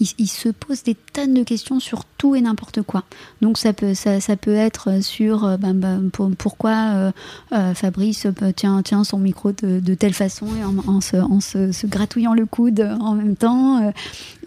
euh, 0.02 0.06
il, 0.18 0.28
se 0.28 0.50
pose 0.50 0.84
des 0.84 0.95
tonnes 0.95 1.34
de 1.34 1.43
questions 1.43 1.80
sur 1.80 2.06
tout 2.18 2.36
et 2.36 2.41
n'importe 2.41 2.82
quoi. 2.82 3.04
Donc 3.41 3.58
ça 3.58 3.74
peut, 3.74 3.93
ça, 3.93 4.20
ça 4.20 4.36
peut 4.36 4.56
être 4.56 5.02
sur 5.02 5.45
euh, 5.45 5.58
ben, 5.58 5.74
ben, 5.74 6.10
pour, 6.12 6.30
pourquoi 6.38 6.72
euh, 6.72 7.12
euh, 7.54 7.74
Fabrice 7.74 8.28
tient, 8.56 8.82
tient 8.84 9.04
son 9.04 9.18
micro 9.20 9.52
de, 9.52 9.93
telle 9.95 10.14
façon 10.14 10.48
et 10.48 10.64
en, 10.64 11.02
se, 11.02 11.18
en 11.18 11.39
se, 11.39 11.88
gratouillant 11.88 12.34
le 12.34 12.45
coude 12.45 12.82
en 13.00 13.14
même 13.14 13.36
temps. 13.36 13.91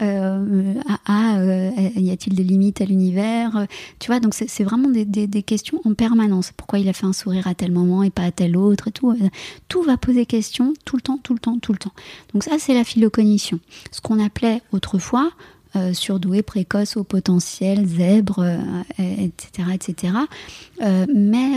Euh, 0.03 0.75
ah, 1.07 1.39
y 1.97 2.11
a-t-il 2.11 2.35
des 2.35 2.45
limites 2.45 2.81
à 2.81 2.85
l'univers 2.85 3.67
Tu 3.99 4.09
vois, 4.09 4.21
donc 4.21 4.35
c'est 4.35 4.65
vraiment 4.65 4.89
des, 4.89 5.05
des, 5.05 5.27
des, 5.27 5.43
questions 5.43 5.81
en 5.85 5.95
permanence. 5.95 6.53
Pourquoi 6.57 6.79
il 6.79 6.89
a 6.89 6.93
fait 6.93 7.07
un 7.07 7.13
sourire 7.13 7.47
à 7.47 7.55
tel 7.55 7.73
moment 7.73 8.03
et 8.03 8.11
pas 8.11 8.23
à 8.23 8.31
tel 8.31 8.57
autre 8.57 8.89
et 8.89 8.93
tout. 8.93 9.17
Tout 9.69 9.83
va 9.83 9.97
poser 9.97 10.27
question 10.27 10.75
tout 10.85 10.97
le 10.97 11.03
temps, 11.03 11.19
tout 11.23 11.35
le 11.35 11.41
temps, 11.41 11.59
tout 11.59 11.73
le 11.73 11.79
temps. 11.79 11.93
Donc 12.33 12.45
ça, 12.45 12.53
c'est 12.59 12.75
la 12.75 12.85
philocognition. 12.85 13.59
Ce 13.91 14.01
qu'on 14.01 14.25
appelait 14.25 14.63
autrefois 14.73 15.31
euh, 15.77 15.93
surdoué, 15.93 16.43
précoce, 16.43 16.97
au 16.97 17.05
potentiel, 17.05 17.87
zèbre, 17.87 18.45
etc., 18.99 19.69
euh, 19.69 19.73
etc. 19.73 20.15
Euh, 20.83 21.07
mais 21.15 21.51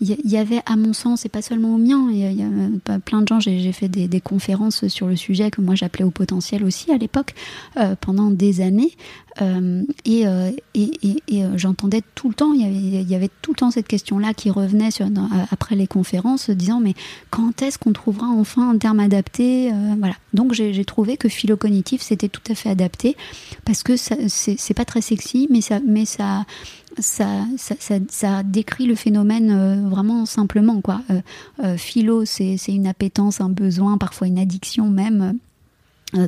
il 0.00 0.16
y, 0.24 0.36
avait, 0.36 0.60
à 0.66 0.74
mon 0.74 0.92
sens, 0.92 1.24
et 1.24 1.28
pas 1.28 1.40
seulement 1.40 1.76
au 1.76 1.78
mien, 1.78 2.08
il 2.10 2.18
y, 2.18 2.42
a 2.42 2.98
plein 2.98 3.22
de 3.22 3.28
gens, 3.28 3.38
j'ai 3.38 3.72
fait 3.72 3.88
des, 3.88 4.20
conférences 4.20 4.88
sur 4.88 5.06
le 5.06 5.14
sujet 5.14 5.50
que 5.50 5.60
moi 5.60 5.76
j'appelais 5.76 6.04
au 6.04 6.10
potentiel 6.10 6.64
aussi 6.64 6.90
à 6.90 6.98
l'époque, 6.98 7.34
pendant 8.00 8.30
des 8.30 8.60
années. 8.60 8.92
Euh, 9.42 9.82
et, 10.04 10.26
euh, 10.26 10.50
et, 10.74 10.90
et, 11.02 11.22
et 11.28 11.44
euh, 11.44 11.56
j'entendais 11.56 12.02
tout 12.14 12.28
le 12.28 12.34
temps, 12.34 12.52
il 12.52 12.60
y, 12.60 12.64
avait, 12.64 13.02
il 13.02 13.10
y 13.10 13.14
avait 13.14 13.30
tout 13.42 13.52
le 13.52 13.56
temps 13.56 13.70
cette 13.70 13.88
question-là 13.88 14.32
qui 14.34 14.50
revenait 14.50 14.90
sur, 14.90 15.06
après 15.50 15.74
les 15.74 15.86
conférences, 15.86 16.50
disant 16.50 16.80
mais 16.80 16.94
quand 17.30 17.62
est-ce 17.62 17.78
qu'on 17.78 17.92
trouvera 17.92 18.26
enfin 18.28 18.70
un 18.70 18.78
terme 18.78 19.00
adapté 19.00 19.72
Voilà. 19.98 20.14
Donc 20.32 20.52
j'ai 20.52 20.84
trouvé 20.84 21.16
que 21.16 21.28
philo-cognitif 21.28 22.02
c'était 22.02 22.28
tout 22.28 22.42
à 22.48 22.54
fait 22.54 22.70
adapté 22.70 23.16
parce 23.64 23.82
que 23.82 23.96
c'est 23.96 24.74
pas 24.74 24.84
très 24.84 25.00
sexy, 25.00 25.48
mais 25.50 25.60
ça, 25.60 25.80
mais 25.84 26.04
ça, 26.04 26.44
ça, 26.98 27.26
ça, 27.56 27.74
ça, 27.78 27.94
ça, 28.08 28.42
décrit 28.42 28.86
le 28.86 28.94
phénomène 28.94 29.88
vraiment 29.88 30.26
simplement. 30.26 30.80
Quoi. 30.80 31.00
Euh, 31.62 31.76
philo, 31.76 32.24
c'est 32.24 32.56
une 32.68 32.86
appétence, 32.86 33.40
un 33.40 33.48
besoin, 33.48 33.96
parfois 33.98 34.26
une 34.26 34.38
addiction 34.38 34.88
même 34.88 35.22
euh, 35.22 35.32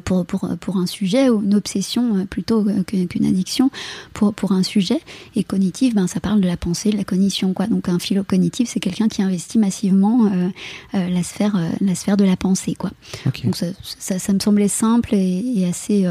pour, 0.05 0.27
pour, 0.27 0.49
pour, 0.61 0.77
un 0.77 0.87
sujet 0.87 1.29
ou 1.29 1.43
une 1.43 1.55
obsession 1.55 2.17
euh, 2.17 2.25
plutôt 2.25 2.65
qu'une 2.87 3.25
addiction 3.25 3.71
pour, 4.13 4.35
pour 4.35 4.53
un 4.53 4.63
sujet. 4.63 5.01
Et 5.35 5.45
cognitif, 5.45 5.95
ben, 5.95 6.07
ça 6.07 6.21
parle 6.21 6.41
de 6.41 6.47
la 6.47 6.57
pensée, 6.57 6.91
de 6.91 6.97
la 6.97 7.05
cognition. 7.05 7.53
Quoi. 7.53 7.67
Donc 7.67 7.89
un 7.89 7.99
philo 7.99 8.25
cognitif, 8.25 8.69
c'est 8.69 8.81
quelqu'un 8.81 9.09
qui 9.09 9.23
investit 9.23 9.59
massivement 9.59 10.27
euh, 10.27 10.49
euh, 10.95 11.09
la, 11.09 11.23
sphère, 11.23 11.57
euh, 11.57 11.69
la 11.81 11.95
sphère 11.95 12.17
de 12.17 12.25
la 12.25 12.37
pensée. 12.37 12.75
Quoi. 12.75 12.91
Okay. 13.27 13.45
Donc 13.45 13.57
ça, 13.57 13.67
ça, 13.83 14.19
ça, 14.19 14.33
me 14.33 14.41
semblait 14.41 14.69
simple 14.69 15.15
et, 15.15 15.43
et 15.57 15.67
assez, 15.67 16.07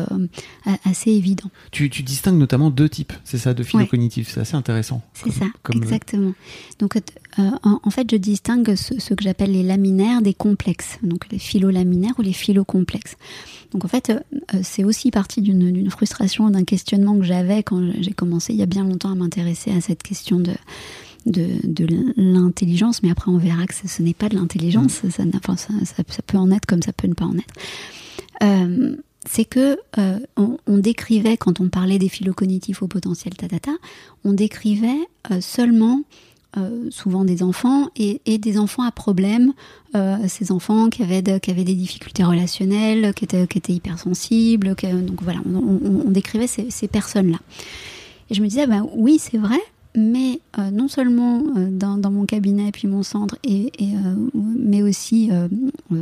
assez 0.84 1.12
évident. 1.12 1.50
Tu, 1.72 1.90
tu, 1.90 2.04
distingues 2.04 2.38
notamment 2.38 2.70
deux 2.70 2.90
types, 2.90 3.14
c'est 3.24 3.38
ça, 3.38 3.54
de 3.54 3.64
philo 3.64 3.84
ouais. 3.84 3.88
cognitif. 3.88 4.32
C'est 4.34 4.42
assez 4.42 4.56
intéressant. 4.56 5.02
C'est 5.14 5.32
ça, 5.32 5.46
comme 5.64 5.78
exactement. 5.78 6.34
Donc 6.80 6.98
en, 7.38 7.80
en, 7.84 7.90
fait, 7.90 8.10
je 8.10 8.16
distingue 8.18 8.76
ce, 8.76 9.00
ce 9.00 9.14
que 9.14 9.24
j'appelle 9.24 9.52
les 9.52 9.64
laminaires 9.64 10.22
des 10.22 10.34
complexes. 10.34 11.00
Donc 11.04 11.26
les 11.32 11.40
philo-laminaires 11.40 12.14
ou 12.18 12.22
les 12.22 12.34
philo-complexes. 12.34 13.16
Donc 13.76 13.84
en 13.84 13.90
fait, 13.90 14.10
euh, 14.10 14.60
c'est 14.64 14.86
aussi 14.86 15.12
partie 15.12 15.42
d'une 15.42 15.90
frustration, 15.90 16.50
d'un 16.50 16.64
questionnement 16.64 17.18
que 17.18 17.26
j'avais 17.26 17.62
quand 17.62 17.92
j'ai 18.00 18.14
commencé 18.14 18.54
il 18.54 18.60
y 18.60 18.64
a 18.64 18.66
bien 18.66 18.86
longtemps 18.86 19.12
à 19.12 19.16
m'intéresser 19.16 19.72
à 19.72 19.82
cette 19.82 20.02
question 20.02 20.40
de, 20.40 20.54
de, 21.26 21.46
de 21.66 21.86
l'intelligence, 22.16 23.04
mais 23.04 23.12
après 23.12 23.30
on 23.30 23.38
verra 23.38 23.66
que 23.66 23.74
ce, 23.74 23.90
ce 23.90 24.02
n'est 24.02 24.14
pas 24.14 24.30
de 24.30 24.36
l'intelligence, 24.36 25.04
mmh. 25.04 25.12
ça, 25.12 25.24
enfin, 25.36 25.58
ça, 25.58 25.74
ça, 25.84 26.04
ça, 26.08 26.22
peut 26.26 26.38
en 26.38 26.52
être 26.52 26.66
comme 26.66 26.82
ça 26.82 26.94
peut 26.94 27.10
ne 27.10 27.16
pas 27.16 27.26
en 27.26 27.38
être. 27.38 27.54
Euh, 28.44 28.96
c'est 29.28 29.44
que 29.44 29.78
euh, 29.98 30.20
on, 30.38 30.58
on, 30.68 30.78
décrivait, 30.78 31.36
quand 31.36 31.60
on 31.60 31.68
parlait 31.68 32.00
des 32.00 32.08
phylocognitifs 32.08 32.82
au 32.82 32.88
potentiel 32.88 33.34
tatata, 33.34 33.72
on 34.24 34.32
décrivait 34.32 35.06
euh, 35.32 35.42
seulement 35.42 36.00
euh, 36.58 36.90
souvent 36.90 37.26
des 37.26 37.44
enfants 37.44 37.90
et, 37.98 38.22
et, 38.26 38.38
des 38.38 38.58
enfants 38.58 38.84
à 38.84 38.92
problème, 38.92 39.54
euh, 39.96 40.18
ces 40.28 40.52
enfants 40.52 40.90
qui 40.90 41.04
avaient, 41.04 41.22
de, 41.22 41.38
qui 41.38 41.52
avaient 41.52 41.66
des 41.66 41.76
difficultés 41.76 42.24
relationnelles, 42.24 43.14
qui 43.14 43.26
étaient, 43.26 43.46
qui 43.48 43.58
étaient 43.58 43.74
hypersensibles. 43.74 44.76
Qui, 44.76 44.88
donc 44.88 45.22
voilà, 45.22 45.40
on, 45.46 45.58
on, 45.58 46.04
on 46.08 46.12
décrivait 46.12 46.48
ces, 46.48 46.70
ces 46.70 46.88
personnes-là. 46.88 47.40
Et 48.30 48.36
je 48.36 48.42
me 48.42 48.48
disais, 48.48 48.68
ben 48.68 48.88
oui, 48.96 49.20
c'est 49.20 49.38
vrai, 49.38 49.60
mais 49.96 50.40
euh, 50.58 50.72
non 50.72 50.88
seulement 50.88 51.44
dans, 51.72 51.98
dans, 51.98 52.12
mon 52.12 52.26
cabinet 52.26 52.72
puis 52.72 52.88
mon 52.88 53.04
centre, 53.04 53.38
et, 53.44 53.72
et 53.78 53.94
mais 54.34 54.82
aussi 54.82 55.30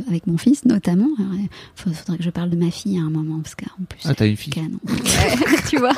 avec 0.08 0.26
mon 0.26 0.38
fils 0.38 0.64
notamment. 0.64 1.10
Il 1.18 1.48
faudrait 1.74 2.16
que 2.16 2.24
je 2.24 2.30
parle 2.30 2.50
de 2.50 2.56
ma 2.56 2.70
fille 2.70 2.98
à 2.98 3.02
un 3.02 3.10
moment 3.10 3.40
parce 3.40 3.56
qu'en 3.56 3.84
plus. 3.88 4.00
Ah, 4.04 4.14
t'as 4.14 4.26
une 4.26 4.36
fille. 4.36 4.52
Canon. 4.52 4.78
tu 5.68 5.78
vois? 5.78 5.94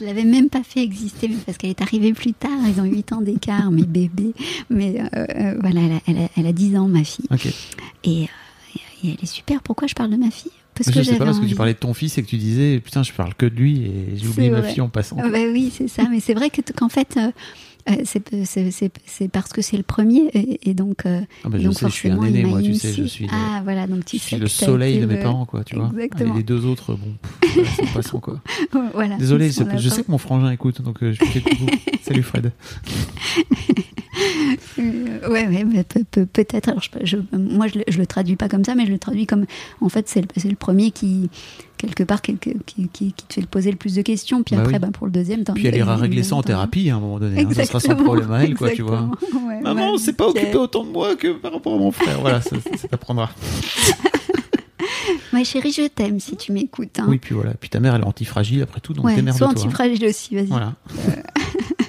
Je 0.00 0.06
l'avais 0.06 0.24
même 0.24 0.48
pas 0.48 0.62
fait 0.62 0.82
exister 0.82 1.28
parce 1.44 1.58
qu'elle 1.58 1.70
est 1.70 1.82
arrivée 1.82 2.12
plus 2.14 2.32
tard. 2.32 2.58
Ils 2.66 2.80
ont 2.80 2.84
8 2.84 3.12
ans 3.12 3.20
d'écart, 3.20 3.70
mes 3.70 3.84
bébés. 3.84 4.32
Mais 4.70 4.98
euh, 5.00 5.26
euh, 5.36 5.54
voilà, 5.60 5.80
elle 5.80 5.92
a, 5.92 6.00
elle, 6.06 6.18
a, 6.24 6.28
elle 6.38 6.46
a, 6.46 6.52
10 6.52 6.76
ans, 6.78 6.88
ma 6.88 7.04
fille. 7.04 7.26
Okay. 7.30 7.52
Et, 8.04 8.22
euh, 8.22 8.26
et, 9.04 9.10
elle 9.10 9.22
est 9.22 9.26
super. 9.26 9.62
Pourquoi 9.62 9.88
je 9.88 9.94
parle 9.94 10.10
de 10.10 10.16
ma 10.16 10.30
fille? 10.30 10.52
Parce 10.74 10.90
je 10.90 10.94
que 10.94 11.04
sais 11.04 11.16
pas 11.18 11.26
parce 11.26 11.36
envie. 11.36 11.46
que 11.46 11.50
tu 11.50 11.56
parlais 11.56 11.74
de 11.74 11.78
ton 11.78 11.92
fils 11.92 12.16
et 12.16 12.22
que 12.22 12.28
tu 12.28 12.36
disais 12.36 12.80
putain 12.80 13.02
je 13.02 13.12
parle 13.12 13.34
que 13.34 13.44
de 13.44 13.54
lui 13.54 13.82
et 13.82 14.16
j'ai 14.16 14.26
oublié 14.26 14.48
ma 14.48 14.62
fille 14.62 14.80
en 14.80 14.88
passant. 14.88 15.16
Ah 15.22 15.28
bah 15.28 15.40
oui 15.52 15.70
c'est 15.76 15.88
ça 15.88 16.04
mais 16.10 16.20
c'est 16.20 16.32
vrai 16.32 16.48
que 16.48 16.62
qu'en 16.72 16.88
fait 16.88 17.16
euh, 17.18 17.30
c'est 18.04 19.28
parce 19.28 19.52
que 19.52 19.62
c'est 19.62 19.76
le 19.76 19.82
premier 19.82 20.28
et, 20.34 20.70
et 20.70 20.74
donc, 20.74 21.06
euh, 21.06 21.20
ah 21.44 21.48
bah, 21.48 21.58
je 21.58 21.64
donc 21.64 21.74
sais, 21.78 21.86
je 21.86 21.92
suis 21.92 22.10
un 22.10 22.22
aîné 22.22 22.44
moi 22.44 22.62
tu 22.62 22.74
sais 22.74 22.92
je 22.92 23.04
suis 23.04 23.26
le, 23.26 23.30
ah 23.32 23.60
voilà 23.64 23.86
donc 23.86 24.04
tu 24.04 24.18
je 24.18 24.22
suis 24.22 24.36
le 24.36 24.48
soleil 24.48 25.00
de 25.00 25.06
mes 25.06 25.18
parents 25.18 25.46
quoi 25.46 25.64
tu 25.64 25.76
vois. 25.76 25.90
Et 25.98 26.36
les 26.36 26.42
deux 26.42 26.66
autres 26.66 26.94
bon 26.94 27.14
pff, 27.40 27.74
c'est 27.76 27.92
passant 27.92 28.20
quoi. 28.20 28.40
Voilà, 28.94 29.16
désolé 29.16 29.50
je 29.50 29.88
sais 29.88 30.02
que 30.02 30.10
mon 30.10 30.18
frangin 30.18 30.50
écoute 30.50 30.82
donc 30.82 31.02
euh, 31.02 31.12
je 31.12 31.24
fais 31.24 31.42
salut 32.02 32.22
Fred. 32.22 32.52
Euh, 34.78 35.28
ouais, 35.28 35.46
ouais, 35.46 35.84
peut, 36.10 36.26
peut-être. 36.26 36.72
Moi, 37.32 37.66
je, 37.68 37.80
je 37.88 37.98
le 37.98 38.06
traduis 38.06 38.36
pas 38.36 38.48
comme 38.48 38.64
ça, 38.64 38.74
mais 38.74 38.86
je 38.86 38.92
le 38.92 38.98
traduis 38.98 39.26
comme, 39.26 39.46
en 39.80 39.88
fait, 39.88 40.08
c'est 40.08 40.20
le, 40.20 40.48
le 40.50 40.56
premier 40.56 40.90
qui, 40.90 41.30
quelque 41.80 42.04
part, 42.04 42.22
qui, 42.22 42.36
qui, 42.36 42.88
qui, 42.88 43.12
te 43.12 43.34
fait 43.34 43.46
poser 43.46 43.70
le 43.70 43.76
plus 43.76 43.94
de 43.94 44.02
questions. 44.02 44.42
Puis 44.42 44.54
bah 44.54 44.62
après, 44.62 44.74
oui. 44.74 44.80
bah, 44.80 44.88
pour 44.92 45.06
le 45.06 45.12
deuxième, 45.12 45.44
Puis 45.44 45.66
elle 45.66 45.76
ira 45.76 45.96
régler 45.96 46.22
ça 46.22 46.36
en 46.36 46.42
thérapie 46.42 46.90
hein, 46.90 46.94
à 46.94 46.96
un 46.98 47.00
moment 47.00 47.18
donné. 47.18 47.42
Hein, 47.42 47.48
ça 47.52 47.64
sera 47.64 47.80
sans 47.80 47.96
problème 47.96 48.30
à 48.32 48.44
elle, 48.44 48.54
quoi, 48.54 48.70
tu 48.70 48.82
vois. 48.82 49.08
Ouais, 49.46 49.60
Maman, 49.60 49.92
ouais, 49.92 49.98
c'est 49.98 50.12
pas 50.12 50.28
occupé 50.28 50.56
autant 50.56 50.84
de 50.84 50.90
moi 50.90 51.16
que 51.16 51.32
par 51.32 51.52
rapport 51.52 51.74
à 51.74 51.78
mon 51.78 51.90
frère. 51.90 52.20
Voilà, 52.20 52.40
ça, 52.40 52.56
ça 52.76 52.88
t'apprendra. 52.88 53.30
Ma 55.32 55.44
chérie, 55.44 55.72
je 55.72 55.86
t'aime 55.86 56.20
si 56.20 56.36
tu 56.36 56.52
m'écoutes. 56.52 56.98
Hein. 56.98 57.06
Oui, 57.08 57.18
puis 57.18 57.34
voilà. 57.34 57.54
Puis 57.54 57.70
ta 57.70 57.80
mère, 57.80 57.94
elle 57.94 58.02
est 58.02 58.06
antifragile 58.06 58.62
après 58.62 58.80
tout, 58.80 58.92
donc 58.92 59.04
ouais, 59.06 59.14
démerde-toi. 59.14 59.50
Sois 59.50 59.58
antifragile 59.58 60.04
aussi, 60.06 60.34
vas-y. 60.34 60.46
Voilà. 60.46 60.74
Euh... 61.08 61.12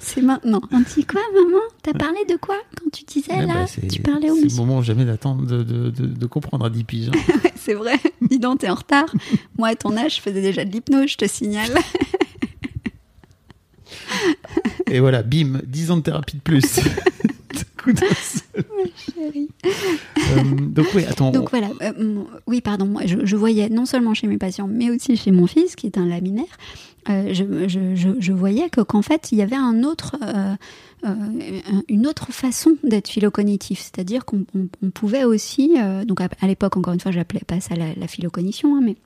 c'est 0.00 0.22
maintenant. 0.22 0.60
Anti 0.72 1.04
quoi, 1.04 1.20
maman? 1.34 1.60
T'as 1.82 1.92
parlé 1.92 2.18
de 2.28 2.36
quoi 2.36 2.56
quand 2.76 2.90
tu 2.90 3.04
disais 3.04 3.32
ouais, 3.32 3.46
là 3.46 3.64
bah, 3.64 3.88
Tu 3.90 4.02
parlais 4.02 4.30
au 4.30 4.34
monsieur. 4.34 4.48
C'est 4.48 4.56
le 4.56 4.66
moment 4.66 4.82
jamais 4.82 5.04
d'attendre 5.04 5.46
de, 5.46 5.62
de, 5.62 5.90
de, 5.90 6.06
de, 6.06 6.26
comprendre 6.26 6.66
à 6.66 6.70
10 6.70 6.84
piges. 6.84 7.10
Hein. 7.14 7.48
c'est 7.56 7.74
vrai. 7.74 7.96
Dis 8.20 8.38
donc, 8.38 8.60
t'es 8.60 8.70
en 8.70 8.74
retard. 8.74 9.14
Moi, 9.58 9.68
à 9.68 9.74
ton 9.74 9.96
âge, 9.96 10.16
je 10.16 10.20
faisais 10.20 10.42
déjà 10.42 10.64
de 10.64 10.72
l'hypnose, 10.72 11.10
je 11.10 11.16
te 11.16 11.26
signale. 11.26 11.72
Et 14.90 15.00
voilà, 15.00 15.22
bim, 15.22 15.60
10 15.66 15.90
ans 15.90 15.96
de 15.96 16.02
thérapie 16.02 16.36
de 16.36 16.42
plus. 16.42 16.80
Ma 17.86 18.84
chérie. 18.96 19.48
Euh, 19.64 20.42
donc 20.60 20.86
oui, 20.94 21.04
attends. 21.04 21.30
Donc 21.30 21.44
on... 21.52 21.58
voilà, 21.58 21.68
euh, 21.82 22.24
oui, 22.46 22.60
pardon. 22.60 22.86
Moi, 22.86 23.02
je, 23.06 23.24
je, 23.24 23.36
voyais 23.36 23.68
non 23.68 23.86
seulement 23.86 24.14
chez 24.14 24.26
mes 24.26 24.38
patients, 24.38 24.66
mais 24.68 24.90
aussi 24.90 25.16
chez 25.16 25.30
mon 25.30 25.46
fils, 25.46 25.76
qui 25.76 25.86
est 25.86 25.98
un 25.98 26.06
laminaire. 26.06 26.44
Euh, 27.08 27.32
je, 27.32 27.68
je, 27.68 28.10
je, 28.18 28.32
voyais 28.32 28.68
que 28.68 28.80
qu'en 28.80 29.02
fait, 29.02 29.30
il 29.30 29.38
y 29.38 29.42
avait 29.42 29.56
un 29.56 29.84
autre, 29.84 30.16
une 31.88 32.06
autre 32.06 32.32
façon 32.32 32.76
d'être 32.82 33.08
philocognitif, 33.08 33.78
c'est-à-dire 33.78 34.24
qu'on 34.24 34.44
on, 34.56 34.66
on 34.82 34.90
pouvait 34.90 35.24
aussi, 35.24 35.76
donc 36.04 36.20
à, 36.20 36.28
à 36.40 36.46
l'époque, 36.48 36.76
encore 36.76 36.94
une 36.94 37.00
fois, 37.00 37.12
j'appelais 37.12 37.42
pas 37.46 37.60
ça 37.60 37.76
la, 37.76 37.94
la 37.94 38.08
philocognition, 38.08 38.74
hein, 38.74 38.80
mais 38.82 38.96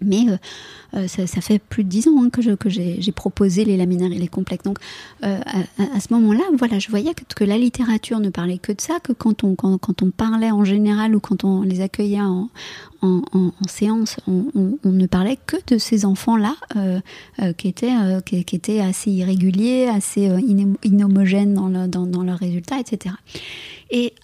Mais 0.00 0.26
ça, 1.06 1.40
fait 1.40 1.58
plus 1.58 1.84
de 1.84 1.88
dix 1.88 2.08
ans 2.08 2.22
hein, 2.22 2.30
que, 2.30 2.54
que 2.54 2.68
j'ai 2.68 3.12
proposé 3.12 3.64
les 3.64 3.76
laminaires 3.76 4.12
et 4.12 4.18
les 4.18 4.28
complexes. 4.28 4.64
Donc 4.64 4.78
à, 5.22 5.40
à, 5.78 6.00
ce 6.00 6.12
moment-là, 6.14 6.44
voilà, 6.58 6.78
je 6.78 6.88
voyais 6.90 7.12
que, 7.14 7.44
la 7.44 7.58
littérature 7.58 8.20
ne 8.20 8.30
parlait 8.30 8.58
que 8.58 8.72
de 8.72 8.80
ça, 8.80 9.00
que 9.00 9.12
quand 9.12 9.44
on, 9.44 9.54
parlait 10.10 10.50
en 10.50 10.64
général 10.64 11.14
ou 11.14 11.20
quand 11.20 11.44
on 11.44 11.62
les 11.62 11.80
accueillait 11.80 12.20
en, 12.20 12.48
séance, 13.68 14.16
on, 14.26 14.78
ne 14.84 15.06
parlait 15.06 15.38
que 15.46 15.56
de 15.66 15.78
ces 15.78 16.04
enfants-là 16.04 16.56
euh, 16.76 17.00
euh, 17.42 17.52
qui, 17.52 17.68
étaient, 17.68 17.92
euh, 17.92 18.82
assez 18.82 19.10
irréguliers, 19.10 19.88
assez 19.88 20.30
inhomogènes 20.82 21.54
dans 21.54 22.22
leurs 22.22 22.38
résultats, 22.38 22.78
etc. 22.78 23.14
Et 23.90 24.14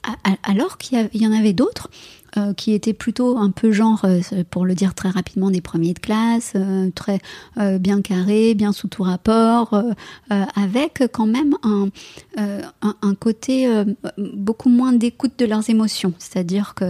alors 0.43 0.79
qu'il 0.79 1.09
y, 1.15 1.27
en 1.27 1.33
avait 1.33 1.53
d'autres 1.53 1.91
euh, 2.37 2.55
qui 2.55 2.75
étaient 2.75 2.93
plutôt 2.93 3.39
un 3.39 3.51
peu 3.51 3.73
genre, 3.73 4.05
euh, 4.05 4.21
pour 4.51 4.65
le 4.65 4.75
dire 4.75 4.95
très 4.95 5.09
rapidement, 5.09 5.51
des 5.51 5.61
premiers 5.61 5.95
de 5.95 5.99
classe, 5.99 6.53
euh, 6.55 6.89
très 6.95 7.21
bien 7.57 8.03
carrés, 8.03 8.55
bien 8.55 8.73
sous 8.73 8.89
tout 8.89 9.03
rapport, 9.03 9.83
avec 10.29 11.03
quand 11.13 11.27
même 11.27 11.55
un, 11.63 11.89
un, 12.37 12.95
un, 13.03 13.15
côté 13.15 13.69
beaucoup 14.17 14.69
moins 14.69 14.93
d'écoute 14.93 15.33
de 15.39 15.47
leurs 15.47 15.69
émotions. 15.69 16.13
C'est-à-dire 16.19 16.75
que 16.75 16.87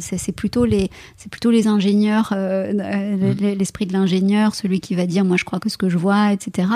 c'est 0.00 0.32
plutôt 0.32 0.64
les 0.64 0.90
c'est 1.16 1.30
plutôt 1.30 1.50
les 1.50 1.66
ingénieurs, 1.66 2.32
mmh. 2.32 3.56
l'esprit 3.58 3.86
de 3.86 3.92
l'ingénieur, 3.92 4.54
celui 4.54 4.80
qui 4.80 4.94
va 4.94 5.06
dire 5.06 5.24
moi 5.24 5.36
je 5.36 5.44
crois 5.44 5.58
que 5.58 5.68
ce 5.68 5.76
que 5.76 5.88
je 5.88 5.98
vois, 5.98 6.32
etc. 6.32 6.68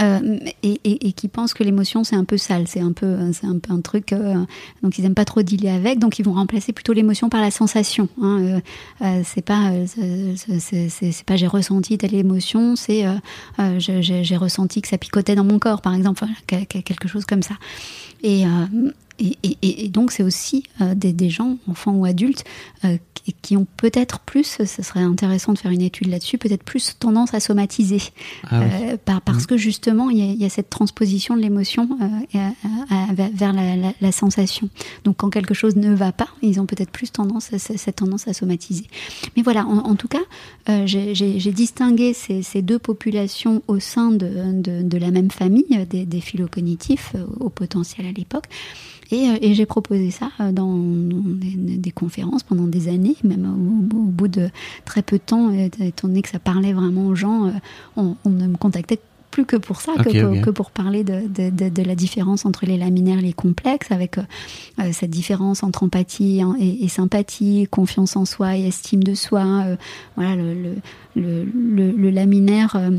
Euh, 0.00 0.38
et, 0.62 1.12
qui 1.12 1.28
pensent 1.28 1.52
que 1.52 1.62
l'émotion 1.62 2.02
c'est 2.02 2.16
un 2.16 2.24
peu 2.24 2.38
sale, 2.38 2.66
c'est 2.66 2.80
un 2.80 2.92
peu, 2.92 3.30
c'est 3.32 3.46
un 3.46 3.58
peu 3.58 3.72
un 3.72 3.80
truc. 3.80 4.12
Euh, 4.12 4.36
donc 4.82 4.98
ils 4.98 5.04
aiment 5.04 5.14
pas 5.14 5.26
trop 5.26 5.42
dealer 5.42 5.68
avec, 5.68 5.98
donc 5.98 6.18
ils 6.18 6.24
vont 6.24 6.32
remplacer 6.32 6.72
plutôt 6.72 6.94
l'émotion 6.94 7.28
par 7.28 7.42
la 7.42 7.50
sensation. 7.50 8.08
Hein, 8.20 8.40
euh, 8.40 8.60
euh 9.02 9.22
c'est 9.24 9.42
pas, 9.42 9.70
c'est 9.86 11.24
pas 11.26 11.36
j'ai 11.36 11.46
ressenti 11.46 11.98
telle 11.98 12.14
émotion, 12.14 12.74
c'est 12.74 13.04
j'ai 13.78 14.36
ressenti 14.36 14.80
que 14.80 14.88
ça 14.88 14.98
picotait 14.98 15.34
dans 15.34 15.44
mon 15.44 15.58
corps, 15.58 15.82
par 15.82 15.94
exemple, 15.94 16.24
quelque 16.46 17.08
chose 17.08 17.26
comme 17.26 17.42
ça. 17.42 17.54
Et, 19.22 19.38
et, 19.62 19.84
et, 19.84 19.88
donc 19.88 20.10
c'est 20.10 20.22
aussi 20.22 20.64
euh, 20.80 20.94
des, 20.94 21.12
des, 21.12 21.30
gens, 21.30 21.56
enfants 21.68 21.92
ou 21.92 22.04
adultes, 22.04 22.44
euh, 22.84 22.96
qui, 23.14 23.34
qui, 23.40 23.56
ont 23.56 23.66
peut-être 23.76 24.18
plus, 24.20 24.58
ce 24.64 24.82
serait 24.82 25.00
intéressant 25.00 25.52
de 25.52 25.58
faire 25.58 25.70
une 25.70 25.82
étude 25.82 26.08
là-dessus, 26.08 26.38
peut-être 26.38 26.64
plus 26.64 26.96
tendance 26.98 27.32
à 27.34 27.40
somatiser, 27.40 28.00
ah 28.50 28.60
oui. 28.60 28.66
euh, 28.90 28.96
par, 29.02 29.20
parce 29.22 29.44
mmh. 29.44 29.46
que 29.46 29.56
justement 29.56 30.10
il 30.10 30.18
y, 30.18 30.22
a, 30.22 30.24
il 30.24 30.42
y, 30.42 30.44
a, 30.44 30.48
cette 30.48 30.70
transposition 30.70 31.36
de 31.36 31.40
l'émotion 31.40 31.88
vers 32.32 33.52
la, 33.52 33.76
la, 33.76 33.92
la, 34.00 34.12
sensation. 34.12 34.68
Donc 35.04 35.18
quand 35.18 35.30
quelque 35.30 35.54
chose 35.54 35.76
ne 35.76 35.94
va 35.94 36.10
pas, 36.10 36.28
ils 36.42 36.60
ont 36.60 36.66
peut-être 36.66 36.90
plus 36.90 37.12
tendance, 37.12 37.50
cette 37.56 37.96
tendance 37.96 38.26
à 38.26 38.32
somatiser. 38.32 38.86
Mais 39.36 39.42
voilà, 39.42 39.66
en, 39.66 39.78
en 39.78 39.94
tout 39.94 40.08
cas, 40.08 40.22
euh, 40.68 40.86
j'ai 40.86 41.52
distingué 41.52 42.12
ces, 42.12 42.42
ces, 42.42 42.62
deux 42.62 42.78
populations 42.78 43.62
au 43.68 43.78
sein 43.78 44.10
de, 44.10 44.60
de, 44.60 44.82
de 44.82 44.98
la 44.98 45.10
même 45.10 45.30
famille, 45.30 45.86
des, 45.88 46.06
des 46.06 46.20
phylocognitifs 46.20 47.14
au 47.38 47.50
potentiel 47.50 48.06
à 48.06 48.12
l'époque. 48.12 48.46
Et, 49.12 49.28
euh, 49.28 49.36
et 49.40 49.54
j'ai 49.54 49.66
proposé 49.66 50.10
ça 50.10 50.30
euh, 50.40 50.50
dans 50.50 50.76
des, 50.76 51.76
des, 51.76 51.90
conférences 51.90 52.42
pendant 52.42 52.66
des 52.66 52.88
années, 52.88 53.16
même 53.22 53.46
au, 53.46 53.96
au, 53.96 54.02
bout 54.04 54.28
de 54.28 54.48
très 54.84 55.02
peu 55.02 55.18
de 55.18 55.22
temps, 55.22 55.52
étant 55.52 56.08
donné 56.08 56.22
que 56.22 56.30
ça 56.30 56.38
parlait 56.38 56.72
vraiment 56.72 57.06
aux 57.06 57.14
gens, 57.14 57.46
euh, 57.46 57.50
on, 57.96 58.16
on 58.24 58.30
ne 58.30 58.46
me 58.48 58.56
contactait 58.56 58.98
plus 59.32 59.44
que 59.44 59.56
pour 59.56 59.80
ça, 59.80 59.92
okay, 59.98 60.12
que, 60.12 60.24
okay. 60.24 60.40
que, 60.42 60.50
pour 60.50 60.70
parler 60.70 61.02
de, 61.02 61.26
de, 61.26 61.50
de, 61.50 61.68
de, 61.68 61.82
la 61.82 61.96
différence 61.96 62.46
entre 62.46 62.66
les 62.66 62.76
laminaires 62.76 63.18
et 63.18 63.22
les 63.22 63.32
complexes, 63.32 63.90
avec 63.90 64.18
euh, 64.18 64.22
cette 64.92 65.10
différence 65.10 65.64
entre 65.64 65.82
empathie 65.82 66.42
et, 66.60 66.84
et, 66.84 66.88
sympathie, 66.88 67.66
confiance 67.70 68.14
en 68.14 68.24
soi 68.24 68.56
et 68.56 68.68
estime 68.68 69.02
de 69.02 69.14
soi. 69.14 69.44
Euh, 69.44 69.76
voilà, 70.16 70.36
le, 70.36 70.54
le, 70.54 70.74
le, 71.16 71.44
le, 71.44 71.90
le 71.90 72.10
laminaire. 72.10 72.76
Euh, 72.76 72.90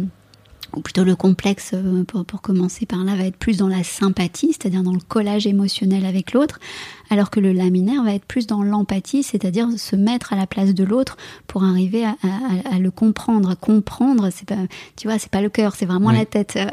ou 0.75 0.81
plutôt 0.81 1.03
le 1.03 1.15
complexe, 1.15 1.71
euh, 1.73 2.03
pour, 2.03 2.25
pour, 2.25 2.41
commencer 2.41 2.85
par 2.85 3.03
là, 3.03 3.15
va 3.15 3.25
être 3.25 3.37
plus 3.37 3.57
dans 3.57 3.67
la 3.67 3.83
sympathie, 3.83 4.53
c'est-à-dire 4.53 4.83
dans 4.83 4.93
le 4.93 4.99
collage 4.99 5.47
émotionnel 5.47 6.05
avec 6.05 6.33
l'autre, 6.33 6.59
alors 7.13 7.29
que 7.29 7.39
le 7.39 7.53
laminaire 7.53 8.03
va 8.03 8.15
être 8.15 8.25
plus 8.25 8.47
dans 8.47 8.63
l'empathie, 8.63 9.21
c'est-à-dire 9.21 9.67
se 9.77 9.95
mettre 9.95 10.33
à 10.33 10.35
la 10.35 10.47
place 10.47 10.73
de 10.73 10.83
l'autre 10.83 11.15
pour 11.45 11.63
arriver 11.63 12.03
à, 12.05 12.15
à, 12.23 12.75
à, 12.75 12.79
le 12.79 12.89
comprendre. 12.89 13.51
À 13.51 13.55
comprendre, 13.55 14.29
c'est 14.31 14.47
pas, 14.47 14.57
tu 14.95 15.07
vois, 15.07 15.19
c'est 15.19 15.29
pas 15.29 15.41
le 15.41 15.49
cœur, 15.49 15.75
c'est 15.75 15.85
vraiment 15.85 16.09
la 16.09 16.25
tête. 16.25 16.55
Euh, 16.55 16.65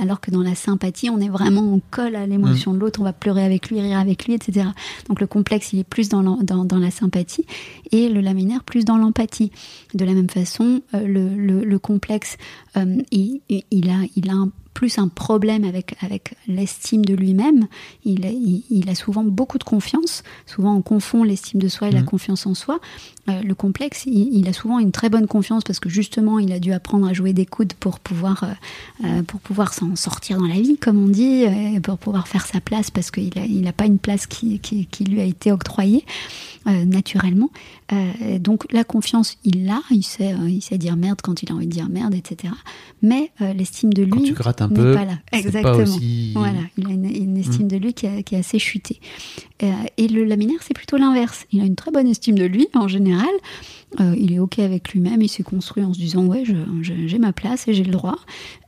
alors 0.00 0.22
que 0.22 0.30
dans 0.30 0.40
la 0.40 0.54
sympathie, 0.54 1.10
on 1.10 1.20
est 1.20 1.28
vraiment, 1.28 1.60
on 1.60 1.82
colle 1.90 2.16
à 2.16 2.26
l'émotion 2.26 2.72
mmh. 2.72 2.74
de 2.76 2.80
l'autre, 2.80 3.00
on 3.00 3.04
va 3.04 3.12
pleurer 3.12 3.44
avec 3.44 3.68
lui, 3.68 3.78
rire 3.78 3.98
avec 3.98 4.24
lui, 4.24 4.32
etc. 4.32 4.68
Donc 5.08 5.20
le 5.20 5.26
complexe, 5.26 5.74
il 5.74 5.80
est 5.80 5.84
plus 5.84 6.08
dans, 6.08 6.22
dans, 6.22 6.64
dans 6.64 6.78
la 6.78 6.90
sympathie 6.90 7.44
et 7.92 8.08
le 8.08 8.22
laminaire 8.22 8.64
plus 8.64 8.86
dans 8.86 8.96
l'empathie. 8.96 9.52
De 9.92 10.06
la 10.06 10.14
même 10.14 10.30
façon, 10.30 10.80
euh, 10.94 11.06
le, 11.06 11.28
le, 11.28 11.62
le, 11.62 11.78
complexe, 11.78 12.38
euh, 12.78 12.96
il, 13.10 13.42
il, 13.50 13.90
a, 13.90 13.98
il 14.16 14.30
a 14.30 14.32
un 14.32 14.50
plus 14.74 14.98
un 14.98 15.08
problème 15.08 15.64
avec, 15.64 15.94
avec 16.02 16.34
l'estime 16.48 17.04
de 17.04 17.14
lui-même. 17.14 17.66
Il, 18.04 18.24
il, 18.24 18.64
il, 18.70 18.90
a 18.90 18.94
souvent 18.94 19.24
beaucoup 19.24 19.56
de 19.56 19.64
confiance. 19.64 20.22
Souvent, 20.46 20.74
on 20.74 20.82
confond 20.82 21.22
l'estime 21.22 21.60
de 21.60 21.68
soi 21.68 21.88
et 21.88 21.92
mmh. 21.92 21.94
la 21.94 22.02
confiance 22.02 22.46
en 22.46 22.54
soi. 22.54 22.80
Euh, 23.30 23.40
le 23.42 23.54
complexe, 23.54 24.04
il, 24.06 24.36
il, 24.36 24.48
a 24.48 24.52
souvent 24.52 24.78
une 24.78 24.92
très 24.92 25.08
bonne 25.08 25.26
confiance 25.26 25.62
parce 25.64 25.80
que 25.80 25.88
justement, 25.88 26.38
il 26.38 26.52
a 26.52 26.58
dû 26.58 26.72
apprendre 26.72 27.06
à 27.06 27.12
jouer 27.12 27.32
des 27.32 27.46
coudes 27.46 27.72
pour 27.74 28.00
pouvoir, 28.00 28.44
euh, 28.44 29.06
euh 29.06 29.22
pour 29.22 29.40
pouvoir 29.40 29.72
s'en 29.72 29.96
sortir 29.96 30.38
dans 30.38 30.46
la 30.46 30.60
vie, 30.60 30.76
comme 30.76 31.02
on 31.02 31.08
dit, 31.08 31.44
et 31.44 31.80
pour 31.80 31.96
pouvoir 31.96 32.28
faire 32.28 32.44
sa 32.44 32.60
place 32.60 32.90
parce 32.90 33.10
qu'il 33.10 33.30
n'a 33.36 33.46
il 33.46 33.66
a 33.66 33.72
pas 33.72 33.86
une 33.86 33.98
place 33.98 34.26
qui, 34.26 34.58
qui, 34.58 34.86
qui, 34.86 35.04
lui 35.04 35.20
a 35.20 35.24
été 35.24 35.52
octroyée 35.52 36.04
euh, 36.66 36.84
naturellement. 36.84 37.50
Euh, 37.92 38.38
donc, 38.38 38.64
la 38.72 38.84
confiance, 38.84 39.38
il 39.44 39.66
l'a. 39.66 39.80
Il 39.90 40.02
sait, 40.02 40.34
il 40.46 40.62
sait 40.62 40.78
dire 40.78 40.96
merde 40.96 41.20
quand 41.22 41.42
il 41.42 41.52
a 41.52 41.54
envie 41.54 41.66
de 41.66 41.72
dire 41.72 41.88
merde, 41.88 42.14
etc. 42.14 42.52
Mais 43.02 43.30
l'estime 43.54 43.92
de 43.92 44.02
lui. 44.02 44.10
Quand 44.10 44.22
tu 44.22 44.32
grattes 44.32 44.62
un 44.62 44.68
peu. 44.68 44.94
Pas 44.94 45.04
là. 45.04 45.18
Exactement. 45.32 45.76
Pas 45.76 45.82
aussi... 45.82 46.32
Voilà. 46.34 46.60
Il 46.76 46.86
a 46.86 46.90
une, 46.90 47.04
une 47.04 47.36
estime 47.36 47.66
mmh. 47.66 47.68
de 47.68 47.76
lui 47.76 47.94
qui, 47.94 48.06
a, 48.06 48.22
qui 48.22 48.34
est 48.34 48.38
assez 48.38 48.58
chutée. 48.58 49.00
et 49.60 50.08
le 50.08 50.24
laminaire, 50.24 50.58
c'est 50.62 50.74
plutôt 50.74 50.96
l'inverse. 50.96 51.46
Il 51.52 51.60
a 51.60 51.64
une 51.64 51.76
très 51.76 51.90
bonne 51.90 52.08
estime 52.08 52.38
de 52.38 52.44
lui, 52.44 52.68
en 52.74 52.88
général. 52.88 53.30
Euh, 54.00 54.14
il 54.18 54.32
est 54.32 54.38
OK 54.38 54.58
avec 54.58 54.92
lui-même, 54.92 55.22
il 55.22 55.28
s'est 55.28 55.42
construit 55.42 55.84
en 55.84 55.92
se 55.92 55.98
disant 55.98 56.24
Ouais, 56.26 56.44
j'ai 56.80 57.18
ma 57.18 57.32
place 57.32 57.68
et 57.68 57.74
j'ai 57.74 57.84
le 57.84 57.92
droit. 57.92 58.18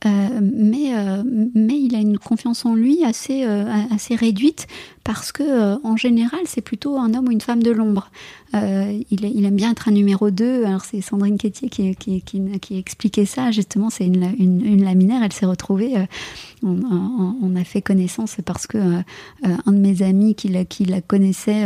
Euh, 0.05 0.09
mais, 0.41 0.95
euh, 0.95 1.23
mais 1.53 1.77
il 1.77 1.95
a 1.95 1.99
une 1.99 2.17
confiance 2.17 2.65
en 2.65 2.75
lui 2.75 3.03
assez, 3.03 3.43
euh, 3.45 3.65
assez 3.91 4.15
réduite 4.15 4.67
parce 5.07 5.31
que, 5.31 5.41
euh, 5.41 5.77
en 5.85 5.95
général, 5.95 6.41
c'est 6.47 6.59
plutôt 6.59 6.97
un 6.97 7.13
homme 7.13 7.29
ou 7.29 7.31
une 7.31 7.39
femme 7.39 7.63
de 7.63 7.71
l'ombre. 7.71 8.11
il, 8.53 9.05
il, 9.09 9.45
aime 9.45 9.55
bien 9.55 9.71
être 9.71 9.87
un 9.87 9.93
numéro 9.93 10.31
2. 10.31 10.65
Alors, 10.65 10.83
c'est 10.83 10.99
Sandrine 10.99 11.37
Quétier 11.37 11.69
qui, 11.69 11.95
qui, 11.95 12.21
qui, 12.21 12.41
qui, 12.59 12.77
expliquait 12.77 13.25
ça. 13.25 13.51
Justement, 13.51 13.89
c'est 13.89 14.05
une, 14.05 14.29
une, 14.37 14.65
une, 14.65 14.83
laminaire. 14.83 15.23
Elle 15.23 15.31
s'est 15.31 15.45
retrouvée. 15.45 15.93
On, 16.61 16.77
on, 16.91 17.35
on, 17.41 17.55
a 17.55 17.63
fait 17.63 17.81
connaissance 17.81 18.35
parce 18.43 18.67
que 18.67 18.77
un 18.77 19.71
de 19.71 19.77
mes 19.77 20.01
amis 20.01 20.35
qui 20.35 20.49
la, 20.49 20.65
connaissait 21.01 21.65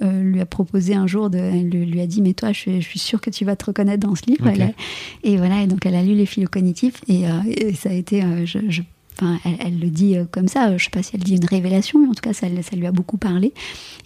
lui 0.00 0.40
a 0.40 0.46
proposé 0.46 0.94
un 0.94 1.06
jour, 1.06 1.30
de, 1.30 1.38
lui, 1.38 1.86
lui 1.86 2.00
a 2.00 2.06
dit 2.08 2.20
Mais 2.20 2.34
toi, 2.34 2.52
je, 2.52 2.80
je 2.80 2.86
suis 2.88 2.98
sûre 2.98 3.20
que 3.20 3.30
tu 3.30 3.44
vas 3.44 3.54
te 3.54 3.66
reconnaître 3.66 4.06
dans 4.06 4.16
ce 4.16 4.22
livre. 4.26 4.48
Okay. 4.48 4.62
A, 4.62 4.70
et 5.22 5.36
voilà, 5.36 5.62
et 5.62 5.66
donc 5.68 5.86
elle 5.86 5.94
a 5.94 6.02
lu 6.02 6.14
les 6.14 6.26
philo 6.26 6.48
cognitifs 6.50 7.00
et, 7.08 7.28
euh, 7.28 7.40
et 7.46 7.74
ça 7.74 7.90
a 7.90 7.92
été, 7.92 8.22
euh, 8.22 8.44
je, 8.44 8.58
je 8.68 8.82
Enfin, 9.18 9.38
elle, 9.44 9.56
elle, 9.60 9.78
le 9.78 9.88
dit 9.88 10.16
euh, 10.16 10.24
comme 10.30 10.48
ça, 10.48 10.76
je 10.76 10.84
sais 10.84 10.90
pas 10.90 11.02
si 11.02 11.12
elle 11.14 11.22
dit 11.22 11.36
une 11.36 11.44
révélation, 11.44 11.98
mais 12.00 12.08
en 12.08 12.14
tout 12.14 12.22
cas, 12.22 12.32
ça, 12.32 12.46
ça 12.62 12.76
lui 12.76 12.86
a 12.86 12.92
beaucoup 12.92 13.18
parlé. 13.18 13.52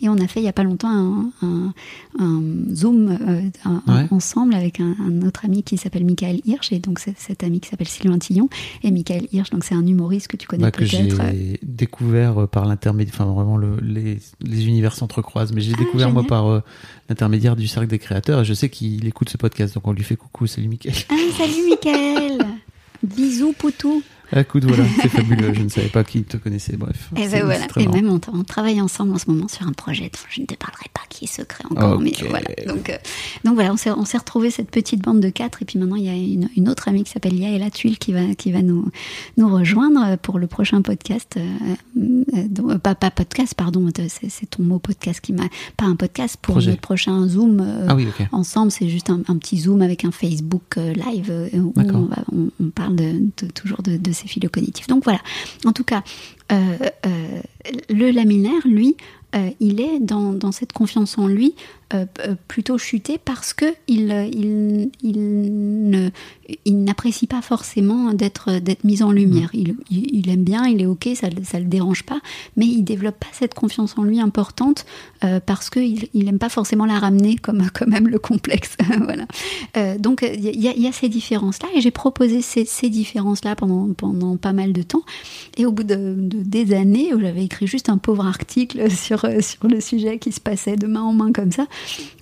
Et 0.02 0.08
on 0.08 0.18
a 0.18 0.26
fait 0.26 0.40
il 0.40 0.44
y 0.44 0.48
a 0.48 0.52
pas 0.52 0.64
longtemps 0.64 0.88
un, 0.88 1.30
un, 1.42 1.72
un 2.18 2.42
Zoom 2.74 3.08
euh, 3.08 3.40
un, 3.64 3.82
ouais. 3.86 4.06
ensemble 4.10 4.54
avec 4.54 4.80
un, 4.80 4.94
autre 5.26 5.44
ami 5.44 5.62
qui 5.62 5.76
s'appelle 5.78 6.04
Michael 6.04 6.40
Hirsch, 6.44 6.72
et 6.72 6.78
donc 6.78 6.98
cet 6.98 7.44
ami 7.44 7.60
qui 7.60 7.68
s'appelle 7.68 7.88
Sylvain 7.88 8.18
Tillon. 8.18 8.48
Et 8.82 8.90
Michael 8.90 9.28
Hirsch, 9.32 9.50
donc 9.50 9.64
c'est 9.64 9.74
un 9.74 9.86
humoriste 9.86 10.28
que 10.28 10.36
tu 10.36 10.46
connais 10.46 10.62
bah, 10.62 10.70
peut-être. 10.70 10.90
Que 10.90 11.16
j'ai 11.16 11.60
découvert 11.62 12.48
par 12.48 12.66
l'intermédiaire, 12.66 13.14
enfin 13.14 13.32
vraiment 13.32 13.56
le, 13.56 13.78
les, 13.80 14.18
les 14.40 14.66
univers 14.66 14.94
s'entrecroisent, 14.94 15.52
mais 15.52 15.60
j'ai 15.60 15.72
ah, 15.74 15.78
découvert 15.78 16.08
génial. 16.08 16.24
moi 16.24 16.24
par 16.24 16.46
euh, 16.46 16.60
l'intermédiaire 17.08 17.56
du 17.56 17.66
Cercle 17.66 17.88
des 17.88 17.98
Créateurs, 17.98 18.40
et 18.40 18.44
je 18.44 18.54
sais 18.54 18.68
qu'il 18.68 19.06
écoute 19.06 19.28
ce 19.28 19.36
podcast, 19.36 19.74
donc 19.74 19.86
on 19.86 19.92
lui 19.92 20.04
fait 20.04 20.16
coucou, 20.16 20.46
salut 20.46 20.68
Michael. 20.68 20.94
Ah, 21.10 21.14
salut 21.36 21.68
Michael 21.68 22.46
Bisous 23.02 23.52
Poutou 23.52 24.02
Écoute, 24.34 24.64
voilà, 24.64 24.84
c'est 25.00 25.08
fabuleux. 25.08 25.54
Je 25.54 25.62
ne 25.62 25.68
savais 25.68 25.88
pas 25.88 26.02
qui 26.02 26.24
te 26.24 26.36
connaissait. 26.36 26.76
Bref. 26.76 27.10
Et, 27.16 27.28
ben 27.28 27.44
voilà. 27.44 27.66
et 27.76 27.86
même, 27.86 28.08
on, 28.08 28.20
on, 28.32 28.42
travaille 28.42 28.80
ensemble 28.80 29.14
en 29.14 29.18
ce 29.18 29.30
moment 29.30 29.46
sur 29.46 29.66
un 29.66 29.72
projet 29.72 30.04
dont 30.04 30.18
je 30.28 30.40
ne 30.40 30.46
te 30.46 30.54
parlerai 30.54 30.86
pas, 30.92 31.02
qui 31.08 31.26
est 31.26 31.28
secret 31.28 31.64
encore. 31.70 31.94
Okay. 31.94 32.04
Mais 32.04 32.28
voilà. 32.28 32.48
Donc, 32.66 32.90
euh, 32.90 32.96
donc 33.44 33.54
voilà, 33.54 33.72
on 33.72 33.76
s'est, 33.76 33.90
on 33.90 34.04
s'est 34.04 34.18
retrouvé 34.18 34.50
cette 34.50 34.70
petite 34.70 35.00
bande 35.02 35.20
de 35.20 35.28
quatre. 35.28 35.62
Et 35.62 35.64
puis 35.64 35.78
maintenant, 35.78 35.96
il 35.96 36.04
y 36.04 36.08
a 36.08 36.14
une, 36.14 36.48
une 36.56 36.68
autre 36.68 36.88
amie 36.88 37.04
qui 37.04 37.12
s'appelle 37.12 37.34
Yaela 37.34 37.70
Tuile 37.70 37.98
qui 37.98 38.12
va, 38.12 38.34
qui 38.36 38.50
va 38.50 38.62
nous, 38.62 38.90
nous 39.36 39.48
rejoindre 39.48 40.16
pour 40.18 40.40
le 40.40 40.48
prochain 40.48 40.82
podcast. 40.82 41.36
Euh, 41.36 42.24
euh, 42.36 42.78
pas, 42.78 42.96
pas 42.96 43.12
podcast, 43.12 43.54
pardon. 43.54 43.88
C'est, 43.94 44.28
c'est, 44.28 44.46
ton 44.46 44.64
mot 44.64 44.80
podcast 44.80 45.20
qui 45.20 45.34
m'a. 45.34 45.44
Pas 45.76 45.86
un 45.86 45.96
podcast 45.96 46.36
pour 46.42 46.54
projet. 46.54 46.70
notre 46.70 46.82
prochain 46.82 47.28
Zoom 47.28 47.64
ah 47.88 47.94
oui, 47.94 48.08
okay. 48.08 48.26
ensemble. 48.32 48.72
C'est 48.72 48.88
juste 48.88 49.08
un, 49.10 49.20
un, 49.28 49.36
petit 49.36 49.58
Zoom 49.58 49.82
avec 49.82 50.04
un 50.04 50.10
Facebook 50.10 50.76
live 50.76 51.32
où 51.54 51.72
on, 51.76 51.82
va, 51.82 52.16
on, 52.32 52.48
on, 52.60 52.70
parle 52.70 52.96
de, 52.96 53.12
de, 53.36 53.46
toujours 53.52 53.82
de, 53.82 53.96
de 53.96 54.12
ces 54.16 54.28
philo 54.28 54.48
cognitifs. 54.48 54.86
Donc 54.86 55.04
voilà, 55.04 55.20
en 55.64 55.72
tout 55.72 55.84
cas, 55.84 56.02
euh, 56.52 56.76
euh, 57.06 57.40
le 57.88 58.10
laminaire, 58.10 58.66
lui, 58.66 58.96
euh, 59.36 59.50
il 59.60 59.80
est 59.80 60.00
dans, 60.00 60.32
dans, 60.32 60.52
cette 60.52 60.72
confiance 60.72 61.18
en 61.18 61.26
lui 61.26 61.54
euh, 61.94 62.06
euh, 62.20 62.34
plutôt 62.48 62.78
chuté 62.78 63.18
parce 63.22 63.52
que 63.52 63.66
il, 63.86 64.10
il, 64.32 64.90
il, 65.02 66.12
il 66.64 66.84
n'apprécie 66.84 67.26
pas 67.26 67.42
forcément 67.42 68.12
d'être 68.12 68.58
d'être 68.60 68.84
mis 68.84 69.02
en 69.02 69.12
lumière. 69.12 69.50
Mm. 69.52 69.58
Il, 69.58 69.76
il, 69.90 70.30
aime 70.30 70.42
bien, 70.42 70.66
il 70.66 70.80
est 70.80 70.86
ok, 70.86 71.08
ça 71.14 71.28
ça 71.44 71.58
le 71.58 71.66
dérange 71.66 72.04
pas, 72.04 72.20
mais 72.56 72.66
il 72.66 72.82
développe 72.82 73.18
pas 73.18 73.28
cette 73.32 73.54
confiance 73.54 73.98
en 73.98 74.04
lui 74.04 74.20
importante 74.20 74.86
parce 75.44 75.70
que 75.70 75.80
il, 75.80 76.28
aime 76.28 76.38
pas 76.38 76.48
forcément 76.48 76.86
la 76.86 76.98
ramener 76.98 77.36
comme 77.36 77.68
quand 77.74 77.86
même 77.86 78.08
le 78.08 78.18
complexe. 78.18 78.76
voilà. 79.02 79.26
donc 79.98 80.22
il 80.22 80.44
y, 80.44 80.80
y, 80.80 80.86
a 80.88 80.92
ces 80.92 81.08
différences 81.08 81.62
là 81.62 81.68
et 81.74 81.80
j'ai 81.80 81.90
proposé 81.90 82.42
ces, 82.42 82.64
ces 82.64 82.88
différences 82.88 83.44
là 83.44 83.54
pendant 83.54 83.92
pendant 83.92 84.36
pas 84.36 84.52
mal 84.52 84.72
de 84.72 84.82
temps 84.82 85.02
et 85.56 85.66
au 85.66 85.72
bout 85.72 85.84
de, 85.84 86.14
de 86.16 86.38
des 86.42 86.74
années 86.74 87.12
où 87.12 87.20
j'avais 87.20 87.44
écrit 87.44 87.66
juste 87.66 87.88
un 87.88 87.98
pauvre 87.98 88.26
article 88.26 88.90
sur 89.06 89.25
sur 89.40 89.68
le 89.68 89.80
sujet 89.80 90.18
qui 90.18 90.32
se 90.32 90.40
passait 90.40 90.76
de 90.76 90.86
main 90.86 91.02
en 91.02 91.12
main 91.12 91.32
comme 91.32 91.52
ça, 91.52 91.66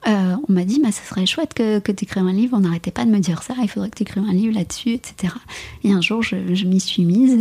euh, 0.07 0.36
on 0.48 0.52
m'a 0.52 0.64
dit 0.64 0.80
bah, 0.82 0.92
ça 0.92 1.02
serait 1.02 1.24
chouette 1.24 1.55
que, 1.55 1.78
que 1.78 1.92
tu 1.92 2.05
écrives 2.05 2.24
un 2.24 2.32
livre. 2.32 2.57
On 2.57 2.61
n'arrêtait 2.61 2.90
pas 2.90 3.05
de 3.05 3.11
me 3.11 3.18
dire 3.18 3.42
ça, 3.42 3.55
il 3.62 3.68
faudrait 3.68 3.90
que 3.90 3.96
tu 3.96 4.02
écrives 4.02 4.24
un 4.24 4.32
livre 4.32 4.55
là-dessus, 4.55 4.90
etc. 4.90 5.32
Et 5.82 5.92
un 5.92 6.00
jour, 6.00 6.22
je, 6.22 6.36
m'y 6.66 6.80
suis 6.80 7.05
mise. 7.05 7.38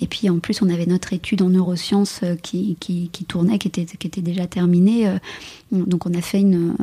Et 0.00 0.06
puis 0.06 0.30
en 0.30 0.38
plus, 0.38 0.62
on 0.62 0.68
avait 0.68 0.86
notre 0.86 1.12
étude 1.12 1.42
en 1.42 1.48
neurosciences 1.48 2.20
euh, 2.22 2.36
qui, 2.36 2.76
qui, 2.78 3.08
tournait, 3.26 3.58
qui 3.58 3.68
était, 3.68 3.84
qui 3.84 4.06
était 4.06 4.20
déjà 4.20 4.46
terminée. 4.46 5.08
Euh, 5.08 5.18
donc 5.72 6.06
on 6.06 6.14
a 6.14 6.20
fait 6.20 6.40
une, 6.40 6.76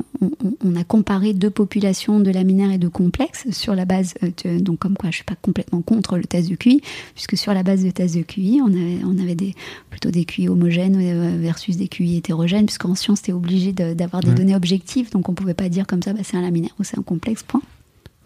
on, 0.63 0.75
a 0.75 0.83
comparé 0.83 1.33
deux 1.33 1.49
populations 1.49 2.19
de 2.19 2.29
laminaires 2.29 2.71
et 2.71 2.77
de 2.77 2.89
complexes 2.89 3.49
sur 3.51 3.73
la 3.73 3.85
base, 3.85 4.15
donc 4.43 4.79
comme 4.79 4.97
quoi 4.97 5.11
je 5.11 5.17
suis 5.17 5.23
pas 5.23 5.35
complètement 5.41 5.81
contre 5.81 6.17
le 6.17 6.25
test 6.25 6.49
de 6.49 6.55
QI, 6.55 6.81
puisque 7.13 7.37
sur 7.37 7.53
la 7.53 7.63
base 7.63 7.85
de 7.85 7.91
test 7.91 8.15
de 8.15 8.21
QI, 8.21 8.59
on 8.61 8.67
avait, 8.67 8.99
on 9.05 9.17
avait 9.17 9.35
des, 9.35 9.55
plutôt 9.89 10.11
des 10.11 10.25
QI 10.25 10.49
homogènes 10.49 11.39
versus 11.39 11.77
des 11.77 11.80
QI 11.87 12.17
hétérogènes, 12.17 12.65
puisqu'en 12.65 12.95
science, 12.95 13.21
tu 13.21 13.31
es 13.31 13.33
obligé 13.33 13.73
d'avoir 13.73 14.21
des 14.21 14.33
données 14.33 14.55
objectives, 14.55 15.11
donc 15.11 15.29
on 15.29 15.33
pouvait 15.33 15.53
pas 15.53 15.69
dire 15.69 15.87
comme 15.87 16.01
ça, 16.01 16.13
bah, 16.13 16.21
c'est 16.23 16.37
un 16.37 16.41
laminaire 16.41 16.75
ou 16.79 16.83
c'est 16.83 16.97
un 16.97 17.03
complexe, 17.03 17.43
point. 17.43 17.61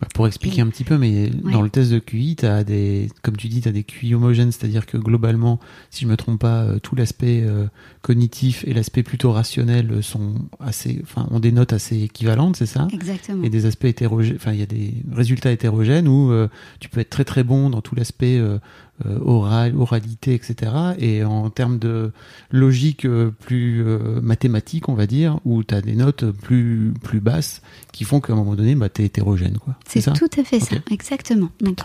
Bah, 0.01 0.09
pour 0.13 0.27
expliquer 0.27 0.61
un 0.61 0.67
petit 0.67 0.83
peu, 0.83 0.97
mais 0.97 1.29
dans 1.29 1.61
le 1.61 1.69
test 1.69 1.89
de 1.89 1.99
QI, 1.99 2.35
as 2.43 2.65
des, 2.65 3.09
comme 3.21 3.37
tu 3.37 3.47
dis, 3.47 3.61
tu 3.61 3.69
as 3.69 3.71
des 3.71 3.83
QI 3.83 4.13
homogènes, 4.13 4.51
c'est-à-dire 4.51 4.85
que 4.85 4.97
globalement, 4.97 5.61
si 5.89 6.03
je 6.03 6.09
me 6.09 6.17
trompe 6.17 6.41
pas, 6.41 6.63
euh, 6.63 6.79
tout 6.79 6.95
l'aspect 6.95 7.43
euh, 7.45 7.67
cognitif 8.01 8.65
et 8.67 8.73
l'aspect 8.73 9.03
plutôt 9.03 9.31
rationnel 9.31 10.03
sont 10.03 10.33
assez, 10.59 10.99
enfin, 11.01 11.29
ont 11.31 11.39
des 11.39 11.53
notes 11.53 11.71
assez 11.71 12.03
équivalentes, 12.03 12.57
c'est 12.57 12.65
ça? 12.65 12.89
Exactement. 12.91 13.41
Et 13.45 13.49
des 13.49 13.65
aspects 13.67 13.85
hétérogènes, 13.85 14.35
enfin, 14.35 14.51
il 14.51 14.59
y 14.59 14.63
a 14.63 14.65
des 14.65 14.95
résultats 15.13 15.53
hétérogènes 15.53 16.09
où 16.09 16.29
euh, 16.29 16.49
tu 16.81 16.89
peux 16.89 16.99
être 16.99 17.09
très 17.09 17.23
très 17.23 17.45
bon 17.45 17.69
dans 17.69 17.81
tout 17.81 17.95
l'aspect 17.95 18.37
euh, 18.37 18.59
oral, 19.03 19.75
oralité, 19.77 20.33
etc. 20.33 20.71
Et 20.99 21.23
en 21.23 21.49
termes 21.49 21.79
de 21.79 22.11
logique 22.51 23.05
euh, 23.05 23.31
plus 23.31 23.85
euh, 23.85 24.21
mathématique, 24.21 24.87
on 24.87 24.93
va 24.93 25.05
dire, 25.05 25.39
où 25.45 25.63
tu 25.63 25.75
as 25.75 25.81
des 25.81 25.95
notes 25.95 26.31
plus, 26.31 26.93
plus 27.03 27.19
basses 27.19 27.61
qui 27.91 28.05
font 28.05 28.21
qu'à 28.21 28.33
un 28.33 28.35
moment 28.37 28.55
donné, 28.55 28.75
bah, 28.75 28.89
tu 28.89 29.01
es 29.01 29.05
hétérogène. 29.05 29.57
C'est 29.85 30.01
tout 30.13 30.29
à 30.37 30.43
fait 30.43 30.59
ça, 30.59 30.77
exactement. 30.91 31.49
Donc, 31.61 31.77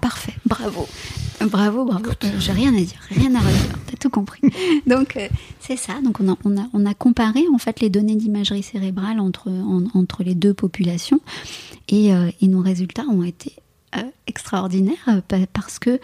parfait, 0.00 0.34
bravo. 0.46 0.88
Bravo, 1.48 1.84
bravo. 1.84 2.10
J'ai 2.38 2.52
rien 2.52 2.74
à 2.74 2.80
dire, 2.80 3.00
rien 3.10 3.34
à 3.36 3.38
redire, 3.38 3.78
tu 3.86 3.94
as 3.94 3.98
tout 3.98 4.10
compris. 4.10 4.40
Donc, 4.86 5.16
c'est 5.60 5.76
ça. 5.76 6.00
Donc, 6.02 6.20
on 6.20 6.32
a, 6.32 6.36
on, 6.44 6.56
a, 6.58 6.68
on 6.72 6.84
a 6.84 6.94
comparé 6.94 7.44
en 7.54 7.58
fait 7.58 7.80
les 7.80 7.90
données 7.90 8.16
d'imagerie 8.16 8.64
cérébrale 8.64 9.20
entre, 9.20 9.48
entre 9.94 10.24
les 10.24 10.34
deux 10.34 10.54
populations 10.54 11.20
et, 11.88 12.10
et 12.40 12.48
nos 12.48 12.60
résultats 12.60 13.04
ont 13.08 13.22
été 13.22 13.52
euh, 13.52 13.67
extraordinaire 14.26 14.96
euh, 15.08 15.46
parce 15.52 15.78
que 15.78 16.00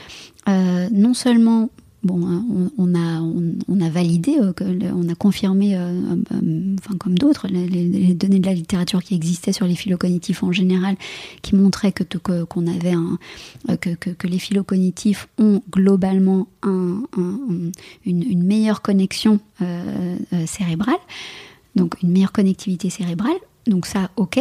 euh, 0.48 0.88
non 0.90 1.14
seulement 1.14 1.70
bon, 2.02 2.26
hein, 2.26 2.44
on, 2.76 2.94
a, 2.94 3.20
on, 3.68 3.80
a 3.80 3.88
validé, 3.88 4.36
on 4.38 5.08
a 5.08 5.14
confirmé, 5.14 5.74
enfin 5.74 6.98
comme 6.98 7.16
d'autres, 7.16 7.48
les, 7.48 8.12
données 8.12 8.40
de 8.40 8.46
la 8.46 8.52
littérature 8.52 9.02
qui 9.02 9.14
existaient 9.14 9.54
sur 9.54 9.66
les 9.66 9.74
phylocognitifs 9.74 10.42
en 10.42 10.52
général, 10.52 10.96
qui 11.40 11.56
montraient 11.56 11.92
que 11.92 12.04
avait 12.04 12.94
que, 13.80 13.94
que, 13.94 14.26
les 14.26 14.38
phylocognitifs 14.38 15.28
ont 15.38 15.62
globalement 15.70 16.46
un, 16.62 17.04
une, 18.04 18.42
meilleure 18.42 18.82
connexion 18.82 19.40
cérébrale, 20.44 21.00
donc 21.74 22.02
une 22.02 22.10
meilleure 22.10 22.32
connectivité 22.32 22.90
cérébrale. 22.90 23.38
Donc 23.66 23.86
ça, 23.86 24.10
ok. 24.16 24.40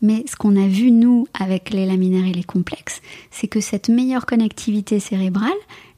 Mais 0.00 0.24
ce 0.26 0.36
qu'on 0.36 0.56
a 0.56 0.66
vu, 0.66 0.90
nous, 0.90 1.26
avec 1.38 1.70
les 1.70 1.86
laminaires 1.86 2.26
et 2.26 2.32
les 2.32 2.44
complexes, 2.44 3.00
c'est 3.30 3.48
que 3.48 3.60
cette 3.60 3.88
meilleure 3.88 4.26
connectivité 4.26 4.98
cérébrale, 5.00 5.50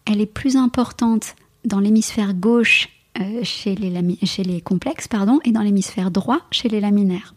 elle 0.06 0.20
est 0.20 0.26
plus 0.26 0.56
importante 0.56 1.36
dans 1.64 1.80
l'hémisphère 1.80 2.34
gauche 2.34 2.88
euh, 3.20 3.40
chez, 3.42 3.74
les 3.74 4.16
chez 4.26 4.42
les 4.42 4.60
complexes 4.60 5.08
pardon, 5.08 5.38
et 5.44 5.52
dans 5.52 5.62
l'hémisphère 5.62 6.10
droit 6.10 6.40
chez 6.50 6.68
les 6.68 6.80
laminaires. 6.80 7.34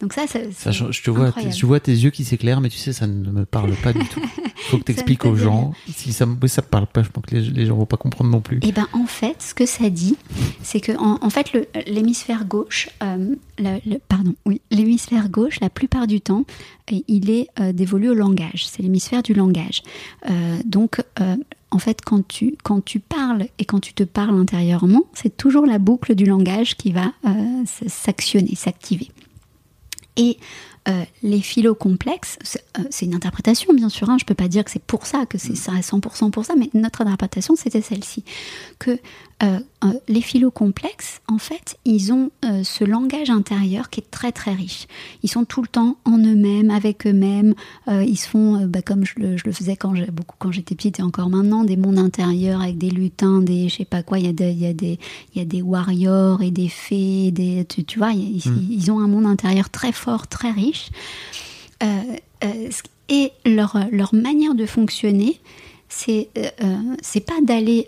Donc 0.00 0.12
ça, 0.12 0.26
ça, 0.26 0.70
je 0.70 1.02
te 1.02 1.10
vois, 1.10 1.32
je 1.50 1.66
vois 1.66 1.80
tes 1.80 1.92
yeux 1.92 2.10
qui 2.10 2.24
s'éclairent, 2.24 2.60
mais 2.60 2.68
tu 2.68 2.78
sais, 2.78 2.92
ça 2.92 3.06
ne 3.06 3.30
me 3.30 3.44
parle 3.44 3.72
pas 3.76 3.92
du 3.92 4.06
tout. 4.06 4.20
Faut 4.68 4.78
que 4.78 4.84
tu 4.84 4.92
expliques 4.92 5.24
aux 5.24 5.36
gens. 5.36 5.72
Si 5.94 6.12
ça 6.12 6.26
ne 6.26 6.46
ça 6.46 6.62
parle 6.62 6.86
pas, 6.86 7.02
je 7.02 7.08
pense 7.08 7.24
que 7.24 7.36
les, 7.36 7.42
les 7.42 7.66
gens 7.66 7.76
vont 7.76 7.86
pas 7.86 7.96
comprendre 7.96 8.30
non 8.30 8.40
plus. 8.40 8.56
Et 8.58 8.68
eh 8.68 8.72
ben 8.72 8.86
en 8.92 9.06
fait, 9.06 9.40
ce 9.40 9.54
que 9.54 9.64
ça 9.64 9.90
dit, 9.90 10.16
c'est 10.62 10.80
que 10.80 10.92
en, 10.98 11.18
en 11.22 11.30
fait 11.30 11.52
l'hémisphère 11.86 12.44
gauche, 12.44 12.88
euh, 13.02 13.34
le, 13.58 13.98
pardon, 13.98 14.34
oui, 14.44 14.60
l'hémisphère 14.70 15.28
gauche, 15.28 15.60
la 15.60 15.70
plupart 15.70 16.06
du 16.06 16.20
temps, 16.20 16.44
il 16.90 17.30
est 17.30 17.48
euh, 17.60 17.72
dévolu 17.72 18.10
au 18.10 18.14
langage. 18.14 18.66
C'est 18.66 18.82
l'hémisphère 18.82 19.22
du 19.22 19.34
langage. 19.34 19.82
Euh, 20.28 20.58
donc 20.64 21.02
euh, 21.20 21.36
en 21.70 21.78
fait, 21.78 22.00
quand 22.04 22.26
tu, 22.26 22.56
quand 22.62 22.84
tu 22.84 23.00
parles 23.00 23.46
et 23.58 23.64
quand 23.64 23.80
tu 23.80 23.92
te 23.92 24.02
parles 24.02 24.38
intérieurement, 24.38 25.04
c'est 25.12 25.36
toujours 25.36 25.66
la 25.66 25.78
boucle 25.78 26.14
du 26.14 26.24
langage 26.24 26.76
qui 26.76 26.92
va 26.92 27.12
euh, 27.26 27.64
s'actionner, 27.86 28.54
s'activer. 28.54 29.10
Et 30.16 30.38
euh, 30.88 31.04
les 31.22 31.40
philo 31.40 31.74
complexes, 31.74 32.38
euh, 32.78 32.82
c'est 32.90 33.06
une 33.06 33.14
interprétation 33.14 33.74
bien 33.74 33.88
sûr, 33.88 34.08
hein, 34.08 34.16
je 34.18 34.24
ne 34.24 34.26
peux 34.26 34.34
pas 34.34 34.46
dire 34.46 34.64
que 34.64 34.70
c'est 34.70 34.82
pour 34.82 35.04
ça, 35.04 35.26
que 35.26 35.36
c'est 35.36 35.54
mm. 35.54 35.56
ça 35.56 35.72
à 35.72 35.80
100% 35.80 36.30
pour 36.30 36.44
ça, 36.44 36.54
mais 36.56 36.70
notre 36.74 37.02
interprétation 37.02 37.56
c'était 37.56 37.82
celle-ci, 37.82 38.22
que 38.78 38.98
euh, 39.42 39.58
les 40.08 40.22
philo 40.22 40.50
complexes, 40.50 41.20
en 41.28 41.38
fait, 41.38 41.76
ils 41.84 42.12
ont 42.12 42.30
ce 42.62 42.84
langage 42.84 43.28
intérieur 43.28 43.90
qui 43.90 44.00
est 44.00 44.10
très 44.10 44.32
très 44.32 44.52
riche. 44.52 44.86
Ils 45.22 45.30
sont 45.30 45.44
tout 45.44 45.60
le 45.60 45.68
temps 45.68 45.98
en 46.04 46.18
eux-mêmes, 46.18 46.70
avec 46.70 47.06
eux-mêmes, 47.06 47.54
ils 47.86 48.16
se 48.16 48.28
font, 48.28 48.66
bah, 48.66 48.80
comme 48.82 49.04
je 49.04 49.14
le, 49.18 49.52
faisais 49.52 49.76
quand 49.76 49.92
beaucoup 50.10 50.36
quand 50.38 50.52
j'étais 50.52 50.74
petite 50.74 51.00
et 51.00 51.02
encore 51.02 51.28
maintenant, 51.28 51.64
des 51.64 51.76
mondes 51.76 51.98
intérieurs 51.98 52.62
avec 52.62 52.78
des 52.78 52.90
lutins, 52.90 53.42
des 53.42 53.68
je 53.68 53.76
sais 53.76 53.84
pas 53.84 54.02
quoi, 54.02 54.18
il 54.18 54.26
y, 54.26 54.28
a 54.28 54.32
des, 54.32 54.50
il, 54.50 54.58
y 54.58 54.66
a 54.66 54.72
des, 54.72 54.98
il 55.34 55.38
y 55.38 55.42
a 55.42 55.44
des 55.44 55.60
warriors 55.60 56.42
et 56.42 56.50
des 56.50 56.68
fées, 56.68 57.30
des, 57.30 57.64
tu, 57.68 57.84
tu 57.84 57.98
vois, 57.98 58.12
ils, 58.12 58.38
mm. 58.38 58.66
ils 58.70 58.90
ont 58.90 59.00
un 59.00 59.08
monde 59.08 59.26
intérieur 59.26 59.68
très 59.70 59.92
fort, 59.92 60.26
très 60.28 60.50
riche 60.50 60.90
euh, 61.82 62.02
euh, 62.44 62.70
et 63.08 63.32
leur, 63.44 63.78
leur, 63.92 64.14
manière 64.14 64.54
de 64.54 64.66
fonctionner, 64.66 65.40
c'est 65.88 66.28
euh, 66.38 66.50
c'est 67.02 67.20
pas 67.20 67.40
d'aller 67.42 67.86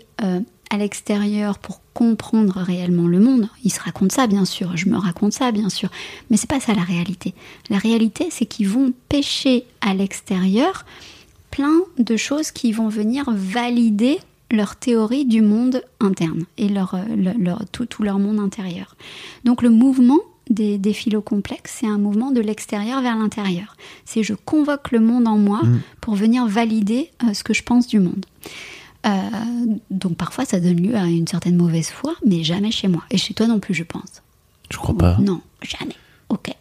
à 0.69 0.77
l'extérieur 0.77 1.57
pour 1.57 1.81
comprendre 1.93 2.59
réellement 2.59 3.07
le 3.07 3.19
monde. 3.19 3.49
Ils 3.63 3.71
se 3.71 3.81
racontent 3.81 4.15
ça, 4.15 4.27
bien 4.27 4.45
sûr. 4.45 4.77
Je 4.77 4.87
me 4.87 4.97
raconte 4.97 5.33
ça, 5.33 5.51
bien 5.51 5.69
sûr. 5.69 5.89
Mais 6.29 6.37
c'est 6.37 6.49
pas 6.49 6.59
ça 6.59 6.73
la 6.73 6.83
réalité. 6.83 7.33
La 7.69 7.77
réalité, 7.77 8.27
c'est 8.29 8.45
qu'ils 8.45 8.69
vont 8.69 8.93
pêcher 9.09 9.65
à 9.81 9.93
l'extérieur 9.93 10.85
plein 11.51 11.79
de 11.97 12.15
choses 12.15 12.51
qui 12.51 12.71
vont 12.71 12.89
venir 12.89 13.25
valider 13.27 14.19
leur 14.51 14.75
théorie 14.75 15.25
du 15.25 15.41
monde 15.41 15.83
interne 15.99 16.45
et 16.57 16.69
leur, 16.69 16.95
leur, 17.15 17.63
tout, 17.71 17.85
tout, 17.85 18.03
leur 18.03 18.19
monde 18.19 18.39
intérieur. 18.39 18.95
Donc 19.43 19.61
le 19.61 19.69
mouvement, 19.69 20.19
des, 20.49 20.77
des 20.77 20.95
complexes, 21.23 21.77
c'est 21.79 21.87
un 21.87 21.97
mouvement 21.99 22.31
de 22.31 22.41
l'extérieur 22.41 23.01
vers 23.01 23.15
l'intérieur. 23.15 23.75
C'est 24.05 24.23
je 24.23 24.33
convoque 24.33 24.91
le 24.91 24.99
monde 24.99 25.27
en 25.27 25.37
moi 25.37 25.61
mm. 25.63 25.81
pour 26.01 26.15
venir 26.15 26.47
valider 26.47 27.11
euh, 27.23 27.33
ce 27.33 27.43
que 27.43 27.53
je 27.53 27.63
pense 27.63 27.87
du 27.87 27.99
monde. 27.99 28.25
Euh, 29.05 29.09
donc 29.89 30.17
parfois 30.17 30.43
ça 30.43 30.59
donne 30.59 30.81
lieu 30.81 30.95
à 30.95 31.05
une 31.05 31.27
certaine 31.27 31.55
mauvaise 31.55 31.89
foi, 31.89 32.15
mais 32.25 32.43
jamais 32.43 32.71
chez 32.71 32.87
moi. 32.87 33.03
Et 33.11 33.17
chez 33.17 33.33
toi 33.33 33.47
non 33.47 33.59
plus, 33.59 33.73
je 33.73 33.83
pense. 33.83 34.21
Je 34.69 34.77
crois 34.77 34.95
pas. 34.97 35.17
Non, 35.19 35.41
jamais. 35.61 35.95
Ok. 36.29 36.53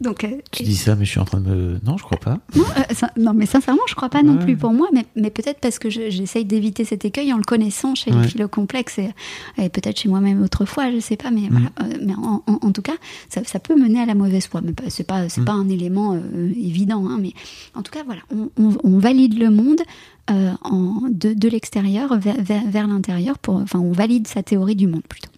Donc, 0.00 0.24
euh, 0.24 0.28
tu 0.50 0.64
dis 0.64 0.74
ça, 0.74 0.96
mais 0.96 1.04
je 1.04 1.10
suis 1.10 1.20
en 1.20 1.24
train 1.24 1.40
de 1.40 1.48
me. 1.48 1.80
Non, 1.84 1.96
je 1.96 2.02
crois 2.02 2.18
pas. 2.18 2.40
Non, 2.56 2.64
euh, 2.76 3.06
non 3.16 3.32
mais 3.32 3.46
sincèrement, 3.46 3.82
je 3.88 3.94
crois 3.94 4.08
pas 4.08 4.24
non 4.24 4.38
plus 4.38 4.56
pour 4.56 4.72
moi, 4.72 4.88
mais, 4.92 5.06
mais 5.14 5.30
peut-être 5.30 5.60
parce 5.60 5.78
que 5.78 5.88
j'essaye 5.88 6.44
d'éviter 6.44 6.84
cet 6.84 7.04
écueil 7.04 7.32
en 7.32 7.36
le 7.36 7.44
connaissant 7.44 7.94
chez 7.94 8.10
les 8.10 8.24
philocomplexes 8.24 8.98
et, 8.98 9.10
et 9.56 9.68
peut-être 9.68 10.00
chez 10.00 10.08
moi-même 10.08 10.42
autrefois, 10.42 10.90
je 10.90 10.98
sais 10.98 11.16
pas, 11.16 11.30
mais, 11.30 11.42
mm. 11.42 11.50
voilà, 11.50 11.70
euh, 11.82 11.98
mais 12.04 12.14
en, 12.14 12.42
en, 12.46 12.72
tout 12.72 12.82
cas, 12.82 12.96
ça, 13.28 13.42
ça, 13.44 13.60
peut 13.60 13.76
mener 13.76 14.00
à 14.00 14.06
la 14.06 14.16
mauvaise 14.16 14.48
foi. 14.48 14.60
Mais 14.62 14.72
c'est 14.88 15.06
pas, 15.06 15.28
c'est 15.28 15.42
mm. 15.42 15.44
pas 15.44 15.52
un 15.52 15.68
élément 15.68 16.18
évident, 16.36 17.06
hein, 17.08 17.18
mais 17.20 17.34
en 17.74 17.82
tout 17.82 17.92
cas, 17.92 18.02
voilà, 18.04 18.22
on, 18.34 18.50
on, 18.82 18.98
valide 18.98 19.38
le 19.38 19.50
monde. 19.50 19.80
En, 20.28 21.02
de, 21.10 21.34
de 21.34 21.48
l'extérieur 21.48 22.18
vers, 22.18 22.40
vers, 22.40 22.86
l'intérieur, 22.86 23.38
pour, 23.38 23.56
enfin 23.56 23.78
on 23.78 23.92
valide 23.92 24.26
sa 24.26 24.42
théorie 24.42 24.76
du 24.76 24.86
monde 24.86 25.04
plutôt. 25.08 25.30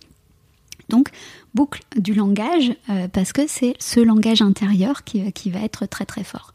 Donc, 0.88 1.08
boucle 1.54 1.82
du 1.96 2.14
langage, 2.14 2.72
euh, 2.90 3.08
parce 3.08 3.32
que 3.32 3.46
c'est 3.46 3.74
ce 3.78 4.00
langage 4.00 4.42
intérieur 4.42 5.04
qui, 5.04 5.32
qui, 5.32 5.50
va 5.50 5.60
être 5.60 5.86
très 5.86 6.04
très 6.04 6.24
fort. 6.24 6.52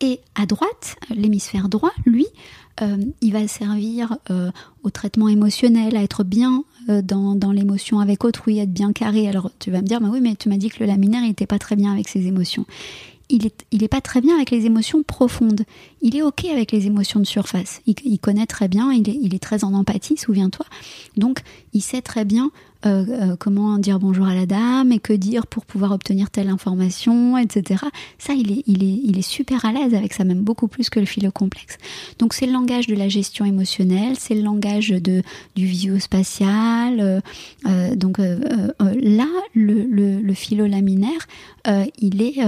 Et 0.00 0.20
à 0.34 0.46
droite, 0.46 0.96
l'hémisphère 1.10 1.68
droit, 1.68 1.92
lui, 2.04 2.26
euh, 2.82 2.96
il 3.20 3.32
va 3.32 3.46
servir 3.46 4.18
euh, 4.30 4.50
au 4.82 4.90
traitement 4.90 5.28
émotionnel, 5.28 5.96
à 5.96 6.02
être 6.02 6.24
bien 6.24 6.64
euh, 6.88 7.02
dans, 7.02 7.34
dans 7.34 7.52
l'émotion 7.52 8.00
avec 8.00 8.24
autrui, 8.24 8.58
être 8.58 8.72
bien 8.72 8.92
carré. 8.92 9.28
Alors 9.28 9.50
tu 9.58 9.70
vas 9.70 9.80
me 9.80 9.86
dire, 9.86 10.00
bah 10.00 10.08
oui, 10.10 10.20
mais 10.20 10.34
tu 10.36 10.48
m'as 10.48 10.56
dit 10.56 10.68
que 10.68 10.80
le 10.80 10.86
laminaire, 10.86 11.22
n'était 11.22 11.46
pas 11.46 11.58
très 11.58 11.76
bien 11.76 11.92
avec 11.92 12.08
ses 12.08 12.26
émotions 12.26 12.66
il 13.70 13.82
est, 13.82 13.88
pas 13.88 14.00
très 14.00 14.20
bien 14.20 14.36
avec 14.36 14.50
les 14.50 14.66
émotions 14.66 15.02
profondes. 15.02 15.62
Il 16.02 16.16
est 16.16 16.22
ok 16.22 16.44
avec 16.46 16.70
les 16.70 16.86
émotions 16.86 17.18
de 17.18 17.26
surface. 17.26 17.80
Il, 17.86 18.18
connaît 18.18 18.46
très 18.46 18.68
bien, 18.68 18.92
il 18.92 19.34
est, 19.34 19.38
très 19.38 19.64
en 19.64 19.74
empathie, 19.74 20.16
souviens-toi. 20.16 20.66
Donc, 21.16 21.40
il 21.72 21.82
sait 21.82 22.02
très 22.02 22.24
bien 22.24 22.50
euh, 22.86 23.04
euh, 23.08 23.36
comment 23.38 23.78
dire 23.78 23.98
bonjour 23.98 24.26
à 24.26 24.34
la 24.34 24.44
dame 24.44 24.92
et 24.92 24.98
que 24.98 25.14
dire 25.14 25.46
pour 25.46 25.64
pouvoir 25.64 25.92
obtenir 25.92 26.28
telle 26.30 26.48
information, 26.48 27.38
etc. 27.38 27.82
Ça, 28.18 28.34
il 28.34 28.52
est, 28.52 29.22
super 29.22 29.64
à 29.64 29.72
l'aise 29.72 29.94
avec 29.94 30.12
ça, 30.12 30.22
même 30.24 30.42
beaucoup 30.42 30.68
plus 30.68 30.90
que 30.90 31.00
le 31.00 31.06
philo 31.06 31.30
complexe. 31.30 31.78
Donc, 32.18 32.34
c'est 32.34 32.46
le 32.46 32.52
langage 32.52 32.86
de 32.86 32.94
la 32.94 33.08
gestion 33.08 33.44
émotionnelle, 33.46 34.16
c'est 34.18 34.34
le 34.34 34.42
langage 34.42 34.90
du 34.90 35.22
visio-spatial. 35.56 37.22
Euh, 37.66 37.96
donc, 37.96 38.18
là, 38.18 39.28
le, 39.54 39.82
le, 39.84 40.20
le 40.20 40.34
philo 40.34 40.66
laminaire, 40.66 41.26
il 41.98 42.22
est, 42.22 42.44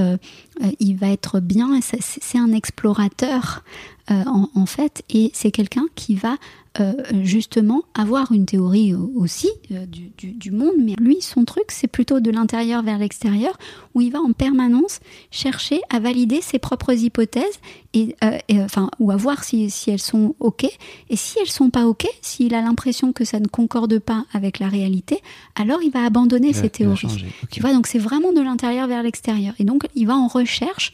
il 0.79 0.97
va 0.97 1.09
être 1.09 1.41
bien. 1.41 1.81
C'est 1.83 2.39
un 2.39 2.53
explorateur 2.53 3.63
en, 4.09 4.49
en, 4.55 4.67
fait, 4.67 5.03
et 5.11 5.31
c'est 5.35 5.51
quelqu'un 5.51 5.87
qui 5.97 6.15
va 6.15 6.37
euh, 6.81 6.93
justement 7.23 7.85
avoir 7.95 8.33
une 8.33 8.45
théorie 8.45 8.93
aussi 8.95 9.49
euh, 9.71 9.87
du, 9.87 10.11
du, 10.19 10.33
du, 10.33 10.51
monde, 10.51 10.75
mais 10.79 10.95
lui, 10.99 11.23
son 11.23 11.47
truc, 11.47 11.65
c'est 11.69 11.87
plutôt 11.87 12.21
de 12.21 12.31
l'intérieur 12.31 12.83
vers 12.83 12.99
l'extérieur, 12.99 13.57
où 13.95 14.03
il 14.03 14.13
va 14.13 14.21
en 14.21 14.33
permanence 14.33 15.01
chercher 15.31 15.81
à 15.89 16.01
valider 16.01 16.43
ses 16.43 16.59
propres 16.59 16.93
hypothèses, 16.93 17.61
et, 17.95 18.15
euh, 18.23 18.37
et 18.49 18.61
enfin, 18.61 18.91
ou 18.99 19.11
à 19.11 19.17
voir 19.17 19.43
si, 19.43 19.71
si, 19.71 19.91
elles 19.91 20.01
sont 20.01 20.35
OK. 20.39 20.65
Et 21.09 21.17
si 21.17 21.39
elles 21.41 21.51
sont 21.51 21.71
pas 21.71 21.87
OK, 21.87 22.07
s'il 22.21 22.55
a 22.55 22.61
l'impression 22.61 23.13
que 23.13 23.25
ça 23.25 23.41
ne 23.41 23.47
concorde 23.47 23.99
pas 23.99 24.27
avec 24.35 24.59
la 24.59 24.69
réalité, 24.69 25.21
alors 25.55 25.83
il 25.83 25.91
va 25.91 26.05
abandonner 26.05 26.53
ses 26.53 26.69
théories. 26.69 27.07
Okay. 27.07 27.27
Tu 27.51 27.61
vois, 27.61 27.73
donc 27.73 27.87
c'est 27.87 27.99
vraiment 27.99 28.33
de 28.33 28.41
l'intérieur 28.43 28.87
vers 28.87 29.03
l'extérieur. 29.03 29.55
Et 29.59 29.65
donc, 29.65 29.87
il 29.95 30.07
va 30.07 30.17
en 30.17 30.27
recherche 30.27 30.93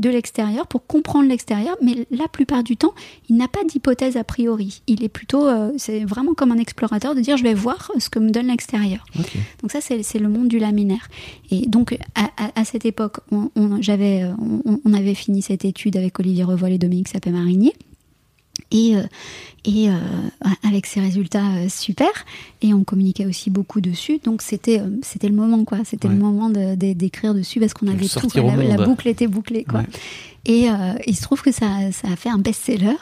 de 0.00 0.10
l'extérieur 0.10 0.66
pour 0.66 0.86
comprendre 0.86 1.28
l'extérieur, 1.28 1.76
mais 1.82 2.06
la 2.10 2.26
plupart 2.26 2.64
du 2.64 2.76
temps, 2.76 2.94
il 3.28 3.36
n'a 3.36 3.48
pas 3.48 3.62
d'hypothèse 3.64 4.16
a 4.16 4.24
priori. 4.24 4.82
Il 4.86 5.04
est 5.04 5.08
plutôt, 5.08 5.46
euh, 5.46 5.70
c'est 5.76 6.04
vraiment 6.04 6.34
comme 6.34 6.52
un 6.52 6.58
explorateur 6.58 7.14
de 7.14 7.20
dire 7.20 7.36
je 7.36 7.42
vais 7.42 7.54
voir 7.54 7.90
ce 7.98 8.08
que 8.08 8.18
me 8.18 8.30
donne 8.30 8.48
l'extérieur. 8.48 9.04
Okay. 9.18 9.38
Donc 9.62 9.70
ça, 9.70 9.80
c'est 9.80 10.18
le 10.18 10.28
monde 10.28 10.48
du 10.48 10.58
laminaire. 10.58 11.08
Et 11.50 11.66
donc 11.66 11.96
à, 12.14 12.30
à, 12.36 12.60
à 12.60 12.64
cette 12.64 12.84
époque, 12.84 13.18
on, 13.30 13.50
on 13.56 13.80
j'avais, 13.80 14.24
on, 14.64 14.80
on, 14.84 14.92
avait 14.94 15.14
fini 15.14 15.42
cette 15.42 15.64
étude 15.64 15.96
avec 15.96 16.18
Olivier 16.18 16.44
Revoil 16.44 16.72
et 16.72 16.78
Dominique 16.78 17.08
Sapé-Marinier. 17.08 17.74
Et, 18.70 18.96
euh, 18.96 19.02
et 19.64 19.90
euh, 19.90 19.94
avec 20.66 20.86
ces 20.86 21.00
résultats 21.00 21.44
euh, 21.44 21.68
super. 21.68 22.08
Et 22.62 22.72
on 22.72 22.84
communiquait 22.84 23.26
aussi 23.26 23.50
beaucoup 23.50 23.80
dessus. 23.80 24.20
Donc 24.24 24.42
c'était 24.42 24.80
euh, 24.80 24.88
c'était 25.02 25.28
le 25.28 25.34
moment 25.34 25.64
quoi. 25.64 25.78
C'était 25.84 26.08
ouais. 26.08 26.14
le 26.14 26.20
moment 26.20 26.50
d'écrire 26.50 27.32
de, 27.32 27.38
de, 27.38 27.42
dessus 27.42 27.60
parce 27.60 27.74
qu'on 27.74 27.88
avait 27.88 28.06
tout 28.06 28.28
la, 28.34 28.56
la, 28.56 28.84
boucle 28.84 29.08
était 29.08 29.26
bouclée 29.26 29.64
quoi. 29.64 29.80
Ouais. 29.80 29.86
et 30.46 30.68
il 31.06 31.16
se 31.16 31.22
trouve 31.22 31.42
que 31.42 31.52
ça, 31.52 31.92
ça 31.92 32.08
a 32.08 32.16
fait 32.16 32.30
un 32.30 32.38
best-seller 32.38 32.96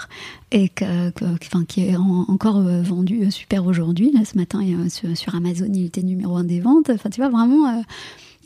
et 0.50 0.68
que, 0.68 1.10
que 1.10 1.24
enfin, 1.24 1.64
qui 1.66 1.86
est 1.86 1.96
en, 1.96 2.24
encore 2.28 2.60
vendu 2.60 3.30
super 3.30 3.66
aujourd'hui 3.66 4.10
là 4.12 4.24
ce 4.24 4.36
matin 4.36 4.60
sur, 4.88 5.16
sur, 5.16 5.34
Amazon 5.34 5.68
il 5.72 5.86
était 5.86 6.02
numéro 6.02 6.36
un 6.36 6.44
des 6.44 6.60
ventes. 6.60 6.90
Enfin 6.90 7.10
tu 7.10 7.20
vois 7.20 7.30
vraiment 7.30 7.82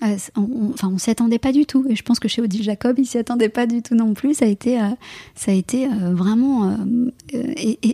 euh, 0.02 0.16
on, 0.36 0.70
enfin, 0.72 0.88
on 0.92 0.98
s'y 0.98 1.10
attendait 1.10 1.38
pas 1.38 1.52
du 1.52 1.66
tout. 1.66 1.86
Et 1.88 1.96
je 1.96 2.02
pense 2.02 2.18
que 2.18 2.28
chez 2.28 2.42
Odile 2.42 2.62
Jacob, 2.62 2.98
il 2.98 3.06
s'y 3.06 3.18
attendait 3.18 3.48
pas 3.48 3.66
du 3.66 3.82
tout 3.82 3.94
non 3.94 4.14
plus. 4.14 4.34
Ça 4.34 4.46
a 4.46 4.48
été, 4.48 4.80
euh, 4.80 4.88
ça 5.34 5.52
a 5.52 5.54
été 5.54 5.86
euh, 5.86 6.14
vraiment 6.14 6.76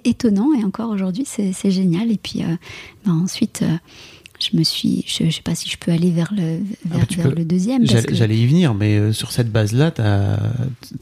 étonnant. 0.04 0.48
Et 0.58 0.64
encore 0.64 0.90
aujourd'hui, 0.90 1.24
c'est 1.26 1.70
génial. 1.70 2.10
Et 2.10 2.16
puis, 2.16 2.42
ben, 3.04 3.12
ensuite 3.12 3.64
je 4.40 4.56
me 4.56 4.62
suis, 4.62 5.04
je, 5.08 5.24
je, 5.24 5.30
sais 5.30 5.42
pas 5.42 5.56
si 5.56 5.68
je 5.68 5.76
peux 5.76 5.90
aller 5.90 6.12
vers 6.12 6.32
le, 6.32 6.60
vers, 6.84 7.02
ah 7.02 7.14
vers 7.16 7.30
peux, 7.30 7.34
le 7.34 7.44
deuxième. 7.44 7.84
J'allais 7.84 8.36
que... 8.36 8.40
y 8.40 8.46
venir, 8.46 8.72
mais 8.72 9.12
sur 9.12 9.32
cette 9.32 9.50
base-là, 9.50 9.90
tu 9.90 10.00
as, 10.00 10.38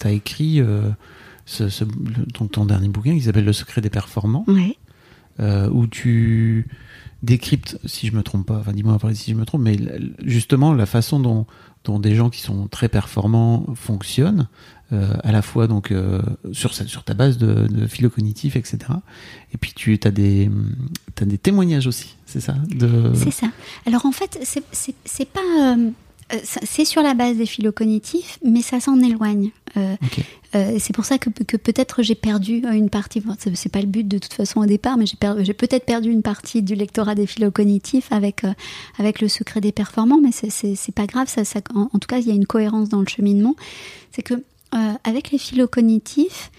as, 0.05 0.11
écrit 0.11 0.63
ce, 1.45 1.69
ce, 1.69 1.85
ton, 2.33 2.47
ton, 2.47 2.65
dernier 2.65 2.89
bouquin 2.89 3.15
qui 3.15 3.21
s'appelle 3.21 3.45
Le 3.45 3.53
secret 3.53 3.83
des 3.83 3.91
performants, 3.91 4.47
ouais. 4.49 4.79
où 5.69 5.87
tu 5.87 6.67
décryptes, 7.23 7.79
si 7.85 8.07
je 8.07 8.13
me 8.13 8.23
trompe 8.23 8.47
pas, 8.47 8.59
enfin 8.59 8.73
dis-moi 8.73 8.95
après 8.95 9.15
si 9.15 9.33
je 9.33 9.37
me 9.37 9.45
trompe, 9.45 9.63
mais 9.63 9.77
justement 10.25 10.75
la 10.75 10.87
façon 10.87 11.19
dont, 11.19 11.47
dont 11.85 11.99
des 11.99 12.15
gens 12.15 12.31
qui 12.31 12.41
sont 12.41 12.69
très 12.69 12.89
performants 12.89 13.67
fonctionnent, 13.75 14.49
euh, 14.93 15.15
à 15.25 15.33
la 15.33 15.43
fois 15.43 15.67
donc 15.67 15.91
euh, 15.91 16.23
sur, 16.53 16.73
sur 16.73 17.03
ta 17.03 17.15
base 17.15 17.39
de, 17.39 17.67
de 17.67 17.87
philo 17.87 18.09
cognitif, 18.09 18.55
etc. 18.55 18.79
Et 19.53 19.59
puis 19.59 19.73
tu 19.75 19.99
as 20.05 20.11
des, 20.11 20.51
as 21.21 21.25
des 21.25 21.39
témoignages 21.39 21.87
aussi, 21.87 22.17
c'est 22.25 22.41
ça? 22.41 22.55
C'est 23.15 23.33
ça. 23.33 23.49
Alors 23.87 24.07
en 24.07 24.13
fait, 24.13 24.39
c'est 24.43 25.29
pas. 25.33 25.41
Euh, 25.75 25.91
c'est 26.43 26.85
sur 26.85 27.03
la 27.03 27.15
base 27.15 27.37
des 27.37 27.47
philo 27.47 27.73
cognitifs, 27.73 28.39
mais 28.45 28.63
ça 28.63 28.81
s'en 28.81 29.01
éloigne. 29.01 29.51
Euh, 29.77 29.95
okay. 30.05 30.25
euh, 30.55 30.77
c'est 30.81 30.95
pour 30.95 31.05
ça 31.05 31.19
que, 31.19 31.31
que 31.31 31.57
peut-être 31.57 32.03
j'ai 32.03 32.15
perdu 32.15 32.63
une 32.73 32.91
partie. 32.91 33.21
Bon, 33.21 33.37
c'est 33.39 33.73
pas 33.73 33.81
le 33.81 33.87
but 33.87 34.07
de 34.07 34.19
toute 34.19 34.33
façon 34.33 34.61
au 34.61 34.67
départ, 34.67 34.97
mais 34.97 35.05
j'ai 35.07 35.55
peut-être 35.55 35.87
perdu 35.87 36.11
une 36.11 36.23
partie 36.23 36.63
du 36.63 36.75
lectorat 36.75 37.15
des 37.15 37.27
philo 37.27 37.51
cognitifs 37.51 38.11
avec 38.11 38.45
euh, 38.45 38.53
avec 38.99 39.21
le 39.21 39.29
secret 39.29 39.61
des 39.61 39.73
performants, 39.73 40.21
mais 40.21 40.33
c'est 40.33 40.95
pas 40.95 41.07
grave. 41.07 41.29
Ça, 41.29 41.45
ça 41.45 41.61
en, 41.75 41.89
en, 41.93 41.99
tout 41.99 42.09
cas, 42.09 42.19
il 42.19 42.27
y 42.27 42.31
a 42.31 42.35
une 42.35 42.47
cohérence 42.47 42.89
dans 42.89 43.01
le 43.01 43.09
cheminement. 43.09 43.55
C'est 44.11 44.23
que 44.23 44.35
euh, 44.35 44.93
avec 45.05 45.31
les 45.31 45.39
philo 45.39 45.69
cognitifs 45.69 46.51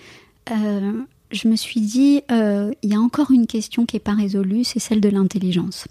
je 1.31 1.47
me 1.47 1.55
suis 1.55 1.81
dit, 1.81 2.21
euh, 2.31 2.71
il 2.83 2.91
y 2.91 2.95
a 2.95 2.99
encore 2.99 3.31
une 3.31 3.47
question 3.47 3.85
qui 3.85 3.95
n'est 3.95 4.01
pas 4.01 4.13
résolue, 4.13 4.63
c'est 4.63 4.79
celle 4.79 5.01
de 5.01 5.09
l'intelligence. 5.09 5.87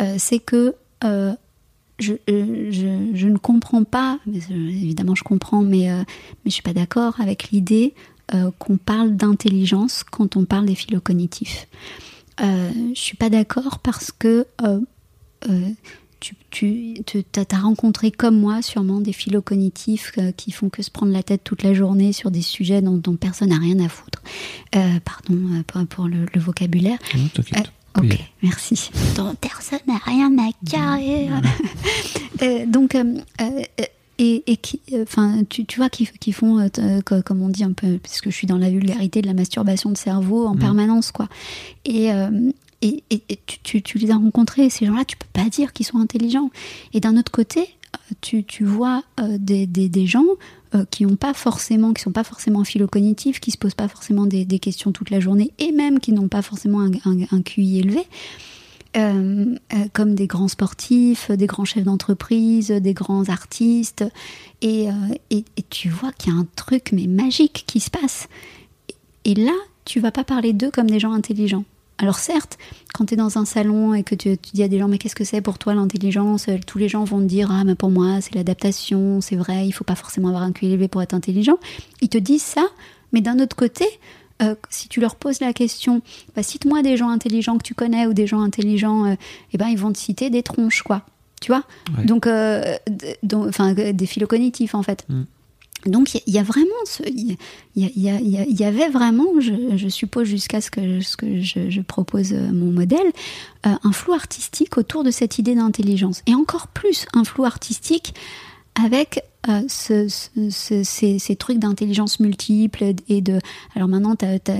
Euh, 0.00 0.16
c'est 0.18 0.38
que 0.38 0.74
euh, 1.04 1.32
je, 1.98 2.14
je, 2.26 3.10
je, 3.14 3.28
ne 3.28 3.38
comprends 3.38 3.84
pas, 3.84 4.18
mais, 4.26 4.38
évidemment 4.50 5.14
je 5.14 5.24
comprends, 5.24 5.62
mais, 5.62 5.88
mais 5.88 6.04
je 6.44 6.46
ne 6.46 6.50
suis 6.50 6.62
pas 6.62 6.72
d'accord 6.72 7.20
avec 7.20 7.50
l'idée 7.50 7.94
qu'on 8.58 8.78
parle 8.78 9.14
d'intelligence 9.14 10.04
quand 10.04 10.36
on 10.36 10.44
parle 10.44 10.66
des 10.66 10.74
phylocognitifs. 10.74 11.68
je 12.38 12.88
ne 12.88 12.94
suis 12.94 13.16
pas 13.16 13.28
d'accord 13.28 13.78
parce 13.80 14.10
que 14.10 14.46
tu, 16.22 16.36
tu, 16.50 17.04
tu 17.04 17.40
as 17.50 17.58
rencontré 17.58 18.12
comme 18.12 18.38
moi 18.38 18.62
sûrement 18.62 19.00
des 19.00 19.12
phylocognitifs 19.12 20.12
euh, 20.18 20.30
qui 20.30 20.52
font 20.52 20.70
que 20.70 20.82
se 20.82 20.90
prendre 20.90 21.12
la 21.12 21.22
tête 21.22 21.42
toute 21.42 21.64
la 21.64 21.74
journée 21.74 22.12
sur 22.12 22.30
des 22.30 22.42
sujets 22.42 22.80
dont, 22.80 22.96
dont 22.96 23.16
personne 23.16 23.48
n'a 23.48 23.58
rien 23.58 23.80
à 23.80 23.88
foutre. 23.88 24.22
Euh, 24.76 25.00
pardon 25.04 25.36
euh, 25.52 25.62
pour, 25.66 25.84
pour 25.86 26.08
le, 26.08 26.26
le, 26.32 26.40
vocabulaire. 26.40 26.98
Ok, 27.96 28.04
oui. 28.04 28.18
merci. 28.42 28.90
Dont 29.16 29.34
personne 29.40 29.80
n'a 29.86 29.98
rien 30.04 30.30
à 30.38 30.50
carrer. 30.68 31.28
Mmh. 31.28 32.66
donc, 32.70 32.96
et, 34.18 34.42
et 34.46 34.56
qui, 34.56 34.80
enfin, 35.00 35.42
tu, 35.48 35.64
tu 35.64 35.78
vois, 35.78 35.88
qui, 35.88 36.06
qui 36.20 36.32
font, 36.32 36.58
euh, 36.60 37.00
comme 37.24 37.42
on 37.42 37.48
dit 37.48 37.64
un 37.64 37.72
peu, 37.72 37.98
puisque 37.98 38.26
je 38.30 38.34
suis 38.34 38.46
dans 38.46 38.58
la 38.58 38.70
vulgarité 38.70 39.22
de 39.22 39.26
la 39.26 39.34
masturbation 39.34 39.90
de 39.90 39.96
cerveau 39.96 40.46
en 40.46 40.54
mmh. 40.54 40.58
permanence, 40.58 41.12
quoi. 41.12 41.28
Et, 41.84 42.12
euh, 42.12 42.50
et, 42.82 43.02
et, 43.10 43.22
et 43.28 43.38
tu, 43.46 43.58
tu, 43.62 43.82
tu, 43.82 43.98
les 43.98 44.10
as 44.10 44.16
rencontrés, 44.16 44.70
ces 44.70 44.86
gens-là, 44.86 45.04
tu 45.04 45.16
peux 45.16 45.26
pas 45.32 45.48
dire 45.48 45.72
qu'ils 45.72 45.86
sont 45.86 45.98
intelligents. 45.98 46.50
Et 46.92 47.00
d'un 47.00 47.16
autre 47.16 47.32
côté, 47.32 47.68
tu, 48.20 48.44
tu 48.44 48.64
vois 48.64 49.02
euh, 49.20 49.36
des, 49.38 49.66
des, 49.66 50.06
gens 50.06 50.24
euh, 50.74 50.84
qui 50.90 51.06
ont 51.06 51.16
pas 51.16 51.34
forcément, 51.34 51.92
qui 51.92 52.02
sont 52.02 52.12
pas 52.12 52.24
forcément 52.24 52.64
phylocognitifs, 52.64 53.40
qui 53.40 53.50
se 53.50 53.58
posent 53.58 53.74
pas 53.74 53.88
forcément 53.88 54.26
des, 54.26 54.46
questions 54.58 54.92
toute 54.92 55.10
la 55.10 55.20
journée, 55.20 55.52
et 55.58 55.72
même 55.72 56.00
qui 56.00 56.12
n'ont 56.12 56.28
pas 56.28 56.42
forcément 56.42 56.80
un, 56.80 57.42
QI 57.42 57.78
élevé. 57.80 58.06
Euh, 58.94 59.56
comme 59.94 60.14
des 60.14 60.26
grands 60.26 60.48
sportifs, 60.48 61.30
des 61.30 61.46
grands 61.46 61.64
chefs 61.64 61.84
d'entreprise, 61.84 62.68
des 62.68 62.92
grands 62.92 63.30
artistes, 63.30 64.04
et, 64.60 64.88
et, 65.30 65.44
et 65.56 65.62
tu 65.70 65.88
vois 65.88 66.12
qu'il 66.12 66.32
y 66.32 66.36
a 66.36 66.38
un 66.38 66.46
truc 66.56 66.90
mais 66.92 67.06
magique 67.06 67.64
qui 67.66 67.80
se 67.80 67.88
passe. 67.88 68.28
Et 69.24 69.34
là, 69.34 69.54
tu 69.86 69.98
vas 70.00 70.12
pas 70.12 70.24
parler 70.24 70.52
d'eux 70.52 70.70
comme 70.70 70.90
des 70.90 71.00
gens 71.00 71.12
intelligents. 71.12 71.64
Alors 72.02 72.18
certes, 72.18 72.58
quand 72.92 73.06
tu 73.06 73.14
es 73.14 73.16
dans 73.16 73.38
un 73.38 73.44
salon 73.44 73.94
et 73.94 74.02
que 74.02 74.14
tu, 74.14 74.36
tu 74.36 74.50
dis 74.52 74.62
à 74.62 74.68
des 74.68 74.78
gens 74.78 74.88
mais 74.88 74.98
qu'est-ce 74.98 75.14
que 75.14 75.24
c'est 75.24 75.40
pour 75.40 75.58
toi 75.58 75.72
l'intelligence 75.72 76.46
Tous 76.66 76.78
les 76.78 76.88
gens 76.88 77.04
vont 77.04 77.20
te 77.20 77.24
dire 77.24 77.50
ah 77.50 77.62
mais 77.64 77.76
pour 77.76 77.90
moi 77.90 78.20
c'est 78.20 78.34
l'adaptation, 78.34 79.20
c'est 79.20 79.36
vrai, 79.36 79.66
il 79.66 79.72
faut 79.72 79.84
pas 79.84 79.94
forcément 79.94 80.28
avoir 80.28 80.42
un 80.42 80.52
QI 80.52 80.66
élevé 80.66 80.88
pour 80.88 81.00
être 81.00 81.14
intelligent. 81.14 81.58
Ils 82.00 82.08
te 82.08 82.18
disent 82.18 82.42
ça, 82.42 82.66
mais 83.12 83.20
d'un 83.20 83.38
autre 83.38 83.56
côté, 83.56 83.86
euh, 84.42 84.54
si 84.70 84.88
tu 84.88 85.00
leur 85.00 85.16
poses 85.16 85.40
la 85.40 85.52
question, 85.52 86.02
bah, 86.34 86.42
cite-moi 86.42 86.82
des 86.82 86.96
gens 86.96 87.10
intelligents 87.10 87.58
que 87.58 87.62
tu 87.62 87.74
connais 87.74 88.06
ou 88.06 88.12
des 88.14 88.26
gens 88.26 88.40
intelligents, 88.40 89.06
euh, 89.06 89.14
eh 89.52 89.58
ben 89.58 89.68
ils 89.68 89.78
vont 89.78 89.92
te 89.92 89.98
citer 89.98 90.30
des 90.30 90.42
tronches 90.42 90.82
quoi. 90.82 91.02
Tu 91.40 91.52
vois? 91.52 91.64
Ouais. 91.96 92.04
Donc, 92.04 92.26
euh, 92.26 92.76
enfin 93.48 93.72
des 93.74 94.06
phylocognitifs 94.06 94.74
en 94.74 94.82
fait. 94.82 95.04
Mm. 95.08 95.22
Donc 95.86 96.14
il 96.14 96.32
y, 96.32 96.38
a 96.38 96.42
vraiment, 96.42 96.68
il 97.06 97.36
y, 97.76 98.64
avait 98.64 98.88
vraiment, 98.88 99.26
je, 99.40 99.88
suppose 99.88 100.26
jusqu'à 100.26 100.60
ce 100.60 100.70
que, 100.70 101.00
je, 101.00 101.80
propose 101.80 102.32
mon 102.32 102.70
modèle, 102.70 103.12
euh, 103.66 103.70
un 103.82 103.92
flou 103.92 104.12
artistique 104.12 104.78
autour 104.78 105.04
de 105.04 105.10
cette 105.10 105.38
idée 105.38 105.54
d'intelligence. 105.54 106.22
Et 106.26 106.34
encore 106.34 106.68
plus 106.68 107.06
un 107.14 107.24
flou 107.24 107.44
artistique 107.44 108.14
avec 108.82 109.24
euh, 109.48 109.62
ce- 109.68 110.08
ce- 110.08 110.50
ce- 110.84 111.18
ces, 111.18 111.36
trucs 111.36 111.58
d'intelligence 111.58 112.20
multiple 112.20 112.84
et 113.08 113.20
de. 113.20 113.40
Alors 113.74 113.88
maintenant, 113.88 114.14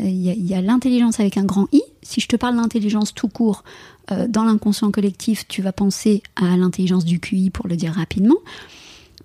il 0.04 0.20
y 0.20 0.54
a, 0.54 0.60
l'intelligence 0.60 1.20
avec 1.20 1.36
un 1.36 1.44
grand 1.44 1.68
I. 1.72 1.82
Si 2.02 2.20
je 2.20 2.26
te 2.26 2.34
parle 2.36 2.56
d'intelligence 2.56 3.14
tout 3.14 3.28
court, 3.28 3.62
euh, 4.10 4.26
dans 4.28 4.44
l'inconscient 4.44 4.90
collectif, 4.90 5.46
tu 5.46 5.62
vas 5.62 5.72
penser 5.72 6.22
à 6.34 6.56
l'intelligence 6.56 7.04
du 7.04 7.20
QI 7.20 7.50
pour 7.50 7.68
le 7.68 7.76
dire 7.76 7.92
rapidement. 7.92 8.38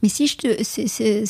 Mais 0.03 0.09
si 0.09 0.27
je 0.27 0.37
te, 0.37 0.63
c'est- 0.63 1.23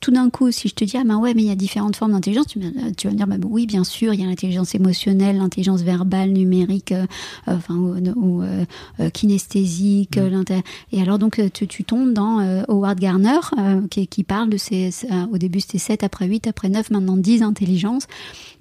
tout 0.00 0.10
d'un 0.10 0.30
coup, 0.30 0.50
si 0.50 0.68
je 0.68 0.74
te 0.74 0.84
dis 0.84 0.96
ah 0.96 1.04
ben 1.04 1.16
ouais, 1.18 1.34
mais 1.34 1.42
il 1.42 1.48
y 1.48 1.50
a 1.50 1.54
différentes 1.54 1.96
formes 1.96 2.12
d'intelligence, 2.12 2.46
tu, 2.46 2.58
vas 2.58 2.66
me 3.10 3.16
dire 3.16 3.26
bah, 3.26 3.36
oui, 3.46 3.66
bien 3.66 3.84
sûr, 3.84 4.14
il 4.14 4.20
y 4.20 4.22
a 4.22 4.26
l'intelligence 4.26 4.74
émotionnelle, 4.74 5.36
l'intelligence 5.38 5.82
verbale, 5.82 6.30
numérique, 6.30 6.92
euh, 6.92 7.06
euh, 7.48 7.56
enfin 7.56 7.74
ou, 7.74 7.96
ou, 8.16 8.42
euh, 8.42 8.64
kinesthésique, 9.10 10.16
l'inté- 10.16 10.62
et 10.92 11.00
alors 11.02 11.18
donc 11.18 11.40
tu, 11.52 11.66
tu 11.66 11.84
tombes 11.84 12.12
dans 12.12 12.40
euh, 12.40 12.62
Howard 12.68 12.98
Gardner 12.98 13.38
euh, 13.58 13.86
qui, 13.88 14.06
qui 14.06 14.24
parle 14.24 14.48
de 14.50 14.56
ces, 14.56 14.90
au 15.32 15.38
début 15.38 15.60
c'était 15.60 15.78
7, 15.78 16.02
après 16.04 16.26
8, 16.26 16.46
après 16.46 16.68
9, 16.68 16.90
maintenant 16.90 17.16
10 17.16 17.42
intelligences. 17.42 18.06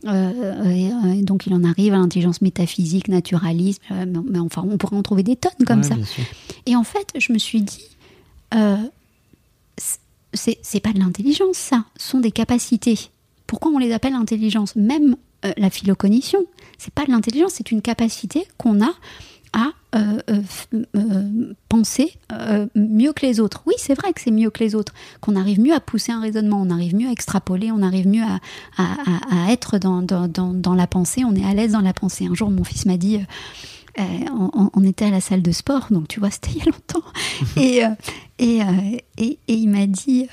Et, 0.06 0.90
et 1.18 1.22
donc 1.22 1.48
il 1.48 1.54
en 1.54 1.64
arrive 1.64 1.94
à 1.94 1.98
l'intelligence 1.98 2.42
métaphysique, 2.42 3.08
naturalisme, 3.08 3.82
mais, 3.90 4.06
mais 4.30 4.40
enfin 4.40 4.66
on 4.70 4.78
pourrait 4.78 4.98
en 4.98 5.02
trouver 5.04 5.24
des 5.24 5.36
tonnes 5.38 5.52
comme 5.66 5.80
Ouais, 5.80 5.84
ça. 5.84 5.96
Et 6.66 6.76
en 6.76 6.84
fait, 6.84 7.08
je 7.18 7.32
me 7.32 7.38
suis 7.38 7.62
dit, 7.62 7.86
c'est 10.34 10.80
pas 10.80 10.94
de 10.94 11.00
l'intelligence, 11.00 11.58
ça. 11.58 11.86
Ce 11.98 12.10
sont 12.10 12.20
des 12.20 12.32
capacités. 12.32 12.98
Pourquoi 13.48 13.72
on 13.72 13.78
les 13.78 13.92
appelle 13.92 14.14
intelligence? 14.14 14.76
Même 14.76 15.16
euh, 15.46 15.52
la 15.58 15.70
philocognition, 15.70 16.46
c'est 16.78 16.94
pas 16.94 17.06
de 17.06 17.12
l'intelligence, 17.12 17.54
c'est 17.56 17.72
une 17.72 17.82
capacité 17.82 18.48
qu'on 18.58 18.82
a 18.82 18.92
à 19.56 19.68
euh, 19.96 20.40
euh, 20.96 21.54
penser 21.70 22.14
mieux 22.74 23.14
que 23.14 23.24
les 23.24 23.40
autres. 23.40 23.62
Oui, 23.68 23.76
c'est 23.78 23.94
vrai 23.94 24.12
que 24.14 24.22
c'est 24.22 24.32
mieux 24.32 24.50
que 24.50 24.64
les 24.64 24.74
autres, 24.74 24.94
qu'on 25.22 25.36
arrive 25.36 25.60
mieux 25.60 25.74
à 25.74 25.80
pousser 25.80 26.12
un 26.12 26.22
raisonnement, 26.22 26.60
on 26.60 26.72
arrive 26.72 26.96
mieux 26.96 27.08
à 27.08 27.12
extrapoler, 27.12 27.72
on 27.72 27.84
arrive 27.84 28.08
mieux 28.08 28.24
à, 28.24 29.52
être 29.52 29.78
dans 29.78 30.74
la 30.74 30.88
pensée, 30.88 31.24
on 31.24 31.36
est 31.36 31.46
à 31.46 31.54
l'aise 31.54 31.74
dans 31.74 31.82
la 31.82 31.94
pensée. 31.94 32.26
Un 32.26 32.34
jour, 32.34 32.50
mon 32.50 32.64
fils 32.64 32.88
m'a 32.88 32.98
dit, 32.98 33.20
euh, 34.00 34.70
on, 34.74 34.84
était 34.84 35.06
à 35.06 35.10
la 35.12 35.22
salle 35.22 35.42
de 35.42 35.52
sport, 35.52 35.88
donc 35.92 36.08
tu 36.08 36.20
vois, 36.20 36.32
c'était 36.32 36.50
il 36.52 36.58
y 36.58 36.62
a 36.62 36.66
longtemps, 36.66 37.04
et, 37.58 37.86
euh, 37.86 37.90
et, 38.40 38.62
euh, 38.62 38.98
et, 39.18 39.38
et 39.48 39.54
il 39.54 39.68
m'a 39.70 39.86
dit, 39.88 40.28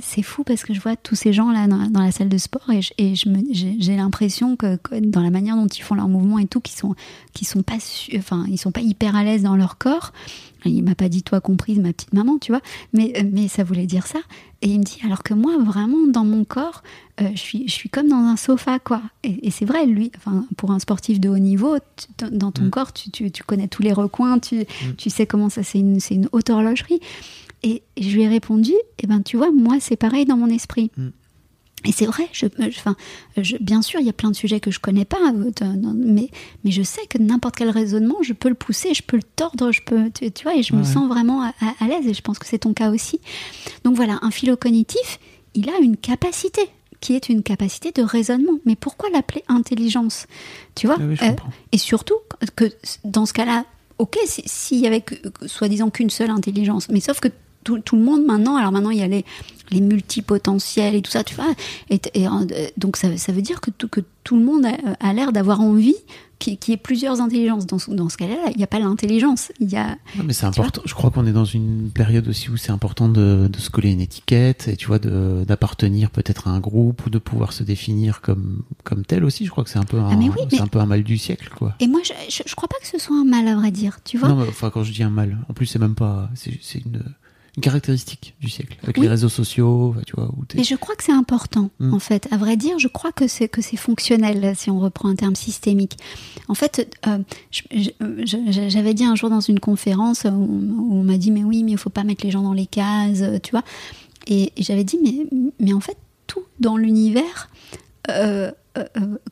c'est 0.00 0.22
fou 0.22 0.42
parce 0.42 0.62
que 0.64 0.72
je 0.72 0.80
vois 0.80 0.96
tous 0.96 1.14
ces 1.16 1.32
gens 1.34 1.50
là 1.50 1.66
dans, 1.66 1.88
dans 1.90 2.00
la 2.00 2.10
salle 2.10 2.28
de 2.30 2.38
sport 2.38 2.70
et, 2.70 2.80
je- 2.80 2.92
et 2.96 3.14
je 3.14 3.28
me- 3.28 3.42
j'ai 3.52 3.76
j'ai 3.78 3.94
l'impression 3.94 4.56
que, 4.56 4.76
que 4.76 4.98
dans 4.98 5.20
la 5.20 5.30
manière 5.30 5.54
dont 5.56 5.66
ils 5.66 5.82
font 5.82 5.94
leurs 5.94 6.08
mouvements 6.08 6.38
et 6.38 6.46
tout, 6.46 6.60
qu'ils 6.60 6.76
sont, 6.78 6.94
qu'ils 7.34 7.46
sont 7.46 7.62
pas, 7.62 7.76
enfin, 8.16 8.46
ils 8.48 8.56
sont 8.58 8.70
pas 8.72 8.80
hyper 8.80 9.14
à 9.16 9.22
l'aise 9.22 9.42
dans 9.42 9.56
leur 9.56 9.76
corps. 9.76 10.12
Il 10.68 10.82
m'a 10.82 10.94
pas 10.94 11.08
dit 11.08 11.22
toi 11.22 11.40
comprise 11.40 11.78
ma 11.78 11.92
petite 11.92 12.12
maman, 12.12 12.38
tu 12.38 12.52
vois, 12.52 12.60
mais 12.92 13.12
euh, 13.18 13.22
mais 13.32 13.48
ça 13.48 13.64
voulait 13.64 13.86
dire 13.86 14.06
ça. 14.06 14.18
Et 14.62 14.68
il 14.68 14.78
me 14.78 14.84
dit 14.84 14.98
alors 15.04 15.22
que 15.22 15.34
moi 15.34 15.56
vraiment 15.58 16.06
dans 16.08 16.24
mon 16.24 16.44
corps, 16.44 16.82
euh, 17.20 17.28
je 17.34 17.38
suis 17.38 17.64
je 17.68 17.72
suis 17.72 17.88
comme 17.88 18.08
dans 18.08 18.16
un 18.16 18.36
sofa 18.36 18.78
quoi. 18.78 19.02
Et, 19.22 19.46
et 19.46 19.50
c'est 19.50 19.64
vrai 19.64 19.86
lui, 19.86 20.10
enfin 20.16 20.44
pour 20.56 20.70
un 20.70 20.78
sportif 20.78 21.20
de 21.20 21.28
haut 21.28 21.38
niveau, 21.38 21.76
tu- 22.18 22.30
dans 22.30 22.52
ton 22.52 22.64
Mm. 22.64 22.70
corps 22.70 22.92
tu, 22.92 23.10
tu, 23.10 23.30
tu 23.30 23.42
connais 23.42 23.68
tous 23.68 23.82
les 23.82 23.92
recoins, 23.92 24.38
tu 24.38 24.64
tu 24.96 25.10
sais 25.10 25.26
comment 25.26 25.48
ça 25.50 25.62
c'est 25.62 25.78
une 25.78 26.00
c'est 26.00 26.14
une 26.14 26.28
haute 26.32 26.50
horlogerie. 26.50 27.00
Et, 27.62 27.82
et 27.96 28.02
je 28.02 28.14
lui 28.14 28.22
ai 28.22 28.28
répondu, 28.28 28.72
eh 29.02 29.06
ben 29.06 29.22
tu 29.22 29.36
vois, 29.36 29.50
moi 29.50 29.76
c'est 29.80 29.96
pareil 29.96 30.24
dans 30.26 30.36
mon 30.36 30.48
esprit. 30.48 30.90
Mm. 30.96 31.08
Et 31.84 31.92
c'est 31.92 32.06
vrai, 32.06 32.28
je, 32.32 32.46
je- 32.58 32.66
enfin, 32.78 32.96
je- 33.36 33.56
bien 33.58 33.80
sûr, 33.82 34.00
il 34.00 34.06
y 34.06 34.08
a 34.08 34.12
plein 34.12 34.30
de 34.30 34.36
sujets 34.36 34.58
que 34.60 34.70
je 34.72 34.80
connais 34.80 35.04
pas, 35.04 35.18
euh, 35.32 35.92
mais, 35.94 36.30
mais 36.64 36.70
je 36.72 36.82
sais 36.82 37.06
que 37.08 37.18
n'importe 37.18 37.54
quel 37.56 37.70
raisonnement, 37.70 38.16
je 38.22 38.32
peux 38.32 38.48
le 38.48 38.54
pousser, 38.56 38.92
je 38.94 39.02
peux 39.02 39.16
le 39.16 39.22
tordre, 39.22 39.70
je 39.70 39.82
peux, 39.82 40.10
tu, 40.10 40.30
tu 40.32 40.42
vois, 40.44 40.56
et 40.56 40.62
je 40.62 40.74
me 40.74 40.82
sens 40.84 41.06
vraiment 41.08 41.42
à, 41.42 41.48
à- 41.60 41.84
à 41.84 41.86
l'aise, 41.86 42.06
et 42.08 42.14
je 42.14 42.22
pense 42.22 42.38
que 42.38 42.46
c'est 42.46 42.58
ton 42.58 42.72
cas 42.72 42.90
aussi. 42.90 43.20
Donc 43.84 43.94
voilà, 43.94 44.18
un 44.22 44.30
philo-cognitif, 44.32 45.20
il 45.54 45.68
a 45.70 45.78
une 45.80 45.96
capacité, 45.96 46.62
qui 47.00 47.14
est 47.14 47.28
une 47.28 47.42
capacité 47.42 47.92
de 47.92 48.02
raisonnement. 48.02 48.58
Mais 48.64 48.74
pourquoi 48.74 49.10
l'appeler 49.10 49.44
intelligence 49.48 50.26
Tu 50.74 50.86
vois 50.86 50.96
Ah 50.98 51.04
oui, 51.06 51.16
Euh. 51.22 51.30
Et 51.72 51.78
surtout 51.78 52.16
que 52.56 52.64
dans 53.04 53.26
ce 53.26 53.32
cas-là, 53.34 53.64
ok, 53.98 54.16
si- 54.26 54.42
s'il 54.46 54.78
y 54.80 54.86
avait 54.86 55.04
soi-disant 55.46 55.90
qu'une 55.90 56.10
seule 56.10 56.30
intelligence, 56.30 56.88
mais 56.88 57.00
sauf 57.00 57.20
que 57.20 57.28
tout, 57.66 57.78
tout 57.80 57.96
le 57.96 58.02
monde 58.02 58.24
maintenant, 58.24 58.56
alors 58.56 58.70
maintenant 58.72 58.90
il 58.90 58.98
y 58.98 59.02
a 59.02 59.08
les, 59.08 59.24
les 59.72 59.80
multipotentiels 59.80 60.94
et 60.94 61.02
tout 61.02 61.10
ça, 61.10 61.24
tu 61.24 61.34
vois, 61.34 61.52
et, 61.90 62.00
et, 62.14 62.26
euh, 62.28 62.30
donc 62.76 62.96
ça, 62.96 63.16
ça 63.16 63.32
veut 63.32 63.42
dire 63.42 63.60
que 63.60 63.70
tout, 63.70 63.88
que 63.88 64.00
tout 64.24 64.36
le 64.38 64.44
monde 64.44 64.64
a, 64.66 64.76
a 65.00 65.12
l'air 65.12 65.32
d'avoir 65.32 65.60
envie 65.60 65.96
qu'il 66.38 66.58
y 66.68 66.72
ait 66.72 66.76
plusieurs 66.76 67.22
intelligences. 67.22 67.66
Dans, 67.66 67.78
ce- 67.78 67.90
dans 67.90 68.10
ce 68.10 68.18
cas-là, 68.18 68.36
il 68.50 68.58
n'y 68.58 68.62
a 68.62 68.66
pas 68.66 68.78
l'intelligence, 68.78 69.50
il 69.58 69.70
y 69.72 69.76
a... 69.76 69.96
Non, 70.18 70.24
mais 70.26 70.34
c'est 70.34 70.44
important. 70.44 70.82
Je 70.84 70.92
crois 70.94 71.10
qu'on 71.10 71.26
est 71.26 71.32
dans 71.32 71.46
une 71.46 71.90
période 71.90 72.28
aussi 72.28 72.50
où 72.50 72.58
c'est 72.58 72.72
important 72.72 73.08
de, 73.08 73.48
de 73.50 73.58
se 73.58 73.70
coller 73.70 73.90
une 73.90 74.02
étiquette 74.02 74.68
et 74.68 74.76
tu 74.76 74.86
vois 74.86 74.98
d'appartenir 74.98 76.10
peut-être 76.10 76.46
à 76.48 76.50
un 76.50 76.60
groupe 76.60 77.06
ou 77.06 77.10
de 77.10 77.18
pouvoir 77.18 77.52
se 77.54 77.62
définir 77.62 78.20
comme 78.20 78.62
comme 78.84 79.04
tel 79.06 79.24
aussi. 79.24 79.46
Je 79.46 79.50
crois 79.50 79.64
que 79.64 79.70
c'est 79.70 79.78
un 79.78 79.84
peu 79.84 79.98
un, 79.98 80.10
Ah, 80.10 80.16
mais 80.16 80.28
oui, 80.28 80.36
c'est 80.50 80.56
mais- 80.56 80.60
un 80.62 80.66
peu 80.66 80.78
un 80.78 80.86
mal 80.86 81.02
du 81.04 81.16
siècle 81.18 81.48
quoi. 81.56 81.74
Et 81.80 81.86
moi, 81.88 82.00
je, 82.04 82.12
je, 82.30 82.42
je 82.46 82.54
crois 82.54 82.68
pas 82.68 82.76
que 82.82 82.86
ce 82.86 82.98
soit 82.98 83.16
un 83.16 83.24
mal, 83.24 83.48
à 83.48 83.54
vrai 83.56 83.70
dire, 83.70 83.98
tu 84.04 84.18
vois 84.18 84.28
Non, 84.28 84.36
mais 84.36 84.48
enfin 84.48 84.68
quand 84.70 84.84
je 84.84 84.92
dis 84.92 85.02
un 85.02 85.10
mal, 85.10 85.38
en 85.48 85.54
plus 85.54 85.66
c'est 85.66 85.78
même 85.78 85.94
pas, 85.94 86.28
c'est 86.34 86.52
une, 86.84 87.02
une 87.56 87.62
caractéristique 87.62 88.34
du 88.40 88.50
siècle 88.50 88.76
avec 88.82 88.96
Oui. 88.98 89.04
les 89.04 89.08
réseaux 89.08 89.28
sociaux, 89.30 89.94
tu 90.06 90.14
vois. 90.14 90.26
Où 90.36 90.44
Mais 90.54 90.62
je 90.64 90.74
crois 90.74 90.94
que 90.94 91.02
c'est 91.02 91.12
important, 91.12 91.70
Mm. 91.80 91.94
en 91.94 91.98
fait. 91.98 92.28
À 92.30 92.36
vrai 92.36 92.56
dire, 92.56 92.78
je 92.78 92.88
crois 92.88 93.12
que 93.12 93.26
c'est 93.28 93.48
que 93.48 93.62
c'est 93.62 93.76
fonctionnel, 93.78 94.52
si 94.56 94.70
on 94.70 94.78
reprend 94.78 95.08
un 95.08 95.14
terme 95.14 95.34
systémique. 95.36 95.96
En 96.48 96.54
fait, 96.54 96.94
euh, 97.06 97.18
j'avais 98.24 98.94
dit 98.94 99.04
un 99.04 99.14
jour 99.14 99.30
dans 99.30 99.40
une 99.40 99.60
conférence 99.60 100.24
où, 100.24 100.88
on 100.90 101.02
m'a 101.02 101.16
dit 101.16 101.30
mais 101.30 101.44
oui, 101.44 101.62
mais 101.64 101.72
il 101.72 101.78
faut 101.78 101.90
pas 101.90 102.04
mettre 102.04 102.24
les 102.24 102.30
gens 102.30 102.42
dans 102.42 102.52
les 102.52 102.66
cases, 102.66 103.22
euh, 103.22 103.38
tu 103.42 103.50
vois. 103.52 103.62
Et, 104.26 104.52
et 104.56 104.62
j'avais 104.62 104.84
dit 104.84 104.98
mais 105.02 105.26
mais 105.60 105.72
en 105.72 105.80
fait 105.80 105.96
tout 106.26 106.42
dans 106.60 106.76
l'univers 106.76 107.48
euh, 108.10 108.50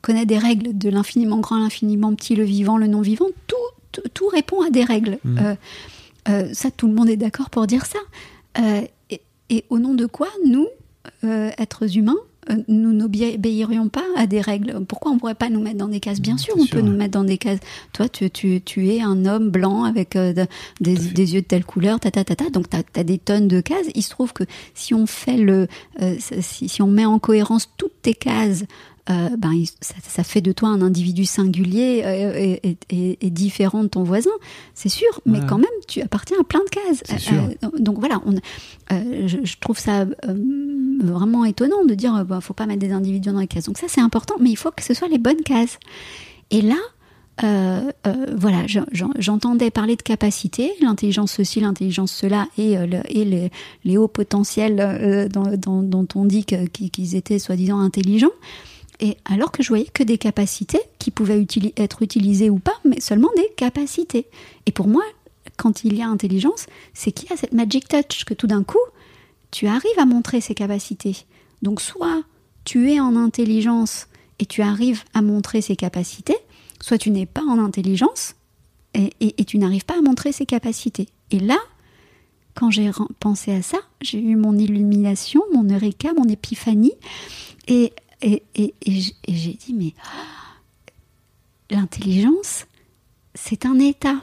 connaît 0.01 0.25
des 0.27 0.39
règles, 0.39 0.77
de 0.77 0.89
l'infiniment 0.89 1.39
grand 1.39 1.57
à 1.57 1.61
l'infiniment 1.61 2.15
petit, 2.15 2.35
le 2.35 2.45
vivant, 2.45 2.79
le 2.79 2.87
non 2.87 3.03
vivant. 3.03 3.27
Tout 3.47 3.57
tout, 3.93 4.03
tout 4.13 4.27
répond 4.29 4.63
à 4.63 4.71
des 4.71 4.83
règles. 4.85 5.19
Mm. 5.25 5.39
Euh, 5.39 5.55
euh, 6.29 6.49
ça, 6.53 6.71
tout 6.71 6.87
le 6.87 6.95
monde 6.95 7.09
est 7.09 7.17
d'accord 7.17 7.51
pour 7.51 7.67
dire 7.67 7.87
ça. 7.87 7.99
Euh, 8.59 8.83
et, 9.11 9.21
et 9.51 9.65
au 9.71 9.79
nom 9.79 9.95
de 9.95 10.07
quoi, 10.07 10.29
nous, 10.47 10.69
euh, 11.25 11.51
êtres 11.59 11.97
humains, 11.97 12.17
nous 12.69 12.93
n'obéirions 12.93 13.89
pas 13.89 14.05
à 14.17 14.27
des 14.27 14.41
règles? 14.41 14.85
Pourquoi 14.87 15.11
on 15.11 15.15
ne 15.15 15.19
pourrait 15.19 15.35
pas 15.35 15.49
nous 15.49 15.63
mettre 15.63 15.79
dans 15.79 15.89
des 15.89 16.01
cases? 16.01 16.21
Bien 16.21 16.37
sûr, 16.37 16.55
on 16.59 16.65
sûr, 16.65 16.77
peut 16.77 16.83
ouais. 16.83 16.91
nous 16.91 16.97
mettre 16.97 17.13
dans 17.13 17.25
des 17.25 17.39
cases. 17.39 17.61
Toi, 17.95 18.09
tu, 18.09 18.31
tu, 18.31 18.61
tu 18.61 18.91
es 18.91 19.01
un 19.01 19.25
homme 19.25 19.49
blanc 19.49 19.85
avec 19.85 20.15
euh, 20.15 20.33
de- 20.35 20.47
des, 20.81 21.35
yeux 21.35 21.41
de 21.41 21.47
telle 21.47 21.65
couleur, 21.65 22.01
ta, 22.01 22.11
ta, 22.11 22.23
ta, 22.23 22.37
ta. 22.37 22.51
donc 22.51 22.67
tu 22.69 22.77
as, 22.77 23.05
des 23.05 23.17
tonnes 23.19 23.49
de 23.49 23.63
cases. 23.63 23.87
Il 23.95 24.03
se 24.03 24.11
trouve 24.11 24.35
que 24.35 24.45
si 24.75 24.93
on 24.93 25.07
fait 25.07 25.39
le, 25.39 25.69
euh, 26.03 26.17
si, 26.19 26.69
si 26.69 26.83
on 26.83 26.87
met 26.87 27.07
en 27.07 27.19
cohérence 27.19 27.71
toutes 27.79 28.03
tes 28.03 28.15
cases, 28.15 28.65
euh, 29.11 29.29
ben, 29.37 29.53
ça, 29.81 29.95
ça 30.03 30.25
fait 30.25 30.41
de 30.41 30.53
toi 30.53 30.71
un 30.71 30.81
individu 30.81 31.25
singulier 31.27 32.03
euh, 32.05 32.33
et, 32.37 32.61
et- 32.71 32.77
et- 32.91 33.27
et 33.27 33.31
différent 33.31 33.83
de 33.83 33.89
ton 33.89 34.03
voisin, 34.03 34.31
c'est 34.75 34.89
sûr, 34.89 35.21
mais 35.27 35.41
quand 35.47 35.59
même, 35.59 35.67
tu 35.89 36.01
appartiens 36.01 36.39
à 36.41 36.45
plein 36.45 36.61
de 36.61 36.71
cases. 36.71 37.03
Sûr. 37.21 37.35
Euh, 37.65 37.69
donc 37.79 37.99
voilà, 37.99 38.23
on, 38.27 38.35
je, 38.91 39.39
je 39.45 39.57
trouve 39.61 39.79
ça 39.79 40.07
vraiment 41.03 41.45
étonnant 41.45 41.85
de 41.85 41.95
dire, 41.95 42.25
bah, 42.25 42.41
faut 42.41 42.55
pas 42.55 42.67
mettre 42.67 42.81
des 42.81 42.93
individus 42.93 43.31
dans 43.31 43.41
les 43.41 43.47
cases. 43.47 43.65
Donc 43.65 43.79
ça, 43.79 43.87
c'est 43.89 44.01
important, 44.01 44.35
mais 44.41 44.51
il 44.51 44.57
faut 44.57 44.71
que 44.71 44.83
ce 44.83 44.95
soit 44.95 45.09
les 45.09 45.19
bonnes 45.19 45.43
cases. 45.43 45.79
Et 46.51 46.63
là, 46.63 46.77
euh, 47.43 47.91
euh, 48.07 48.27
voilà, 48.37 48.67
je- 48.67 48.79
j'en- 48.93 49.11
j'entendais 49.19 49.71
parler 49.71 49.97
de 49.97 50.03
capacité, 50.03 50.71
l'intelligence 50.81 51.33
ceci, 51.33 51.61
l'intelligence 51.61 52.13
cela, 52.13 52.47
et, 52.59 52.79
euh, 52.79 52.87
le- 52.87 53.03
et 53.09 53.25
les, 53.25 53.51
les 53.85 53.97
hauts 53.97 54.09
potentiels 54.09 55.29
dont, 55.33 55.51
dont- 55.57 55.83
dont 55.83 56.07
on 56.15 56.25
dit 56.25 56.45
qu'ils 56.45 57.17
étaient 57.17 57.39
soi-disant 57.39 57.81
intelligents. 57.81 58.31
Et 59.01 59.17
alors 59.25 59.51
que 59.51 59.63
je 59.63 59.69
voyais 59.69 59.89
que 59.93 60.03
des 60.03 60.19
capacités 60.19 60.81
qui 60.99 61.11
pouvaient 61.11 61.47
être 61.77 62.03
utilisées 62.03 62.51
ou 62.51 62.59
pas, 62.59 62.79
mais 62.85 63.01
seulement 63.01 63.31
des 63.37 63.49
capacités. 63.57 64.27
Et 64.67 64.73
pour 64.73 64.87
moi, 64.87 65.03
quand 65.57 65.85
il 65.85 65.97
y 65.97 66.03
a 66.03 66.09
intelligence, 66.09 66.67
c'est 66.93 67.13
qu'il 67.13 67.29
y 67.29 67.33
a 67.33 67.37
cette 67.37 67.53
magic 67.53 67.89
touch, 67.89 68.25
que 68.25 68.35
tout 68.35 68.47
d'un 68.47 68.63
coup, 68.63 68.79
tu 69.51 69.67
arrives 69.67 69.99
à 69.99 70.07
montrer 70.07 70.41
ces 70.41 70.55
capacités. 70.55 71.27
Donc 71.63 71.81
soit 71.81 72.23
tu 72.65 72.91
es 72.93 73.01
en 73.01 73.17
intelligence 73.17 74.07
et 74.39 74.47
tu 74.47 74.63
arrives 74.63 75.03
à 75.13 75.23
montrer 75.23 75.61
ces 75.61 75.77
capacités, 75.77 76.37
soit 76.81 76.99
tu 76.99 77.11
n'es 77.11 77.27
pas 77.27 77.43
en 77.43 77.59
intelligence 77.59 78.35
et, 78.95 79.45
tu 79.45 79.59
n'arrives 79.59 79.85
pas 79.85 79.99
à 79.99 80.03
montrer 80.03 80.33
ces 80.33 80.47
capacités. 80.47 81.09
Et 81.31 81.41
là, 81.41 81.59
quand 82.55 82.71
j'ai 82.71 82.91
pensé 83.19 83.53
à 83.53 83.63
ça, 83.63 83.79
j'ai 84.01 84.21
eu 84.21 84.37
mon 84.37 84.57
illumination, 84.57 85.43
mon 85.53 85.65
eureka, 85.65 86.13
mon 86.17 86.29
épiphanie, 86.29 86.95
et, 87.67 87.93
et, 88.25 88.75
j'ai 88.87 89.53
dit, 89.53 89.75
mais 89.75 89.95
l'intelligence, 91.71 92.67
c'est 93.35 93.67
un 93.67 93.79
état. 93.79 94.17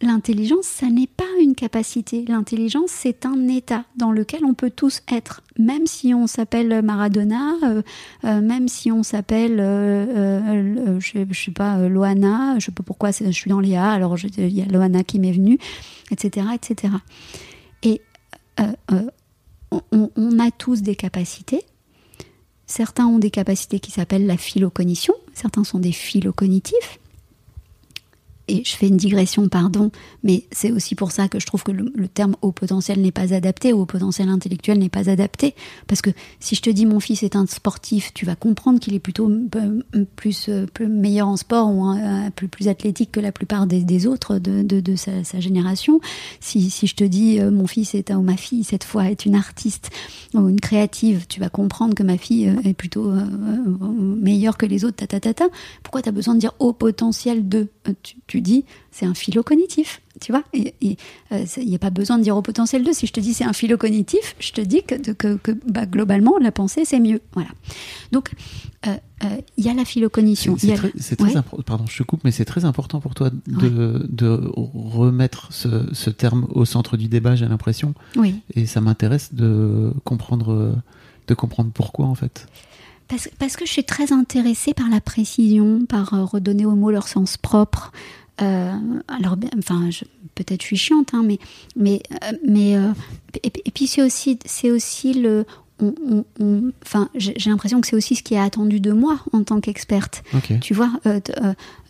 L'intelligence, 0.00 0.66
ça 0.66 0.88
n'est 0.88 1.06
pas 1.06 1.24
une 1.40 1.54
capacité. 1.54 2.24
L'intelligence, 2.26 2.90
c'est 2.90 3.24
un 3.24 3.48
état 3.48 3.84
dans 3.96 4.10
lequel 4.10 4.44
on 4.44 4.52
peut 4.52 4.70
tous 4.70 5.02
être. 5.10 5.42
Même 5.58 5.86
si 5.86 6.12
on 6.12 6.26
s'appelle 6.26 6.82
Maradona, 6.82 7.54
euh, 7.62 7.82
euh, 8.24 8.40
même 8.40 8.68
si 8.68 8.90
on 8.90 9.02
s'appelle, 9.02 9.60
euh, 9.60 10.98
je, 11.00 11.24
je 11.30 11.44
sais 11.44 11.52
pas, 11.52 11.88
Loana, 11.88 12.58
je 12.58 12.66
sais 12.66 12.72
pas 12.72 12.82
pourquoi 12.82 13.12
je 13.12 13.30
suis 13.30 13.48
dans 13.48 13.60
les 13.60 13.76
A, 13.76 13.92
alors 13.92 14.16
il 14.36 14.48
y 14.48 14.62
a 14.62 14.66
Loana 14.66 15.04
qui 15.04 15.20
m'est 15.20 15.32
venue, 15.32 15.58
etc., 16.10 16.48
etc. 16.54 16.92
Et 17.82 18.02
on, 19.92 20.38
a 20.38 20.50
tous 20.50 20.82
des 20.82 20.96
capacités. 20.96 21.64
Certains 22.76 23.06
ont 23.06 23.20
des 23.20 23.30
capacités 23.30 23.78
qui 23.78 23.92
s'appellent 23.92 24.26
la 24.26 24.36
philocognition, 24.36 25.14
certains 25.32 25.62
sont 25.62 25.78
des 25.78 25.92
philocognitifs 25.92 26.98
et 28.46 28.62
je 28.64 28.76
fais 28.76 28.88
une 28.88 28.98
digression, 28.98 29.48
pardon, 29.48 29.90
mais 30.22 30.44
c'est 30.52 30.70
aussi 30.70 30.94
pour 30.94 31.12
ça 31.12 31.28
que 31.28 31.40
je 31.40 31.46
trouve 31.46 31.62
que 31.62 31.72
le, 31.72 32.08
terme 32.08 32.36
haut 32.42 32.52
potentiel 32.52 33.00
n'est 33.00 33.10
pas 33.10 33.32
adapté, 33.32 33.72
haut 33.72 33.86
potentiel 33.86 34.28
intellectuel 34.28 34.78
n'est 34.78 34.90
pas 34.90 35.08
adapté. 35.08 35.54
Parce 35.86 36.02
que 36.02 36.10
si 36.40 36.54
je 36.54 36.60
te 36.60 36.68
dis 36.68 36.84
mon 36.84 37.00
fils 37.00 37.22
est 37.22 37.36
un 37.36 37.46
sportif, 37.46 38.12
tu 38.12 38.26
vas 38.26 38.36
comprendre 38.36 38.80
qu'il 38.80 38.94
est 38.94 39.00
plutôt 39.00 39.30
euh, 39.30 39.80
plus, 40.16 40.50
euh, 40.50 40.66
plus, 40.66 40.88
meilleur 40.88 41.28
en 41.28 41.38
sport 41.38 41.74
ou 41.74 41.84
un, 41.84 42.30
plus, 42.30 42.48
plus 42.48 42.68
athlétique 42.68 43.12
que 43.12 43.20
la 43.20 43.32
plupart 43.32 43.66
des, 43.66 44.06
autres 44.06 44.38
de, 44.38 44.62
de, 44.62 44.96
sa, 44.96 45.40
génération. 45.40 46.00
Si, 46.40 46.68
si, 46.68 46.86
je 46.86 46.94
te 46.94 47.04
dis 47.04 47.40
euh, 47.40 47.50
mon 47.50 47.66
fils 47.66 47.94
est 47.94 48.10
ou 48.12 48.20
ma 48.20 48.36
fille, 48.36 48.62
cette 48.62 48.84
fois, 48.84 49.10
est 49.10 49.24
une 49.24 49.34
artiste 49.34 49.90
ou 50.34 50.48
une 50.48 50.60
créative, 50.60 51.26
tu 51.28 51.40
vas 51.40 51.48
comprendre 51.48 51.94
que 51.94 52.02
ma 52.02 52.18
fille 52.18 52.52
est 52.64 52.74
plutôt 52.74 53.10
meilleure 53.10 54.58
que 54.58 54.66
les 54.66 54.84
autres, 54.84 54.96
ta, 54.96 55.06
ta, 55.06 55.20
ta, 55.20 55.32
ta. 55.32 55.46
Pourquoi 55.82 56.02
tu 56.02 56.08
as 56.10 56.12
besoin 56.12 56.34
de 56.34 56.40
dire 56.40 56.52
haut 56.58 56.72
potentiel 56.72 57.48
de 57.48 57.68
tu 58.26 58.33
dis 58.40 58.64
c'est 58.90 59.06
un 59.06 59.14
philo 59.14 59.42
cognitif, 59.42 60.00
tu 60.20 60.32
vois. 60.32 60.44
Et 60.52 60.74
il 60.80 60.90
n'y 60.90 60.96
euh, 61.32 61.74
a 61.74 61.78
pas 61.78 61.90
besoin 61.90 62.18
de 62.18 62.22
dire 62.22 62.36
au 62.36 62.42
potentiel 62.42 62.84
2. 62.84 62.92
Si 62.92 63.06
je 63.06 63.12
te 63.12 63.20
dis 63.20 63.34
c'est 63.34 63.44
un 63.44 63.52
philo 63.52 63.76
cognitif, 63.76 64.36
je 64.38 64.52
te 64.52 64.60
dis 64.60 64.82
que, 64.82 64.94
que, 65.12 65.34
que 65.36 65.52
bah, 65.66 65.86
globalement, 65.86 66.38
la 66.38 66.52
pensée, 66.52 66.84
c'est 66.84 67.00
mieux. 67.00 67.20
Voilà. 67.32 67.48
Donc, 68.12 68.30
euh, 68.86 68.94
euh, 69.24 69.36
il 69.56 69.64
y 69.64 69.68
a 69.68 69.74
la 69.74 69.84
philocognition. 69.84 70.56
C'est 70.58 71.16
très, 71.16 71.36
important. 71.36 71.62
Pardon, 71.64 71.86
je 71.88 71.98
te 71.98 72.02
coupe, 72.02 72.22
mais 72.24 72.30
c'est 72.30 72.44
très 72.44 72.64
important 72.64 73.00
pour 73.00 73.14
toi 73.14 73.30
de, 73.46 74.06
de 74.08 74.50
remettre 74.54 75.52
ce, 75.52 75.92
ce, 75.92 76.10
terme 76.10 76.46
au 76.50 76.64
centre 76.64 76.96
du 76.96 77.08
débat, 77.08 77.34
j'ai 77.34 77.48
l'impression. 77.48 77.94
Oui. 78.16 78.36
Et 78.54 78.66
ça 78.66 78.80
m'intéresse 78.80 79.34
de 79.34 79.92
comprendre, 80.04 80.76
de 81.26 81.34
comprendre 81.34 81.70
pourquoi, 81.72 82.06
en 82.06 82.14
fait. 82.14 82.46
Parce, 83.08 83.28
parce, 83.38 83.56
que 83.56 83.66
je 83.66 83.70
suis 83.70 83.84
très 83.84 84.12
intéressée 84.12 84.72
par 84.72 84.88
la 84.88 85.00
précision, 85.00 85.84
par 85.86 86.10
redonner 86.30 86.64
aux 86.64 86.74
mots 86.74 86.90
leur 86.90 87.08
sens 87.08 87.36
propre, 87.36 87.92
euh, 88.42 88.72
alors, 89.08 89.36
enfin, 89.58 89.88
peut-être 90.34 90.62
je 90.62 90.66
suis 90.66 90.76
chiante, 90.76 91.14
hein, 91.14 91.22
mais, 91.24 91.38
mais, 91.76 92.02
euh, 92.12 92.32
mais 92.46 92.76
euh, 92.76 92.92
et, 93.42 93.70
puis 93.70 93.86
c'est 93.86 94.02
aussi, 94.02 94.38
c'est 94.44 94.70
aussi 94.70 95.14
le, 95.14 95.46
enfin, 96.84 97.08
j'ai 97.14 97.50
l'impression 97.50 97.80
que 97.80 97.86
c'est 97.86 97.96
aussi 97.96 98.16
ce 98.16 98.22
qui 98.22 98.34
est 98.34 98.40
attendu 98.40 98.80
de 98.80 98.92
moi 98.92 99.20
en 99.32 99.44
tant 99.44 99.60
qu'experte. 99.60 100.24
Tu 100.60 100.74
vois, 100.74 100.92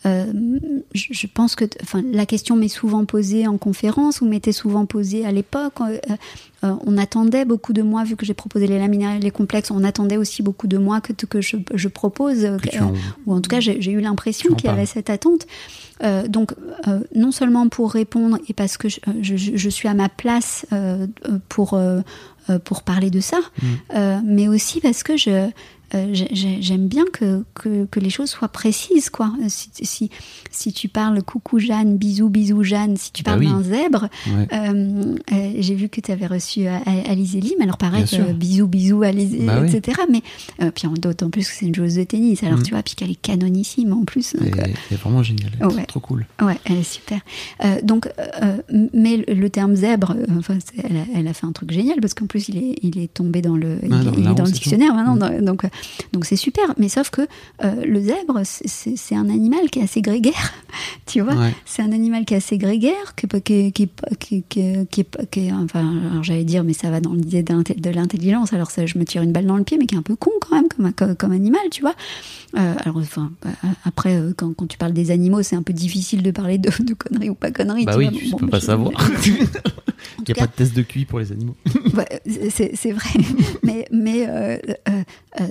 je 0.05 1.27
pense 1.27 1.55
que 1.55 1.65
enfin, 1.81 2.03
la 2.11 2.25
question 2.25 2.55
m'est 2.55 2.67
souvent 2.67 3.05
posée 3.05 3.47
en 3.47 3.57
conférence 3.57 4.21
ou 4.21 4.27
m'était 4.27 4.51
souvent 4.51 4.85
posée 4.85 5.25
à 5.25 5.31
l'époque. 5.31 5.73
on 6.61 6.97
attendait 6.97 7.45
beaucoup 7.45 7.73
de 7.73 7.81
moi, 7.81 8.03
vu 8.03 8.15
que 8.15 8.25
j'ai 8.25 8.33
proposé 8.33 8.67
les 8.67 8.77
laminaires 8.77 9.19
les 9.19 9.31
complexes, 9.31 9.71
on 9.71 9.83
attendait 9.83 10.17
aussi 10.17 10.43
beaucoup 10.43 10.67
de 10.67 10.77
moi 10.77 11.01
que, 11.01 11.13
que 11.13 11.41
je, 11.41 11.57
je 11.73 11.87
propose, 11.87 12.47
ou 13.25 13.33
en 13.33 13.41
tout 13.41 13.49
cas 13.49 13.59
j'ai 13.59 13.91
eu 13.91 13.99
l'impression 13.99 14.53
qu'il 14.53 14.69
y 14.69 14.73
avait 14.73 14.85
cette 14.85 15.09
attente. 15.09 15.47
Euh, 16.03 16.27
donc, 16.27 16.53
euh, 16.87 16.99
non 17.15 17.31
seulement 17.31 17.69
pour 17.69 17.91
répondre 17.91 18.37
et 18.49 18.53
parce 18.53 18.77
que 18.77 18.89
je, 18.89 18.99
je, 19.21 19.69
suis 19.69 19.87
à 19.87 19.93
ma 19.93 20.09
place 20.09 20.65
euh, 20.73 21.07
pour, 21.47 21.79
pour 22.63 22.83
parler 22.83 23.09
de 23.09 23.19
ça, 23.19 23.39
mm. 23.61 24.21
mais 24.25 24.47
aussi 24.47 24.81
parce 24.81 25.03
que 25.03 25.17
je, 25.17 25.49
euh, 25.93 26.13
j'aime 26.31 26.87
bien 26.87 27.05
que, 27.11 27.43
que, 27.53 27.99
les 27.99 28.09
choses 28.09 28.29
soient 28.29 28.47
précises, 28.47 29.09
quoi. 29.09 29.31
Si, 29.47 29.69
si, 29.73 30.09
si, 30.51 30.73
tu 30.73 30.89
parles 30.89 31.21
coucou 31.21 31.59
Jeanne, 31.59 31.97
bisous, 31.97 32.29
bisous 32.29 32.63
Jeanne, 32.63 32.97
si 32.97 33.11
tu 33.11 33.23
bah 33.23 33.31
parles 33.31 33.45
d'un 33.45 33.61
zèbre, 33.63 34.09
euh, 34.27 35.15
euh, 35.31 35.53
j'ai 35.59 35.75
vu 35.75 35.89
que 35.89 36.01
tu 36.01 36.11
avais 36.11 36.27
reçu 36.27 36.65
Alice 36.67 37.35
Elim, 37.35 37.61
alors 37.61 37.77
pareil, 37.77 38.05
bisous, 38.35 38.67
bisous, 38.67 38.99
bah 38.99 39.11
etc. 39.11 40.01
Mais 40.09 40.21
puis 40.71 40.87
d'autant 40.97 41.29
plus 41.29 41.47
que 41.47 41.53
c'est 41.53 41.65
une 41.65 41.75
joueuse 41.75 41.95
de 41.95 42.03
tennis, 42.03 42.43
alors 42.43 42.59
mm. 42.59 42.63
tu 42.63 42.71
vois, 42.71 42.83
puis 42.83 42.95
qu'elle 42.95 43.11
est 43.11 43.21
canonissime 43.21 43.93
en 43.93 44.05
plus. 44.05 44.35
elle 44.39 44.73
est 44.91 44.95
vraiment 44.95 45.23
géniale, 45.23 45.51
ouais. 45.61 45.85
trop 45.85 45.99
cool. 45.99 46.25
Ouais, 46.41 46.57
elle 46.65 46.77
est 46.77 46.83
super. 46.83 47.19
donc, 47.83 48.09
mais 48.71 49.17
le, 49.27 49.49
terme 49.49 49.75
zèbre, 49.75 50.15
enfin, 50.37 50.57
elle 51.13 51.27
a, 51.27 51.33
fait 51.33 51.45
un 51.45 51.51
truc 51.51 51.71
génial 51.71 51.99
parce 52.01 52.13
qu'en 52.13 52.25
plus 52.25 52.49
il 52.49 52.57
est, 52.57 52.75
il 52.81 52.97
est 52.97 53.13
tombé 53.13 53.41
dans 53.41 53.55
le, 53.55 53.77
il, 53.83 53.93
est, 53.93 54.33
dans 54.33 54.43
le 54.43 54.51
dictionnaire 54.51 54.93
maintenant, 54.93 55.15
mm. 55.15 55.43
donc 55.43 55.65
donc 56.13 56.25
c'est 56.25 56.35
super, 56.35 56.73
mais 56.77 56.89
sauf 56.89 57.09
que 57.09 57.21
euh, 57.63 57.85
le 57.85 58.01
zèbre, 58.01 58.41
c'est 58.43 59.15
un 59.15 59.29
animal 59.29 59.69
qui 59.69 59.79
est 59.79 59.83
assez 59.83 60.01
grégaire, 60.01 60.53
tu 61.05 61.21
vois. 61.21 61.35
C'est 61.65 61.81
un 61.81 61.91
animal 61.91 62.25
qui 62.25 62.33
est 62.33 62.37
assez 62.37 62.57
grégaire, 62.57 63.15
qui, 63.15 63.27
qui, 63.27 63.71
qui, 63.71 64.43
qui, 64.89 65.05
qui 65.31 65.51
enfin, 65.51 66.21
j'allais 66.21 66.43
dire, 66.43 66.63
mais 66.63 66.73
ça 66.73 66.89
va 66.89 66.99
dans 66.99 67.13
l'idée 67.13 67.43
de 67.43 67.89
l'intelligence. 67.89 68.53
Alors 68.53 68.71
ça, 68.71 68.85
je 68.85 68.97
me 68.97 69.05
tire 69.05 69.21
une 69.21 69.31
balle 69.31 69.45
dans 69.45 69.57
le 69.57 69.63
pied, 69.63 69.77
mais 69.77 69.85
qui 69.85 69.95
est 69.95 69.97
un 69.97 70.03
peu 70.03 70.15
con 70.15 70.31
quand 70.41 70.55
même 70.55 70.93
comme, 70.93 71.15
comme, 71.15 71.31
animal, 71.31 71.61
tu 71.71 71.81
vois. 71.81 71.95
Euh, 72.57 72.73
alors, 72.79 72.97
enfin, 72.97 73.31
euh, 73.45 73.49
après, 73.83 74.19
quand, 74.37 74.53
quand, 74.53 74.67
tu 74.67 74.77
parles 74.77 74.93
des 74.93 75.11
animaux, 75.11 75.43
c'est 75.43 75.55
un 75.55 75.63
peu 75.63 75.73
difficile 75.73 76.23
de 76.23 76.31
parler 76.31 76.57
de, 76.57 76.69
de 76.83 76.93
conneries 76.93 77.29
ou 77.29 77.35
pas 77.35 77.51
conneries. 77.51 77.85
Bah 77.85 77.97
oui, 77.97 78.09
tu 78.11 78.35
peux 78.35 78.47
pas 78.47 78.61
savoir. 78.61 78.91
Il 80.19 80.33
n'y 80.33 80.39
a 80.39 80.45
pas 80.45 80.47
de 80.47 80.51
test 80.51 80.75
de 80.75 80.81
QI 80.81 81.05
pour 81.05 81.19
les 81.19 81.31
animaux. 81.31 81.55
c'est 82.25 82.91
vrai. 82.91 83.09
mais 83.63 83.87
mais 83.91 84.27
euh, 84.27 84.57
euh, 84.89 85.01
euh, 85.39 85.47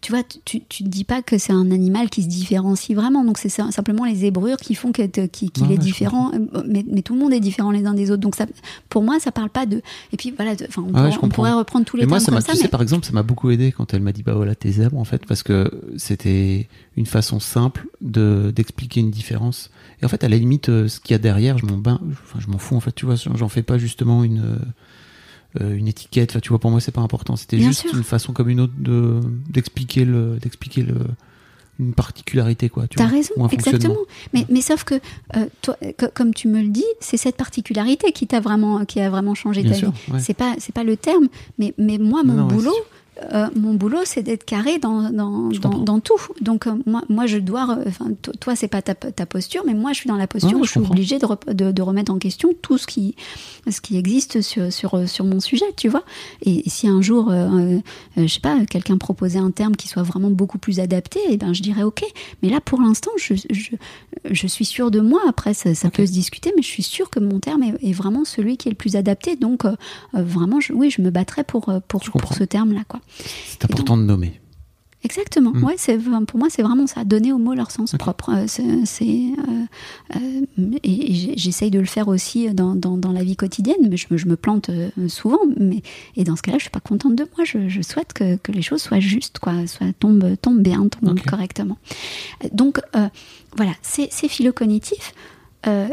tu 0.00 0.12
vois, 0.12 0.22
tu 0.22 0.60
ne 0.82 0.88
dis 0.88 1.04
pas 1.04 1.22
que 1.22 1.38
c'est 1.38 1.52
un 1.52 1.70
animal 1.70 2.10
qui 2.10 2.22
se 2.22 2.28
différencie 2.28 2.96
vraiment. 2.96 3.24
Donc 3.24 3.38
c'est 3.38 3.48
simplement 3.48 4.04
les 4.04 4.16
zébrures 4.16 4.56
qui 4.56 4.74
font 4.74 4.92
qu'il 4.92 5.04
est 5.04 5.78
différent. 5.78 6.32
Mais, 6.66 6.84
mais, 6.90 7.02
tout 7.02 7.14
le 7.14 7.20
monde 7.20 7.32
est 7.32 7.40
différent 7.40 7.70
les 7.70 7.86
uns 7.86 7.94
des 7.94 8.10
autres. 8.10 8.20
Donc 8.20 8.34
ça, 8.34 8.46
pour 8.88 9.02
moi, 9.02 9.20
ça 9.20 9.32
parle 9.32 9.50
pas 9.50 9.66
de. 9.66 9.82
Et 10.12 10.16
puis 10.16 10.32
voilà, 10.36 10.52
on, 10.76 11.28
pourrait, 11.28 11.52
reprendre 11.52 11.84
tous 11.84 11.96
les 11.96 12.04
mais 12.04 12.08
moi, 12.08 12.20
ça 12.20 12.32
comme 12.32 12.40
ça. 12.40 12.52
Tu 12.52 12.58
sais, 12.58 12.68
par 12.68 12.82
exemple, 12.82 13.06
ça 13.06 13.12
m'a 13.12 13.22
beaucoup 13.22 13.50
aidé 13.50 13.72
quand 13.72 13.94
elle 13.94 14.02
m'a 14.02 14.12
dit 14.12 14.22
bah 14.22 14.34
voilà 14.34 14.54
tes 14.54 14.72
zèbres 14.72 14.98
en 14.98 15.04
fait, 15.04 15.24
parce 15.26 15.42
que 15.42 15.70
c'était 15.96 16.68
une 16.96 17.06
façon 17.06 17.40
simple 17.40 17.86
de 18.00 18.52
d'expliquer 18.54 19.00
une 19.00 19.10
différence. 19.10 19.70
Et 20.02 20.04
en 20.04 20.08
fait, 20.08 20.24
à 20.24 20.28
la 20.28 20.36
limite, 20.36 20.66
ce 20.66 21.00
qu'il 21.00 21.12
y 21.12 21.14
a 21.14 21.18
derrière, 21.18 21.58
je 21.58 21.66
m'en 21.66 21.78
enfin, 21.78 22.38
je 22.38 22.48
m'en 22.48 22.58
fous 22.58 22.76
en 22.76 22.80
fait. 22.80 22.94
Tu 22.94 23.06
vois, 23.06 23.16
j'en 23.16 23.48
fais 23.48 23.62
pas 23.62 23.78
justement 23.78 24.24
une 24.24 24.40
euh, 24.40 24.56
une 25.58 25.88
étiquette. 25.88 26.30
Enfin, 26.32 26.40
tu 26.40 26.50
vois, 26.50 26.58
pour 26.58 26.70
moi, 26.70 26.80
c'est 26.80 26.92
pas 26.92 27.00
important. 27.00 27.36
C'était 27.36 27.58
juste 27.58 27.86
une 27.92 28.04
façon 28.04 28.32
comme 28.32 28.48
une 28.48 28.60
autre 28.60 28.74
de 28.78 29.20
d'expliquer 29.48 30.04
le 30.04 30.38
d'expliquer 30.40 30.82
le 30.82 30.94
une 31.78 31.94
particularité 31.94 32.68
quoi. 32.68 32.88
Tu 32.88 33.00
as 33.00 33.06
raison, 33.06 33.34
exactement. 33.48 33.96
Mais, 34.34 34.44
mais 34.48 34.60
sauf 34.60 34.84
que 34.84 34.94
euh, 35.36 35.46
toi, 35.62 35.76
comme 36.14 36.34
tu 36.34 36.48
me 36.48 36.60
le 36.60 36.68
dis, 36.68 36.84
c'est 37.00 37.16
cette 37.16 37.36
particularité 37.36 38.12
qui 38.12 38.26
t'a 38.26 38.40
vraiment 38.40 38.84
qui 38.84 39.00
a 39.00 39.08
vraiment 39.10 39.34
changé 39.34 39.62
ta 39.62 39.74
vie. 39.74 39.92
C'est 40.18 40.34
pas 40.34 40.54
c'est 40.58 40.74
pas 40.74 40.84
le 40.84 40.96
terme, 40.96 41.28
mais 41.58 41.74
mais 41.78 41.98
moi 41.98 42.22
mon 42.24 42.46
boulot. 42.46 42.74
Euh, 43.32 43.48
mon 43.56 43.74
boulot, 43.74 44.00
c'est 44.04 44.22
d'être 44.22 44.44
carré 44.44 44.78
dans, 44.78 45.10
dans, 45.10 45.48
dans, 45.50 46.00
tout. 46.00 46.20
Donc, 46.40 46.66
euh, 46.66 46.72
moi, 46.86 47.02
moi, 47.08 47.26
je 47.26 47.38
dois. 47.38 47.78
Enfin, 47.86 48.06
toi, 48.40 48.54
c'est 48.56 48.68
pas 48.68 48.82
ta, 48.82 48.94
ta, 48.94 49.26
posture, 49.26 49.62
mais 49.66 49.74
moi, 49.74 49.92
je 49.92 49.98
suis 49.98 50.08
dans 50.08 50.16
la 50.16 50.26
posture 50.26 50.58
où 50.58 50.64
je, 50.64 50.70
suis 50.70 50.80
obligée 50.80 51.18
de, 51.18 51.70
de, 51.72 51.82
remettre 51.82 52.12
en 52.12 52.18
question 52.18 52.50
tout 52.62 52.78
ce 52.78 52.86
qui, 52.86 53.16
ce 53.68 53.80
qui 53.80 53.96
existe 53.96 54.40
sur, 54.40 54.72
sur, 54.72 55.08
sur 55.08 55.24
mon 55.24 55.40
sujet, 55.40 55.66
tu 55.76 55.88
vois. 55.88 56.04
Et, 56.42 56.62
si 56.68 56.88
un 56.88 57.02
jour, 57.02 57.30
euh, 57.30 57.78
je 58.16 58.26
sais 58.26 58.40
pas, 58.40 58.64
quelqu'un 58.66 58.98
proposait 58.98 59.38
un 59.38 59.50
terme 59.50 59.74
qui 59.74 59.88
soit 59.88 60.02
vraiment 60.02 60.30
beaucoup 60.30 60.58
plus 60.58 60.80
adapté, 60.80 61.18
et 61.20 61.32
eh 61.32 61.36
ben, 61.36 61.52
je 61.52 61.62
dirais 61.62 61.82
OK. 61.82 62.04
Mais 62.42 62.50
là, 62.50 62.60
pour 62.60 62.80
l'instant, 62.80 63.10
je, 63.18 63.34
je, 63.50 63.70
je, 64.30 64.46
suis 64.46 64.64
sûre 64.64 64.90
de 64.90 65.00
moi. 65.00 65.20
Après, 65.28 65.54
ça, 65.54 65.74
ça 65.74 65.90
peut 65.90 66.06
se 66.06 66.12
discuter, 66.12 66.52
mais 66.56 66.62
je 66.62 66.68
suis 66.68 66.82
sûre 66.82 67.10
que 67.10 67.20
mon 67.20 67.40
terme 67.40 67.62
est, 67.62 67.92
vraiment 67.92 68.24
celui 68.24 68.56
qui 68.56 68.68
est 68.68 68.72
le 68.72 68.76
plus 68.76 68.96
adapté. 68.96 69.34
Donc, 69.36 69.64
vraiment, 70.12 70.58
oui, 70.72 70.90
je 70.90 71.02
me 71.02 71.10
battrais 71.10 71.42
pour, 71.42 71.72
pour, 71.88 72.00
pour 72.00 72.32
ce 72.34 72.44
terme-là, 72.44 72.82
quoi. 72.86 73.00
C'est 73.46 73.64
important 73.64 73.96
de 73.96 74.02
nommer. 74.02 74.40
Exactement. 75.04 75.52
Mm. 75.52 75.64
Ouais, 75.64 75.74
c'est 75.76 75.96
pour 75.96 76.38
moi 76.38 76.48
c'est 76.50 76.62
vraiment 76.62 76.88
ça, 76.88 77.04
donner 77.04 77.32
aux 77.32 77.38
mots 77.38 77.54
leur 77.54 77.70
sens 77.70 77.94
propre. 77.98 78.30
Euh, 78.30 78.46
c'est 78.84 79.04
euh, 79.04 80.16
euh, 80.16 80.76
et, 80.82 81.36
j'essaye 81.36 81.70
de 81.70 81.78
le 81.78 81.86
faire 81.86 82.08
aussi 82.08 82.52
dans, 82.52 82.74
dans, 82.74 83.12
la 83.12 83.22
vie 83.22 83.36
quotidienne, 83.36 83.88
mais 83.88 83.96
je, 83.96 84.06
je 84.10 84.26
me 84.26 84.36
plante 84.36 84.70
souvent. 85.06 85.38
Mais 85.56 85.82
et 86.16 86.24
dans 86.24 86.34
ce 86.34 86.42
cas-là, 86.42 86.58
je 86.58 86.62
suis 86.62 86.70
pas 86.70 86.80
contente 86.80 87.14
de 87.14 87.26
moi. 87.36 87.44
Je, 87.44 87.68
je 87.68 87.80
souhaite 87.80 88.12
que, 88.12 88.36
que, 88.36 88.50
les 88.50 88.62
choses 88.62 88.82
soient 88.82 89.00
justes, 89.00 89.38
quoi, 89.38 89.66
soient 89.66 89.92
tombent 89.98 90.36
tombent 90.42 90.62
bien, 90.62 90.88
tombent 90.88 91.20
correctement. 91.20 91.78
Donc 92.52 92.80
voilà, 93.56 93.72
c'est 93.82 94.10
philo-cognitif. 94.28 95.14
Euh, 95.66 95.88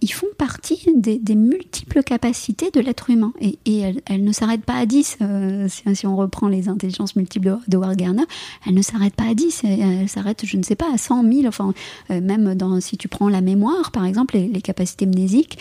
ils 0.00 0.12
font 0.12 0.26
partie 0.36 0.88
des, 0.96 1.34
multiples 1.34 2.02
capacités 2.02 2.70
de 2.70 2.80
l'être 2.80 3.10
humain. 3.10 3.32
Et, 3.40 3.58
elles, 4.06 4.24
ne 4.24 4.32
s'arrêtent 4.32 4.64
pas 4.64 4.74
à 4.74 4.86
10. 4.86 5.18
Euh, 5.22 5.68
si, 5.94 6.06
on 6.06 6.16
reprend 6.16 6.48
les 6.48 6.68
intelligences 6.68 7.14
multiples 7.14 7.58
de 7.68 7.76
Wargarner, 7.76 8.24
elles 8.66 8.74
ne 8.74 8.82
s'arrêtent 8.82 9.14
pas 9.14 9.28
à 9.30 9.34
10. 9.34 9.62
Elles 9.64 10.08
s'arrêtent, 10.08 10.44
je 10.44 10.56
ne 10.56 10.62
sais 10.62 10.74
pas, 10.74 10.92
à 10.92 10.98
100 10.98 11.22
000. 11.32 11.46
Enfin, 11.46 11.74
euh, 12.10 12.20
même 12.20 12.54
dans, 12.54 12.80
si 12.80 12.96
tu 12.96 13.08
prends 13.08 13.28
la 13.28 13.40
mémoire, 13.40 13.92
par 13.92 14.04
exemple, 14.04 14.36
les, 14.36 14.62
capacités 14.62 15.06
mnésiques, 15.06 15.58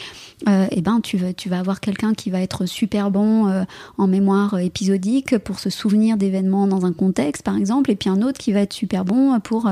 eh 0.48 0.82
ben, 0.82 1.00
tu, 1.02 1.18
vas 1.18 1.60
avoir 1.60 1.80
quelqu'un 1.80 2.14
qui 2.14 2.32
va 2.32 2.42
être 2.42 2.66
super 2.66 3.12
bon 3.12 3.66
en 3.98 4.08
mémoire 4.08 4.58
épisodique 4.60 5.38
pour 5.38 5.60
se 5.60 5.70
souvenir 5.70 6.18
d'événements 6.18 6.68
dans 6.68 6.86
un 6.86 6.94
contexte, 6.94 7.44
par 7.44 7.56
exemple, 7.56 7.92
et 7.92 7.96
puis 7.96 8.10
un 8.10 8.22
autre 8.24 8.40
qui 8.40 8.52
va 8.52 8.62
être 8.62 8.74
super 8.74 9.06
bon 9.06 9.40
pour, 9.40 9.70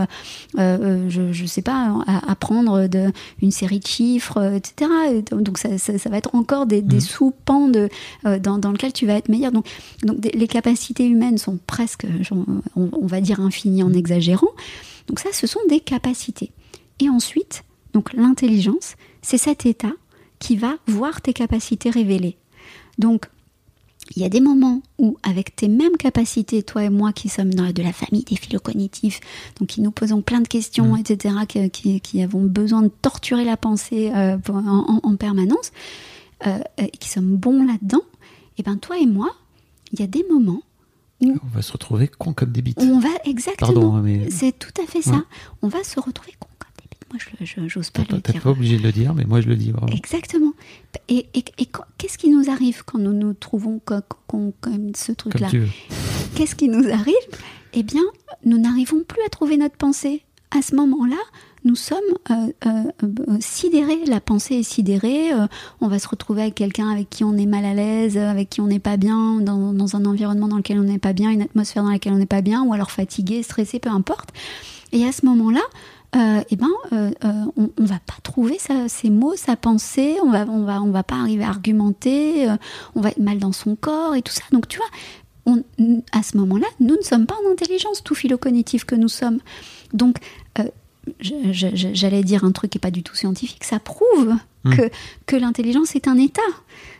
je 0.57 1.41
ne 1.41 1.47
sais 1.47 1.63
pas, 1.63 2.03
apprendre 2.27 2.87
de, 2.87 3.11
une 3.41 3.51
série 3.51 3.79
de 3.79 3.87
chiffres 3.87 4.34
chiffres, 4.35 4.53
etc. 4.53 4.91
Donc 5.31 5.57
ça, 5.57 6.09
va 6.09 6.17
être 6.17 6.33
encore 6.35 6.65
des, 6.65 6.81
mmh. 6.81 6.99
sous-pans 6.99 7.67
de, 7.67 7.89
dans, 8.23 8.57
dans 8.57 8.71
lequel 8.71 8.93
tu 8.93 9.05
vas 9.05 9.13
être 9.13 9.29
meilleur. 9.29 9.51
Donc, 9.51 9.65
donc 10.03 10.17
les 10.33 10.47
capacités 10.47 11.05
humaines 11.05 11.37
sont 11.37 11.59
presque, 11.67 12.05
on, 12.31 12.89
on 12.91 13.05
va 13.05 13.21
dire 13.21 13.39
infinies 13.39 13.83
en 13.83 13.93
exagérant. 13.93 14.49
Donc 15.07 15.19
ça, 15.19 15.29
ce 15.31 15.47
sont 15.47 15.59
des 15.69 15.79
capacités. 15.79 16.51
Et 16.99 17.09
ensuite, 17.09 17.63
donc 17.93 18.13
l'intelligence, 18.13 18.95
c'est 19.21 19.37
cet 19.37 19.65
état 19.65 19.93
qui 20.39 20.55
va 20.55 20.75
voir 20.87 21.21
tes 21.21 21.33
capacités 21.33 21.89
révélées. 21.89 22.37
Donc, 22.97 23.25
il 24.15 24.21
y 24.21 24.25
a 24.25 24.29
des 24.29 24.39
moments 24.39 24.81
où, 24.97 25.17
avec 25.23 25.55
tes 25.55 25.67
mêmes 25.67 25.97
capacités, 25.97 26.61
toi 26.63 26.83
et 26.83 26.89
moi 26.89 27.11
qui 27.11 27.29
sommes 27.29 27.53
dans 27.53 27.71
de 27.71 27.83
la 27.83 27.93
famille 27.93 28.23
des 28.23 28.35
philocognitifs, 28.35 29.19
donc 29.59 29.69
qui 29.69 29.81
nous 29.81 29.91
posons 29.91 30.21
plein 30.21 30.41
de 30.41 30.47
questions, 30.47 30.95
mmh. 30.95 30.99
etc., 30.99 31.35
qui, 31.71 32.21
avons 32.21 32.43
besoin 32.43 32.83
de 32.83 32.91
torturer 33.01 33.45
la 33.45 33.57
pensée 33.57 34.11
euh, 34.15 34.37
en, 34.47 35.15
permanence, 35.15 35.71
euh, 36.45 36.59
et 36.77 36.89
qui 36.89 37.09
sommes 37.09 37.35
bons 37.35 37.65
là-dedans, 37.65 38.03
et 38.57 38.61
eh 38.61 38.63
ben 38.63 38.77
toi 38.77 38.97
et 38.97 39.05
moi, 39.05 39.29
il 39.91 39.99
y 39.99 40.03
a 40.03 40.07
des 40.07 40.25
moments 40.31 40.61
où 41.21 41.37
on 41.43 41.47
va 41.47 41.61
se 41.61 41.71
retrouver 41.71 42.07
con 42.07 42.33
comme 42.33 42.51
des 42.51 42.61
bites. 42.61 42.79
On 42.81 42.99
va 42.99 43.09
exactement. 43.25 43.97
Hein, 43.97 44.27
c'est 44.29 44.57
tout 44.57 44.73
à 44.81 44.85
fait 44.85 45.01
ça. 45.01 45.23
On 45.61 45.67
va 45.67 45.83
se 45.83 45.99
retrouver 45.99 46.33
con 46.39 46.47
moi, 47.11 47.19
je 47.39 47.59
n'ose 47.61 47.89
pas 47.91 48.01
le 48.01 48.07
dire. 48.07 48.21
T'es 48.21 48.39
pas 48.39 48.49
obligé 48.49 48.77
de 48.77 48.83
le 48.83 48.91
dire, 48.91 49.13
mais 49.13 49.25
moi, 49.25 49.41
je 49.41 49.47
le 49.47 49.55
dis 49.55 49.71
vraiment. 49.71 49.93
Exactement. 49.93 50.53
Et, 51.07 51.27
et, 51.33 51.45
et 51.59 51.67
qu'est-ce 51.97 52.17
qui 52.17 52.29
nous 52.29 52.49
arrive 52.49 52.83
quand 52.83 52.97
nous 52.97 53.13
nous 53.13 53.33
trouvons 53.33 53.79
comme, 53.79 54.51
ce 54.95 55.11
truc-là 55.11 55.49
Qu'est-ce 56.35 56.55
qui 56.55 56.67
nous 56.67 56.89
arrive 56.89 57.13
Eh 57.73 57.83
bien, 57.83 58.03
nous 58.43 58.57
n'arrivons 58.57 59.03
plus 59.03 59.21
à 59.25 59.29
trouver 59.29 59.57
notre 59.57 59.77
pensée. 59.77 60.23
À 60.51 60.61
ce 60.61 60.75
moment-là, 60.75 61.17
nous 61.63 61.75
sommes 61.75 61.97
euh, 62.29 62.33
euh, 62.67 62.83
euh, 63.03 63.37
sidérés, 63.39 64.05
la 64.05 64.21
pensée 64.21 64.55
est 64.55 64.63
sidérée, 64.63 65.31
on 65.81 65.87
va 65.87 65.99
se 65.99 66.07
retrouver 66.07 66.43
avec 66.43 66.55
quelqu'un 66.55 66.89
avec 66.89 67.09
qui 67.09 67.23
on 67.23 67.35
est 67.37 67.47
mal 67.47 67.65
à 67.65 67.73
l'aise, 67.73 68.17
avec 68.17 68.49
qui 68.51 68.61
on 68.61 68.67
n'est 68.67 68.79
pas 68.79 68.97
bien, 68.97 69.41
dans, 69.41 69.73
dans, 69.73 69.95
un 69.95 70.05
environnement 70.05 70.47
dans 70.47 70.57
lequel 70.57 70.79
on 70.79 70.83
n'est 70.83 70.99
pas 70.99 71.13
bien, 71.13 71.31
une 71.31 71.41
atmosphère 71.41 71.83
dans 71.83 71.89
laquelle 71.89 72.13
on 72.13 72.17
n'est 72.17 72.25
pas 72.25 72.41
bien, 72.41 72.63
ou 72.63 72.73
alors 72.73 72.91
fatigué, 72.91 73.43
stressé, 73.43 73.79
peu 73.79 73.89
importe. 73.89 74.29
Et 74.91 75.05
à 75.05 75.11
ce 75.11 75.25
moment-là, 75.25 75.63
euh, 76.15 76.41
eh 76.49 76.55
ben, 76.55 76.69
euh, 76.93 77.11
euh, 77.25 77.45
on, 77.57 77.69
on, 77.77 77.85
va 77.85 77.99
pas 78.05 78.15
trouver 78.23 78.57
ça, 78.57 78.87
ces 78.87 79.09
mots, 79.09 79.35
sa 79.35 79.55
pensée, 79.57 80.17
on 80.23 80.31
va, 80.31 80.45
on 80.47 80.63
va, 80.63 80.81
on 80.81 80.91
va 80.91 81.03
pas 81.03 81.15
arriver 81.15 81.43
à 81.43 81.49
argumenter, 81.49 82.47
on 82.95 83.01
va 83.01 83.09
être 83.09 83.19
mal 83.19 83.37
dans 83.37 83.51
son 83.51 83.75
corps 83.75 84.15
et 84.15 84.21
tout 84.21 84.31
ça. 84.31 84.43
Donc, 84.51 84.67
tu 84.67 84.77
vois, 84.77 84.87
on, 85.45 85.63
à 86.13 86.23
ce 86.23 86.37
moment-là, 86.37 86.67
nous 86.79 86.95
ne 86.95 87.01
sommes 87.01 87.25
pas 87.25 87.35
en 87.45 87.51
intelligence, 87.51 88.01
tout 88.03 88.15
philo-cognitif 88.15 88.85
que 88.85 88.95
nous 88.95 89.09
sommes. 89.09 89.39
Donc, 89.93 90.17
j'allais 91.19 92.23
dire 92.23 92.45
un 92.45 92.51
truc 92.51 92.71
qui 92.71 92.77
n'est 92.77 92.81
pas 92.81 92.91
du 92.91 93.03
tout 93.03 93.15
scientifique, 93.15 93.63
ça 93.65 93.79
prouve 93.79 94.35
mmh. 94.63 94.75
que, 94.75 94.89
que 95.25 95.35
l'intelligence 95.35 95.95
est 95.95 96.07
un 96.07 96.17
état 96.17 96.41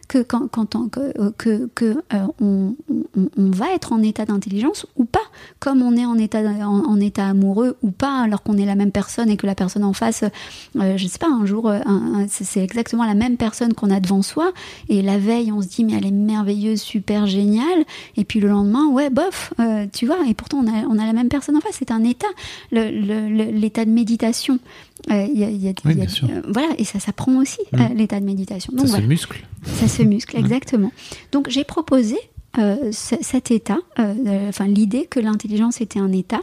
que 0.07 0.22
quand, 0.22 0.76
on, 0.76 0.88
que, 0.88 1.32
que, 1.38 1.69
que 1.73 2.03
euh, 2.14 2.27
on, 2.41 2.76
va 3.38 3.73
être 3.73 3.94
en 3.94 4.02
état 4.02 4.26
d'intelligence 4.26 4.86
ou 4.98 5.06
pas, 5.06 5.19
comme 5.60 5.82
on 5.82 5.95
est 5.95 6.06
en 6.06 6.18
état, 6.18 6.40
en, 6.40 6.99
état 6.99 7.27
amoureux 7.27 7.77
ou 7.82 7.91
pas, 7.91 8.22
alors 8.22 8.44
qu'on 8.44 8.57
est 8.57 8.65
la 8.65 8.76
même 8.76 8.91
personne 8.91 9.30
et 9.30 9.38
que 9.38 9.48
la 9.48 9.56
personne 9.56 9.84
en 9.84 9.94
face, 9.94 10.23
euh, 10.76 10.98
je 10.98 11.07
sais 11.07 11.18
pas, 11.18 11.30
un 11.30 11.45
jour, 11.45 11.69
euh, 11.69 11.80
c'est 12.27 12.64
exactement 12.64 13.06
la 13.06 13.15
même 13.15 13.38
personne 13.38 13.73
qu'on 13.73 13.90
a 13.90 13.99
devant 13.99 14.22
soi, 14.22 14.52
et 14.90 15.02
la 15.02 15.18
veille, 15.18 15.52
on 15.52 15.61
se 15.61 15.68
dit, 15.68 15.84
mais 15.84 15.94
elle 15.94 16.06
est 16.06 16.11
merveilleuse, 16.11 16.82
super 16.82 17.26
géniale, 17.26 17.86
et 18.18 18.26
puis 18.26 18.40
le 18.40 18.49
lendemain, 18.49 18.88
ouais, 18.88 19.10
bof, 19.10 19.53
euh, 19.60 19.86
tu 19.91 20.06
vois, 20.06 20.19
et 20.27 20.34
pourtant 20.34 20.64
on 20.64 20.68
a, 20.68 20.86
on 20.88 20.99
a 20.99 21.06
la 21.06 21.14
même 21.14 21.30
personne 21.30 21.56
en 21.57 21.61
face, 21.61 21.76
c'est 21.80 21.91
un 21.91 22.03
état, 22.03 22.27
l'état 22.72 23.86
de 23.86 23.91
méditation. 23.91 24.60
Euh, 25.11 25.27
y 25.34 25.44
a, 25.44 25.49
y 25.49 25.69
a, 25.69 25.73
voilà, 26.48 26.69
et 26.77 26.84
ça 26.84 26.99
s'apprend 26.99 27.38
aussi, 27.38 27.60
mm. 27.72 27.94
l'état 27.95 28.19
de 28.19 28.26
méditation. 28.26 28.73
Donc, 28.73 28.88
ça 28.88 28.98
se 28.98 29.02
muscle. 29.02 29.45
Ça 29.64 29.88
se 29.88 30.03
muscle, 30.03 30.38
exactement. 30.38 30.91
Donc 31.32 31.49
j'ai 31.49 31.64
proposé 31.64 32.18
euh, 32.57 32.91
cet 32.91 33.52
état, 33.52 33.77
euh, 33.99 34.49
enfin 34.49 34.68
l'idée 34.68 35.06
que 35.06 35.19
l'intelligence 35.19 35.82
était 35.82 35.99
un 35.99 36.11
état 36.11 36.41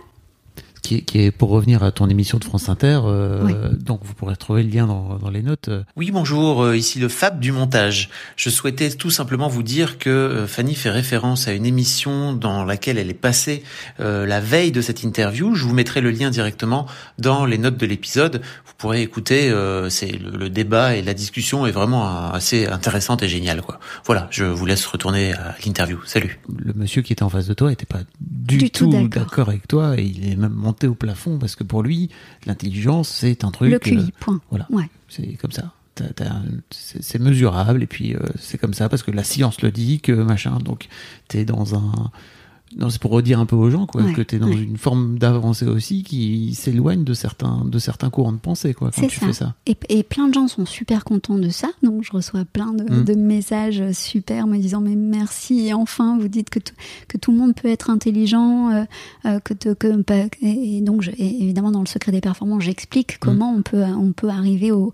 qui 0.83 1.05
est, 1.15 1.31
pour 1.31 1.51
revenir 1.51 1.83
à 1.83 1.93
ton 1.93 2.09
émission 2.09 2.39
de 2.39 2.45
France 2.45 2.69
Inter, 2.69 3.01
euh, 3.05 3.71
donc 3.73 4.01
vous 4.05 4.15
pourrez 4.15 4.37
trouver 4.37 4.63
le 4.63 4.71
lien 4.71 4.87
dans, 4.87 5.17
dans 5.17 5.31
les 5.31 5.43
notes. 5.43 5.71
Oui, 5.97 6.11
bonjour, 6.11 6.63
euh, 6.63 6.77
ici 6.77 6.99
le 6.99 7.09
Fab 7.09 7.39
du 7.41 7.53
montage. 7.53 8.11
Je 8.37 8.51
souhaitais 8.51 8.91
tout 8.91 9.11
simplement 9.11 9.49
vous 9.49 9.63
dire 9.63 9.99
que 9.99 10.11
euh, 10.11 10.47
Fanny 10.47 10.75
fait 10.75 10.91
référence 10.91 11.47
à 11.47 11.53
une 11.53 11.67
émission 11.67 12.33
dans 12.33 12.65
laquelle 12.65 12.99
elle 12.99 13.11
est 13.11 13.15
passée 13.15 13.63
la 13.99 14.41
veille 14.41 14.73
de 14.73 14.81
cette 14.81 15.03
interview. 15.03 15.55
Je 15.55 15.65
vous 15.65 15.75
mettrai 15.75 16.01
le 16.01 16.11
lien 16.11 16.31
directement 16.31 16.87
dans 17.19 17.45
les 17.45 17.59
notes 17.59 17.77
de 17.77 17.87
l'épisode. 17.87 18.43
Vous 18.67 18.73
pourrez 18.77 19.03
écouter, 19.03 19.53
c'est 19.91 20.11
le, 20.11 20.49
débat 20.51 20.97
et 20.97 21.03
la 21.03 21.15
discussion 21.15 21.67
est 21.67 21.71
vraiment 21.71 22.33
assez 22.33 22.67
intéressante 22.67 23.23
et 23.23 23.29
géniale. 23.29 23.63
Quoi. 23.63 23.79
Voilà, 24.05 24.27
je 24.31 24.45
vous 24.45 24.67
laisse 24.67 24.85
retourner 24.87 25.35
à 25.35 25.55
l'interview. 25.65 25.99
Salut. 26.05 26.41
Le 26.49 26.73
monsieur 26.75 27.03
qui 27.03 27.13
était 27.13 27.23
en 27.23 27.29
face 27.29 27.47
de 27.47 27.55
toi 27.55 27.71
n'était 27.71 27.87
pas 27.87 28.01
du, 28.21 28.71
tout, 28.71 28.91
d'accord 29.09 29.49
avec 29.49 29.69
toi 29.69 29.95
et 29.97 30.03
il 30.03 30.33
est 30.33 30.37
même 30.37 30.53
au 30.89 30.95
plafond 30.95 31.39
parce 31.39 31.57
que 31.57 31.65
pour 31.65 31.83
lui, 31.83 32.11
l'intelligence, 32.47 33.09
c'est 33.09 33.45
un 33.45 33.51
truc. 33.51 33.71
Le 33.71 33.79
QI, 33.79 33.97
euh, 33.97 34.07
point. 34.21 34.41
Voilà. 34.51 34.69
C'est 35.09 35.35
comme 35.35 35.53
ça. 35.53 35.73
C'est 36.71 37.19
mesurable 37.19 37.83
et 37.83 37.87
puis 37.87 38.15
euh, 38.15 38.21
c'est 38.39 38.59
comme 38.59 38.75
ça 38.75 38.89
parce 38.89 39.03
que 39.03 39.11
la 39.11 39.25
science 39.25 39.61
le 39.61 39.71
dit 39.71 40.01
que 40.01 40.13
machin. 40.13 40.59
Donc, 40.59 40.89
tu 41.29 41.39
es 41.39 41.45
dans 41.45 41.75
un 41.75 42.11
non, 42.79 42.91
c'est 42.91 43.01
pour 43.01 43.11
redire 43.11 43.41
un 43.41 43.47
peu 43.47 43.57
aux 43.57 43.71
gens 43.71 43.87
quoi, 43.87 44.03
que 44.13 44.23
tu 44.23 44.37
es 44.37 44.39
dans 44.39 44.51
une 44.51 44.77
forme 44.77 45.19
d'avancée 45.19 45.67
aussi 45.67 46.03
qui 46.03 46.55
s'éloigne 46.55 47.05
de 47.05 47.15
certains, 47.15 47.65
de 47.65 47.79
certains 47.79 48.11
courants 48.11 48.33
de 48.33 48.39
pensée 48.39 48.75
quoi, 48.75 48.91
quand 48.95 49.07
tu 49.07 49.21
fais 49.21 49.33
ça. 49.33 49.55
Et, 49.67 49.77
et, 49.89 50.03
plein 50.03 50.29
de 50.29 50.35
gens 50.35 50.49
sont 50.49 50.67
super 50.67 51.05
contents 51.05 51.39
de 51.39 51.49
ça. 51.49 51.69
Donc 51.83 52.03
je 52.03 52.13
reçois 52.13 52.45
plein 52.45 52.73
de, 52.73 52.85
mm. 52.85 53.05
de 53.05 53.15
messages 53.15 53.93
super 53.93 54.47
me 54.47 54.59
disant 54.59 54.81
mais 54.81 54.95
merci, 54.95 55.73
enfin 55.75 56.19
vous 56.19 56.29
dites 56.29 56.51
que, 56.51 56.59
que 57.09 57.19
tout 57.19 57.33
le 57.33 57.39
monde 57.39 57.55
peut 57.55 57.69
être 57.69 57.91
intelligent. 57.91 58.71
Euh, 58.71 58.85
euh 59.27 59.41
que, 59.41 59.55
que, 59.55 59.93
et 60.43 60.81
donc 60.81 61.03
je, 61.03 61.11
évidemment 61.19 61.71
dans 61.71 61.81
le 61.81 61.87
secret 61.87 62.13
des 62.13 62.21
performances 62.21 62.63
j'explique 62.63 63.15
mm. 63.15 63.19
comment 63.21 63.55
on, 63.55 63.63
peut, 63.63 63.83
on 63.83 64.13
peut 64.13 64.29
arriver 64.29 64.73
au, 64.73 64.93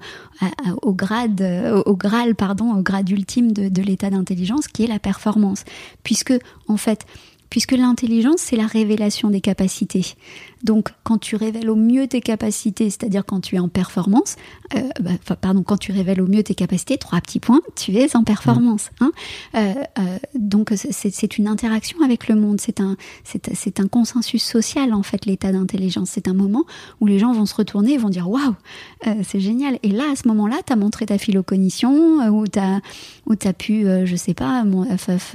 au 0.83 0.93
grade, 0.93 1.43
au, 1.87 1.97
Graal, 1.97 2.35
pardon, 2.35 2.73
au 2.73 2.83
grade 2.83 3.09
ultime 3.11 3.53
de, 3.53 3.69
de 3.69 3.83
l'état 3.83 4.11
d'intelligence 4.11 4.69
qui 4.69 4.85
est 4.85 4.87
la 4.87 4.99
performance. 4.99 5.65
Puisque 6.03 6.35
en 6.69 6.77
fait 6.77 7.07
puisque 7.51 7.73
l'intelligence, 7.73 8.41
c'est 8.41 8.57
la 8.57 8.67
révélation 8.67 9.31
des 9.31 9.41
capacités. 9.41 10.15
Donc, 10.65 10.91
quand 11.05 11.19
tu 11.19 11.37
révèles 11.37 11.71
au 11.71 11.77
mieux 11.77 12.07
tes 12.09 12.21
capacités, 12.21 12.91
c'est-à-dire 12.91 13.25
quand 13.25 13.41
tu 13.41 13.57
es 13.57 13.59
en 13.59 13.69
performance, 13.69 14.37
euh, 14.75 14.81
bah, 15.01 15.37
pardon, 15.41 15.63
quand 15.63 15.77
tu 15.77 15.93
révèles 15.93 16.21
au 16.21 16.27
mieux 16.27 16.43
tes 16.43 16.55
capacités, 16.55 16.99
trois 16.99 17.21
petits 17.21 17.41
points, 17.41 17.61
tu 17.77 17.97
es 17.97 18.17
en 18.17 18.25
performance. 18.25 18.91
Hein 19.01 19.13
euh, 19.55 19.75
euh, 19.99 20.19
donc, 20.35 20.73
c'est 20.75 21.39
une 21.39 21.47
interaction 21.47 22.03
avec 22.03 22.29
le 22.29 22.35
monde, 22.35 22.61
c'est 22.61 22.81
un, 22.81 22.97
c'est 23.25 23.81
un 23.81 23.87
consensus 23.87 24.43
social, 24.43 24.93
en 24.95 25.03
fait, 25.03 25.27
l'état 25.27 25.53
d'intelligence. 25.53 26.11
C'est 26.11 26.29
un 26.29 26.35
moment 26.35 26.65
où 27.01 27.07
les 27.07 27.19
gens 27.19 27.33
vont 27.33 27.47
se 27.47 27.55
retourner 27.55 27.93
et 27.95 27.99
vont 27.99 28.09
dire 28.09 28.29
Waouh, 28.29 28.55
c'est 29.23 29.41
génial. 29.41 29.79
Et 29.83 29.91
là, 29.91 30.05
à 30.13 30.17
ce 30.17 30.27
moment-là, 30.29 30.57
tu 30.67 30.73
as 30.73 30.77
montré 30.77 31.07
ta 31.07 31.19
philocognition, 31.19 32.29
ou 32.29 32.47
tu 32.47 32.59
as, 32.59 32.81
as 33.45 33.53
pu, 33.53 33.87
je 34.05 34.17
sais 34.17 34.35
pas, 34.35 34.65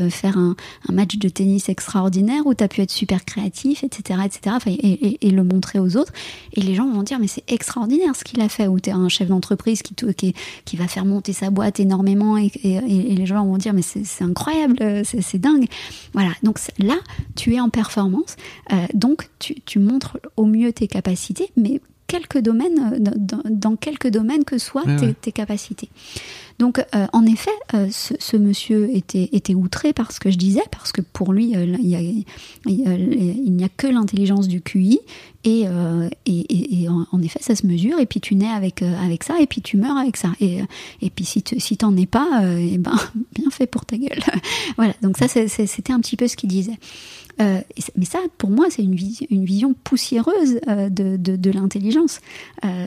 faire 0.09 0.37
un, 0.37 0.55
match 0.91 1.17
de 1.17 1.29
tennis 1.29 1.69
extraordinaire, 1.69 2.45
ou 2.45 2.53
tu 2.53 2.63
as 2.63 2.67
pu 2.67 2.81
être 2.81 2.91
super 2.91 3.25
créatif, 3.25 3.83
etc. 3.83 4.19
etc. 4.25 4.57
et, 4.67 5.07
et, 5.07 5.12
le 5.21 5.43
montrer 5.43 5.79
aux 5.79 5.97
autres. 5.97 6.13
Et 6.53 6.61
les 6.61 6.75
gens 6.75 6.89
vont 6.89 7.03
dire, 7.03 7.19
mais 7.19 7.27
c'est 7.27 7.43
extraordinaire 7.47 8.15
ce 8.15 8.23
qu'il 8.23 8.41
a 8.41 8.49
fait. 8.49 8.67
Ou 8.67 8.79
tu 8.79 8.89
es 8.89 8.93
un 8.93 9.09
chef 9.09 9.27
d'entreprise 9.27 9.81
qui, 9.81 9.95
qui, 9.95 10.33
qui, 10.65 10.77
va 10.77 10.87
faire 10.87 11.05
monter 11.05 11.33
sa 11.33 11.49
boîte 11.49 11.79
énormément 11.79 12.37
et, 12.37 12.51
les 12.63 13.25
gens 13.25 13.45
vont 13.45 13.57
dire, 13.57 13.73
mais 13.73 13.81
c'est 13.81 14.23
incroyable, 14.23 15.03
c'est 15.03 15.39
dingue. 15.39 15.67
Voilà, 16.13 16.31
donc 16.43 16.59
là, 16.79 16.97
tu 17.35 17.53
es 17.55 17.59
en 17.59 17.69
performance. 17.69 18.35
Euh, 18.71 18.75
donc, 18.93 19.29
tu, 19.39 19.55
tu 19.65 19.79
montres 19.79 20.17
au 20.37 20.45
mieux 20.45 20.73
tes 20.73 20.87
capacités, 20.87 21.51
mais 21.57 21.81
quelques 22.07 22.39
domaines, 22.39 22.99
dans, 22.99 23.41
dans, 23.49 23.75
quelques 23.75 24.09
domaines 24.09 24.43
que 24.43 24.57
soient 24.57 24.83
tes, 24.99 25.13
tes, 25.13 25.31
capacités. 25.31 25.89
Donc, 26.59 26.79
euh, 26.95 27.07
en 27.13 27.25
effet, 27.25 27.51
euh, 27.73 27.87
ce, 27.91 28.37
monsieur 28.37 28.95
était, 28.95 29.29
était 29.31 29.55
outré 29.55 29.93
par 29.93 30.11
ce 30.11 30.19
que 30.19 30.29
je 30.29 30.37
disais, 30.37 30.63
parce 30.71 30.91
que 30.91 31.01
pour 31.01 31.33
lui, 31.33 31.55
euh, 31.55 31.65
il 31.79 32.25
n'y 32.65 33.63
a, 33.63 33.69
que 33.69 33.87
l'intelligence 33.87 34.47
du 34.47 34.61
QI, 34.61 34.99
et, 35.45 35.65
et, 36.25 36.87
en, 36.87 37.21
effet, 37.21 37.39
ça 37.41 37.55
se 37.55 37.65
mesure, 37.67 37.99
et 37.99 38.05
puis 38.05 38.21
tu 38.21 38.35
nais 38.35 38.49
avec, 38.49 38.81
avec 38.81 39.23
ça, 39.23 39.41
et 39.41 39.47
puis 39.47 39.61
tu 39.61 39.75
meurs 39.75 39.97
avec 39.97 40.15
ça. 40.15 40.29
Et, 40.39 40.59
et 41.01 41.09
puis 41.09 41.25
si 41.25 41.41
tu 41.41 41.59
si 41.59 41.75
t'en 41.75 41.97
es 41.97 42.05
pas, 42.05 42.43
et 42.57 42.77
ben, 42.79 42.95
bien 43.33 43.49
fait 43.49 43.67
pour 43.67 43.85
ta 43.85 43.97
gueule. 43.97 44.21
voilà, 44.77 44.93
donc 45.01 45.17
ça, 45.17 45.27
c'était 45.27 45.91
un 45.91 45.99
petit 45.99 46.15
peu 46.15 46.27
ce 46.27 46.37
qu'il 46.37 46.49
disait. 46.49 46.77
Euh, 47.41 47.61
mais 47.95 48.05
ça, 48.05 48.19
pour 48.37 48.49
moi, 48.49 48.67
c'est 48.69 48.83
une, 48.83 48.95
vision 48.95 49.73
poussiéreuse 49.83 50.59
euh, 50.67 50.89
de, 50.89 51.51
l'intelligence. 51.51 52.19
Euh, 52.63 52.85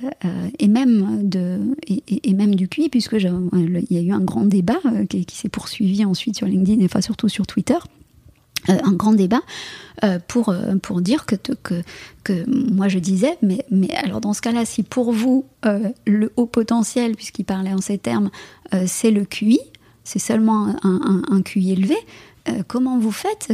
et 0.59 0.69
même 0.69 1.29
du 2.55 2.69
QI, 2.69 2.89
puisque 2.89 3.15
il 3.15 3.87
y 3.91 3.99
a 3.99 4.01
eu 4.01 4.13
un 4.13 4.21
grand 4.21 4.45
débat 4.45 4.79
qui, 5.09 5.25
s'est 5.33 5.49
poursuivi 5.49 6.05
ensuite 6.05 6.37
sur 6.37 6.47
LinkedIn 6.47 6.81
et 6.81 6.85
enfin 6.85 7.01
surtout 7.01 7.29
sur 7.29 7.47
Twitter. 7.47 7.79
Un 8.69 8.93
grand 8.93 9.13
débat 9.13 9.43
pour, 10.27 10.53
dire 11.01 11.27
que, 11.27 12.45
moi 12.47 12.89
je 12.89 12.99
disais, 12.99 13.39
mais, 13.43 13.65
alors 13.95 14.21
dans 14.21 14.33
ce 14.33 14.41
cas-là, 14.43 14.65
si 14.65 14.83
pour 14.83 15.13
vous 15.13 15.45
le 16.07 16.33
haut 16.37 16.47
potentiel, 16.47 17.15
puisqu'il 17.15 17.45
parlait 17.45 17.73
en 17.73 17.81
ces 17.81 17.99
termes, 17.99 18.31
c'est 18.87 19.11
le 19.11 19.25
QI, 19.25 19.61
c'est 20.07 20.21
seulement 20.21 20.75
un, 20.85 21.43
QI 21.43 21.73
élevé, 21.73 21.97
comment 22.69 22.99
vous 22.99 23.13
faites 23.13 23.49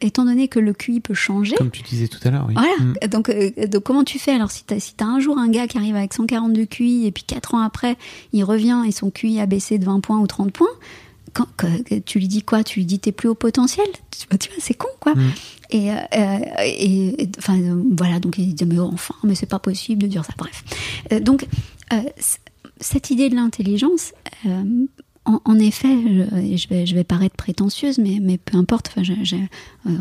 étant 0.00 0.24
donné 0.24 0.48
que 0.48 0.58
le 0.58 0.72
QI 0.72 1.00
peut 1.00 1.14
changer 1.14 1.54
Comme 1.56 1.70
tu 1.70 1.82
disais 1.82 2.08
tout 2.08 2.18
à 2.24 2.30
l'heure, 2.30 2.44
oui. 2.48 2.54
Voilà, 2.54 2.76
mm. 2.78 3.08
donc, 3.08 3.30
donc, 3.68 3.82
comment 3.82 4.04
tu 4.04 4.18
fais 4.18 4.32
Alors 4.32 4.50
si 4.50 4.64
tu 4.64 4.74
as, 4.74 4.80
si 4.80 4.94
as, 5.00 5.04
un 5.04 5.20
jour 5.20 5.38
un 5.38 5.48
gars 5.48 5.66
qui 5.66 5.78
arrive 5.78 5.96
avec 5.96 6.12
140 6.12 6.52
de 6.52 6.64
QI 6.64 7.06
et 7.06 7.10
puis 7.10 7.24
4 7.24 7.54
ans 7.54 7.60
après, 7.60 7.96
il 8.32 8.44
revient 8.44 8.82
et 8.86 8.92
son 8.92 9.10
QI 9.10 9.40
a 9.40 9.46
baissé 9.46 9.78
de 9.78 9.84
20 9.84 10.00
points 10.00 10.18
ou 10.18 10.26
30 10.26 10.52
points, 10.52 10.68
quand, 11.32 11.46
tu 12.04 12.18
lui 12.18 12.28
dis 12.28 12.42
quoi? 12.42 12.64
Tu 12.64 12.80
lui 12.80 12.86
dis 12.86 12.98
t'es 12.98 13.12
plus 13.12 13.28
au 13.28 13.34
potentiel? 13.34 13.86
Tu 14.10 14.26
vois, 14.28 14.58
c'est 14.58 14.74
con 14.74 14.88
quoi. 14.98 15.14
Mm. 15.14 15.32
Et, 15.70 15.90
et, 16.64 17.28
enfin 17.38 17.58
voilà, 17.92 18.18
donc 18.18 18.36
il 18.38 18.54
dit 18.54 18.64
mais 18.64 18.78
enfin, 18.80 19.14
mais 19.22 19.34
c'est 19.34 19.46
pas 19.46 19.60
possible 19.60 20.02
de 20.02 20.08
dire 20.08 20.24
ça. 20.24 20.32
Bref, 20.36 20.64
donc 21.22 21.46
cette 22.80 23.10
idée 23.10 23.28
de 23.28 23.36
l'intelligence, 23.36 24.12
en, 25.44 25.58
effet, 25.58 25.88
je, 25.88 26.56
je, 26.56 26.68
vais, 26.68 26.86
je 26.86 26.94
vais 26.94 27.04
paraître 27.04 27.36
prétentieuse, 27.36 27.98
mais, 27.98 28.18
mais 28.20 28.38
peu 28.38 28.56
importe. 28.56 28.88
Enfin, 28.90 29.02
je, 29.02 29.12
euh, 29.12 29.38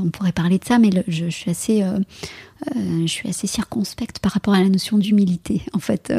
on 0.03 0.09
pourrait 0.09 0.31
parler 0.31 0.59
de 0.59 0.65
ça, 0.65 0.79
mais 0.79 0.89
je, 1.07 1.29
suis 1.29 1.49
assez, 1.49 1.83
euh, 1.83 1.99
euh, 2.75 3.01
je 3.01 3.11
suis 3.11 3.29
assez 3.29 3.47
circonspecte 3.47 4.19
par 4.19 4.31
rapport 4.31 4.53
à 4.53 4.61
la 4.61 4.69
notion 4.69 4.97
d'humilité. 4.97 5.61
En 5.73 5.79
fait, 5.79 6.13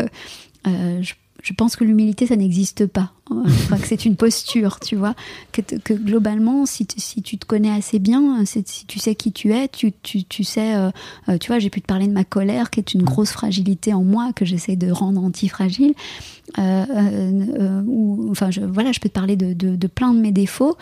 je 0.65 1.15
je 1.43 1.53
pense 1.53 1.77
que 1.77 1.85
l'humilité, 1.85 2.27
ça 2.27 2.37
n'existe 2.37 2.87
pas. 2.87 3.13
Enfin, 3.31 3.79
que 3.79 3.87
c'est 3.87 4.05
une 4.05 4.17
posture, 4.17 4.81
tu 4.81 4.97
vois. 4.97 5.15
Que, 5.53 5.63
que 5.63 5.95
globalement, 5.95 6.67
si, 6.67 6.87
si, 6.97 7.23
tu 7.23 7.39
te 7.39 7.47
connais 7.47 7.71
assez 7.71 7.99
bien, 7.99 8.45
si 8.45 8.65
tu 8.87 8.99
sais 8.99 9.15
qui 9.15 9.33
tu 9.33 9.53
es, 9.53 9.69
tu, 9.69 9.93
tu, 10.03 10.25
tu 10.25 10.43
sais, 10.43 10.75
euh, 10.75 11.39
tu 11.39 11.49
vois, 11.49 11.59
j'ai 11.59 11.71
pu 11.71 11.81
te 11.81 11.87
parler 11.87 12.09
de 12.09 12.13
ma 12.13 12.25
colère, 12.25 12.71
qui 12.71 12.81
est 12.81 12.93
une 12.93 13.05
grosse 13.05 13.31
fragilité 13.31 13.95
en 13.95 14.03
moi, 14.03 14.33
que 14.35 14.45
j'essaie 14.45 14.77
de 14.77 14.91
rendre 14.91 15.23
anti-fragile. 15.23 15.95
Euh, 15.95 16.40
ou, 16.59 18.29
enfin, 18.31 18.51
je, 18.51 18.61
voilà, 18.61 18.93
je 18.93 19.01
peux 19.01 19.09
te 19.09 19.15
parler 19.15 19.37
de, 19.37 19.87
plein 19.87 20.15
de 20.15 20.21
mes 20.21 20.33
défauts, 20.33 20.77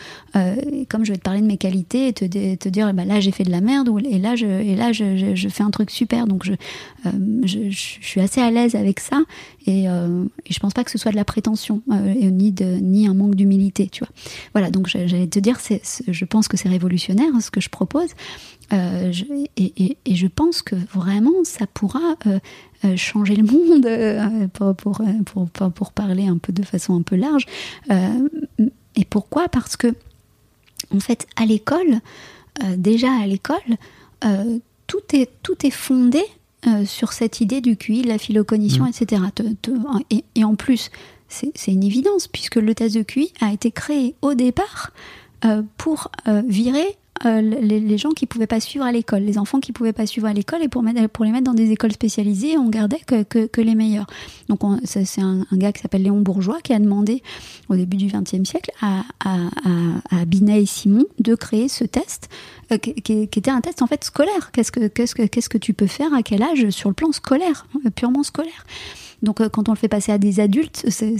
comme 0.88 1.04
je 1.04 1.12
vais 1.12 1.18
te 1.18 1.22
parler 1.22 1.40
de 1.40 1.46
mes 1.46 1.56
qualités 1.56 2.08
et 2.08 2.12
te, 2.12 2.68
dire, 2.68 2.92
bah, 2.94 3.04
là, 3.04 3.20
j'ai 3.20 3.32
fait 3.32 3.44
de 3.44 3.50
la 3.50 3.60
merde, 3.60 3.88
ou, 3.88 3.98
et 3.98 4.18
là, 4.18 4.36
je, 4.36 4.46
et 4.46 4.76
là 4.76 4.92
je, 4.92 5.48
fais 5.48 5.62
un 5.62 5.70
truc 5.70 5.90
super. 5.90 6.26
Donc, 6.26 6.44
je, 6.44 6.52
je, 7.44 7.68
suis 7.70 8.20
assez 8.20 8.40
à 8.40 8.50
l'aise 8.50 8.74
avec 8.74 9.00
ça. 9.00 9.22
Et, 9.66 9.84
et 9.84 10.52
je 10.52 10.58
pense 10.60 10.72
pas 10.72 10.84
que 10.84 10.90
ce 10.90 10.98
soit 10.98 11.10
de 11.10 11.16
la 11.16 11.24
prétention, 11.24 11.82
ni, 11.88 12.52
de, 12.52 12.64
ni 12.64 13.06
un 13.06 13.14
manque 13.14 13.34
d'humilité, 13.34 13.88
tu 13.88 14.00
vois. 14.00 14.12
Voilà, 14.54 14.70
donc 14.70 14.88
j'allais 14.88 15.26
te 15.26 15.38
dire, 15.38 15.58
je 16.08 16.24
pense 16.24 16.48
que 16.48 16.56
c'est 16.56 16.68
révolutionnaire 16.68 17.28
ce 17.40 17.50
que 17.50 17.60
je 17.60 17.68
propose. 17.68 18.10
Euh, 18.72 19.12
et, 19.56 19.96
je 20.10 20.26
pense 20.26 20.60
que 20.60 20.74
vraiment 20.92 21.44
ça 21.44 21.66
pourra 21.66 22.16
euh, 22.26 22.32
euh, 22.34 22.38
changer 22.96 23.36
le 23.36 23.44
monde 23.44 24.48
pour, 24.52 24.74
pour, 24.74 25.00
pour, 25.52 25.70
pour, 25.70 25.92
parler 25.92 26.26
un 26.26 26.38
peu 26.38 26.52
de 26.52 26.62
façon 26.62 26.96
un 26.96 27.02
peu 27.02 27.16
large. 27.16 27.46
et 27.90 29.04
pourquoi? 29.04 29.48
Parce 29.48 29.76
que 29.76 29.88
en 30.94 31.00
fait 31.00 31.26
à 31.36 31.44
l'école, 31.44 32.00
déjà 32.76 33.12
à 33.12 33.26
l'école, 33.26 33.56
tout, 34.86 35.02
est, 35.12 35.30
tout 35.42 35.66
est 35.66 35.70
fondé 35.70 36.22
sur 36.84 37.12
cette 37.12 37.40
idée 37.40 37.60
du 37.60 37.76
QI, 37.76 38.02
de 38.02 38.08
la 38.08 38.18
philocognition, 38.18 38.84
mmh. 38.84 38.88
etc. 38.88 39.22
et, 40.10 40.24
et, 40.34 40.44
en 40.44 40.54
plus, 40.54 40.90
c'est 41.28 41.72
une 41.72 41.84
évidence, 41.84 42.26
puisque 42.26 42.56
le 42.56 42.74
test 42.74 42.96
de 42.96 43.02
QI 43.02 43.32
a 43.40 43.52
été 43.52 43.70
créé 43.70 44.14
au 44.22 44.34
départ 44.34 44.92
euh, 45.44 45.62
pour 45.76 46.10
euh, 46.26 46.42
virer 46.46 46.96
euh, 47.24 47.40
les, 47.40 47.98
gens 47.98 48.10
qui 48.10 48.26
pouvaient 48.26 48.46
pas 48.46 48.60
suivre 48.60 48.84
à 48.84 48.92
l'école, 48.92 49.22
les 49.22 49.38
enfants 49.38 49.60
qui 49.60 49.72
pouvaient 49.72 49.92
pas 49.92 50.06
suivre 50.06 50.26
à 50.26 50.32
l'école, 50.32 50.62
et 50.62 50.68
pour, 50.68 50.82
mettre, 50.82 51.08
pour 51.08 51.24
les 51.24 51.32
mettre 51.32 51.44
dans 51.44 51.54
des 51.54 51.70
écoles 51.70 51.92
spécialisées, 51.92 52.56
on 52.56 52.68
gardait 52.68 53.00
que, 53.06 53.22
que, 53.22 53.60
les 53.60 53.74
meilleurs. 53.74 54.06
Donc 54.48 54.60
c'est 54.84 55.20
un, 55.20 55.44
gars 55.52 55.72
qui 55.72 55.82
s'appelle 55.82 56.02
Léon 56.02 56.20
Bourgeois 56.20 56.60
qui 56.62 56.72
a 56.72 56.78
demandé 56.78 57.22
au 57.68 57.76
début 57.76 57.96
du 57.96 58.06
XXe 58.06 58.48
siècle 58.48 58.70
à, 58.80 59.02
à, 59.24 59.36
à, 60.10 60.24
Binet 60.24 60.62
et 60.62 60.66
Simon 60.66 61.04
de 61.18 61.34
créer 61.34 61.68
ce 61.68 61.84
test 61.84 62.28
qui, 62.82 62.94
qui, 62.94 63.22
était 63.22 63.50
un 63.50 63.60
test 63.60 63.82
en 63.82 63.86
fait 63.86 64.04
scolaire. 64.04 64.52
Qu'est-ce 64.52 64.72
que 64.72 64.86
qu'est-ce 64.86 65.14
que 65.14 65.22
qu'est-ce 65.22 65.48
que 65.48 65.58
tu 65.58 65.74
peux 65.74 65.86
faire 65.86 66.14
à 66.14 66.22
quel 66.22 66.42
âge 66.42 66.70
sur 66.70 66.88
le 66.88 66.94
plan 66.94 67.12
scolaire, 67.12 67.66
purement 67.94 68.22
scolaire. 68.22 68.64
Donc 69.22 69.40
euh, 69.40 69.48
quand 69.48 69.68
on 69.68 69.72
le 69.72 69.78
fait 69.78 69.88
passer 69.88 70.12
à 70.12 70.18
des 70.18 70.40
adultes, 70.40 70.84
c'est 70.88 71.16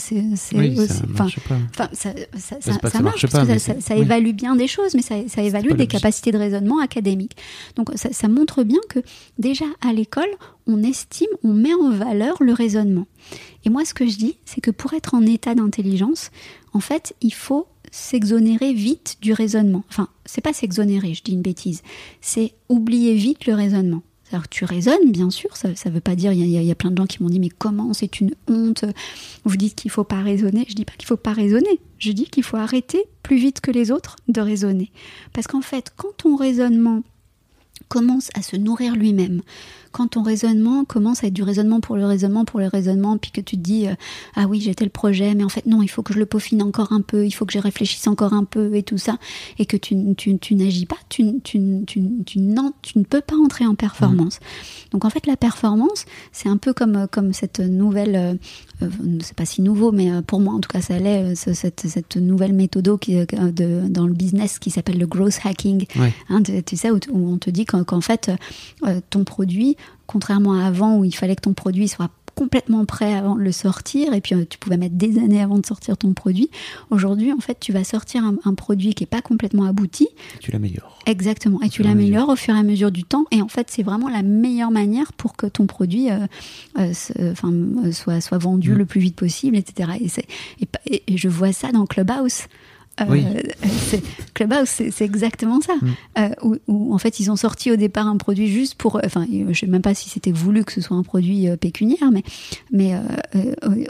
oui, 0.54 0.78
aussi. 0.78 1.02
Enfin, 1.12 1.28
ça, 1.76 1.88
ça, 1.92 2.56
ça, 2.60 2.88
ça 2.88 3.00
marche, 3.00 3.26
parce 3.26 3.48
que 3.48 3.58
ça, 3.58 3.96
évalue 3.96 4.32
bien 4.32 4.56
des 4.56 4.68
choses, 4.68 4.94
mais 4.94 5.02
ça, 5.02 5.42
évalue 5.42 5.72
des 5.72 5.86
capacités 5.86 6.30
de 6.30 6.38
raisonnement 6.38 6.80
académiques. 6.80 7.36
Donc 7.76 7.90
ça, 7.96 8.28
montre 8.28 8.62
bien 8.62 8.80
que 8.88 9.00
déjà 9.38 9.64
à 9.80 9.92
l'école, 9.92 10.28
on 10.66 10.82
estime, 10.82 11.28
on 11.42 11.52
met 11.52 11.74
en 11.74 11.90
valeur 11.90 12.36
le 12.40 12.52
raisonnement. 12.52 13.06
Et 13.64 13.70
moi, 13.70 13.84
ce 13.84 13.94
que 13.94 14.06
je 14.06 14.16
dis, 14.16 14.36
c'est 14.44 14.60
que 14.60 14.70
pour 14.70 14.92
être 14.94 15.14
en 15.14 15.22
état 15.22 15.54
d'intelligence, 15.54 16.30
en 16.72 16.80
fait, 16.80 17.14
il 17.20 17.34
faut 17.34 17.66
s'exonérer 17.90 18.72
vite 18.72 19.16
du 19.20 19.32
raisonnement. 19.32 19.82
Enfin, 19.88 20.08
c'est 20.24 20.42
pas 20.42 20.52
s'exonérer, 20.52 21.14
je 21.14 21.22
dis 21.22 21.32
une 21.32 21.42
bêtise. 21.42 21.82
C'est 22.20 22.52
oublier 22.68 23.14
vite 23.14 23.46
le 23.46 23.54
raisonnement. 23.54 24.02
Alors 24.32 24.48
tu 24.48 24.64
raisonnes, 24.64 25.10
bien 25.10 25.30
sûr, 25.30 25.56
ça 25.56 25.68
ne 25.68 25.90
veut 25.90 26.00
pas 26.00 26.14
dire, 26.14 26.32
il 26.32 26.46
y, 26.46 26.70
a 26.70 26.74
plein 26.74 26.90
de 26.90 26.96
gens 26.96 27.06
qui 27.06 27.22
m'ont 27.22 27.30
dit, 27.30 27.40
mais 27.40 27.48
comment, 27.48 27.94
c'est 27.94 28.20
une 28.20 28.32
honte, 28.46 28.84
vous 29.44 29.56
dites 29.56 29.74
qu'il 29.74 29.88
ne 29.88 29.92
faut 29.92 30.04
pas 30.04 30.20
raisonner. 30.20 30.66
Je 30.68 30.74
dis 30.74 30.84
pas 30.84 30.92
qu'il 30.92 31.06
ne 31.06 31.08
faut 31.08 31.16
pas 31.16 31.32
raisonner, 31.32 31.80
je 31.98 32.12
dis 32.12 32.26
qu'il 32.26 32.42
faut 32.42 32.58
arrêter 32.58 33.04
plus 33.22 33.38
vite 33.38 33.60
que 33.60 33.70
les 33.70 33.90
autres 33.90 34.16
de 34.28 34.40
raisonner. 34.40 34.90
Parce 35.32 35.46
qu'en 35.46 35.62
fait, 35.62 35.92
quand 35.96 36.14
ton 36.18 36.36
raisonnement 36.36 37.02
commence 37.88 38.28
à 38.34 38.42
se 38.42 38.56
nourrir 38.56 38.96
lui-même, 38.96 39.40
quand 39.92 40.08
ton 40.08 40.22
raisonnement 40.22 40.84
commence 40.84 41.24
à 41.24 41.28
être 41.28 41.34
du 41.34 41.42
raisonnement 41.42 41.80
pour 41.80 41.96
le 41.96 42.04
raisonnement 42.04 42.44
pour 42.44 42.60
le 42.60 42.66
raisonnement, 42.66 43.18
puis 43.18 43.30
que 43.30 43.40
tu 43.40 43.56
te 43.56 43.62
dis 43.62 43.86
euh, 43.86 43.94
ah 44.34 44.46
oui 44.46 44.60
j'ai 44.60 44.74
tel 44.74 44.90
projet, 44.90 45.34
mais 45.34 45.44
en 45.44 45.48
fait 45.48 45.66
non 45.66 45.82
il 45.82 45.88
faut 45.88 46.02
que 46.02 46.12
je 46.12 46.18
le 46.18 46.26
peaufine 46.26 46.62
encore 46.62 46.92
un 46.92 47.00
peu, 47.00 47.26
il 47.26 47.30
faut 47.30 47.46
que 47.46 47.52
je 47.52 47.58
réfléchisse 47.58 48.06
encore 48.06 48.32
un 48.32 48.44
peu 48.44 48.74
et 48.74 48.82
tout 48.82 48.98
ça, 48.98 49.18
et 49.58 49.66
que 49.66 49.76
tu, 49.76 50.14
tu, 50.16 50.38
tu 50.38 50.54
n'agis 50.54 50.86
pas, 50.86 50.98
tu, 51.08 51.40
tu, 51.42 51.84
tu, 51.86 52.02
tu, 52.24 52.38
ne 52.38 53.04
peux 53.04 53.20
pas 53.20 53.36
entrer 53.36 53.66
en 53.66 53.74
performance. 53.74 54.38
Mmh. 54.40 54.90
Donc 54.92 55.04
en 55.04 55.10
fait 55.10 55.26
la 55.26 55.36
performance 55.36 56.04
c'est 56.32 56.48
un 56.48 56.56
peu 56.56 56.72
comme, 56.72 57.06
comme 57.10 57.32
cette 57.32 57.60
nouvelle, 57.60 58.16
euh, 58.16 58.34
euh 58.82 58.88
c'est 59.22 59.36
pas 59.36 59.46
si 59.46 59.62
nouveau, 59.62 59.92
mais 59.92 60.10
euh, 60.10 60.22
pour 60.22 60.40
moi 60.40 60.54
en 60.54 60.60
tout 60.60 60.68
cas 60.68 60.80
ça 60.80 60.98
l'est, 60.98 61.34
cette, 61.34 61.86
cette 61.86 62.16
nouvelle 62.16 62.52
méthode 62.52 62.98
qui, 63.00 63.16
de, 63.16 63.88
dans 63.88 64.06
le 64.06 64.12
business 64.12 64.58
qui 64.58 64.70
s'appelle 64.70 64.98
le 64.98 65.06
growth 65.06 65.40
hacking. 65.44 65.86
Hein, 66.28 66.42
tu, 66.42 66.76
sais 66.76 66.90
où, 66.90 66.98
on 67.12 67.38
te 67.38 67.50
dit 67.50 67.64
qu'en 67.64 68.00
fait 68.00 68.30
ton 69.10 69.24
produit 69.24 69.76
contrairement 70.06 70.54
à 70.54 70.66
avant 70.66 70.98
où 70.98 71.04
il 71.04 71.14
fallait 71.14 71.36
que 71.36 71.42
ton 71.42 71.54
produit 71.54 71.88
soit 71.88 72.10
complètement 72.38 72.84
prêt 72.84 73.14
avant 73.14 73.34
de 73.34 73.40
le 73.40 73.50
sortir 73.50 74.14
et 74.14 74.20
puis 74.20 74.36
euh, 74.36 74.44
tu 74.48 74.58
pouvais 74.58 74.76
mettre 74.76 74.94
des 74.94 75.18
années 75.18 75.42
avant 75.42 75.58
de 75.58 75.66
sortir 75.66 75.96
ton 75.96 76.12
produit. 76.12 76.50
Aujourd'hui, 76.90 77.32
en 77.32 77.40
fait, 77.40 77.58
tu 77.58 77.72
vas 77.72 77.82
sortir 77.82 78.22
un, 78.24 78.54
produit 78.54 78.94
qui 78.94 79.02
est 79.02 79.08
pas 79.08 79.22
complètement 79.22 79.64
abouti. 79.64 80.08
Et 80.36 80.38
tu 80.38 80.52
l'améliores. 80.52 81.00
Exactement. 81.06 81.60
Et 81.62 81.68
tu 81.68 81.82
l'améliores 81.82 82.28
au 82.28 82.36
fur 82.36 82.54
et 82.54 82.58
à 82.58 82.62
mesure 82.62 82.92
du 82.92 83.02
temps. 83.02 83.24
Et 83.32 83.42
en 83.42 83.48
fait, 83.48 83.68
c'est 83.70 83.82
vraiment 83.82 84.08
la 84.08 84.22
meilleure 84.22 84.70
manière 84.70 85.12
pour 85.14 85.36
que 85.36 85.46
ton 85.46 85.66
produit 85.66 86.10
euh, 86.10 86.26
euh, 86.78 86.92
soit, 87.90 88.20
soit 88.20 88.38
vendu 88.38 88.70
mm. 88.70 88.76
le 88.76 88.86
plus 88.86 89.00
vite 89.00 89.16
possible, 89.16 89.56
etc. 89.56 89.90
Et, 90.00 91.02
et, 91.08 91.16
je 91.16 91.28
vois 91.28 91.52
ça 91.52 91.72
dans 91.72 91.86
Clubhouse. 91.86 92.42
Oui. 93.08 93.24
Euh, 93.94 93.96
Clubhouse, 94.34 94.68
c'est 94.68 95.00
exactement 95.00 95.60
ça. 95.60 95.74
Mm. 95.80 95.88
Euh, 96.18 96.56
où, 96.68 96.94
en 96.94 96.98
fait, 96.98 97.20
ils 97.20 97.30
ont 97.30 97.36
sorti 97.36 97.72
au 97.72 97.76
départ 97.76 98.06
un 98.06 98.16
produit 98.16 98.48
juste 98.48 98.74
pour. 98.74 99.00
Enfin, 99.04 99.26
je 99.26 99.58
sais 99.58 99.66
même 99.66 99.82
pas 99.82 99.94
si 99.94 100.10
c'était 100.10 100.30
voulu 100.30 100.62
que 100.64 100.72
ce 100.72 100.80
soit 100.80 100.96
un 100.96 101.02
produit 101.02 101.48
euh, 101.48 101.56
pécuniaire, 101.56 102.10
mais, 102.12 102.22
mais 102.70 102.94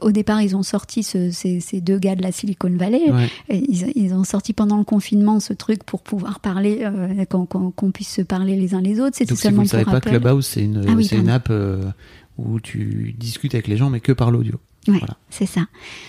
au 0.01 0.13
départ, 0.13 0.41
ils 0.41 0.57
ont 0.57 0.63
sorti 0.63 1.03
ce, 1.03 1.31
ces, 1.31 1.61
ces, 1.61 1.81
deux 1.81 1.99
gars 1.99 2.15
de 2.15 2.23
la 2.23 2.33
Silicon 2.33 2.71
Valley. 2.71 3.03
ils, 3.51 3.93
ils, 3.97 4.15
ont 4.15 4.25
sorti 4.25 4.53
pendant 4.53 4.79
le 4.79 4.85
confinement 4.85 5.41
ce 5.41 5.53
truc 5.53 5.83
pour 5.85 6.03
pouvoir 6.03 6.41
parler, 6.41 6.89
qu'on 7.29 7.91
puisse 7.91 8.15
se 8.15 8.23
parler 8.23 8.57
les 8.57 8.75
uns 8.75 8.81
les 8.81 9.01
autres. 9.01 9.17
C'était 9.17 9.35
seulement 9.35 9.65
si 9.65 9.73
vous 9.73 9.79
ne 9.79 9.85
savez 9.85 10.01
pas, 10.01 10.01
Clubhouse, 10.01 10.47
c'est 10.47 10.63
une, 10.63 10.85
ah 10.87 11.15
une 11.17 11.29
app 11.29 11.53
où 12.39 12.61
tu 12.61 13.15
discutes 13.19 13.55
avec 13.55 13.67
les 13.67 13.77
gens, 13.77 13.91
mais 13.91 14.01
que 14.01 14.13
par 14.13 14.31
l'audio. 14.31 14.61
Ouais, 14.87 14.99
voilà. 14.99 15.17
c'est 15.29 15.47
ça. 15.47 15.67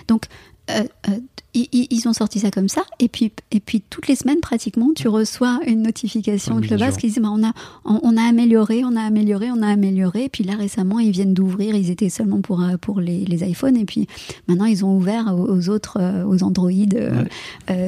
Donc, 0.08 0.26
euh, 0.70 0.84
euh, 1.10 1.20
ils, 1.54 2.08
ont 2.08 2.14
sorti 2.14 2.40
ça 2.40 2.52
comme 2.52 2.70
ça, 2.70 2.84
et 3.00 3.10
puis, 3.10 3.34
et 3.52 3.60
puis 3.60 3.82
toutes 3.82 4.08
les 4.08 4.16
semaines 4.16 4.40
pratiquement, 4.40 4.90
tu 4.96 5.08
reçois 5.08 5.60
une 5.66 5.82
notification 5.82 6.60
de 6.60 6.78
base 6.78 6.96
qui 6.98 7.10
dit 7.10 7.20
bah, 7.20 7.30
on, 7.32 7.44
a, 7.44 7.54
on, 7.86 8.16
a 8.18 8.22
amélioré, 8.22 8.84
on 8.86 8.96
a 8.96 9.02
amélioré, 9.02 9.50
on 9.52 9.64
a 9.64 9.68
amélioré. 9.68 10.26
Et 10.26 10.30
puis 10.30 10.44
là 10.44 10.54
récemment, 10.56 11.00
ils 11.00 11.10
viennent 11.12 11.34
d'ouvrir, 11.34 11.76
ils 11.76 11.90
étaient 11.90 12.10
seulement 12.10 12.42
pour, 12.42 12.62
euh, 12.62 12.78
pour 12.78 13.02
les, 13.02 13.26
les 13.26 13.44
iPhones, 13.50 13.78
et 13.78 13.86
puis 13.86 14.08
maintenant 14.48 14.66
ils 14.66 14.86
ont 14.86 14.96
ouvert 14.96 15.36
aux, 15.36 15.70
autres, 15.70 16.00
aux 16.26 16.44
Android. 16.44 16.70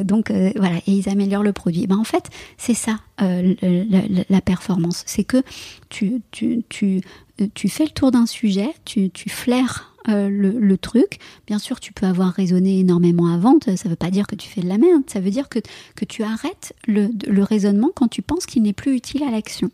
donc 0.03 0.31
voilà, 0.31 0.77
et 0.87 0.91
ils 0.91 1.07
améliorent 1.07 1.43
le 1.43 1.53
produit. 1.53 1.85
Ben, 1.85 1.97
en 1.97 2.03
fait, 2.03 2.29
c'est 2.57 2.73
ça 2.73 2.97
la, 3.19 4.41
performance, 4.41 5.03
c'est 5.05 5.23
que 5.23 5.43
tu, 5.89 6.23
tu, 6.31 6.63
tu, 6.67 7.01
tu 7.53 7.69
fais 7.69 7.83
le 7.83 7.91
tour 7.91 8.09
d'un 8.09 8.25
sujet, 8.25 8.73
tu, 8.85 9.11
tu 9.11 9.29
flaires 9.29 9.90
euh, 10.09 10.29
le, 10.29 10.77
truc. 10.77 11.19
Bien 11.47 11.59
sûr, 11.59 11.79
tu 11.79 11.93
peux 11.93 12.05
avoir 12.05 12.33
raisonné 12.33 12.79
énormément 12.79 13.27
avant. 13.27 13.57
Ça 13.63 13.71
ne 13.71 13.89
veut 13.89 13.95
pas 13.95 14.09
dire 14.09 14.27
que 14.27 14.35
tu 14.35 14.49
fais 14.49 14.61
de 14.61 14.67
la 14.67 14.77
merde. 14.77 15.03
Ça 15.07 15.19
veut 15.19 15.29
dire 15.29 15.49
que, 15.49 15.59
que 15.95 16.05
tu 16.05 16.23
arrêtes 16.23 16.73
le, 16.87 17.09
le 17.27 17.43
raisonnement 17.43 17.89
quand 17.95 18.07
tu 18.07 18.21
penses 18.21 18.45
qu'il 18.45 18.63
n'est 18.63 18.73
plus 18.73 18.95
utile 18.95 19.23
à 19.23 19.31
l'action. 19.31 19.69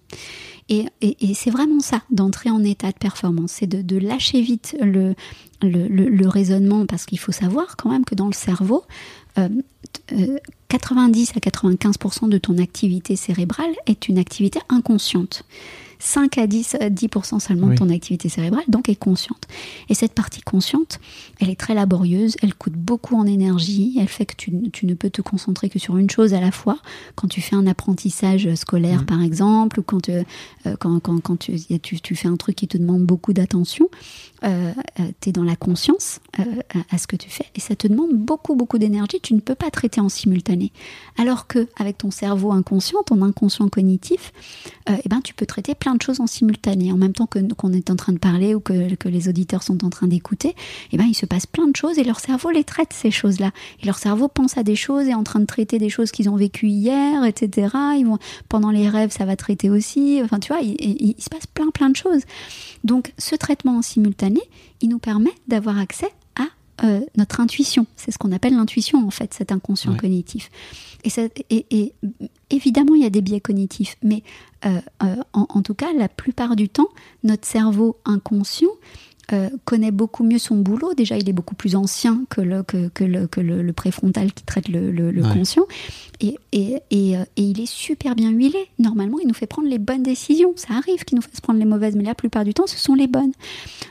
Et, 0.70 0.86
et, 1.02 1.34
c'est 1.34 1.50
vraiment 1.50 1.80
ça, 1.80 2.02
d'entrer 2.12 2.50
en 2.50 2.62
état 2.64 2.92
de 2.92 2.98
performance. 2.98 3.54
C'est 3.54 3.68
de, 3.68 3.98
lâcher 3.98 4.42
vite 4.42 4.76
le, 4.82 5.16
le, 5.62 5.88
le, 5.88 6.28
raisonnement, 6.28 6.86
parce 6.86 7.06
qu'il 7.06 7.20
faut 7.20 7.32
savoir 7.32 7.78
quand 7.78 7.90
même 7.90 8.04
que 8.04 8.16
dans 8.16 8.28
le 8.28 8.34
cerveau, 8.34 8.84
euh, 9.38 9.48
90 10.68 11.32
à 11.36 11.40
95% 11.40 12.28
de 12.28 12.38
ton 12.38 12.58
activité 12.58 13.16
cérébrale 13.16 13.74
est 13.86 14.10
une 14.10 14.18
activité 14.18 14.60
inconsciente. 14.68 15.46
5 16.00 16.38
à 16.38 16.48
10, 16.48 16.78
10% 16.82 17.36
euh, 17.36 17.40
seulement 17.40 17.68
de 17.68 17.76
ton 17.76 17.90
activité 17.90 18.30
cérébrale, 18.30 18.64
donc 18.68 18.90
est 18.90 18.96
consciente. 18.96 19.44
Et 19.90 19.94
cette 19.94 20.14
partie 20.14 20.42
consciente, 20.42 21.00
elle 21.40 21.50
est 21.50 21.60
très 21.60 21.74
laborieuse, 21.74 22.36
elle 22.42 22.54
coûte 22.54 22.74
beaucoup 22.74 23.16
en 23.16 23.26
énergie, 23.26 23.98
elle 24.00 24.08
fait 24.08 24.26
que 24.26 24.36
tu, 24.36 24.52
ne 24.52 24.94
peux 24.94 25.10
te 25.10 25.22
concentrer 25.22 25.70
que 25.70 25.80
sur 25.80 25.98
une 25.98 26.10
chose 26.10 26.34
à 26.34 26.42
la 26.42 26.52
fois. 26.52 26.78
Quand 27.16 27.28
tu 27.28 27.42
fais 27.42 27.56
un 27.56 27.68
apprentissage 27.68 28.54
scolaire, 28.56 29.02
mmh. 29.02 29.06
par 29.06 29.22
exemple, 29.22 29.80
ou 29.80 29.84
quand, 29.84 30.10
euh, 30.10 30.24
quand, 30.80 31.00
quand, 31.00 31.38
tu, 31.38 31.60
tu, 31.82 32.16
fais 32.16 32.28
un 32.28 32.38
truc 32.38 32.56
qui 32.56 32.68
te 32.68 32.78
demande 32.78 33.04
beaucoup 33.04 33.34
d'attention, 33.34 33.90
euh, 34.44 34.72
tu 35.22 35.30
es 35.30 35.32
dans 35.32 35.44
la 35.44 35.56
conscience 35.56 36.20
à 36.92 36.98
ce 36.98 37.08
que 37.08 37.16
tu 37.16 37.30
fais, 37.30 37.46
et 37.56 37.60
ça 37.60 37.76
te 37.76 37.88
demande 37.88 38.14
beaucoup, 38.14 38.56
beaucoup 38.56 38.78
d'énergie, 38.78 39.20
tu 39.22 39.34
ne 39.34 39.40
peux 39.40 39.56
pas 39.56 39.72
traiter 39.72 40.02
en 40.02 40.10
simultané. 40.10 40.72
Alors 41.18 41.48
que 41.48 41.68
avec 41.78 41.98
ton 41.98 42.12
cerveau 42.12 42.52
inconscient, 42.52 43.02
ton 43.04 43.22
inconscient 43.22 43.68
cognitif, 43.70 44.32
eh 44.88 45.10
ben, 45.10 45.22
tu 45.22 45.34
peux 45.34 45.46
traiter 45.46 45.76
plein 45.76 45.96
de 45.96 46.02
choses 46.02 46.20
en 46.20 46.28
simultané. 46.28 46.92
En 46.92 46.98
même 46.98 47.14
temps 47.14 47.26
que 47.26 47.40
qu'on 47.54 47.74
est 47.74 47.90
en 47.90 47.96
train 47.96 48.14
de 48.14 48.20
parler 48.20 48.56
ou 48.56 48.60
que, 48.60 48.96
que 48.96 49.10
les 49.10 49.30
auditeurs 49.30 49.64
sont 49.64 49.84
en 49.84 49.90
train 49.90 50.08
d'écouter, 50.08 50.56
eh 50.92 50.98
ben, 50.98 51.06
il 51.06 51.16
se 51.16 51.26
passe 51.26 51.46
plein 51.46 51.68
de 51.68 51.76
choses 51.76 51.98
et 51.98 52.04
leur 52.04 52.20
cerveau 52.20 52.52
les 52.52 52.64
traite, 52.64 52.94
ces 52.94 53.12
choses-là. 53.12 53.52
Et 53.82 53.86
leur 53.86 53.98
cerveau 53.98 54.28
pense 54.28 54.58
à 54.58 54.64
des 54.64 54.76
choses 54.76 55.08
et 55.08 55.12
est 55.12 55.14
en 55.14 55.24
train 55.24 55.40
de 55.40 55.46
traiter 55.46 55.80
des 55.80 55.90
choses 55.90 56.12
qu'ils 56.12 56.30
ont 56.30 56.36
vécues 56.36 56.68
hier, 56.68 57.24
etc. 57.26 57.76
Ils 57.98 58.06
vont, 58.06 58.18
pendant 58.50 58.72
les 58.72 58.90
rêves, 58.90 59.12
ça 59.12 59.26
va 59.26 59.36
traiter 59.36 59.70
aussi. 59.70 60.20
Enfin, 60.24 60.40
tu 60.40 60.54
vois, 60.54 60.62
il, 60.62 61.16
se 61.20 61.30
passe 61.30 61.48
plein, 61.48 61.70
plein 61.70 61.90
de 61.90 61.96
choses. 61.96 62.22
Donc, 62.88 63.14
ce 63.18 63.36
traitement 63.36 63.78
en 63.80 63.82
simultané, 63.82 64.40
il 64.80 64.88
nous 64.88 64.98
permet 64.98 65.34
d'avoir 65.50 65.78
accès 65.78 66.10
à 66.38 66.46
euh, 66.86 67.02
notre 67.18 67.42
intuition. 67.42 67.86
C'est 67.98 68.12
ce 68.12 68.18
qu'on 68.18 68.32
appelle 68.32 68.56
l'intuition, 68.56 69.06
en 69.06 69.12
fait, 69.12 69.34
cet 69.34 69.52
inconscient 69.52 69.94
cognitif. 69.98 70.50
Et, 71.50 71.94
évidemment, 72.50 72.96
il 72.96 73.04
y 73.04 73.06
a 73.06 73.10
des 73.10 73.20
biais 73.22 73.42
cognitifs, 73.42 73.98
mais 74.02 74.24
euh, 74.66 74.80
euh, 75.04 75.18
en, 75.34 75.62
tout 75.62 75.74
cas, 75.74 75.92
la 75.92 76.08
plupart 76.08 76.56
du 76.56 76.70
temps, 76.70 76.88
notre 77.26 77.46
cerveau 77.46 77.98
inconscient 78.06 78.72
euh, 79.34 79.50
connaît 79.66 79.92
beaucoup 79.92 80.24
mieux 80.24 80.38
son 80.38 80.56
boulot. 80.56 80.94
Déjà, 80.94 81.18
il 81.18 81.28
est 81.28 81.34
beaucoup 81.34 81.56
plus 81.56 81.76
ancien 81.76 82.22
que 82.30 82.40
le, 82.40 82.64
que, 82.64 82.88
que 82.88 83.04
le, 83.04 83.28
que 83.28 83.42
le, 83.42 83.74
préfrontal 83.74 84.32
qui 84.32 84.44
traite 84.44 84.70
le, 84.70 84.90
le, 84.92 85.22
conscient. 85.22 85.66
Et, 86.22 86.38
et, 86.54 86.78
et, 86.92 87.18
euh, 87.18 87.26
et, 87.36 87.44
il 87.44 87.60
est 87.60 87.70
super 87.70 88.16
bien 88.16 88.30
huilé. 88.30 88.58
Normalement, 88.80 89.20
il 89.20 89.28
nous 89.28 89.34
fait 89.34 89.46
prendre 89.46 89.68
les 89.68 89.80
bonnes 89.80 90.04
décisions. 90.04 90.54
Ça 90.56 90.76
arrive 90.76 91.04
qu'il 91.04 91.18
nous 91.18 91.22
fasse 91.22 91.42
prendre 91.42 91.60
les 91.60 91.66
mauvaises, 91.66 91.96
mais 91.96 92.04
la 92.04 92.16
plupart 92.16 92.46
du 92.46 92.54
temps, 92.54 92.68
ce 92.68 92.78
sont 92.78 92.96
les 92.96 93.08
bonnes. 93.08 93.34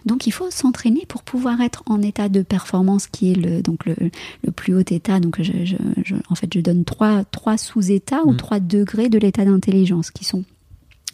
Donc, 0.06 0.26
il 0.26 0.30
faut 0.30 0.50
s'entraîner 0.50 1.04
pour 1.06 1.22
pouvoir 1.22 1.60
être 1.60 1.82
en 1.86 2.00
état 2.00 2.30
de 2.30 2.40
performance 2.40 3.06
qui 3.06 3.32
est 3.32 3.36
le, 3.36 3.60
donc 3.60 3.84
le, 3.84 3.94
le 4.42 4.52
plus 4.52 4.74
haut 4.74 4.80
état. 4.80 5.20
Donc, 5.20 5.42
je, 5.42 5.52
je, 5.64 6.14
en 6.30 6.34
fait, 6.34 6.52
je 6.54 6.60
donne 6.60 6.84
trois, 6.84 7.24
trois 7.24 7.58
sous-états 7.58 8.24
ou 8.24 8.32
mmh. 8.32 8.36
trois 8.38 8.60
degrés 8.60 9.08
de 9.10 9.18
l'état 9.18 9.44
d'intelligence 9.44 10.10
qui 10.10 10.24
sont 10.24 10.44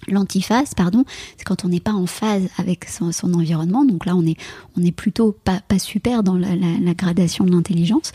L'antiphase, 0.08 0.74
pardon, 0.74 1.04
c'est 1.36 1.44
quand 1.44 1.64
on 1.64 1.68
n'est 1.68 1.80
pas 1.80 1.92
en 1.92 2.06
phase 2.06 2.48
avec 2.58 2.86
son, 2.86 3.12
environnement. 3.34 3.84
Donc 3.84 4.04
là, 4.04 4.16
on 4.16 4.26
est, 4.26 4.36
on 4.76 4.82
est 4.82 4.92
plutôt 4.92 5.32
pas, 5.44 5.62
super 5.78 6.22
dans 6.24 6.36
la, 6.36 6.94
gradation 6.94 7.44
de 7.44 7.52
l'intelligence. 7.52 8.12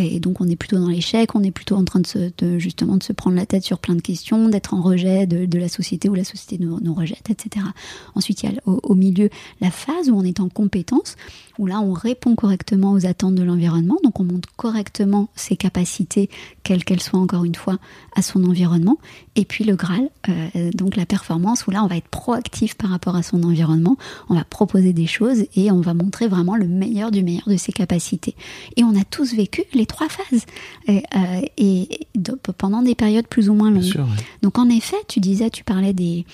Et 0.00 0.18
donc, 0.18 0.40
on 0.40 0.48
est 0.48 0.56
plutôt 0.56 0.78
dans 0.78 0.88
l'échec. 0.88 1.34
On 1.34 1.42
est 1.42 1.50
plutôt 1.50 1.76
en 1.76 1.84
train 1.84 2.00
de, 2.00 2.06
se, 2.06 2.30
justement 2.58 2.96
de 2.96 3.02
se 3.02 3.12
prendre 3.12 3.36
la 3.36 3.44
tête 3.44 3.64
sur 3.64 3.78
plein 3.78 3.94
de 3.94 4.00
questions, 4.00 4.48
d'être 4.48 4.72
en 4.72 4.80
rejet 4.80 5.26
de, 5.26 5.44
de, 5.44 5.58
la 5.58 5.68
société 5.68 6.08
ou 6.08 6.14
la 6.14 6.24
société 6.24 6.56
nous, 6.58 6.80
nous 6.80 6.94
rejette, 6.94 7.28
etc. 7.28 7.66
Ensuite, 8.14 8.42
il 8.42 8.50
y 8.50 8.56
a 8.56 8.60
au, 8.64 8.80
au, 8.82 8.94
milieu 8.94 9.28
la 9.60 9.70
phase 9.70 10.08
où 10.08 10.16
on 10.16 10.24
est 10.24 10.40
en 10.40 10.48
compétence, 10.48 11.16
où 11.58 11.66
là, 11.66 11.80
on 11.80 11.92
répond 11.92 12.34
correctement 12.34 12.92
aux 12.92 13.06
attentes 13.06 13.34
de 13.34 13.42
l'environnement. 13.42 13.98
Donc, 14.02 14.20
on 14.20 14.24
montre 14.24 14.48
correctement 14.56 15.28
ses 15.34 15.56
capacités, 15.56 16.30
quelles 16.62 16.84
qu'elles 16.84 17.02
soient 17.02 17.20
encore 17.20 17.44
une 17.44 17.54
fois, 17.54 17.78
à 18.14 18.22
son 18.22 18.42
environnement. 18.44 18.98
Et 19.36 19.44
puis 19.44 19.64
le 19.64 19.76
Graal, 19.76 20.08
euh, 20.28 20.70
donc 20.72 20.96
la 20.96 21.06
performance, 21.06 21.66
où 21.66 21.70
là 21.70 21.84
on 21.84 21.86
va 21.86 21.96
être 21.96 22.08
proactif 22.08 22.74
par 22.74 22.90
rapport 22.90 23.16
à 23.16 23.22
son 23.22 23.42
environnement, 23.42 23.96
on 24.28 24.34
va 24.34 24.44
proposer 24.44 24.92
des 24.94 25.06
choses 25.06 25.44
et 25.54 25.70
on 25.70 25.80
va 25.80 25.94
montrer 25.94 26.26
vraiment 26.26 26.56
le 26.56 26.66
meilleur 26.66 27.10
du 27.10 27.22
meilleur 27.22 27.48
de 27.48 27.56
ses 27.56 27.72
capacités. 27.72 28.34
Et 28.76 28.84
on 28.84 28.98
a 28.98 29.04
tous 29.04 29.34
vécu 29.34 29.64
les 29.74 29.84
trois 29.86 30.08
phases, 30.08 30.46
et, 30.88 31.02
euh, 31.14 32.36
pendant 32.56 32.82
des 32.82 32.94
périodes 32.94 33.26
plus 33.28 33.50
ou 33.50 33.54
moins 33.54 33.70
longues. 33.70 34.06
Donc 34.42 34.58
en 34.58 34.68
effet, 34.70 34.96
tu 35.06 35.20
disais, 35.20 35.50
tu 35.50 35.64
parlais 35.64 35.92
des 35.92 36.24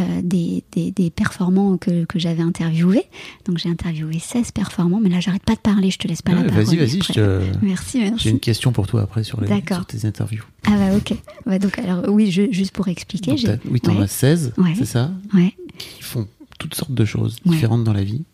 euh, 0.00 0.20
des, 0.22 0.62
des, 0.72 1.10
performants 1.10 1.76
que, 1.76 2.04
que 2.04 2.18
j'avais 2.18 2.42
interviewés. 2.42 3.04
Donc 3.44 3.58
j'ai 3.58 3.68
interviewé 3.68 4.18
16 4.18 4.52
performants, 4.52 5.00
mais 5.00 5.08
là 5.08 5.20
j'arrête 5.20 5.42
pas 5.42 5.54
de 5.54 5.60
parler, 5.60 5.90
je 5.90 5.98
te 5.98 6.08
laisse 6.08 6.22
pas 6.22 6.32
la 6.32 6.44
parole. 6.44 6.64
Vas-y, 6.64 6.76
vas-y, 6.76 7.02
je 7.02 7.12
te... 7.12 7.42
Merci, 7.62 7.98
merci. 7.98 8.24
J'ai 8.24 8.30
une 8.30 8.40
question 8.40 8.72
pour 8.72 8.86
toi 8.86 9.02
après 9.02 9.24
sur, 9.24 9.40
les, 9.40 9.48
sur 9.48 9.86
tes 9.86 10.06
interviews. 10.06 10.44
Ah 10.66 10.76
bah 10.76 10.96
ok. 10.96 11.14
Bah, 11.46 11.58
donc 11.58 11.78
alors 11.78 12.08
oui, 12.08 12.30
juste 12.30 12.72
pour 12.72 12.88
expliquer. 12.88 13.34
Donc, 13.34 13.60
oui, 13.70 13.80
t'en 13.80 14.00
as 14.00 14.06
16, 14.06 14.54
c'est 14.76 14.84
ça 14.84 15.10
Ouais. 15.34 15.54
Qui 15.78 16.02
font 16.02 16.26
toutes 16.58 16.74
sortes 16.74 16.94
de 16.94 17.04
choses 17.04 17.36
différentes 17.44 17.84
dans 17.84 17.92
la 17.92 18.04
vie. 18.04 18.24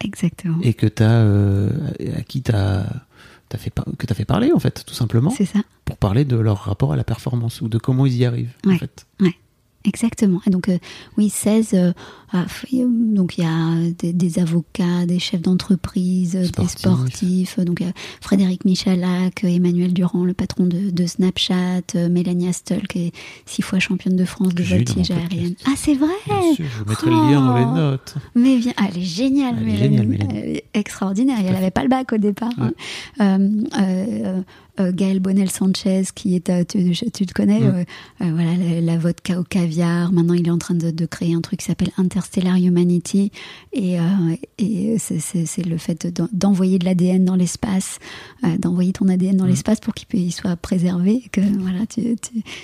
Exactement. 0.00 0.58
Et 0.62 0.74
que 0.74 0.86
t'as, 0.86 1.22
euh, 1.22 1.70
à 2.16 2.22
qui 2.22 2.42
t'as 2.42 2.84
as 3.52 3.58
fait, 3.58 3.72
que 3.98 4.06
tu 4.06 4.12
as 4.12 4.14
fait 4.14 4.24
parler, 4.24 4.52
en 4.52 4.58
fait, 4.58 4.84
tout 4.86 4.94
simplement. 4.94 5.30
C'est 5.30 5.44
ça. 5.44 5.60
Pour 5.84 5.96
parler 5.96 6.24
de 6.24 6.36
leur 6.36 6.58
rapport 6.58 6.92
à 6.92 6.96
la 6.96 7.04
performance 7.04 7.60
ou 7.60 7.68
de 7.68 7.78
comment 7.78 8.06
ils 8.06 8.16
y 8.16 8.24
arrivent, 8.24 8.54
en 8.66 8.76
fait. 8.76 9.06
Ouais. 9.20 9.34
Exactement. 9.88 10.40
Et 10.46 10.50
donc, 10.50 10.68
euh, 10.68 10.76
oui, 11.16 11.30
16, 11.30 11.70
euh, 11.72 11.92
ah, 12.32 12.44
donc 12.70 13.38
il 13.38 13.44
y 13.44 13.46
a 13.46 14.12
des, 14.12 14.38
avocats, 14.38 15.06
des 15.06 15.18
chefs 15.18 15.40
d'entreprise, 15.40 16.32
des 16.32 16.68
sportifs. 16.68 17.58
Donc, 17.58 17.82
Frédéric 18.20 18.66
Michalak, 18.66 19.44
Emmanuel 19.44 19.94
Durand, 19.94 20.26
le 20.26 20.34
patron 20.34 20.66
de, 20.66 21.06
Snapchat, 21.06 21.94
euh, 21.94 22.10
Mélanie 22.10 22.48
Astel, 22.48 22.86
qui 22.86 23.06
est 23.06 23.12
six 23.46 23.62
fois 23.62 23.78
championne 23.78 24.16
de 24.16 24.26
France 24.26 24.54
de 24.54 24.62
voltige 24.62 25.10
aérienne. 25.10 25.54
Ah, 25.64 25.72
c'est 25.74 25.94
vrai 25.94 26.08
Je 26.28 26.62
vous 26.62 26.84
mettrai 26.86 27.10
le 27.10 27.16
lien 27.16 27.40
dans 27.40 27.56
les 27.56 27.64
oh. 27.64 27.74
notes. 27.74 28.14
Mais 28.34 28.58
bien, 28.58 28.72
elle 28.76 28.98
est 28.98 29.06
géniale, 29.06 29.54
elle 29.58 29.64
Mélanie. 29.64 29.96
Est 29.96 30.02
géniale, 30.02 30.28
Elle 30.34 30.56
est 30.56 30.64
extraordinaire. 30.74 31.38
elle 31.40 31.54
n'avait 31.54 31.70
pas 31.70 31.82
le 31.82 31.88
bac 31.88 32.12
au 32.12 32.18
départ. 32.18 32.52
Hein. 32.58 32.72
Euh, 33.20 34.42
Gaël 34.78 35.20
Bonel 35.20 35.50
Sanchez, 35.50 36.04
qui 36.14 36.34
est, 36.34 36.50
euh, 36.50 36.64
tu, 36.64 36.92
tu 37.12 37.26
te 37.26 37.32
connais, 37.32 37.60
mm. 37.60 37.84
euh, 38.22 38.32
voilà, 38.32 38.80
la, 38.80 38.98
vodka 38.98 39.38
au 39.38 39.44
caviar. 39.44 40.12
Maintenant, 40.12 40.34
il 40.34 40.46
est 40.46 40.50
en 40.50 40.58
train 40.58 40.74
de, 40.74 41.06
créer 41.06 41.34
un 41.34 41.40
truc 41.40 41.60
qui 41.60 41.66
s'appelle 41.66 41.90
Interstellar 41.96 42.56
Humanity, 42.56 43.32
et, 43.72 43.96
et 44.58 44.96
c'est 44.98 45.66
le 45.66 45.78
fait 45.78 46.06
d'envoyer 46.32 46.78
de 46.78 46.84
l'ADN 46.84 47.24
dans 47.24 47.36
l'espace, 47.36 47.98
d'envoyer 48.58 48.92
ton 48.92 49.08
ADN 49.08 49.36
dans 49.36 49.44
mm. 49.44 49.48
l'espace 49.48 49.80
pour 49.80 49.94
qu'il 49.94 50.32
soit 50.32 50.56
préservé, 50.56 51.22
et 51.24 51.28
que 51.28 51.40
voilà, 51.40 51.86
tu, 51.86 52.16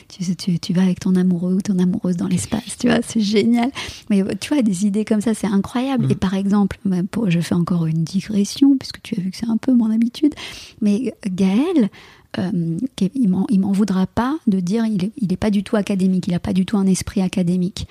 tu, 0.09 0.35
tu, 0.37 0.59
tu, 0.59 0.73
vas 0.73 0.83
avec 0.83 1.01
ton 1.01 1.15
amoureux 1.17 1.55
ou 1.55 1.61
ton 1.63 1.79
amoureuse 1.79 2.17
dans 2.17 2.29
l'espace, 2.29 2.77
tu 2.79 2.89
vois, 2.89 3.01
c'est 3.07 3.21
génial. 3.21 3.71
Mais 4.11 4.23
tu 4.41 4.53
vois, 4.53 4.63
des 4.63 4.87
idées 4.87 5.05
comme 5.05 5.21
ça, 5.21 5.35
c'est 5.35 5.47
incroyable. 5.47 6.07
Mm. 6.07 6.11
Et 6.11 6.15
par 6.17 6.35
exemple, 6.35 6.79
pour, 7.11 7.31
je 7.31 7.41
fais 7.41 7.55
encore 7.55 7.87
une 7.87 8.05
digression, 8.05 8.77
puisque 8.77 9.01
tu 9.03 9.15
as 9.19 9.23
vu 9.23 9.31
que 9.31 9.37
c'est 9.37 9.49
un 9.49 9.57
peu 9.57 9.73
mon 9.73 9.91
habitude, 9.91 10.35
mais 10.81 11.15
Gaël, 11.27 11.91
euh, 12.39 12.79
il 13.15 13.29
m'en 13.29 13.73
voudra 13.73 14.07
pas 14.07 14.39
de 14.47 14.61
dire 14.61 14.85
il 14.87 15.29
n'est 15.29 15.37
pas 15.37 15.51
du 15.51 15.63
tout 15.63 15.77
académique, 15.77 16.27
il 16.27 16.33
n'a 16.33 16.41
pas 16.41 16.53
du 16.53 16.65
tout 16.67 16.77
un 16.77 16.87
esprit 16.87 17.23
académique. 17.23 17.87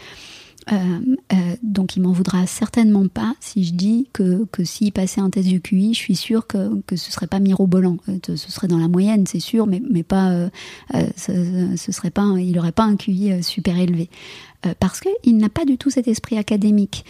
Euh, 0.71 0.75
euh, 1.33 1.55
donc 1.61 1.97
il 1.97 2.01
m'en 2.03 2.13
voudra 2.13 2.47
certainement 2.47 3.05
pas 3.09 3.35
si 3.41 3.65
je 3.65 3.73
dis 3.73 4.07
que, 4.13 4.45
que 4.45 4.63
s'il 4.63 4.93
passait 4.93 5.19
un 5.19 5.29
test 5.29 5.49
du 5.49 5.59
QI, 5.59 5.93
je 5.93 5.99
suis 5.99 6.15
sûre 6.15 6.47
que, 6.47 6.81
que 6.87 6.95
ce 6.95 7.11
serait 7.11 7.27
pas 7.27 7.39
mirobolant. 7.39 7.97
ce 8.25 8.35
serait 8.37 8.69
dans 8.69 8.77
la 8.77 8.87
moyenne, 8.87 9.25
c'est 9.27 9.41
sûr, 9.41 9.67
mais, 9.67 9.81
mais 9.89 10.03
pas, 10.03 10.49
ce, 11.17 11.91
serait 11.91 12.11
pas, 12.11 12.33
il 12.37 12.53
n'aurait 12.53 12.71
pas 12.71 12.85
un 12.85 12.95
QI 12.95 13.43
super 13.43 13.77
élevé. 13.77 14.09
parce 14.79 15.01
qu'il 15.01 15.37
n'a 15.37 15.49
pas 15.49 15.65
du 15.65 15.77
tout 15.77 15.89
cet 15.89 16.07
esprit 16.07 16.37
académique 16.37 17.03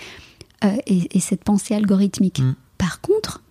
et, 0.87 1.19
cette 1.19 1.43
pensée 1.43 1.75
algorithmique. 1.75 2.39
Mm. 2.39 2.55
Par 2.79 3.01
contre, 3.01 3.43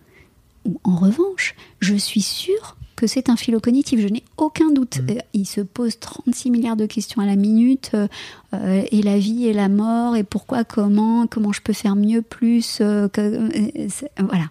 en 0.83 0.97
revanche, 0.97 1.55
je 1.79 1.95
suis 1.95 2.21
sûre 2.21 2.75
que 3.03 3.07
c'est 3.07 3.27
un 3.27 3.35
philo-cognitif, 3.35 3.99
je 3.99 4.07
n'ai 4.07 4.23
aucun 4.37 4.71
doute. 4.71 4.99
Mm. 4.99 5.09
Euh, 5.09 5.19
il 5.33 5.45
se 5.45 5.59
pose 5.59 5.99
36 5.99 6.51
milliards 6.51 6.77
de 6.77 6.85
questions 6.85 7.21
à 7.21 7.25
la 7.25 7.35
minute, 7.35 7.91
euh, 7.95 8.07
euh, 8.53 8.81
et 8.91 9.01
la 9.01 9.17
vie 9.17 9.45
et 9.45 9.51
la 9.51 9.67
mort, 9.67 10.15
et 10.15 10.23
pourquoi, 10.23 10.63
comment, 10.63 11.27
comment 11.27 11.51
je 11.51 11.61
peux 11.61 11.73
faire 11.73 11.97
mieux, 11.97 12.21
plus, 12.21 12.81
voilà. 12.81 14.45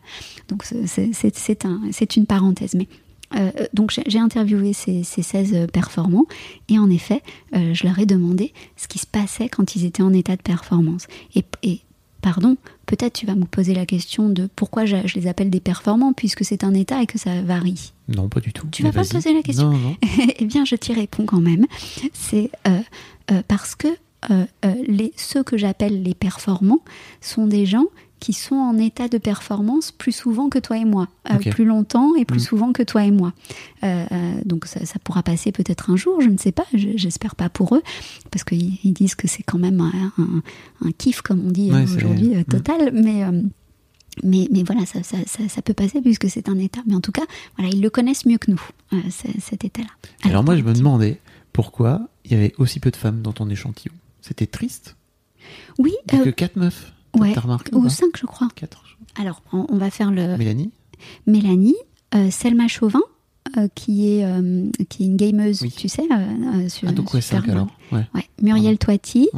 Donc 0.49 0.65
c'est 0.65 1.65
un, 1.65 1.81
une 2.17 2.27
parenthèse, 2.27 2.75
mais 2.75 2.89
donc 3.73 3.91
j'ai 4.07 4.19
interviewé 4.19 4.75
ces, 4.75 5.03
ces, 5.03 5.23
16 5.23 5.69
performants 5.73 6.27
et 6.69 6.79
en 6.79 6.91
effet, 6.91 7.23
je 7.55 7.87
leur 7.87 7.99
ai 7.99 8.05
demandé 8.05 8.53
ce 8.77 8.87
qui 8.89 8.99
se 8.99 9.07
passait 9.07 9.49
quand 9.49 9.75
ils 9.75 9.87
étaient 9.87 10.03
en 10.03 10.13
état 10.13 10.37
de 10.37 10.43
performance. 10.43 11.07
Et, 11.35 11.45
et 11.63 11.81
pardon, 12.23 12.57
peut-être 12.87 13.13
tu 13.13 13.27
vas 13.27 13.35
me 13.35 13.45
poser 13.45 13.75
la 13.75 13.85
question 13.85 14.31
de 14.31 14.49
pourquoi 14.55 14.87
je, 14.87 14.97
je 15.07 15.19
les 15.19 15.27
appelle 15.27 15.51
des 15.51 15.61
performants, 15.61 16.15
puisque 16.15 16.45
c'est 16.45 16.65
un 16.65 16.73
état 16.73 17.03
et 17.03 17.07
que 17.07 17.19
ça 17.19 17.43
varie. 17.43 17.93
Non, 18.17 18.29
pas 18.29 18.41
du 18.41 18.53
tout. 18.53 18.67
Tu 18.71 18.83
vas 18.83 18.93
pas 18.93 19.03
me 19.03 19.09
poser 19.09 19.33
la 19.35 19.43
question 19.43 19.71
Non, 19.73 19.79
non. 19.79 19.97
Eh 20.39 20.45
bien, 20.45 20.65
je 20.65 20.77
t'y 20.77 20.93
réponds 20.93 21.27
quand 21.27 21.41
même. 21.41 21.67
C'est 22.13 22.51
euh, 22.69 22.79
euh, 23.31 23.43
parce 23.49 23.75
que 23.75 23.89
euh, 24.31 24.45
les, 24.87 25.13
ceux 25.17 25.43
que 25.43 25.57
j'appelle 25.57 26.03
les 26.03 26.15
performants 26.15 26.81
sont 27.21 27.47
des 27.47 27.67
gens 27.67 27.87
qui 28.21 28.35
sont 28.35 28.55
en 28.55 28.79
état 28.79 29.09
de 29.09 29.19
performance 29.19 29.91
plus 29.91 30.13
souvent 30.13 30.49
que 30.49 30.61
toi 30.61 30.79
et 30.79 30.85
moi, 30.85 31.09
Euh, 31.29 31.39
plus 31.51 31.65
longtemps 31.65 32.15
et 32.15 32.25
plus 32.25 32.37
Mm. 32.39 32.45
souvent 32.51 32.73
que 32.73 32.85
toi 32.85 33.03
et 33.05 33.11
moi. 33.11 33.33
Euh, 33.83 34.05
donc 34.45 34.67
ça, 34.67 34.85
ça 34.87 35.01
pourra 35.03 35.25
passer 35.25 35.51
peut-être 35.51 35.91
un 35.91 35.97
jour, 35.97 36.21
je 36.21 36.29
ne 36.29 36.39
sais 36.39 36.53
pas, 36.53 36.65
je- 36.73 36.97
j'espère 36.97 37.35
pas 37.35 37.49
pour 37.49 37.75
eux, 37.75 37.83
parce 38.31 38.45
qu'ils 38.45 38.79
ils 38.85 38.93
disent 38.93 39.17
que 39.17 39.27
c'est 39.27 39.43
quand 39.43 39.59
même 39.59 39.81
un, 39.81 40.13
un- 40.23 40.43
un 40.87 40.93
kiff, 40.93 41.21
comme 41.21 41.45
on 41.45 41.51
dit 41.51 41.73
Ouais, 41.73 41.83
aujourd'hui, 41.83 42.37
euh, 42.37 42.41
Mm. 42.43 42.45
total, 42.45 42.91
mais... 42.95 43.25
mais, 44.23 44.49
mais 44.51 44.63
voilà, 44.63 44.85
ça, 44.87 45.03
ça, 45.03 45.17
ça, 45.27 45.49
ça 45.49 45.63
peut 45.63 45.75
passer 45.75 46.01
puisque 46.03 46.29
c'est 46.29 46.49
un 46.49 46.59
état. 46.59 46.81
Mais 46.87 46.95
en 46.95 47.01
tout 47.01 47.13
cas, 47.13 47.23
voilà, 47.57 47.73
ils 47.73 47.81
le 47.81 47.91
connaissent 47.91 48.27
mieux 48.27 48.39
que 48.39 48.51
nous, 48.51 48.61
euh, 48.93 48.97
ce- 49.11 49.41
cet 49.41 49.65
état-là. 49.65 49.89
Alors 50.29 50.45
moi, 50.45 50.57
je 50.57 50.63
me 50.63 50.73
demandais 50.75 51.21
pourquoi 51.53 52.09
il 52.25 52.33
y 52.33 52.35
avait 52.35 52.53
aussi 52.59 52.79
peu 52.81 52.91
de 52.91 52.97
femmes 52.97 53.23
dans 53.23 53.33
ton 53.33 53.49
échantillon. 53.51 53.95
C'était 54.21 54.47
triste. 54.47 54.97
Oui, 55.79 55.93
Il 56.13 56.21
euh, 56.21 56.25
que 56.25 56.31
quatre 56.31 56.57
meufs. 56.57 56.93
T'as- 57.15 57.21
ouais, 57.21 57.33
remarqué 57.35 57.75
ou 57.75 57.81
ou 57.81 57.83
pas 57.85 57.89
cinq, 57.91 58.17
je 58.19 58.27
crois. 58.27 58.49
Quatre. 58.55 58.85
je- 58.87 59.21
Alors, 59.23 59.43
on, 59.53 59.67
on 59.69 59.77
va 59.77 59.91
faire 59.91 60.11
le 60.11 60.37
Mélanie 60.37 60.71
Mélanie, 61.27 61.75
euh, 62.15 62.31
Selma 62.31 62.69
Chauvin, 62.69 63.03
euh, 63.57 63.69
qui 63.75 64.09
est 64.09 64.25
euh, 64.25 64.71
qui 64.89 65.03
est 65.03 65.07
une 65.07 65.17
gameuse, 65.17 65.61
Oui. 65.63 65.71
tu 65.77 65.89
sais, 65.89 66.07
euh, 66.11 66.69
sur, 66.69 66.89
Ah, 66.89 66.93
donc 66.93 67.13
ouais, 67.13 67.21
super 67.21 67.43
cinq 67.43 67.51
alors. 67.51 67.67
Ouais. 67.91 68.07
Ouais, 68.15 68.29
Muriel 68.41 68.79
Toiti. 68.79 69.29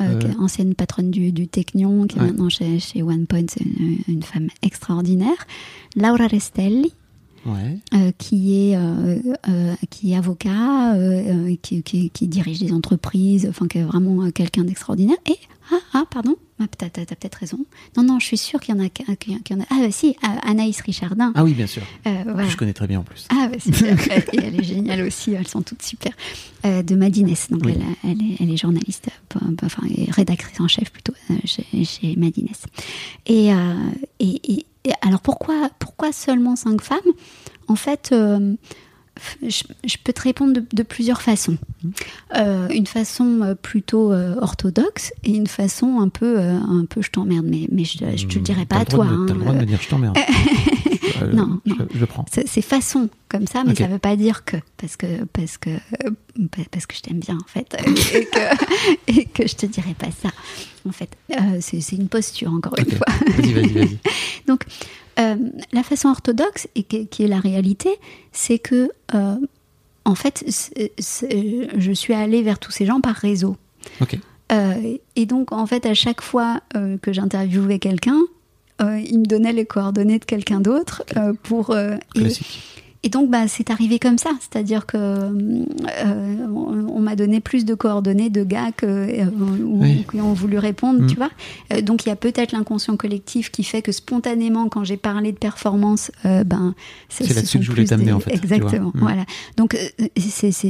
Euh, 0.00 0.18
qui 0.18 0.26
est 0.26 0.36
ancienne 0.36 0.74
patronne 0.74 1.10
du, 1.10 1.32
du 1.32 1.46
Technion, 1.48 2.06
qui 2.06 2.18
est 2.18 2.22
maintenant 2.22 2.48
chez, 2.48 2.78
chez 2.78 3.02
OnePoint, 3.02 3.46
c'est 3.48 3.64
une, 3.64 3.98
une 4.08 4.22
femme 4.22 4.48
extraordinaire. 4.62 5.46
Laura 5.96 6.26
Restelli, 6.26 6.92
Ouais. 7.46 7.78
euh, 7.94 8.12
qui 8.18 8.70
est 8.70 8.76
euh, 8.76 9.74
qui 9.88 10.12
est 10.12 10.16
avocat, 10.16 10.94
qui, 11.62 11.82
qui, 11.82 12.10
qui 12.10 12.28
dirige 12.28 12.58
des 12.60 12.72
entreprises, 12.72 13.46
enfin 13.48 13.66
qui 13.66 13.78
est 13.78 13.82
vraiment 13.82 14.30
quelqu'un 14.30 14.64
d'extraordinaire. 14.64 15.16
Et 15.26 15.36
ah 15.72 15.78
ah 15.92 16.04
pardon, 16.10 16.36
ah, 16.60 16.64
t'as, 16.68 16.88
t'as 16.90 17.04
peut-être 17.04 17.34
raison. 17.36 17.58
Non 17.96 18.02
non, 18.02 18.18
je 18.18 18.26
suis 18.26 18.36
sûre 18.38 18.60
qu'il 18.60 18.74
y 18.74 18.78
en 18.78 18.84
a 18.84 18.88
qu'il 18.88 19.06
y 19.32 19.54
en 19.54 19.60
a. 19.60 19.64
Ah 19.70 19.90
si, 19.90 20.10
euh, 20.24 20.26
Anaïs 20.42 20.80
Richardin. 20.80 21.32
Ah 21.34 21.44
oui, 21.44 21.52
bien 21.54 21.66
sûr. 21.66 21.82
Euh, 22.06 22.22
voilà. 22.24 22.48
Je 22.48 22.56
connais 22.56 22.72
très 22.72 22.86
bien 22.86 23.00
en 23.00 23.02
plus. 23.02 23.26
Ah 23.30 23.48
bah, 23.50 23.58
super. 23.58 23.96
et 24.32 24.38
elle 24.42 24.58
est 24.60 24.64
géniale 24.64 25.02
aussi, 25.02 25.32
elles 25.32 25.48
sont 25.48 25.62
toutes 25.62 25.82
super. 25.82 26.12
Euh, 26.66 26.82
de 26.82 26.94
Madines, 26.94 27.34
donc 27.50 27.62
Oui. 27.64 27.74
elle, 28.04 28.10
elle 28.10 28.22
est, 28.22 28.36
elle 28.40 28.50
est 28.50 28.56
journaliste, 28.56 29.08
euh, 29.36 29.38
enfin 29.64 29.82
et 29.88 30.10
rédactrice 30.10 30.60
en 30.60 30.68
chef 30.68 30.90
plutôt 30.90 31.14
chez, 31.44 31.64
chez 31.84 32.16
Madines. 32.16 32.48
Et, 33.26 33.52
euh, 33.54 33.74
et, 34.18 34.52
et- 34.52 34.66
et 34.84 34.92
alors 35.02 35.20
pourquoi, 35.20 35.68
pourquoi 35.78 36.10
seulement 36.12 36.56
cinq 36.56 36.80
femmes? 36.80 36.98
En 37.68 37.76
fait, 37.76 38.14
je, 39.42 39.62
je 39.84 39.96
peux 40.02 40.12
te 40.12 40.22
répondre 40.22 40.52
de, 40.54 40.64
de 40.72 40.82
plusieurs 40.82 41.22
façons. 41.22 41.58
Euh, 42.36 42.68
une 42.68 42.86
façon 42.86 43.40
euh, 43.42 43.54
plutôt 43.54 44.12
euh, 44.12 44.36
orthodoxe 44.40 45.12
et 45.24 45.30
une 45.30 45.46
façon 45.46 46.00
un 46.00 46.08
peu, 46.08 46.38
euh, 46.38 46.56
un 46.56 46.84
peu 46.84 47.02
je 47.02 47.10
t'emmerde, 47.10 47.46
mais, 47.46 47.66
mais 47.70 47.84
je, 47.84 47.98
je 48.16 48.26
te 48.26 48.34
le 48.34 48.40
dirai 48.40 48.66
pas 48.66 48.78
à 48.78 48.84
toi. 48.84 49.06
T'as 49.06 49.12
hein, 49.12 49.26
le 49.26 49.40
droit 49.40 49.52
de 49.52 49.58
euh, 49.58 49.60
me 49.60 49.66
dire 49.66 49.80
je 49.80 49.88
t'emmerde. 49.88 50.16
Non, 51.34 51.60
je, 51.66 51.72
non. 51.74 51.86
je 51.94 52.04
prends. 52.06 52.24
c'est 52.30 52.62
façon 52.62 53.10
comme 53.28 53.46
ça, 53.46 53.62
mais 53.66 53.74
ça 53.74 53.86
veut 53.88 53.98
pas 53.98 54.16
dire 54.16 54.42
que 54.44 54.56
parce 54.78 54.96
que 54.96 55.24
parce 55.26 55.58
que 55.58 55.70
parce 56.70 56.86
que 56.86 56.96
je 56.96 57.02
t'aime 57.02 57.18
bien 57.18 57.36
en 57.36 57.46
fait 57.46 57.76
et 57.84 58.24
que, 58.24 59.20
et 59.20 59.24
que 59.26 59.46
je 59.46 59.54
te 59.54 59.66
dirais 59.66 59.94
pas 59.98 60.10
ça. 60.22 60.30
En 60.88 60.92
fait, 60.92 61.10
c'est 61.60 61.96
une 61.96 62.08
posture 62.08 62.52
encore 62.52 62.72
une 62.78 62.90
fois. 62.90 63.06
Vas-y, 63.36 63.52
vas-y, 63.52 63.72
vas-y. 63.72 63.98
Donc, 64.46 64.64
euh, 65.18 65.36
la 65.72 65.82
façon 65.82 66.08
orthodoxe, 66.08 66.68
et 66.74 66.82
qui, 66.84 67.22
est 67.22 67.28
la 67.28 67.40
réalité, 67.40 67.90
c'est 68.32 68.58
que, 68.58 68.90
euh, 69.14 69.34
en 70.04 70.14
fait, 70.14 70.44
c'est- 70.48 70.92
c'est- 70.98 71.68
je 71.76 71.92
suis 71.92 72.14
allée 72.14 72.42
vers 72.42 72.58
tous 72.58 72.70
ces 72.70 72.86
gens 72.86 73.00
par 73.00 73.14
réseau. 73.16 73.56
Ok. 74.00 74.18
Euh, 74.52 74.96
et 75.16 75.26
donc, 75.26 75.52
en 75.52 75.66
fait, 75.66 75.86
à 75.86 75.94
chaque 75.94 76.20
fois 76.22 76.60
que 77.02 77.12
j'interviewais 77.12 77.78
quelqu'un, 77.78 78.18
il 78.80 79.18
me 79.20 79.26
donnait 79.26 79.52
les 79.52 79.66
coordonnées 79.66 80.18
de 80.18 80.24
quelqu'un 80.24 80.60
d'autre 80.60 81.04
pour. 81.42 81.76
et-. 81.76 81.98
Et 83.02 83.08
donc, 83.08 83.30
bah, 83.30 83.48
c'est 83.48 83.70
arrivé 83.70 83.98
comme 83.98 84.18
ça. 84.18 84.30
C'est-à-dire 84.40 84.86
que 84.86 84.96
euh, 84.96 86.46
on, 86.54 86.86
on 86.94 87.00
m'a 87.00 87.16
donné 87.16 87.40
plus 87.40 87.64
de 87.64 87.74
coordonnées 87.74 88.30
de 88.30 88.44
gars 88.44 88.72
que, 88.72 88.86
euh, 88.86 89.24
ou- 89.64 89.80
Oui. 89.82 90.04
qui 90.10 90.20
ont 90.20 90.32
voulu 90.34 90.58
répondre, 90.58 91.02
Mm. 91.02 91.06
tu 91.06 91.16
vois. 91.16 91.30
Euh, 91.72 91.80
donc, 91.80 92.04
il 92.04 92.08
y 92.08 92.12
a 92.12 92.16
peut-être 92.16 92.52
l'inconscient 92.52 92.96
collectif 92.96 93.50
qui 93.50 93.64
fait 93.64 93.80
que 93.82 93.92
spontanément, 93.92 94.68
quand 94.68 94.84
j'ai 94.84 94.96
parlé 94.96 95.32
de 95.32 95.38
performance, 95.38 96.10
euh, 96.26 96.44
ben, 96.44 96.74
C'est 97.08 97.24
ce 97.24 97.34
là-dessus 97.34 97.58
que 97.58 97.64
je 97.64 97.70
voulais 97.70 97.84
t'amener, 97.84 98.06
des- 98.06 98.12
en 98.12 98.20
fait. 98.20 98.34
Exactement. 98.34 98.90
Mm. 98.94 98.98
Voilà. 99.00 99.24
Donc, 99.56 99.74
euh, 99.74 100.06
c'est 100.18 100.50
c'est- 100.52 100.68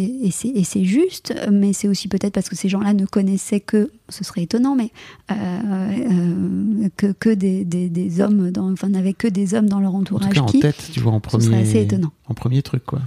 et 0.55 0.65
c'est 0.65 0.85
juste, 0.85 1.35
mais 1.51 1.73
c'est 1.73 1.89
aussi 1.89 2.07
peut-être 2.09 2.33
parce 2.35 2.49
que 2.49 2.57
ces 2.57 2.69
gens-là 2.69 2.93
ne 2.95 3.07
connaissaient 3.07 3.61
que, 3.61 3.91
ce 4.09 4.25
serait 4.25 4.43
étonnant, 4.43 4.75
mais 4.77 4.91
euh, 5.31 5.35
euh, 5.35 6.89
que, 6.97 7.13
que 7.13 7.31
des, 7.31 7.65
des, 7.65 7.89
des 7.89 8.21
hommes, 8.21 8.51
dans, 8.51 8.71
enfin, 8.73 8.89
n'avaient 8.89 9.13
que 9.13 9.29
des 9.29 9.55
hommes 9.55 9.69
dans 9.69 9.81
leur 9.81 9.95
En 9.95 10.03
tout 10.03 10.15
entourage 10.17 10.35
cas, 10.35 10.41
en 10.43 10.47
qui. 10.47 10.61
tête, 10.61 10.91
tu 10.93 11.01
vois, 11.01 11.13
en 11.13 11.21
ce 11.31 11.39
serait 11.41 11.57
premier. 11.57 11.63
assez 11.69 11.81
étonnant. 11.83 12.13
En 12.31 12.35
premier 12.35 12.63
truc, 12.63 12.85
quoi. 12.87 13.01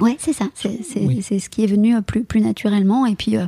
Ouais, 0.00 0.16
c'est 0.18 0.32
ça. 0.32 0.46
C'est 0.54 0.82
c'est- 0.82 1.04
Oui. 1.06 1.20
c'est 1.22 1.38
ce 1.38 1.48
qui 1.50 1.62
est 1.62 1.66
venu 1.66 1.94
euh, 1.94 2.00
plus, 2.00 2.24
plus 2.24 2.40
naturellement. 2.40 3.04
Et 3.06 3.14
puis, 3.14 3.36
euh, 3.36 3.46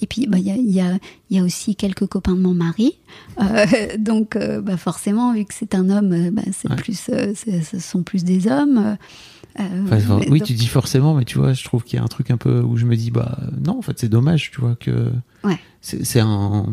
et 0.00 0.06
puis, 0.06 0.26
bah, 0.26 0.38
il 0.38 0.46
y, 0.46 0.50
a, 0.50 0.56
y, 0.56 0.80
a, 0.80 0.98
il 1.30 1.36
y 1.36 1.40
a 1.40 1.42
aussi 1.42 1.76
quelques 1.76 2.06
copains 2.06 2.34
de 2.34 2.40
mon 2.40 2.52
mari. 2.54 2.98
Euh, 3.40 3.64
donc, 3.98 4.36
euh, 4.36 4.60
bah, 4.60 4.76
forcément, 4.76 5.32
vu 5.32 5.44
que 5.46 5.54
c'est 5.54 5.74
un 5.74 5.88
homme, 5.90 6.30
bah, 6.30 6.42
c'est 6.52 6.68
Ouais. 6.68 6.76
plus, 6.76 6.94
c'est- 6.98 7.34
ce 7.34 7.78
sont 7.80 8.02
plus 8.02 8.22
des 8.22 8.48
hommes. 8.48 8.96
Enfin, 9.56 10.18
mais 10.18 10.28
oui, 10.30 10.38
donc- 10.40 10.48
tu 10.48 10.54
dis 10.54 10.66
forcément, 10.66 11.14
mais 11.14 11.24
tu 11.24 11.38
vois, 11.38 11.52
je 11.52 11.62
trouve 11.64 11.84
qu'il 11.84 11.96
y 11.98 12.00
a 12.00 12.04
un 12.04 12.08
truc 12.08 12.30
un 12.30 12.36
peu 12.36 12.60
où 12.60 12.76
je 12.76 12.86
me 12.86 12.96
dis, 12.96 13.10
bah 13.10 13.38
non, 13.64 13.78
en 13.78 13.82
fait, 13.82 13.98
c'est 13.98 14.08
dommage, 14.08 14.50
tu 14.50 14.60
vois, 14.60 14.74
que 14.74 15.12
Ouais. 15.44 15.58
c'est 15.80 16.20
un, 16.20 16.66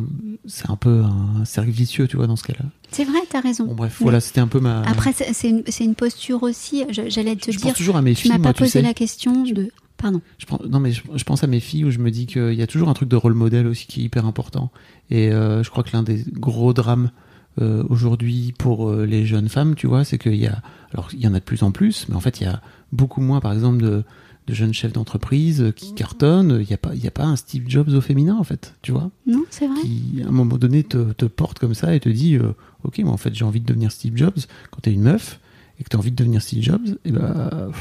c'est 0.48 0.70
un 0.70 0.76
peu 0.76 1.04
un 1.04 1.46
cercle 1.46 1.70
vicieux, 1.70 2.08
tu 2.08 2.18
vois, 2.18 2.26
dans 2.28 2.36
ce 2.36 2.44
cas-là. 2.44 2.66
C'est 2.92 3.04
vrai, 3.06 3.20
t'as 3.30 3.42
raison. 3.42 3.66
Bon, 3.66 3.76
bref, 3.76 3.98
Mais 4.00 4.04
voilà, 4.06 4.20
c'était 4.20 4.42
un 4.42 4.48
peu 4.48 4.60
ma. 4.60 4.82
Après, 4.82 5.14
c'est 5.14 5.50
une, 5.50 5.64
une 5.80 5.96
posture 5.96 6.42
aussi. 6.44 6.84
J'allais 6.90 7.36
te 7.36 7.52
je 7.52 7.58
dire, 7.58 7.68
pense 7.68 7.78
toujours 7.78 7.98
à 7.98 8.02
mes 8.02 8.16
tu 8.16 8.24
filles, 8.24 8.32
m'as 8.32 8.38
moi, 8.40 8.48
pas 8.48 8.54
tu 8.54 8.60
posé 8.64 8.72
sais. 8.72 8.82
la 8.82 8.94
question 8.94 9.44
de. 9.44 9.70
Pardon. 9.98 10.20
Je 10.40 10.48
pense, 10.48 10.62
non, 10.68 10.80
mais 10.80 10.92
je, 10.92 11.04
je 11.16 11.24
pense 11.24 11.44
à 11.44 11.48
mes 11.48 11.60
filles 11.60 11.86
où 11.86 11.92
je 11.92 12.00
me 12.00 12.10
dis 12.10 12.26
qu'il 12.26 12.56
y 12.56 12.64
a 12.64 12.68
toujours 12.68 12.90
un 12.90 12.94
truc 12.96 13.08
de 13.10 13.16
rôle 13.16 13.36
modèle 13.36 13.68
aussi 13.68 13.86
qui 13.86 14.02
est 14.02 14.04
hyper 14.06 14.26
important. 14.26 14.72
Et 15.12 15.32
euh, 15.32 15.62
je 15.62 15.70
crois 15.70 15.84
que 15.84 15.92
l'un 15.94 16.02
des 16.02 16.26
gros 16.32 16.74
drames 16.74 17.12
euh, 17.60 17.84
aujourd'hui 17.90 18.54
pour 18.58 18.90
euh, 18.90 19.06
les 19.06 19.26
jeunes 19.26 19.50
femmes, 19.50 19.76
tu 19.76 19.88
vois, 19.88 20.04
c'est 20.06 20.18
qu'il 20.18 20.36
y 20.36 20.48
a, 20.48 20.62
alors 20.94 21.10
il 21.14 21.20
y 21.20 21.28
en 21.28 21.34
a 21.34 21.40
de 21.40 21.44
plus 21.44 21.64
en 21.64 21.72
plus, 21.72 22.06
mais 22.10 22.16
en 22.16 22.20
fait 22.22 22.40
il 22.40 22.46
y 22.46 22.48
a 22.48 22.62
beaucoup 22.92 23.22
moins, 23.22 23.40
par 23.42 23.52
exemple, 23.54 23.82
de, 23.82 24.04
de 24.48 24.54
jeunes 24.54 24.74
chefs 24.74 24.94
d'entreprise 24.94 25.72
qui 25.76 25.94
cartonnent. 25.94 26.58
Il 26.62 26.68
n'y 26.68 26.74
a 26.74 26.78
pas, 26.78 26.96
il 26.96 27.04
y 27.04 27.08
a 27.08 27.12
pas 27.12 27.26
un 27.26 27.36
Steve 27.36 27.64
Jobs 27.68 27.90
au 27.90 28.02
féminin, 28.02 28.36
en 28.40 28.44
fait, 28.44 28.74
tu 28.82 28.92
vois, 28.92 29.10
Non, 29.28 29.44
c'est 29.50 29.68
vrai. 29.68 29.82
qui 29.82 30.22
à 30.24 30.28
un 30.28 30.32
moment 30.32 30.58
donné 30.58 30.84
te, 30.84 31.12
te 31.14 31.26
porte 31.26 31.60
comme 31.60 31.74
ça 31.74 31.94
et 31.96 32.00
te 32.00 32.10
dit, 32.10 32.36
euh, 32.38 32.54
ok, 32.84 33.00
moi 33.00 33.14
en 33.14 33.18
fait 33.18 33.34
j'ai 33.36 33.46
envie 33.46 33.60
de 33.62 33.66
devenir 33.66 33.92
Steve 33.92 34.16
Jobs. 34.16 34.40
Quand 34.72 34.80
t'es 34.82 34.94
une 34.94 35.02
meuf 35.04 35.40
et 35.80 35.84
que 35.84 35.90
t'as 35.90 35.98
envie 35.98 36.12
de 36.12 36.16
devenir 36.16 36.42
Steve 36.42 36.62
Jobs, 36.64 36.98
et 37.06 37.12
ben 37.12 37.72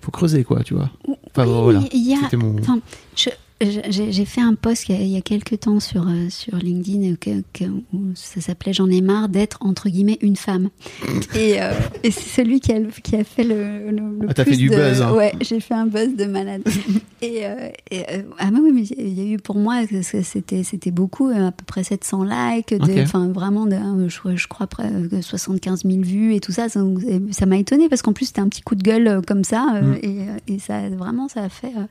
faut 0.00 0.10
creuser 0.10 0.44
quoi, 0.44 0.62
tu 0.62 0.74
vois. 0.74 0.90
Enfin 1.06 1.44
Oui, 1.46 1.62
voilà, 1.62 1.82
il 1.92 2.08
y 2.08 2.14
a- 2.14 2.20
c'était 2.22 2.36
mon. 2.36 2.58
Enfin, 2.60 2.78
je- 3.16 3.28
j'ai 3.60 4.24
fait 4.24 4.40
un 4.40 4.54
post 4.54 4.88
il 4.88 4.94
y 4.94 4.98
a, 4.98 5.02
il 5.02 5.08
y 5.10 5.16
a 5.16 5.20
quelques 5.20 5.60
temps 5.60 5.80
sur, 5.80 6.08
euh, 6.08 6.28
sur 6.30 6.56
LinkedIn 6.56 7.12
euh, 7.12 7.16
que- 7.20 7.42
que- 7.52 7.70
où 7.92 8.00
ça 8.14 8.40
s'appelait 8.40 8.72
J'en 8.72 8.88
ai 8.88 9.00
marre 9.02 9.28
d'être 9.28 9.58
entre 9.60 9.88
guillemets 9.90 10.18
une 10.22 10.36
femme. 10.36 10.70
Et, 11.34 11.60
euh, 11.62 11.72
et 12.02 12.10
c'est 12.10 12.42
celui 12.42 12.60
qui 12.60 12.72
a, 12.72 12.80
qui 13.02 13.16
a 13.16 13.24
fait 13.24 13.44
le, 13.44 13.90
le, 13.90 13.96
le 14.20 14.26
Ah, 14.28 14.34
t'as 14.34 14.44
plus 14.44 14.52
fait 14.52 14.56
du 14.58 14.68
de- 14.68 14.74
buzz, 14.76 15.02
hein. 15.02 15.12
Ouais, 15.14 15.32
j'ai 15.40 15.60
fait 15.60 15.74
un 15.74 15.86
buzz 15.86 16.14
de 16.16 16.24
malade. 16.24 16.62
et, 17.22 17.46
euh, 17.46 17.68
et, 17.90 18.00
euh, 18.10 18.22
ah 18.38 18.50
mais 18.50 18.58
oui, 18.60 18.70
mais 18.72 18.82
il 18.82 19.12
y 19.18 19.20
a 19.20 19.34
eu 19.34 19.36
pour 19.38 19.56
moi, 19.56 19.82
c'était 20.02 20.62
c'était 20.64 20.90
beaucoup, 20.90 21.28
euh, 21.28 21.48
à 21.48 21.52
peu 21.52 21.64
près 21.64 21.84
700 21.84 22.24
likes, 22.24 22.74
enfin 23.02 23.28
vraiment, 23.28 23.66
de- 23.66 23.74
euh, 23.74 24.08
je, 24.08 24.36
je 24.36 24.48
crois 24.48 24.66
près 24.66 24.90
de 24.90 25.20
75 25.20 25.82
000 25.84 26.00
vues 26.02 26.34
et 26.34 26.40
tout 26.40 26.52
ça. 26.52 26.68
Ça 26.68 27.46
m'a 27.46 27.58
étonné 27.58 27.88
parce 27.88 28.02
qu'en 28.02 28.12
plus 28.12 28.26
c'était 28.26 28.40
un 28.40 28.48
petit 28.48 28.62
coup 28.62 28.74
de 28.74 28.82
gueule 28.82 29.20
comme 29.26 29.44
ça 29.44 29.80
Mm. 29.82 29.94
et, 30.02 30.54
et 30.54 30.58
ça 30.58 30.88
vraiment 30.90 31.28
ça 31.28 31.42
a 31.44 31.48
fait 31.48 31.72
euh, 31.76 31.84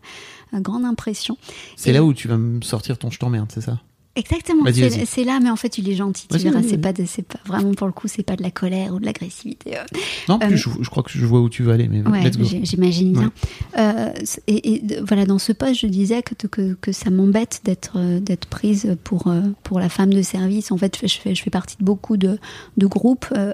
grande 0.53 0.85
impression. 0.85 1.37
C'est 1.75 1.93
là 1.93 2.03
où 2.03 2.13
tu 2.13 2.27
vas 2.27 2.37
me 2.37 2.61
sortir 2.61 2.97
ton 2.97 3.09
je 3.09 3.19
t'emmerde, 3.19 3.51
c'est 3.53 3.61
ça? 3.61 3.79
Exactement, 4.15 4.63
c'est 5.05 5.23
là, 5.23 5.39
mais 5.41 5.49
en 5.49 5.55
fait, 5.55 5.77
il 5.77 5.87
est 5.87 5.95
gentil. 5.95 6.27
Tu 6.27 6.39
verras, 6.39 6.61
c'est 6.63 6.77
pas, 6.77 6.91
pas 6.91 7.39
vraiment 7.45 7.73
pour 7.73 7.87
le 7.87 7.93
coup, 7.93 8.09
c'est 8.09 8.23
pas 8.23 8.35
de 8.35 8.43
la 8.43 8.51
colère 8.51 8.93
ou 8.93 8.99
de 8.99 9.05
l'agressivité. 9.05 9.77
euh. 9.77 9.83
Non, 10.27 10.39
Euh, 10.43 10.47
plus, 10.47 10.57
je, 10.57 10.69
je 10.81 10.89
crois 10.89 11.03
que 11.03 11.11
je 11.11 11.25
vois 11.25 11.39
où 11.39 11.47
tu 11.47 11.63
veux 11.63 11.71
aller, 11.71 11.87
mais 11.87 12.01
Ouais, 12.05 12.29
j'imagine 12.63 13.13
bien. 13.13 13.31
Euh, 13.77 14.11
et, 14.47 14.81
voilà, 15.07 15.25
dans 15.25 15.37
ce 15.37 15.53
poste, 15.53 15.79
je 15.79 15.87
disais 15.87 16.21
que, 16.21 16.33
que, 16.47 16.73
que 16.81 16.91
ça 16.91 17.11
m'embête 17.11 17.61
d'être 17.63 17.93
euh, 17.95 18.19
d'être 18.19 18.47
prise 18.47 18.97
pour, 19.05 19.31
pour 19.63 19.79
la 19.79 19.87
femme 19.87 20.13
de 20.13 20.21
service. 20.23 20.71
En 20.73 20.77
fait, 20.77 20.97
je 21.01 21.17
fais, 21.17 21.33
je 21.33 21.41
fais 21.41 21.51
partie 21.51 21.77
de 21.77 21.83
beaucoup 21.85 22.17
de, 22.17 22.39
de 22.75 22.87
groupes 22.87 23.27
euh, 23.37 23.53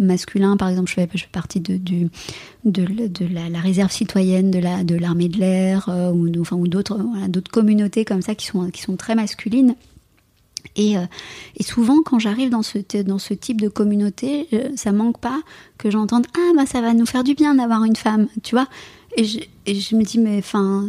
masculins. 0.00 0.56
Par 0.56 0.68
exemple, 0.68 0.88
je 0.88 0.94
fais, 0.94 1.08
je 1.14 1.24
fais 1.24 1.28
partie 1.30 1.60
de, 1.60 1.76
du, 1.76 2.08
de, 2.66 3.24
la, 3.32 3.60
réserve 3.60 3.90
citoyenne 3.90 4.50
de 4.50 4.58
la 4.58 4.84
de 4.84 4.96
l'armée 4.96 5.28
de 5.28 5.38
l'air 5.38 5.88
euh, 5.88 6.10
ou, 6.10 6.28
enfin, 6.40 6.56
ou 6.56 6.66
d'autres 6.66 6.98
communautés 7.50 8.04
comme 8.04 8.22
ça 8.22 8.34
qui 8.34 8.46
sont, 8.46 8.70
qui 8.70 8.82
sont 8.82 8.96
très 8.96 9.14
masculines. 9.14 9.74
Et, 10.74 10.98
euh, 10.98 11.02
et 11.56 11.62
souvent, 11.62 12.02
quand 12.04 12.18
j'arrive 12.18 12.50
dans 12.50 12.62
ce, 12.62 12.78
dans 13.02 13.18
ce 13.18 13.34
type 13.34 13.60
de 13.60 13.68
communauté, 13.68 14.48
euh, 14.52 14.70
ça 14.74 14.92
manque 14.92 15.20
pas 15.20 15.40
que 15.78 15.90
j'entende 15.90 16.26
Ah, 16.36 16.52
bah 16.56 16.66
ça 16.66 16.80
va 16.80 16.92
nous 16.92 17.06
faire 17.06 17.24
du 17.24 17.34
bien 17.34 17.54
d'avoir 17.54 17.84
une 17.84 17.96
femme, 17.96 18.26
tu 18.42 18.54
vois. 18.54 18.66
Et 19.16 19.24
je, 19.24 19.38
et 19.64 19.74
je 19.76 19.96
me 19.96 20.02
dis, 20.02 20.18
mais 20.18 20.38
enfin, 20.38 20.86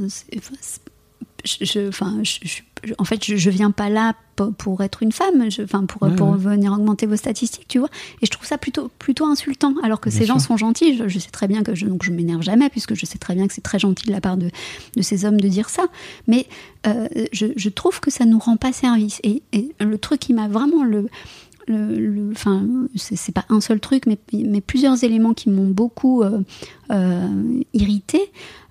je, 1.48 1.66
je, 1.66 1.88
enfin, 1.88 2.20
je, 2.24 2.62
en 2.98 3.04
fait, 3.04 3.24
je, 3.26 3.36
je 3.38 3.50
viens 3.50 3.72
pas 3.72 3.90
là 3.90 4.14
pour 4.58 4.82
être 4.84 5.02
une 5.02 5.12
femme, 5.12 5.48
enfin 5.64 5.86
pour, 5.86 6.04
Ouais, 6.04 6.16
pour 6.16 6.30
ouais. 6.30 6.38
venir 6.38 6.72
augmenter 6.74 7.08
vos 7.08 7.16
statistiques, 7.16 7.68
tu 7.68 7.80
vois. 7.80 7.90
Et 8.22 8.26
je 8.28 8.32
trouve 8.32 8.46
ça 8.46 8.58
plutôt, 8.58 8.92
plutôt 9.00 9.26
insultant, 9.26 9.74
alors 9.84 10.00
que 10.00 10.10
Bien 10.10 10.20
ces 10.20 10.26
gens 10.26 10.40
sont 10.40 10.58
gentils. 10.58 11.00
Je, 11.08 11.20
sais 11.20 11.32
très 11.32 11.48
bien 11.48 11.64
que 11.64 11.74
je, 11.74 11.88
donc 11.88 12.04
je 12.04 12.12
m'énerve 12.12 12.44
jamais, 12.44 12.70
puisque 12.70 12.94
je 12.94 13.06
sais 13.06 13.18
très 13.18 13.34
bien 13.34 13.48
que 13.48 13.54
c'est 13.54 13.62
très 13.62 13.80
gentil 13.80 14.06
de 14.06 14.12
la 14.12 14.22
part 14.22 14.38
de, 14.38 14.52
de 14.96 15.02
ces 15.02 15.26
hommes 15.26 15.40
de 15.40 15.48
dire 15.48 15.70
ça. 15.70 15.86
Mais 16.28 16.46
euh, 16.86 17.08
je, 17.32 17.70
trouve 17.70 18.00
que 18.00 18.12
ça 18.12 18.26
nous 18.26 18.40
rend 18.40 18.58
pas 18.58 18.74
service. 18.74 19.20
Et, 19.24 19.42
et 19.54 19.74
le 19.80 19.98
truc 19.98 20.20
qui 20.20 20.34
m'a 20.34 20.48
vraiment 20.48 20.84
le 20.84 21.08
le, 21.70 22.32
enfin, 22.32 22.66
c'est 22.96 23.18
c'est 23.18 23.34
pas 23.34 23.44
un 23.50 23.60
seul 23.60 23.82
truc, 23.82 24.06
mais, 24.06 24.18
mais 24.32 24.62
plusieurs 24.62 25.04
éléments 25.04 25.34
qui 25.34 25.50
m'ont 25.50 25.68
beaucoup 25.68 26.24
euh, 26.24 26.40
euh, 26.92 27.62
irrité, 27.74 28.22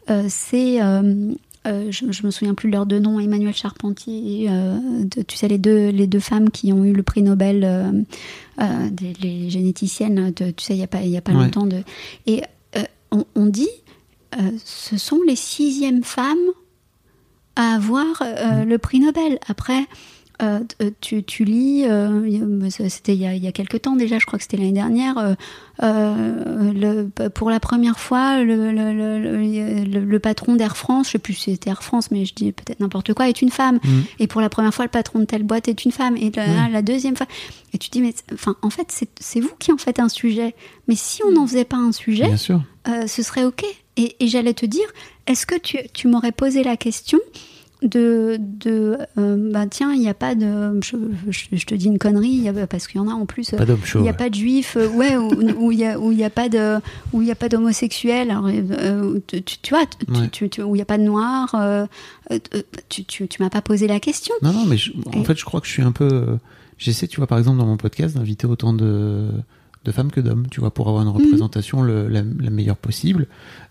euh, 0.08 0.26
c'est, 0.28 0.80
euh, 0.80 1.32
euh, 1.66 1.90
je, 1.90 2.10
je 2.12 2.24
me 2.26 2.30
souviens 2.30 2.54
plus 2.54 2.68
de 2.68 2.74
leur 2.74 2.86
deux 2.86 2.98
noms, 2.98 3.18
Emmanuel 3.20 3.54
Charpentier, 3.54 4.46
euh, 4.50 4.78
de- 5.04 5.22
tu 5.22 5.36
sais 5.36 5.48
les 5.48 5.58
deux 5.58 5.88
les 5.90 6.06
deux 6.06 6.20
femmes 6.20 6.50
qui 6.50 6.72
ont 6.72 6.84
eu 6.84 6.92
le 6.92 7.02
prix 7.02 7.22
Nobel, 7.22 7.64
euh, 7.64 8.88
des, 8.90 9.12
les 9.20 9.50
généticiennes, 9.50 10.32
de- 10.34 10.50
tu 10.50 10.64
sais 10.64 10.74
il 10.74 10.78
y 10.80 10.82
a 10.82 10.86
pas 10.86 11.02
il 11.02 11.10
y 11.10 11.16
a 11.16 11.20
pas 11.20 11.32
Ouais. 11.32 11.44
longtemps 11.44 11.66
de, 11.66 11.82
et 12.26 12.42
on, 13.12 13.24
on 13.34 13.46
dit, 13.46 13.68
ce 14.64 14.96
sont 14.98 15.20
les 15.26 15.36
sixièmes 15.36 16.02
femmes 16.04 16.36
à 17.54 17.74
avoir 17.76 18.22
le 18.66 18.76
prix 18.76 19.00
Nobel. 19.00 19.38
Après, 19.48 19.86
euh, 20.42 20.60
euh, 20.82 20.90
tu, 21.00 21.24
tu 21.24 21.44
lis, 21.44 21.84
euh, 21.86 22.68
c'était 22.68 23.14
il 23.14 23.20
y, 23.20 23.26
a, 23.26 23.34
il 23.34 23.42
y 23.42 23.46
a 23.46 23.52
quelques 23.52 23.82
temps 23.82 23.96
déjà, 23.96 24.18
je 24.18 24.26
crois 24.26 24.38
que 24.38 24.42
c'était 24.42 24.58
l'année 24.58 24.72
dernière, 24.72 25.36
euh, 25.82 26.72
le, 26.72 27.28
pour 27.28 27.48
la 27.48 27.58
première 27.58 27.98
fois, 27.98 28.42
le, 28.42 30.18
patron 30.18 30.56
d'Air 30.56 30.76
France, 30.76 31.06
je 31.06 31.12
sais 31.12 31.18
plus 31.18 31.34
si 31.34 31.52
c'était 31.52 31.70
Air 31.70 31.82
France, 31.82 32.10
mais 32.10 32.26
je 32.26 32.34
dis 32.34 32.52
peut-être 32.52 32.80
n'importe 32.80 33.14
quoi, 33.14 33.28
est 33.28 33.40
une 33.40 33.50
femme. 33.50 33.78
Mhm. 33.82 34.04
Et 34.18 34.26
pour 34.26 34.42
la 34.42 34.50
première 34.50 34.74
fois, 34.74 34.84
le 34.84 34.90
patron 34.90 35.20
de 35.20 35.24
telle 35.24 35.42
boîte 35.42 35.68
est 35.68 35.84
une 35.84 35.92
femme. 35.92 36.16
Et 36.16 36.30
la, 36.34 36.82
deuxième 36.82 37.16
fois, 37.16 37.26
et 37.72 37.78
tu 37.78 37.88
dis, 37.88 38.02
mais 38.02 38.14
enfin, 38.34 38.56
en 38.60 38.70
fait, 38.70 39.06
c'est 39.18 39.40
vous 39.40 39.52
qui 39.58 39.72
en 39.72 39.78
faites 39.78 40.00
un 40.00 40.08
sujet. 40.08 40.54
Mais 40.86 40.96
si 40.96 41.22
on 41.24 41.32
n'en 41.32 41.46
faisait 41.46 41.64
pas 41.64 41.78
un 41.78 41.92
sujet, 41.92 42.36
ce 42.36 43.22
serait 43.22 43.44
OK. 43.44 43.64
Et, 43.98 44.16
et 44.20 44.28
j'allais 44.28 44.52
te 44.52 44.66
dire, 44.66 44.86
est-ce 45.26 45.46
que 45.46 45.58
tu, 45.58 45.78
tu 45.94 46.08
m'aurais 46.08 46.32
posé 46.32 46.62
la 46.62 46.76
question 46.76 47.18
de, 47.86 48.38
de 48.40 48.98
euh, 49.18 49.50
bah 49.52 49.66
tiens, 49.68 49.92
il 49.92 50.00
n'y 50.00 50.08
a 50.08 50.14
pas 50.14 50.34
de. 50.34 50.80
Je, 50.82 50.96
je- 51.28 51.46
je 51.56 51.66
te 51.66 51.74
dis 51.74 51.86
une 51.86 51.98
connerie, 51.98 52.28
il 52.28 52.42
y 52.42 52.48
a- 52.48 52.66
parce 52.66 52.86
qu'il 52.86 53.00
y 53.00 53.04
en 53.04 53.08
a 53.08 53.12
en 53.14 53.26
plus. 53.26 53.52
euh, 53.52 53.56
Pas 53.56 53.64
d'homme 53.66 53.78
il 53.82 53.86
chaud. 53.86 54.00
n'y 54.00 54.08
a 54.08 54.12
ouais. 54.12 54.16
pas 54.16 54.28
de 54.30 54.34
juifs, 54.34 54.76
euh, 54.76 54.88
ouais, 54.88 55.16
où 55.16 55.72
il 55.72 55.78
y 55.78 55.84
a 55.86 55.98
où 55.98 56.12
il 56.12 56.18
y 56.18 56.24
a 56.24 56.30
pas 56.30 56.48
de 56.48 56.76
où 57.12 57.22
il 57.22 57.30
a 57.30 57.34
pas 57.34 57.48
d'homosexuels, 57.48 58.30
alors, 58.30 58.46
euh, 58.48 59.18
tu, 59.30 59.74
vois, 59.74 59.84
tu- 59.86 60.12
Ouais. 60.12 60.28
tu- 60.30 60.48
tu- 60.48 60.62
où 60.62 60.74
il 60.74 60.78
n'y 60.78 60.82
a 60.82 60.86
pas 60.86 60.98
de 60.98 61.02
noirs, 61.04 61.54
euh, 61.54 61.86
tu, 62.88 63.04
tu, 63.04 63.28
tu 63.28 63.42
m'as 63.42 63.50
pas 63.50 63.62
posé 63.62 63.86
la 63.86 64.00
question. 64.00 64.34
Non, 64.42 64.52
non, 64.52 64.64
mais 64.66 64.76
je- 64.76 64.92
en 65.14 65.20
Et- 65.20 65.24
fait, 65.24 65.36
je 65.38 65.44
crois 65.44 65.60
que 65.60 65.66
je 65.66 65.72
suis 65.72 65.82
un 65.82 65.92
peu. 65.92 66.38
J'essaie, 66.78 67.06
tu 67.06 67.18
vois, 67.18 67.26
par 67.26 67.38
exemple, 67.38 67.58
dans 67.58 67.66
mon 67.66 67.76
podcast, 67.78 68.16
d'inviter 68.16 68.46
autant 68.46 68.72
de, 68.72 69.28
de 69.84 69.92
femmes 69.92 70.10
que 70.10 70.20
d'hommes, 70.20 70.46
tu 70.50 70.60
vois, 70.60 70.72
pour 70.72 70.88
avoir 70.88 71.02
une 71.02 71.08
Mhm. 71.08 71.16
représentation 71.16 71.82
le- 71.82 72.08
la, 72.08 72.22
la 72.40 72.50
meilleure 72.50 72.76
possible. 72.76 73.26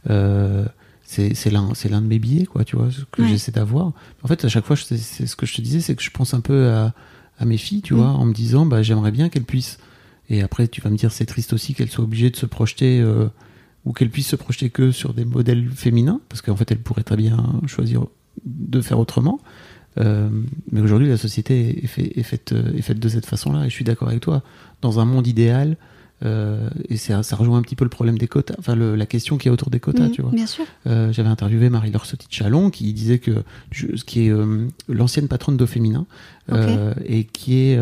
Euh, 0.10 0.66
c'est 1.06 1.50
l'un 1.52 1.70
c'est 1.76 1.88
l'un 1.90 2.02
de 2.02 2.08
mes 2.08 2.20
billets, 2.20 2.46
quoi, 2.46 2.66
tu 2.66 2.76
vois, 2.76 2.92
ce 2.92 3.02
que 3.12 3.22
Ouais. 3.22 3.28
j'essaie 3.28 3.52
d'avoir. 3.52 3.94
En 4.24 4.28
fait, 4.28 4.44
à 4.44 4.50
chaque 4.50 4.66
fois, 4.66 4.76
c'est 4.76 4.98
ce 4.98 5.36
que 5.36 5.46
je 5.46 5.54
te 5.56 5.62
disais, 5.62 5.80
c'est 5.80 5.96
que 5.96 6.04
je 6.04 6.10
pense 6.12 6.34
un 6.34 6.42
peu 6.42 6.70
à, 6.70 6.94
à 7.38 7.46
mes 7.46 7.58
filles, 7.58 7.82
tu 7.82 7.94
Mhm. 7.94 8.00
vois, 8.00 8.10
en 8.10 8.26
me 8.26 8.34
disant, 8.34 8.66
bah, 8.66 8.82
j'aimerais 8.82 9.12
bien 9.12 9.30
qu'elles 9.30 9.44
puissent. 9.46 9.78
Et 10.30 10.42
après, 10.42 10.68
tu 10.68 10.82
vas 10.82 10.90
me 10.90 10.98
dire, 10.98 11.12
c'est 11.12 11.26
triste 11.28 11.54
aussi 11.54 11.74
qu'elles 11.76 11.92
soient 11.92 12.04
obligées 12.04 12.30
de 12.32 12.36
se 12.36 12.46
projeter. 12.46 13.00
euh, 13.02 13.28
ou 13.86 13.94
qu'elles 13.94 14.10
puissent 14.10 14.30
se 14.30 14.36
projeter 14.36 14.72
que 14.72 14.92
sur 14.92 15.14
des 15.14 15.26
modèles 15.26 15.70
féminins, 15.70 16.20
parce 16.28 16.42
qu'en 16.42 16.56
fait, 16.56 16.72
elles 16.72 16.80
pourraient 16.82 17.04
très 17.04 17.18
bien 17.18 17.62
choisir 17.68 18.08
de 18.44 18.82
faire 18.82 18.98
autrement. 18.98 19.40
Euh, 20.00 20.28
mais 20.72 20.82
aujourd'hui, 20.82 21.08
la 21.08 21.18
société 21.18 21.84
est, 21.84 21.88
fait- 21.88 22.20
est 22.20 22.24
faite, 22.24 22.52
euh, 22.52 22.74
est 22.76 22.82
faite 22.82 22.98
de 23.00 23.08
cette 23.08 23.28
façon-là, 23.28 23.64
et 23.64 23.70
je 23.70 23.74
suis 23.76 23.86
d'accord 23.86 24.08
avec 24.08 24.22
toi. 24.22 24.42
Dans 24.82 25.00
un 25.00 25.06
monde 25.06 25.28
idéal, 25.28 25.78
euh, 26.26 26.70
et 26.90 26.98
ça, 26.98 27.24
ça 27.24 27.36
rejoint 27.36 27.58
un 27.60 27.62
petit 27.62 27.76
peu 27.76 27.86
le 27.86 27.90
problème 27.90 28.18
des 28.18 28.28
quotas, 28.28 28.56
enfin 28.60 28.76
le- 28.76 28.96
la 28.96 29.06
question 29.06 29.38
qui 29.38 29.48
est 29.48 29.52
autour 29.52 29.70
des 29.70 29.80
quotas, 29.80 30.06
Mhm, 30.08 30.12
tu 30.12 30.22
vois. 30.22 30.32
Bien 30.32 30.46
sûr. 30.48 30.66
Euh, 30.88 31.14
J'avais 31.14 31.30
interviewé 31.30 31.70
Marie-Laure 31.70 32.06
Sotit-Chalon 32.06 32.70
qui 32.72 32.92
disait 32.94 33.20
que, 33.20 33.44
ce 33.72 34.04
qui 34.04 34.26
est 34.26 34.30
euh, 34.32 34.68
l'ancienne 34.90 35.28
patronne 35.28 35.56
d'eau 35.58 35.68
féminin, 35.68 36.06
et 37.06 37.24
qui 37.24 37.56
est 37.72 37.80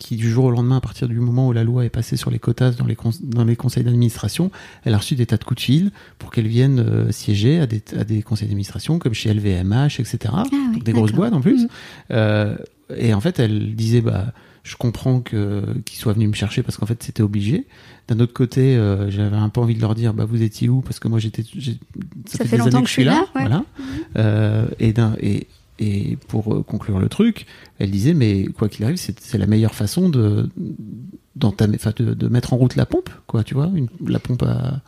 qui 0.00 0.16
du 0.16 0.28
jour 0.28 0.46
au 0.46 0.50
lendemain, 0.50 0.78
à 0.78 0.80
partir 0.80 1.06
du 1.08 1.20
moment 1.20 1.46
où 1.48 1.52
la 1.52 1.62
loi 1.62 1.84
est 1.84 1.88
passée 1.90 2.16
sur 2.16 2.30
les 2.32 2.38
quotas 2.40 2.72
dans 2.72 2.84
les, 2.86 2.96
dans 3.22 3.44
les 3.44 3.54
conseils 3.56 3.84
d'administration, 3.84 4.50
elle 4.84 4.94
a 4.94 4.98
reçu 4.98 5.14
des 5.14 5.26
tas 5.26 5.36
de 5.36 5.44
coups 5.44 5.58
de 5.60 5.64
fil 5.64 5.90
pour 6.18 6.30
qu'elle 6.32 6.48
vienne 6.48 6.84
siéger 7.12 7.60
à 7.60 7.66
des, 7.66 7.82
à 7.96 8.02
des 8.04 8.22
conseils 8.22 8.48
d'administration 8.48 8.98
comme 8.98 9.14
chez 9.14 9.32
LVMH, 9.32 10.00
etc. 10.00 10.18
Ah 10.32 10.42
oui, 10.50 10.80
des 10.82 10.92
grosses 10.92 11.12
boîtes 11.12 11.32
en 11.32 11.40
plus. 11.40 11.68
Euh, 12.10 12.56
et 12.96 13.14
en 13.14 13.20
fait, 13.20 13.38
elle 13.38 13.74
disait, 13.76 14.00
bah, 14.00 14.32
je 14.66 14.76
comprends 14.76 15.20
que 15.20 15.62
qu'ils 15.84 15.98
soient 15.98 16.12
venus 16.12 16.28
me 16.28 16.34
chercher 16.34 16.62
parce 16.62 16.76
qu'en 16.76 16.86
fait 16.86 17.00
c'était 17.02 17.22
obligé. 17.22 17.66
D'un 18.08 18.18
autre 18.20 18.32
côté, 18.32 18.76
euh, 18.76 19.10
j'avais 19.10 19.36
un 19.36 19.48
peu 19.48 19.60
envie 19.60 19.74
de 19.74 19.80
leur 19.80 19.94
dire, 19.94 20.12
bah 20.12 20.24
vous 20.24 20.42
étiez 20.42 20.68
où? 20.68 20.80
Parce 20.80 20.98
que 20.98 21.08
moi 21.08 21.18
j'étais, 21.20 21.44
j'ai- 21.56 21.78
Ça 22.26 22.44
fait 22.44 22.50
des 22.50 22.56
longtemps 22.58 22.76
années 22.78 22.82
que 22.82 22.88
je 22.88 22.92
suis 22.92 23.04
là, 23.04 23.20
ouais. 23.34 23.42
voilà. 23.42 23.64
Euh, 24.16 24.66
et 24.80 24.92
et 25.20 25.46
et 25.78 26.16
pour 26.28 26.54
euh, 26.54 26.62
conclure 26.62 26.98
le 26.98 27.08
truc, 27.08 27.46
elle 27.78 27.90
disait, 27.90 28.14
mais 28.14 28.46
quoi 28.46 28.68
qu'il 28.68 28.84
arrive, 28.84 28.96
c'est 28.96 29.38
la 29.38 29.46
meilleure 29.46 29.74
façon 29.74 30.08
de 30.08 30.48
de, 31.36 32.14
de 32.14 32.28
mettre 32.28 32.52
en 32.52 32.56
route 32.56 32.76
la 32.76 32.86
pompe, 32.86 33.10
quoi, 33.26 33.44
tu 33.44 33.54
vois, 33.54 33.70
une, 33.74 33.88
la 34.06 34.18
pompe 34.18 34.42
à. 34.42 34.80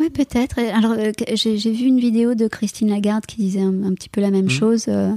Oui, 0.00 0.10
peut-être. 0.10 0.58
Alors, 0.60 0.92
euh, 0.92 1.10
j'ai 1.34 1.56
vu 1.72 1.86
une 1.86 1.98
vidéo 1.98 2.34
de 2.34 2.46
Christine 2.46 2.88
Lagarde 2.88 3.26
qui 3.26 3.36
disait 3.38 3.60
un, 3.62 3.82
un 3.82 3.94
petit 3.94 4.08
peu 4.08 4.20
la 4.20 4.30
même 4.30 4.44
Mhm. 4.44 4.50
chose. 4.50 4.84
euh, 4.88 5.12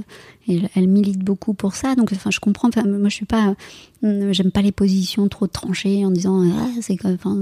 et 0.48 0.56
elle, 0.56 0.68
elle 0.74 0.88
milite 0.88 1.20
beaucoup 1.20 1.54
pour 1.54 1.76
ça. 1.76 1.94
Donc, 1.94 2.10
enfin, 2.12 2.30
je 2.32 2.40
comprends. 2.40 2.66
Enfin, 2.68 2.82
moi, 2.82 3.08
je 3.08 3.14
suis 3.14 3.24
pas. 3.26 3.54
euh, 4.02 4.32
J'aime 4.32 4.50
pas 4.50 4.60
les 4.62 4.72
positions 4.72 5.28
trop 5.28 5.46
tranchées 5.46 6.04
en 6.04 6.10
disant 6.10 6.42
ah, 6.58 6.66
c'est 6.80 6.96
enfin, 7.04 7.36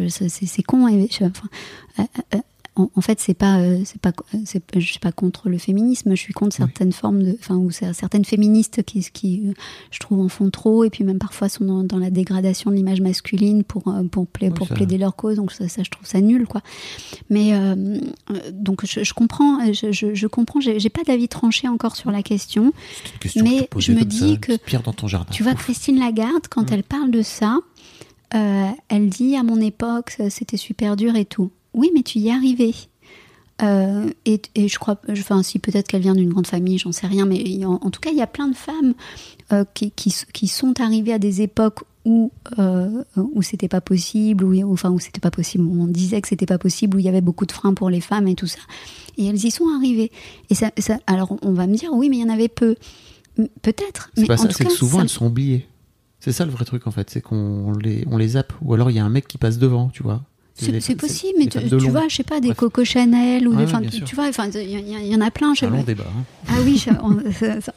c'est 0.00 0.62
con. 0.64 0.86
Enfin, 0.86 1.30
euh, 2.00 2.02
euh, 2.34 2.38
en, 2.74 2.90
en 2.94 3.00
fait, 3.02 3.20
c'est 3.20 3.34
pas, 3.34 3.58
euh, 3.58 3.82
c'est 3.84 4.00
pas, 4.00 4.12
c'est, 4.46 4.62
je 4.74 4.80
suis 4.86 4.98
pas 4.98 5.12
contre 5.12 5.50
le 5.50 5.58
féminisme. 5.58 6.10
Je 6.10 6.20
suis 6.20 6.32
contre 6.32 6.56
certaines 6.56 6.92
formes 6.92 7.22
de, 7.22 7.36
enfin, 7.38 7.56
ou 7.56 7.68
cer- 7.70 7.92
certaines 7.92 8.24
féministes 8.24 8.82
qui, 8.82 9.04
qui, 9.12 9.42
euh, 9.48 9.52
je 9.90 9.98
trouve, 9.98 10.20
en 10.20 10.28
font 10.28 10.48
trop, 10.50 10.82
et 10.84 10.88
puis 10.90 11.04
même 11.04 11.18
parfois 11.18 11.50
sont 11.50 11.64
dans, 11.66 11.84
dans 11.84 11.98
la 11.98 12.10
dégradation 12.10 12.70
de 12.70 12.76
l'image 12.76 13.02
masculine 13.02 13.62
pour, 13.62 13.88
euh, 13.88 14.04
pour, 14.04 14.26
pla- 14.26 14.48
Oui, 14.48 14.54
pour 14.54 14.68
ça- 14.68 14.74
plaider 14.74 14.96
leur 14.96 15.16
cause. 15.16 15.36
Donc 15.36 15.52
ça, 15.52 15.68
ça, 15.68 15.82
je 15.82 15.90
trouve 15.90 16.06
ça 16.06 16.20
nul, 16.22 16.46
quoi. 16.46 16.62
Mais 17.28 17.52
euh, 17.54 17.98
euh, 18.30 18.50
donc 18.52 18.86
je, 18.86 19.04
je 19.04 19.12
comprends, 19.12 19.58
je, 19.72 19.92
je, 19.92 20.14
je 20.14 20.26
comprends. 20.26 20.60
J'ai, 20.60 20.88
pas 20.88 21.02
d'avis 21.04 21.28
tranché 21.28 21.68
encore 21.68 21.94
sur 21.96 22.10
la 22.10 22.22
question. 22.22 22.72
Mais 23.36 23.66
que 23.66 23.80
je 23.80 23.92
me 23.92 24.04
dis 24.04 24.38
que- 24.40 24.56
pierre 24.56 24.82
dans 24.82 24.92
ton 24.94 25.08
jardin. 25.08 25.30
Tu 25.30 25.42
vois, 25.42 25.52
Ouf. 25.52 25.62
Christine 25.64 25.98
Lagarde, 25.98 26.46
quand 26.48 26.70
Mm. 26.70 26.74
elle 26.74 26.84
parle 26.84 27.10
de 27.10 27.20
ça, 27.22 27.58
euh, 28.34 28.66
elle 28.88 29.10
dit 29.10 29.36
à 29.36 29.42
mon 29.42 29.60
époque, 29.60 30.16
c'était 30.30 30.56
super 30.56 30.96
dur 30.96 31.16
et 31.16 31.26
tout. 31.26 31.50
Oui, 31.74 31.90
mais 31.94 32.02
tu 32.02 32.18
y 32.18 32.28
es 32.28 32.32
arrivé. 32.32 32.74
Euh, 33.62 34.10
et, 34.24 34.40
et 34.54 34.66
je 34.68 34.78
crois, 34.78 35.00
enfin, 35.10 35.42
si 35.42 35.58
peut-être 35.58 35.86
qu'elle 35.86 36.02
vient 36.02 36.14
d'une 36.14 36.30
grande 36.30 36.46
famille, 36.46 36.78
j'en 36.78 36.90
sais 36.92 37.06
rien, 37.06 37.26
mais 37.26 37.64
en, 37.64 37.74
en 37.74 37.90
tout 37.90 38.00
cas, 38.00 38.10
il 38.10 38.16
y 38.16 38.22
a 38.22 38.26
plein 38.26 38.48
de 38.48 38.56
femmes 38.56 38.94
euh, 39.52 39.64
qui, 39.74 39.90
qui, 39.92 40.12
qui 40.32 40.48
sont 40.48 40.80
arrivées 40.80 41.12
à 41.12 41.18
des 41.18 41.42
époques 41.42 41.80
où 42.04 42.32
euh, 42.58 43.04
où 43.16 43.42
c'était 43.42 43.68
pas 43.68 43.80
possible, 43.80 44.42
où, 44.44 44.72
enfin 44.72 44.90
où 44.90 44.98
c'était 44.98 45.20
pas 45.20 45.30
possible, 45.30 45.64
on 45.64 45.86
disait 45.86 46.20
que 46.20 46.26
c'était 46.26 46.46
pas 46.46 46.58
possible, 46.58 46.96
où 46.96 46.98
il 46.98 47.04
y 47.04 47.08
avait 47.08 47.20
beaucoup 47.20 47.46
de 47.46 47.52
freins 47.52 47.74
pour 47.74 47.90
les 47.90 48.00
femmes 48.00 48.26
et 48.26 48.34
tout 48.34 48.48
ça. 48.48 48.58
Et 49.16 49.26
elles 49.26 49.44
y 49.44 49.50
sont 49.52 49.68
arrivées. 49.76 50.10
Et 50.50 50.56
ça, 50.56 50.72
ça 50.78 50.98
alors 51.06 51.36
on 51.42 51.52
va 51.52 51.68
me 51.68 51.76
dire, 51.76 51.90
oui, 51.92 52.08
mais 52.08 52.16
il 52.16 52.22
y 52.22 52.24
en 52.24 52.34
avait 52.34 52.48
peu. 52.48 52.74
Peut-être. 53.62 54.10
C'est 54.14 54.22
mais 54.22 54.26
pas 54.26 54.34
en 54.34 54.38
ça, 54.38 54.50
c'est 54.50 54.64
que 54.64 54.72
souvent 54.72 54.98
ça- 54.98 55.02
elles 55.04 55.08
sont 55.08 55.26
oubliées. 55.26 55.66
C'est 56.18 56.32
ça 56.32 56.44
le 56.44 56.50
vrai 56.50 56.64
truc 56.64 56.86
en 56.88 56.90
fait, 56.90 57.08
c'est 57.10 57.20
qu'on 57.20 57.72
les, 57.72 58.04
on 58.10 58.16
les 58.16 58.28
zappe. 58.28 58.52
Ou 58.62 58.74
alors 58.74 58.90
il 58.90 58.96
y 58.96 58.98
a 58.98 59.04
un 59.04 59.08
mec 59.10 59.28
qui 59.28 59.38
passe 59.38 59.58
devant, 59.58 59.88
tu 59.88 60.02
vois. 60.02 60.22
C'est 60.80 60.94
possible, 60.96 61.34
mais 61.38 61.46
tu, 61.46 61.58
vois, 61.88 62.08
je 62.08 62.16
sais 62.16 62.22
pas, 62.22 62.40
des 62.40 62.48
Bref. 62.48 62.58
Coco 62.58 62.84
Chanel 62.84 63.46
ou 63.48 63.50
Ouais, 63.50 63.56
des, 63.58 63.62
ouais, 63.64 63.68
enfin, 63.68 63.80
bien 63.80 63.90
tu, 63.90 64.02
tu 64.02 64.14
vois, 64.14 64.28
enfin, 64.28 64.48
il 64.54 64.70
y, 65.08 65.14
en 65.16 65.20
a 65.20 65.30
plein. 65.30 65.54
C'est 65.54 65.66
un 65.66 65.70
long 65.70 65.82
débat. 65.82 66.04
hein. 66.06 66.22
Ah 66.48 66.54
oui, 66.64 66.76
je- 66.76 66.90
on, 67.02 67.18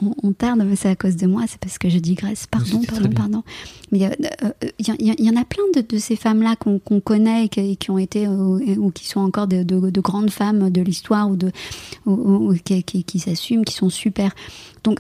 on- 0.07 0.16
on 0.24 0.32
tarde, 0.34 0.64
mais 0.66 0.76
c'est 0.76 0.90
à 0.90 0.95
cause 0.95 1.16
de 1.16 1.28
moi, 1.28 1.44
c'est 1.48 1.60
parce 1.60 1.78
que 1.78 1.90
je 1.90 1.99
digresse. 1.99 2.48
Pardon, 2.48 2.82
pardon, 2.88 3.10
pardon. 3.10 3.44
Mais 3.91 4.06
euh, 4.06 4.10
euh, 4.44 4.70
il 4.80 4.88
y, 5.26 5.30
en 5.30 5.36
a 5.36 5.45
plein 5.45 5.64
de, 5.76 5.82
de 5.82 5.98
ces 5.98 6.16
femmes-là 6.16 6.56
qu'on 6.56 6.80
connaît 6.99 7.45
et 7.45 7.49
qui, 7.49 7.78
qui 7.78 7.91
ont 7.91 7.98
été 7.98 8.26
euh, 8.28 8.76
ou 8.78 8.91
qui 8.91 9.07
sont 9.07 9.20
encore 9.22 9.48
de, 9.48 9.64
de- 9.64 9.90
de 9.90 10.02
grandes 10.02 10.30
femmes 10.32 10.70
de 10.70 10.82
l'histoire 10.82 11.30
ou, 11.30 11.36
de, 11.36 11.52
ou, 12.06 12.12
ou- 12.14 12.52
ou 12.52 12.56
qui, 12.64 12.84
qui- 12.84 13.03
qui 13.03 13.20
s'assument, 13.20 13.64
qui 13.64 13.74
sont 13.74 13.90
super. 13.90 14.32
Donc, 14.84 14.99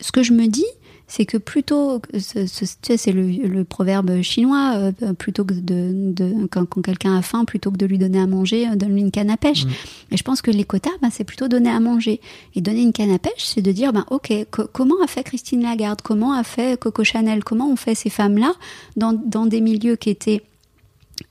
ce 0.00 0.12
que 0.12 0.22
je 0.22 0.32
me 0.32 0.46
dis, 0.46 0.64
c'est 1.08 1.24
que 1.24 1.38
plutôt, 1.38 2.02
ce, 2.18 2.46
c'est 2.46 3.12
le, 3.12 3.26
le, 3.26 3.64
proverbe 3.64 4.20
chinois, 4.20 4.74
euh, 4.76 5.12
plutôt 5.14 5.44
que 5.44 5.54
de, 5.54 6.12
de 6.12 6.46
quand, 6.50 6.66
quand 6.66 6.82
quelqu'un 6.82 7.16
a 7.16 7.22
faim, 7.22 7.46
plutôt 7.46 7.70
que 7.70 7.78
de 7.78 7.86
lui 7.86 7.96
donner 7.96 8.20
à 8.20 8.26
manger, 8.26 8.68
euh, 8.68 8.76
donne-lui 8.76 9.00
une 9.00 9.10
canne 9.10 9.30
à 9.30 9.38
pêche. 9.38 9.64
Mmh. 9.64 9.70
Et 10.12 10.16
je 10.18 10.22
pense 10.22 10.42
que 10.42 10.50
les 10.50 10.64
quotas, 10.64 10.90
ben, 11.00 11.08
c'est 11.10 11.24
plutôt 11.24 11.48
donner 11.48 11.70
à 11.70 11.80
manger. 11.80 12.20
Et 12.54 12.60
donner 12.60 12.82
une 12.82 12.92
canne 12.92 13.10
à 13.10 13.18
pêche, 13.18 13.44
c'est 13.44 13.62
de 13.62 13.72
dire, 13.72 13.94
ben, 13.94 14.04
ok, 14.10 14.32
comment 14.50 15.02
a 15.02 15.06
fait 15.06 15.24
Christine 15.24 15.62
Lagarde, 15.62 16.02
comment 16.02 16.34
a 16.34 16.44
fait 16.44 16.78
Coco 16.78 17.02
Chanel, 17.04 17.42
comment 17.42 17.70
ont 17.70 17.76
fait 17.76 17.94
ces 17.94 18.10
femmes-là 18.10 18.52
dans, 18.96 19.14
dans 19.14 19.46
des 19.46 19.62
milieux 19.62 19.96
qui 19.96 20.10
étaient 20.10 20.42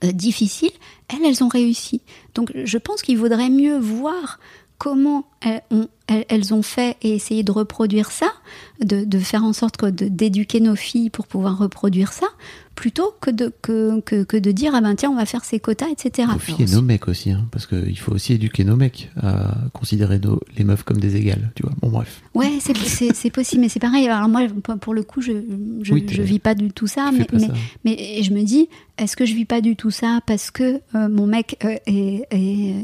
euh, 0.04 0.12
difficiles, 0.12 0.70
elles, 1.08 1.24
elles 1.24 1.42
ont 1.42 1.48
réussi. 1.48 2.02
Donc 2.34 2.52
je 2.54 2.78
pense 2.78 3.00
qu'il 3.00 3.16
vaudrait 3.16 3.48
mieux 3.48 3.78
voir 3.78 4.38
comment 4.78 5.24
elles 5.40 5.62
ont, 5.70 5.88
elles 6.06 6.54
ont, 6.54 6.62
fait 6.62 6.96
et 7.02 7.14
essayer 7.14 7.42
de 7.42 7.50
reproduire 7.52 8.10
ça, 8.10 8.32
de, 8.84 9.04
de 9.04 9.18
faire 9.18 9.44
en 9.44 9.52
sorte 9.52 9.84
d'éduquer 9.84 10.60
nos 10.60 10.76
filles 10.76 11.10
pour 11.10 11.26
pouvoir 11.26 11.58
reproduire 11.58 12.12
ça, 12.12 12.26
plutôt 12.78 13.12
que 13.20 13.32
de, 13.32 13.52
que, 13.60 14.00
que, 14.02 14.22
que, 14.22 14.36
de 14.36 14.52
dire 14.52 14.72
ah 14.72 14.80
ben 14.80 14.94
tiens 14.94 15.10
on 15.10 15.16
va 15.16 15.26
faire 15.26 15.44
ces 15.44 15.58
quotas 15.58 15.88
etc. 15.90 16.28
Nos 16.32 16.38
filles 16.38 16.62
et 16.62 16.72
nos 16.72 16.80
mecs 16.80 17.08
aussi 17.08 17.32
hein, 17.32 17.48
parce 17.50 17.66
qu'il 17.66 17.98
faut 17.98 18.12
aussi 18.12 18.34
éduquer 18.34 18.62
nos 18.62 18.76
mecs 18.76 19.10
à 19.20 19.56
considérer 19.72 20.20
nos, 20.20 20.40
les 20.56 20.62
meufs 20.62 20.84
comme 20.84 20.98
des 20.98 21.16
égales 21.16 21.50
tu 21.56 21.64
vois 21.64 21.72
bon 21.82 21.88
bref. 21.88 22.22
Ouais 22.34 22.52
c'est 22.60 23.30
possible 23.30 23.62
mais 23.62 23.68
c'est 23.68 23.80
pareil 23.80 24.06
alors 24.06 24.28
moi 24.28 24.42
pour 24.80 24.94
le 24.94 25.02
coup 25.02 25.20
je 25.20 25.32
je, 25.82 25.92
oui, 25.92 26.06
je 26.08 26.22
vis 26.22 26.38
pas 26.38 26.54
du 26.54 26.70
tout 26.70 26.86
ça 26.86 27.10
mais, 27.12 27.26
mais, 27.32 27.40
ça 27.40 27.52
mais, 27.84 28.22
je 28.22 28.32
me 28.32 28.44
dis 28.44 28.68
est-ce 28.96 29.16
que 29.16 29.26
je 29.26 29.34
vis 29.34 29.44
pas 29.44 29.60
du 29.60 29.74
tout 29.74 29.90
ça 29.90 30.20
parce 30.24 30.52
que 30.52 30.80
euh, 30.94 31.08
mon 31.08 31.26
mec 31.26 31.56
euh, 31.64 31.76
est, 31.86 32.26
est, 32.30 32.36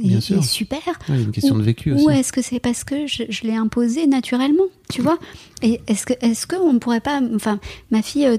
est, 0.05 0.31
est, 0.33 0.43
super 0.43 0.81
ouais, 1.09 1.23
une 1.23 1.31
question 1.31 1.55
ou, 1.55 1.59
de 1.59 1.65
vécu 1.65 1.93
aussi. 1.93 2.05
ou 2.05 2.11
est-ce 2.11 2.33
que 2.33 2.43
c'est 2.43 2.59
parce 2.59 2.83
que 2.83 3.07
je, 3.07 3.25
je 3.29 3.43
l'ai 3.43 3.55
imposé 3.55 4.09
naturellement? 4.09 4.65
Tu 4.91 5.03
vois 5.03 5.19
est-ce 5.63 6.07
que 6.07 6.13
est-ce 6.21 6.47
qu'on 6.47 6.73
ne 6.73 6.79
pourrait 6.79 7.01
pas 7.01 7.21
enfin 7.35 7.59
ma 7.91 8.03
fille 8.03 8.27
euh, 8.27 8.39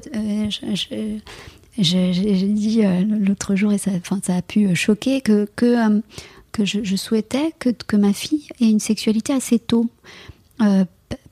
j'ai 1.78 2.48
dit 2.48 2.86
euh, 2.86 3.04
l'autre 3.04 3.56
jour, 3.56 3.74
et 3.74 3.78
ça, 3.78 3.92
a 4.28 4.42
pu 4.42 4.68
euh, 4.68 4.76
choquer, 4.76 5.22
que, 5.22 5.48
je, 6.64 6.96
souhaitais 6.96 7.54
que, 7.60 7.96
ma 7.96 8.14
fille 8.14 8.48
ait 8.62 8.70
une 8.70 8.80
sexualité 8.80 9.34
assez 9.34 9.60
tôt. 9.60 9.90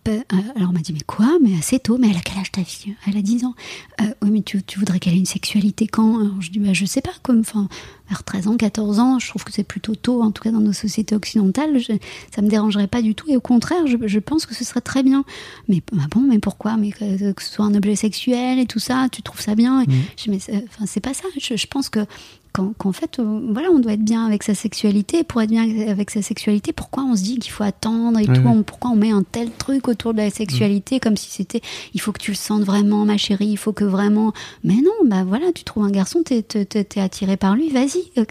Alors 0.08 0.70
on 0.70 0.74
m'a 0.74 0.80
dit 0.80 0.94
mais 0.94 1.02
quoi? 1.06 1.38
Mais 1.42 1.58
assez 1.58 1.80
tôt 1.80 1.98
mais 1.98 2.10
elle 2.10 2.18
a 2.18 2.22
quel 2.22 2.38
âge 2.38 2.52
ta 2.52 2.64
fille? 2.64 2.96
Elle 3.08 3.18
a 3.18 3.22
10 3.22 3.46
ans. 3.46 3.56
Euh, 4.02 4.06
oui 4.22 4.32
mais 4.32 4.42
tu, 4.42 4.62
tu 4.64 4.80
voudrais 4.80 5.00
qu'elle 5.00 5.14
ait 5.14 5.18
une 5.18 5.26
sexualité 5.26 5.88
quand 5.88 6.20
alors 6.20 6.42
je 6.42 6.52
dis 6.52 6.60
bah 6.60 6.74
je 6.74 6.86
sais 6.86 7.02
pas 7.02 7.14
comme 7.22 7.40
enfin 7.40 7.68
vers 8.10 8.24
13 8.24 8.48
ans 8.48 8.58
14 8.58 9.00
ans 9.00 9.20
je 9.20 9.30
trouve 9.30 9.44
que 9.44 9.52
c'est 9.52 9.64
plutôt 9.64 9.96
tôt 9.96 10.22
en 10.22 10.32
tout 10.32 10.44
cas 10.44 10.52
dans 10.52 10.60
nos 10.60 10.74
sociétés 10.74 11.16
occidentales. 11.16 11.80
Je, 11.80 11.94
ça 12.36 12.42
me 12.42 12.50
dérangerait 12.50 12.88
pas 12.88 13.02
du 13.02 13.16
tout. 13.16 13.30
Et 13.30 13.38
au 13.38 13.42
contraire 13.42 13.88
je, 13.88 13.98
je 14.06 14.20
pense 14.20 14.46
que 14.46 14.54
ce 14.56 14.64
serait 14.64 14.82
très 14.82 15.04
bien. 15.04 15.24
Mais 15.68 15.82
bah 15.92 16.04
bon 16.12 16.22
mais 16.22 16.40
pourquoi? 16.40 16.78
Mais 16.78 16.92
que, 16.92 17.32
que, 17.32 17.44
ce 17.44 17.52
soit 17.54 17.66
un 17.66 17.76
objet 17.76 17.96
sexuel 17.96 18.60
et 18.60 18.66
tout 18.66 18.80
ça 18.80 19.08
tu 19.12 19.22
trouves 19.22 19.42
ça 19.42 19.56
bien? 19.56 19.82
Et 19.82 19.88
mmh. 19.88 19.94
je 20.18 20.24
dis 20.24 20.30
mais 20.30 20.64
enfin 20.70 20.86
c'est 20.86 21.02
pas 21.02 21.14
ça. 21.14 21.26
Je, 21.40 21.56
je 21.56 21.68
pense 21.68 21.90
que 21.90 22.06
qu'en 22.54 22.92
fait, 22.92 23.18
euh, 23.20 23.40
voilà, 23.52 23.70
on 23.72 23.80
doit 23.80 23.94
être 23.94 24.04
bien 24.04 24.26
avec 24.26 24.44
sa 24.44 24.54
sexualité. 24.54 25.24
Pour 25.24 25.42
être 25.42 25.50
bien 25.50 25.64
avec 25.90 26.12
sa 26.12 26.22
sexualité, 26.22 26.72
pourquoi 26.72 27.04
on 27.04 27.16
se 27.16 27.24
dit 27.24 27.40
qu'il 27.40 27.52
faut 27.52 27.64
attendre 27.64 28.20
et 28.20 28.26
tout? 28.26 28.32
on- 28.48 28.64
Pourquoi 28.64 28.92
on 28.92 28.96
met 28.96 29.10
un 29.12 29.24
tel 29.24 29.50
truc 29.52 29.88
autour 29.88 30.14
de 30.14 30.20
la 30.20 30.30
sexualité 30.30 31.00
comme 31.00 31.18
si 31.18 31.30
c'était, 31.32 31.62
il 31.96 32.00
faut 32.02 32.12
que 32.12 32.20
tu 32.22 32.32
le 32.32 32.38
sentes 32.38 32.64
vraiment, 32.64 33.06
ma 33.06 33.18
chérie, 33.18 33.48
il 33.48 33.58
faut 33.58 33.74
que 33.74 33.84
vraiment. 33.84 34.34
Mais 34.64 34.76
non, 34.76 34.92
bah 35.06 35.24
voilà, 35.24 35.52
tu 35.54 35.64
trouves 35.64 35.84
un 35.86 35.92
garçon, 35.92 36.22
t'es 36.24 36.44
t'es- 36.44 36.66
t'es 36.66 37.00
attiré 37.00 37.38
par 37.38 37.56
lui, 37.56 37.70
vas-y. 37.70 38.04
Euh, 38.20 38.26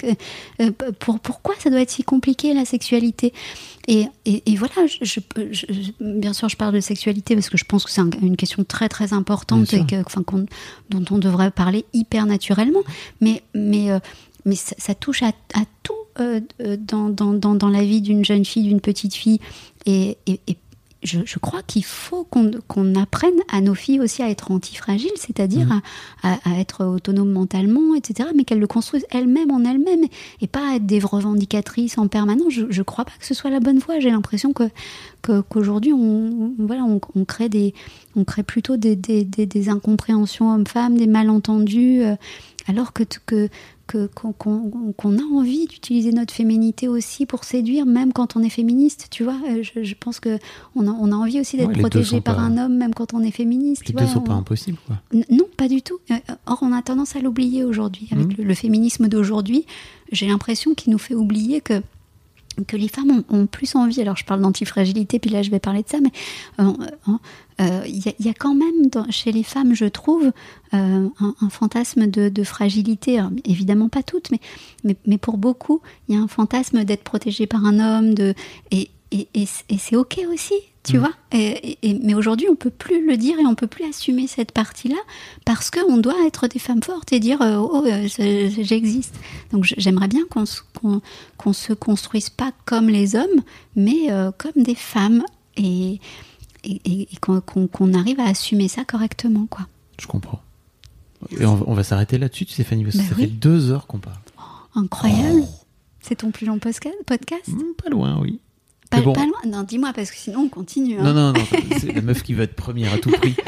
euh, 0.60 0.70
pour, 1.00 1.18
pourquoi 1.18 1.54
ça 1.58 1.68
doit 1.70 1.80
être 1.80 1.90
si 1.90 2.04
compliqué 2.04 2.54
la 2.54 2.64
sexualité? 2.64 3.32
Et, 3.88 4.06
et, 4.26 4.42
et 4.52 4.56
voilà, 4.56 4.86
je, 4.86 5.04
je, 5.04 5.20
je- 5.50 5.90
bien 6.00 6.32
sûr, 6.32 6.48
je 6.48 6.56
parle 6.56 6.74
de 6.74 6.80
sexualité 6.80 7.34
parce 7.34 7.50
que 7.50 7.56
je 7.58 7.64
pense 7.64 7.84
que 7.84 7.90
c'est 7.90 8.00
un- 8.00 8.10
une 8.22 8.36
question 8.36 8.62
très 8.64 8.88
très 8.88 9.12
importante 9.12 9.68
Bien 9.70 9.80
et 9.80 9.86
que, 9.86 9.96
enfin, 10.06 10.22
dont 10.90 11.04
on 11.10 11.18
devrait 11.18 11.50
parler 11.50 11.84
hyper 11.92 12.26
naturellement. 12.26 12.82
Mais, 13.20 13.42
mais, 13.54 13.90
euh, 13.90 13.98
mais 14.44 14.54
ça, 14.54 14.74
ça 14.78 14.94
touche 14.94 15.22
à, 15.22 15.28
à 15.54 15.62
tout 15.82 15.94
euh, 16.20 16.40
euh, 16.60 16.76
dans, 16.78 17.08
dans, 17.08 17.32
dans, 17.32 17.54
dans 17.54 17.68
la 17.70 17.82
vie 17.84 18.00
d'une 18.02 18.24
jeune 18.24 18.44
fille, 18.44 18.64
d'une 18.64 18.80
petite 18.80 19.14
fille. 19.14 19.40
Et, 19.86 20.16
et, 20.26 20.38
et 20.46 20.56
je, 21.02 21.18
je 21.24 21.38
crois 21.38 21.62
qu'il 21.62 21.84
faut 21.84 22.24
qu'on 22.24 22.94
apprenne 22.94 23.34
à 23.50 23.60
nos 23.60 23.74
filles 23.74 24.00
aussi 24.00 24.22
à 24.22 24.30
être 24.30 24.50
antifragiles, 24.52 25.10
c'est-à-dire 25.16 25.66
Mhm. 25.66 25.80
à, 26.22 26.32
à, 26.34 26.54
à 26.54 26.60
être 26.60 26.84
autonomes 26.84 27.30
mentalement, 27.32 27.94
etc., 27.94 28.28
mais 28.36 28.44
qu'elles 28.44 28.60
le 28.60 28.66
construisent 28.66 29.06
elles-mêmes 29.10 29.50
en 29.50 29.64
elles-mêmes 29.64 30.04
et 30.40 30.46
pas 30.46 30.70
à 30.72 30.76
être 30.76 30.86
des 30.86 31.00
revendicatrices 31.00 31.98
en 31.98 32.06
permanence. 32.08 32.52
Je, 32.52 32.66
je 32.70 32.82
crois 32.82 33.04
pas 33.04 33.12
que 33.18 33.26
ce 33.26 33.34
soit 33.34 33.50
la 33.50 33.60
bonne 33.60 33.78
voie. 33.78 33.98
J'ai 34.00 34.10
l'impression 34.10 34.52
que 34.52 34.64
qu'aujourd'hui 35.22 35.92
on, 35.92 35.98
on- 35.98 36.54
voilà 36.58 36.82
on, 36.84 37.00
on 37.14 37.24
crée 37.24 37.48
des 37.48 37.74
on 38.16 38.24
crée 38.24 38.42
plutôt 38.42 38.76
des, 38.76 38.96
des, 38.96 39.24
des, 39.24 39.46
des 39.46 39.68
incompréhensions 39.68 40.52
hommes-femmes, 40.52 40.96
des 40.98 41.06
malentendus, 41.06 42.02
euh, 42.02 42.14
alors 42.68 42.92
que 42.92 43.04
que 43.26 43.48
que- 43.92 44.06
qu'on 44.96 45.18
a 45.18 45.22
envie 45.34 45.66
d'utiliser 45.66 46.12
notre 46.12 46.32
féminité 46.34 46.88
aussi 46.88 47.26
pour 47.26 47.44
séduire, 47.44 47.86
même 47.86 48.12
quand 48.12 48.36
on 48.36 48.42
est 48.42 48.48
féministe, 48.48 49.08
tu 49.10 49.24
vois. 49.24 49.36
Euh, 49.48 49.62
Je, 49.62 49.82
je 49.84 49.94
pense 49.98 50.18
que 50.20 50.38
on 50.74 50.86
a, 50.86 50.90
on 50.90 51.12
a 51.12 51.14
envie 51.14 51.40
aussi 51.40 51.56
d'être 51.56 51.68
Ouais, 51.68 51.78
protégé 51.78 52.20
par 52.20 52.36
pas- 52.36 52.42
un 52.42 52.58
homme, 52.58 52.76
même 52.76 52.94
quand 52.94 53.14
on 53.14 53.20
est 53.22 53.30
féministe. 53.30 53.82
les 53.82 53.86
tu 53.86 53.92
deux 53.92 54.04
vois, 54.04 54.12
sont 54.12 54.20
on- 54.20 54.22
pas 54.24 54.32
impossibles 54.34 54.78
quoi 54.86 54.96
N- 55.12 55.24
Non, 55.30 55.44
pas 55.56 55.68
du 55.68 55.82
tout. 55.82 55.98
Euh, 56.10 56.14
Or, 56.46 56.58
on 56.62 56.72
a 56.72 56.82
tendance 56.82 57.14
à 57.16 57.20
l'oublier 57.20 57.64
aujourd'hui. 57.64 58.08
Avec 58.12 58.26
Mhm. 58.26 58.34
le, 58.38 58.44
le 58.44 58.54
féminisme 58.54 59.08
d'aujourd'hui, 59.08 59.66
j'ai 60.10 60.26
l'impression 60.26 60.74
qu'il 60.74 60.92
nous 60.92 60.98
fait 60.98 61.14
oublier 61.14 61.60
que 61.60 61.82
que 62.66 62.76
les 62.76 62.88
femmes 62.88 63.22
ont, 63.28 63.46
plus 63.46 63.74
envie, 63.74 64.00
alors 64.00 64.16
je 64.16 64.24
parle 64.24 64.40
d'antifragilité, 64.40 65.18
puis 65.18 65.30
là 65.30 65.42
je 65.42 65.50
vais 65.50 65.58
parler 65.58 65.82
de 65.82 65.88
ça, 65.88 65.98
mais 66.00 66.10
il 66.58 66.64
euh, 66.64 66.72
euh, 67.60 67.86
y, 67.86 68.28
a, 68.28 68.34
quand 68.34 68.54
même 68.54 68.90
chez 69.10 69.32
les 69.32 69.42
femmes, 69.42 69.74
je 69.74 69.84
trouve, 69.86 70.32
euh, 70.74 71.08
un, 71.20 71.50
fantasme 71.50 72.06
de, 72.06 72.44
fragilité. 72.44 73.20
Évidemment 73.44 73.88
pas 73.88 74.02
toutes, 74.02 74.30
mais, 74.30 74.96
mais, 75.06 75.18
pour 75.18 75.38
beaucoup, 75.38 75.80
il 76.08 76.14
y 76.14 76.18
a 76.18 76.20
un 76.20 76.28
fantasme 76.28 76.84
d'être 76.84 77.04
protégée 77.04 77.46
par 77.46 77.64
un 77.64 77.78
homme, 77.78 78.14
de, 78.14 78.34
et 78.70 78.88
c'est 79.46 79.96
ok 79.96 80.20
aussi, 80.32 80.54
tu 80.84 80.96
mmh. 80.96 81.00
vois. 81.00 81.12
Et, 81.30 81.78
et, 81.82 81.98
mais 82.02 82.14
aujourd'hui, 82.14 82.48
on 82.50 82.56
peut 82.56 82.70
plus 82.70 83.06
le 83.06 83.16
dire 83.16 83.38
et 83.38 83.46
on 83.46 83.54
peut 83.54 83.66
plus 83.66 83.84
assumer 83.88 84.26
cette 84.26 84.52
partie-là 84.52 84.96
parce 85.44 85.70
qu'on 85.70 85.98
doit 85.98 86.26
être 86.26 86.48
des 86.48 86.58
femmes 86.58 86.82
fortes 86.82 87.12
et 87.12 87.20
dire 87.20 87.40
euh, 87.40 87.56
oh 87.56 87.84
euh, 87.86 88.08
j'existe. 88.08 89.14
Donc 89.52 89.64
j'aimerais 89.64 90.08
bien 90.08 90.22
qu'on 90.28 90.44
qu'on 91.38 91.52
se 91.52 91.72
construise 91.72 92.30
pas 92.30 92.52
comme 92.64 92.88
les 92.88 93.14
hommes, 93.14 93.42
mais 93.76 94.10
euh, 94.10 94.32
comme 94.36 94.62
des 94.62 94.74
femmes 94.74 95.22
et 95.56 96.00
et, 96.64 97.08
qu'on 97.20 97.40
qu 97.40 97.94
arrive 97.94 98.20
à 98.20 98.26
assumer 98.28 98.68
ça 98.68 98.84
correctement, 98.84 99.46
quoi. 99.46 99.66
Je 100.00 100.06
comprends. 100.06 100.40
Et 101.38 101.44
on, 101.44 101.68
on 101.68 101.74
va 101.74 101.84
s'arrêter 101.84 102.18
là-dessus, 102.18 102.46
Fanny, 102.64 102.84
parce 102.84 102.96
que 102.96 103.02
bah 103.02 103.08
ça 103.08 103.14
oui. 103.16 103.22
fait 103.22 103.28
deux 103.28 103.70
heures 103.70 103.86
qu'on 103.86 103.98
parle. 103.98 104.16
Oh, 104.38 104.78
incroyable. 104.78 105.42
Oh. 105.44 105.48
C'est 106.00 106.16
ton 106.16 106.30
plus 106.30 106.46
long 106.46 106.58
podcast? 106.58 107.48
Mmh, 107.48 107.60
Pas 107.82 107.90
loin, 107.90 108.18
oui. 108.20 108.40
Pas, 108.92 109.00
bon. 109.00 109.12
pas 109.12 109.26
loin 109.26 109.38
Non, 109.46 109.62
dis-moi, 109.62 109.92
parce 109.94 110.10
que 110.10 110.16
sinon 110.16 110.40
on 110.40 110.48
continue. 110.48 110.98
Hein. 110.98 111.02
Non, 111.02 111.14
non, 111.14 111.32
non, 111.32 111.44
c'est 111.80 111.92
la 111.92 112.02
meuf 112.02 112.22
qui 112.22 112.34
veut 112.34 112.44
être 112.44 112.54
première 112.54 112.92
à 112.92 112.98
tout 112.98 113.10
prix. 113.10 113.34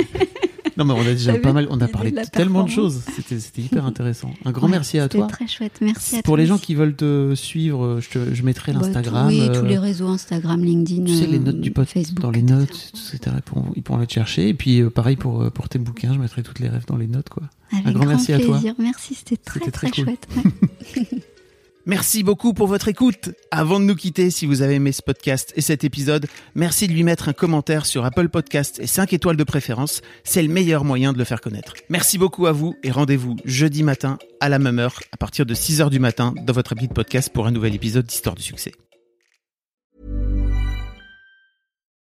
Non, 0.76 0.84
mais 0.84 0.94
on 0.94 1.02
a 1.02 1.04
déjà 1.04 1.34
pas 1.38 1.52
mal, 1.52 1.68
on 1.70 1.80
a 1.80 1.86
parlé 1.86 2.10
de, 2.10 2.20
tellement 2.32 2.64
de 2.64 2.68
choses. 2.70 3.02
C'était 3.14 3.60
hyper 3.62 3.86
intéressant. 3.86 4.32
Un 4.44 4.50
grand 4.50 4.66
ouais, 4.66 4.72
merci 4.72 4.98
à 4.98 5.08
toi. 5.08 5.26
très 5.28 5.46
chouette. 5.46 5.78
Merci 5.80 6.16
à 6.16 6.22
Pour 6.22 6.36
les 6.36 6.46
gens 6.46 6.58
qui 6.58 6.74
veulent 6.74 6.96
te 6.96 7.32
suivre, 7.36 8.00
je, 8.00 8.08
te, 8.08 8.34
je 8.34 8.42
mettrai 8.42 8.72
l'Instagram. 8.72 9.28
Bah, 9.28 9.32
oui, 9.32 9.42
euh, 9.48 9.60
tous 9.60 9.66
les 9.66 9.78
réseaux 9.78 10.08
Instagram, 10.08 10.64
LinkedIn. 10.64 11.04
Tu 11.04 11.14
sais, 11.14 11.26
les 11.26 11.38
notes 11.38 11.60
du 11.60 11.70
pote 11.70 11.88
Facebook, 11.88 12.18
dans 12.18 12.32
les 12.32 12.42
notes, 12.42 12.92
etc. 12.92 13.36
Ils 13.76 13.82
pourront 13.82 13.98
aller 13.98 14.08
te 14.08 14.14
chercher. 14.14 14.48
Et 14.48 14.54
puis, 14.54 14.80
euh, 14.80 14.90
pareil 14.90 15.14
pour, 15.14 15.48
pour 15.52 15.68
tes 15.68 15.78
bouquins, 15.78 16.12
je 16.12 16.18
mettrai 16.18 16.42
toutes 16.42 16.58
les 16.58 16.68
rêves 16.68 16.86
dans 16.86 16.96
les 16.96 17.06
notes, 17.06 17.28
quoi. 17.28 17.44
Avec 17.72 17.86
Un 17.86 17.92
grand, 17.92 18.06
merci 18.06 18.32
plaisir. 18.32 18.54
à 18.54 18.60
toi. 18.60 18.74
Merci, 18.78 19.14
c'était 19.14 19.36
très, 19.36 19.60
très, 19.60 19.70
très, 19.70 19.90
cool. 19.90 20.04
chouette. 20.04 20.26
Ouais. 20.36 21.20
Merci 21.86 22.22
beaucoup 22.22 22.54
pour 22.54 22.66
votre 22.66 22.88
écoute. 22.88 23.30
Avant 23.50 23.78
de 23.78 23.84
nous 23.84 23.94
quitter, 23.94 24.30
si 24.30 24.46
vous 24.46 24.62
avez 24.62 24.76
aimé 24.76 24.90
ce 24.90 25.02
podcast 25.02 25.52
et 25.54 25.60
cet 25.60 25.84
épisode, 25.84 26.26
merci 26.54 26.88
de 26.88 26.92
lui 26.94 27.02
mettre 27.02 27.28
un 27.28 27.34
commentaire 27.34 27.84
sur 27.84 28.06
Apple 28.06 28.30
Podcast 28.30 28.78
et 28.80 28.86
5 28.86 29.12
étoiles 29.12 29.36
de 29.36 29.44
préférence. 29.44 30.00
C'est 30.24 30.42
le 30.42 30.48
meilleur 30.48 30.82
moyen 30.82 31.12
de 31.12 31.18
le 31.18 31.24
faire 31.24 31.42
connaître. 31.42 31.74
Merci 31.90 32.16
beaucoup 32.16 32.46
à 32.46 32.52
vous 32.52 32.74
et 32.82 32.90
rendez-vous 32.90 33.36
jeudi 33.44 33.82
matin 33.82 34.18
à 34.40 34.48
la 34.48 34.58
même 34.58 34.78
heure 34.78 35.00
à 35.12 35.18
partir 35.18 35.44
de 35.44 35.52
6 35.52 35.82
heures 35.82 35.90
du 35.90 35.98
matin 35.98 36.32
dans 36.42 36.54
votre 36.54 36.72
appli 36.72 36.88
de 36.88 36.94
podcast 36.94 37.30
pour 37.30 37.46
un 37.46 37.50
nouvel 37.50 37.74
épisode 37.74 38.06
d'Histoire 38.06 38.34
du 38.34 38.42
succès. 38.42 38.72